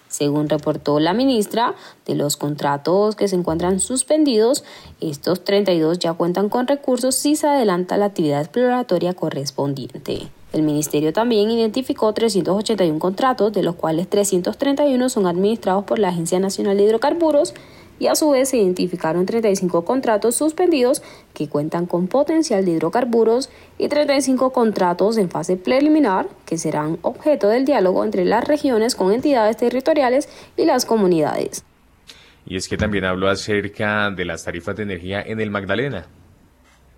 Según 0.06 0.48
reportó 0.48 1.01
la 1.01 1.12
ministra, 1.12 1.74
de 2.06 2.14
los 2.14 2.36
contratos 2.36 3.16
que 3.16 3.26
se 3.26 3.35
encuentran 3.35 3.80
suspendidos, 3.80 4.62
estos 5.01 5.43
32 5.43 5.98
ya 5.98 6.12
cuentan 6.12 6.51
con 6.51 6.68
recursos 6.68 7.16
si 7.16 7.35
se 7.35 7.48
adelanta 7.48 7.97
la 7.97 8.05
actividad 8.05 8.43
exploratoria 8.43 9.14
correspondiente. 9.14 10.28
El 10.52 10.62
ministerio 10.62 11.12
también 11.12 11.51
identificó 11.51 12.14
381 12.14 13.01
contratos, 13.01 13.52
de 13.52 13.64
los 13.64 13.74
cuales 13.74 14.09
331 14.09 15.09
son 15.09 15.26
administrados 15.26 15.85
por 15.85 15.98
la 15.98 16.10
Agencia 16.10 16.39
Nacional 16.39 16.76
de 16.76 16.85
Hidrocarburos 16.85 17.55
y 17.99 18.07
a 18.07 18.15
su 18.15 18.31
vez 18.31 18.51
se 18.51 18.59
identificaron 18.59 19.27
35 19.27 19.85
contratos 19.85 20.35
suspendidos 20.35 21.03
que 21.35 21.49
cuentan 21.49 21.87
con 21.87 22.09
potencial 22.09 22.65
de 22.65 22.73
hidrocarburos 22.73 23.51
y 23.79 23.89
35 23.89 24.53
contratos 24.53 25.16
en 25.19 25.31
fase 25.31 25.57
preliminar 25.57 26.29
que 26.47 26.59
serán 26.59 26.99
objeto 27.03 27.49
del 27.49 27.65
diálogo 27.65 28.05
entre 28.05 28.25
las 28.25 28.47
regiones 28.47 28.95
con 28.95 29.12
entidades 29.12 29.57
territoriales 29.57 30.29
y 30.57 30.65
las 30.65 30.85
comunidades. 30.85 31.65
Y 32.47 32.57
es 32.57 32.69
que 32.69 32.77
también 32.77 33.05
habló 33.05 33.29
acerca 33.29 34.11
de 34.11 34.25
las 34.25 34.45
tarifas 34.45 34.77
de 34.77 34.85
energía 34.85 35.20
en 35.20 35.41
el 35.41 35.51
Magdalena. 35.51 36.07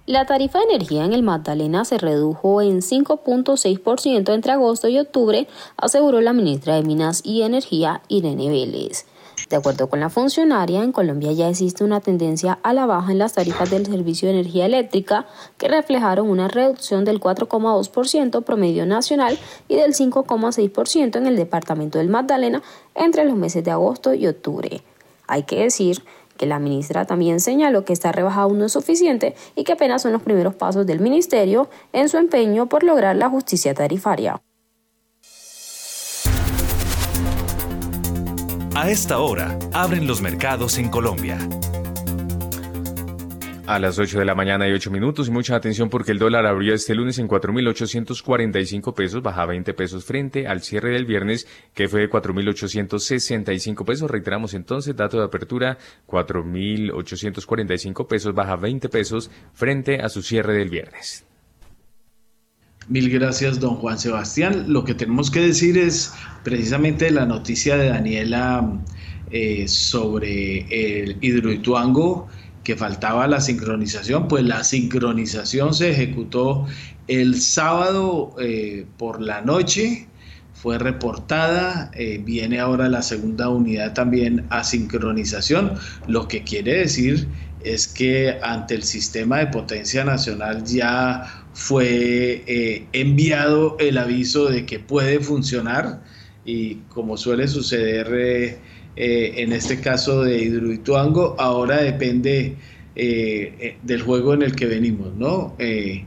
La 0.07 0.27
tarifa 0.27 0.59
de 0.59 0.65
energía 0.65 1.05
en 1.05 1.13
el 1.13 1.23
Magdalena 1.23 1.85
se 1.85 1.99
redujo 1.99 2.63
en 2.63 2.81
5.6% 2.81 4.35
entre 4.35 4.53
agosto 4.53 4.89
y 4.89 4.99
octubre, 4.99 5.47
aseguró 5.77 6.21
la 6.21 6.33
ministra 6.33 6.77
de 6.77 6.83
Minas 6.83 7.21
y 7.25 7.43
Energía 7.43 8.03
Irene 8.09 8.49
Vélez. 8.49 9.07
De 9.49 9.57
acuerdo 9.57 9.89
con 9.89 10.01
la 10.01 10.11
funcionaria, 10.11 10.83
en 10.83 10.93
Colombia 10.93 11.33
ya 11.33 11.49
existe 11.49 11.85
una 11.85 12.01
tendencia 12.01 12.59
a 12.63 12.73
la 12.73 12.87
baja 12.87 13.13
en 13.13 13.19
las 13.19 13.33
tarifas 13.33 13.71
del 13.71 13.87
servicio 13.87 14.29
de 14.29 14.35
energía 14.35 14.67
eléctrica 14.67 15.27
que 15.57 15.69
reflejaron 15.69 16.29
una 16.29 16.49
reducción 16.49 17.05
del 17.05 17.21
4,2% 17.21 18.45
promedio 18.45 18.87
nacional 18.87 19.39
y 19.69 19.77
del 19.77 19.95
5,6% 19.95 21.17
en 21.17 21.27
el 21.27 21.37
departamento 21.37 21.99
del 21.99 22.09
Magdalena 22.09 22.63
entre 22.95 23.25
los 23.25 23.37
meses 23.37 23.65
de 23.65 23.71
agosto 23.71 24.15
y 24.15 24.27
octubre. 24.27 24.83
Hay 25.27 25.45
que 25.45 25.63
decir 25.63 26.03
que 26.37 26.47
la 26.47 26.59
ministra 26.59 27.05
también 27.05 27.39
señaló 27.39 27.85
que 27.85 27.93
esta 27.93 28.13
rebaja 28.13 28.43
aún 28.43 28.59
no 28.59 28.65
es 28.65 28.73
suficiente 28.73 29.35
y 29.55 29.65
que 29.65 29.73
apenas 29.73 30.03
son 30.03 30.13
los 30.13 30.23
primeros 30.23 30.55
pasos 30.55 30.87
del 30.87 31.01
ministerio 31.01 31.69
en 31.93 32.09
su 32.09 32.17
empeño 32.17 32.69
por 32.69 32.83
lograr 32.83 33.17
la 33.17 33.29
justicia 33.29 33.75
tarifaria. 33.75 34.41
A 38.81 38.89
esta 38.89 39.19
hora, 39.19 39.59
abren 39.75 40.07
los 40.07 40.23
mercados 40.23 40.79
en 40.79 40.89
Colombia. 40.89 41.37
A 43.67 43.79
las 43.79 43.99
8 43.99 44.19
de 44.19 44.25
la 44.25 44.35
mañana 44.35 44.67
y 44.67 44.73
8 44.73 44.91
minutos 44.91 45.29
y 45.29 45.31
mucha 45.31 45.55
atención 45.55 45.91
porque 45.91 46.13
el 46.13 46.19
dólar 46.19 46.47
abrió 46.47 46.73
este 46.73 46.95
lunes 46.95 47.19
en 47.19 47.29
4.845 47.29 48.95
pesos, 48.95 49.23
baja 49.23 49.45
20 49.45 49.75
pesos 49.75 50.07
frente 50.07 50.47
al 50.47 50.63
cierre 50.63 50.93
del 50.93 51.05
viernes 51.05 51.47
que 51.75 51.89
fue 51.89 52.01
de 52.01 52.09
4.865 52.09 53.85
pesos. 53.85 54.11
Reiteramos 54.11 54.55
entonces, 54.55 54.97
dato 54.97 55.19
de 55.19 55.27
apertura 55.27 55.77
4.845 56.07 58.07
pesos, 58.07 58.35
baja 58.35 58.57
20 58.57 58.89
pesos 58.89 59.31
frente 59.53 60.01
a 60.01 60.09
su 60.09 60.23
cierre 60.23 60.55
del 60.55 60.71
viernes. 60.71 61.27
Mil 62.91 63.09
gracias, 63.09 63.61
don 63.61 63.77
Juan 63.77 64.01
Sebastián. 64.01 64.65
Lo 64.67 64.83
que 64.83 64.97
tenemos 64.97 65.31
que 65.31 65.39
decir 65.39 65.79
es 65.79 66.13
precisamente 66.43 67.09
la 67.13 67.25
noticia 67.25 67.77
de 67.77 67.91
Daniela 67.91 68.69
eh, 69.31 69.69
sobre 69.69 70.67
el 70.71 71.17
hidroituango 71.21 72.27
que 72.65 72.75
faltaba 72.75 73.29
la 73.29 73.41
sincronización, 73.41 74.27
pues 74.27 74.43
la 74.43 74.65
sincronización 74.65 75.73
se 75.73 75.93
ejecutó 75.93 76.67
el 77.07 77.41
sábado 77.41 78.35
eh, 78.41 78.87
por 78.99 79.23
la 79.23 79.41
noche, 79.41 80.09
fue 80.53 80.77
reportada, 80.77 81.93
eh, 81.95 82.21
viene 82.21 82.59
ahora 82.59 82.89
la 82.89 83.03
segunda 83.03 83.51
unidad 83.51 83.95
también 83.95 84.47
a 84.51 84.65
sincronización, 84.65 85.75
lo 86.09 86.27
que 86.27 86.43
quiere 86.43 86.79
decir 86.79 87.29
es 87.63 87.87
que 87.87 88.37
ante 88.43 88.75
el 88.75 88.83
sistema 88.83 89.39
de 89.39 89.47
potencia 89.47 90.05
nacional 90.05 90.65
ya 90.65 91.40
fue 91.53 92.45
eh, 92.47 92.87
enviado 92.93 93.77
el 93.79 93.99
aviso 93.99 94.49
de 94.49 94.67
que 94.67 94.79
puede 94.79 95.21
funcionar 95.21 96.03
y 96.45 96.77
como 96.89 97.17
suele 97.17 97.49
suceder 97.49 98.09
eh, 98.13 98.59
eh, 98.97 99.35
en 99.37 99.53
este 99.53 99.81
caso 99.81 100.23
de 100.23 100.43
Hidroituango, 100.43 101.37
ahora 101.39 101.83
depende 101.83 102.57
del 102.95 104.03
juego 104.03 104.35
en 104.35 104.43
el 104.43 104.55
que 104.55 104.67
venimos, 104.67 105.15
¿no? 105.15 105.57
Que, 105.57 106.05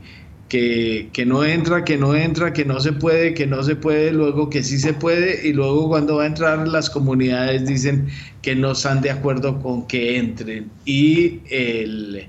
que, 1.12 1.26
no 1.26 1.44
entra, 1.44 1.84
que 1.84 1.96
no 1.96 2.14
entra, 2.14 2.52
que 2.52 2.64
no 2.64 2.78
se 2.78 2.92
puede, 2.92 3.34
que 3.34 3.48
no 3.48 3.64
se 3.64 3.74
puede, 3.74 4.12
luego 4.12 4.48
que 4.48 4.62
sí 4.62 4.78
se 4.78 4.92
puede 4.92 5.48
y 5.48 5.52
luego 5.52 5.88
cuando 5.88 6.16
va 6.16 6.24
a 6.24 6.26
entrar 6.26 6.68
las 6.68 6.88
comunidades 6.88 7.66
dicen 7.66 8.06
que 8.42 8.54
no 8.54 8.72
están 8.72 9.00
de 9.00 9.10
acuerdo 9.10 9.60
con 9.60 9.88
que 9.88 10.18
entren 10.18 10.70
y 10.84 11.40
el 11.50 12.28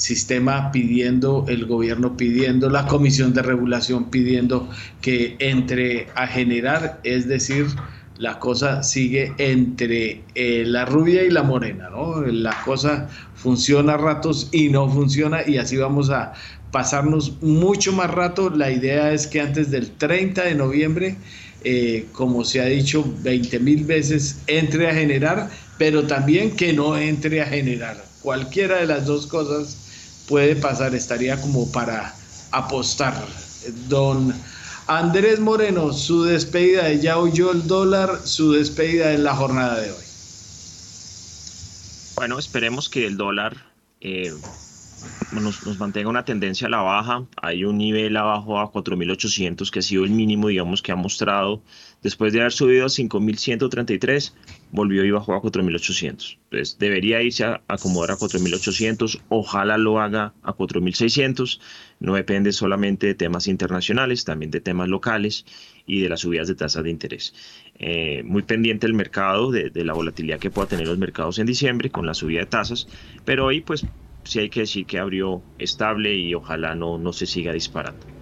sistema 0.00 0.72
pidiendo, 0.72 1.44
el 1.46 1.66
gobierno 1.66 2.16
pidiendo, 2.16 2.70
la 2.70 2.86
comisión 2.86 3.34
de 3.34 3.42
regulación 3.42 4.06
pidiendo 4.10 4.66
que 5.02 5.36
entre 5.40 6.06
a 6.14 6.26
generar, 6.26 7.00
es 7.04 7.28
decir, 7.28 7.66
la 8.16 8.38
cosa 8.38 8.82
sigue 8.82 9.34
entre 9.36 10.22
eh, 10.34 10.64
la 10.66 10.86
rubia 10.86 11.22
y 11.22 11.30
la 11.30 11.42
morena, 11.42 11.90
¿no? 11.90 12.22
La 12.22 12.62
cosa 12.64 13.08
funciona 13.34 13.94
a 13.94 13.96
ratos 13.98 14.48
y 14.52 14.70
no 14.70 14.88
funciona 14.88 15.46
y 15.46 15.58
así 15.58 15.76
vamos 15.76 16.08
a 16.08 16.32
pasarnos 16.70 17.42
mucho 17.42 17.92
más 17.92 18.10
rato. 18.10 18.48
La 18.48 18.70
idea 18.70 19.12
es 19.12 19.26
que 19.26 19.42
antes 19.42 19.70
del 19.70 19.90
30 19.90 20.44
de 20.44 20.54
noviembre, 20.54 21.16
eh, 21.62 22.06
como 22.12 22.44
se 22.44 22.62
ha 22.62 22.66
dicho 22.66 23.04
20 23.22 23.58
mil 23.60 23.84
veces, 23.84 24.40
entre 24.46 24.88
a 24.88 24.94
generar, 24.94 25.50
pero 25.76 26.06
también 26.06 26.56
que 26.56 26.72
no 26.72 26.96
entre 26.96 27.42
a 27.42 27.46
generar. 27.46 28.02
Cualquiera 28.22 28.76
de 28.76 28.86
las 28.86 29.04
dos 29.04 29.26
cosas 29.26 29.89
puede 30.30 30.54
pasar, 30.54 30.94
estaría 30.94 31.38
como 31.40 31.70
para 31.72 32.14
apostar. 32.52 33.14
Don 33.88 34.32
Andrés 34.86 35.40
Moreno, 35.40 35.92
su 35.92 36.22
despedida 36.22 36.84
de 36.84 37.00
ya 37.00 37.18
huyó 37.18 37.50
el 37.50 37.66
dólar, 37.66 38.20
su 38.24 38.52
despedida 38.52 39.12
en 39.12 39.24
la 39.24 39.34
jornada 39.34 39.80
de 39.80 39.90
hoy. 39.90 40.04
Bueno, 42.14 42.38
esperemos 42.38 42.88
que 42.88 43.06
el 43.06 43.16
dólar 43.16 43.56
eh, 44.00 44.32
nos, 45.32 45.66
nos, 45.66 45.78
mantenga 45.78 46.08
una 46.08 46.24
tendencia 46.24 46.68
a 46.68 46.70
la 46.70 46.80
baja. 46.82 47.24
Hay 47.42 47.64
un 47.64 47.78
nivel 47.78 48.16
abajo 48.16 48.60
a 48.60 48.70
4.800 48.70 49.68
que 49.70 49.80
ha 49.80 49.82
sido 49.82 50.04
el 50.04 50.10
mínimo, 50.10 50.48
digamos, 50.48 50.80
que 50.80 50.92
ha 50.92 50.96
mostrado. 50.96 51.60
Después 52.02 52.32
de 52.32 52.40
haber 52.40 52.52
subido 52.52 52.86
a 52.86 52.88
5.133, 52.88 54.32
volvió 54.72 55.04
y 55.04 55.10
bajó 55.10 55.34
a 55.34 55.42
4.800. 55.42 56.38
Entonces 56.44 56.78
debería 56.78 57.22
irse 57.22 57.44
a 57.44 57.60
acomodar 57.68 58.12
a 58.12 58.16
4.800. 58.16 59.20
Ojalá 59.28 59.76
lo 59.76 60.00
haga 60.00 60.32
a 60.42 60.54
4.600. 60.54 61.60
No 62.00 62.14
depende 62.14 62.52
solamente 62.52 63.06
de 63.06 63.14
temas 63.14 63.48
internacionales, 63.48 64.24
también 64.24 64.50
de 64.50 64.60
temas 64.60 64.88
locales 64.88 65.44
y 65.86 66.00
de 66.00 66.08
las 66.08 66.20
subidas 66.20 66.48
de 66.48 66.54
tasas 66.54 66.84
de 66.84 66.90
interés. 66.90 67.34
Eh, 67.78 68.22
muy 68.24 68.42
pendiente 68.42 68.86
el 68.86 68.94
mercado, 68.94 69.50
de, 69.50 69.68
de 69.68 69.84
la 69.84 69.92
volatilidad 69.92 70.38
que 70.38 70.50
pueda 70.50 70.68
tener 70.68 70.86
los 70.86 70.98
mercados 70.98 71.38
en 71.38 71.46
diciembre 71.46 71.90
con 71.90 72.06
la 72.06 72.14
subida 72.14 72.40
de 72.40 72.46
tasas. 72.46 72.88
Pero 73.26 73.44
hoy, 73.46 73.60
pues 73.60 73.84
sí 74.24 74.38
hay 74.38 74.48
que 74.48 74.60
decir 74.60 74.86
que 74.86 74.98
abrió 74.98 75.42
estable 75.58 76.14
y 76.14 76.34
ojalá 76.34 76.74
no, 76.74 76.96
no 76.96 77.12
se 77.12 77.26
siga 77.26 77.52
disparando. 77.52 78.19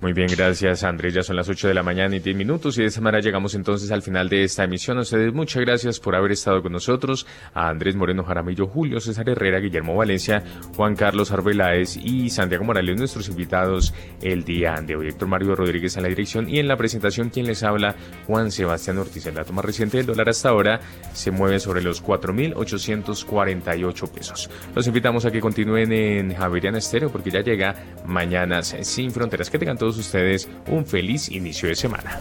Muy 0.00 0.14
bien, 0.14 0.28
gracias 0.34 0.82
Andrés. 0.82 1.12
Ya 1.12 1.22
son 1.22 1.36
las 1.36 1.50
8 1.50 1.68
de 1.68 1.74
la 1.74 1.82
mañana 1.82 2.16
y 2.16 2.20
10 2.20 2.34
minutos 2.34 2.78
y 2.78 2.80
de 2.80 2.86
esta 2.86 3.02
manera 3.02 3.22
llegamos 3.22 3.54
entonces 3.54 3.90
al 3.90 4.00
final 4.00 4.30
de 4.30 4.44
esta 4.44 4.64
emisión. 4.64 4.96
A 4.96 5.02
ustedes 5.02 5.34
muchas 5.34 5.62
gracias 5.62 6.00
por 6.00 6.16
haber 6.16 6.32
estado 6.32 6.62
con 6.62 6.72
nosotros. 6.72 7.26
A 7.52 7.68
Andrés 7.68 7.96
Moreno 7.96 8.24
Jaramillo, 8.24 8.66
Julio 8.66 8.98
César 8.98 9.28
Herrera, 9.28 9.58
Guillermo 9.58 9.94
Valencia, 9.94 10.42
Juan 10.74 10.96
Carlos 10.96 11.32
Arbeláez 11.32 11.98
y 11.98 12.30
Santiago 12.30 12.64
Morales, 12.64 12.96
nuestros 12.96 13.28
invitados 13.28 13.92
el 14.22 14.42
día 14.42 14.76
de 14.82 14.96
hoy. 14.96 15.08
Héctor 15.08 15.28
Mario 15.28 15.54
Rodríguez 15.54 15.98
en 15.98 16.04
la 16.04 16.08
dirección 16.08 16.48
y 16.48 16.60
en 16.60 16.68
la 16.68 16.78
presentación 16.78 17.28
quien 17.28 17.46
les 17.46 17.62
habla, 17.62 17.94
Juan 18.26 18.50
Sebastián 18.50 18.96
Ortiz. 18.96 19.26
El 19.26 19.34
dato 19.34 19.52
más 19.52 19.66
reciente 19.66 19.98
del 19.98 20.06
dólar 20.06 20.30
hasta 20.30 20.48
ahora 20.48 20.80
se 21.12 21.30
mueve 21.30 21.60
sobre 21.60 21.82
los 21.82 22.02
4.848 22.02 24.10
pesos. 24.10 24.48
Los 24.74 24.86
invitamos 24.86 25.26
a 25.26 25.30
que 25.30 25.40
continúen 25.40 25.92
en 25.92 26.34
Javeriana 26.34 26.78
Estéreo 26.78 27.12
porque 27.12 27.30
ya 27.30 27.42
llega 27.42 27.74
Mañanas 28.06 28.74
Sin 28.80 29.10
Fronteras. 29.10 29.50
Que 29.50 29.58
tengan 29.58 29.76
ustedes 29.98 30.48
un 30.66 30.86
feliz 30.86 31.28
inicio 31.30 31.68
de 31.68 31.74
semana. 31.74 32.18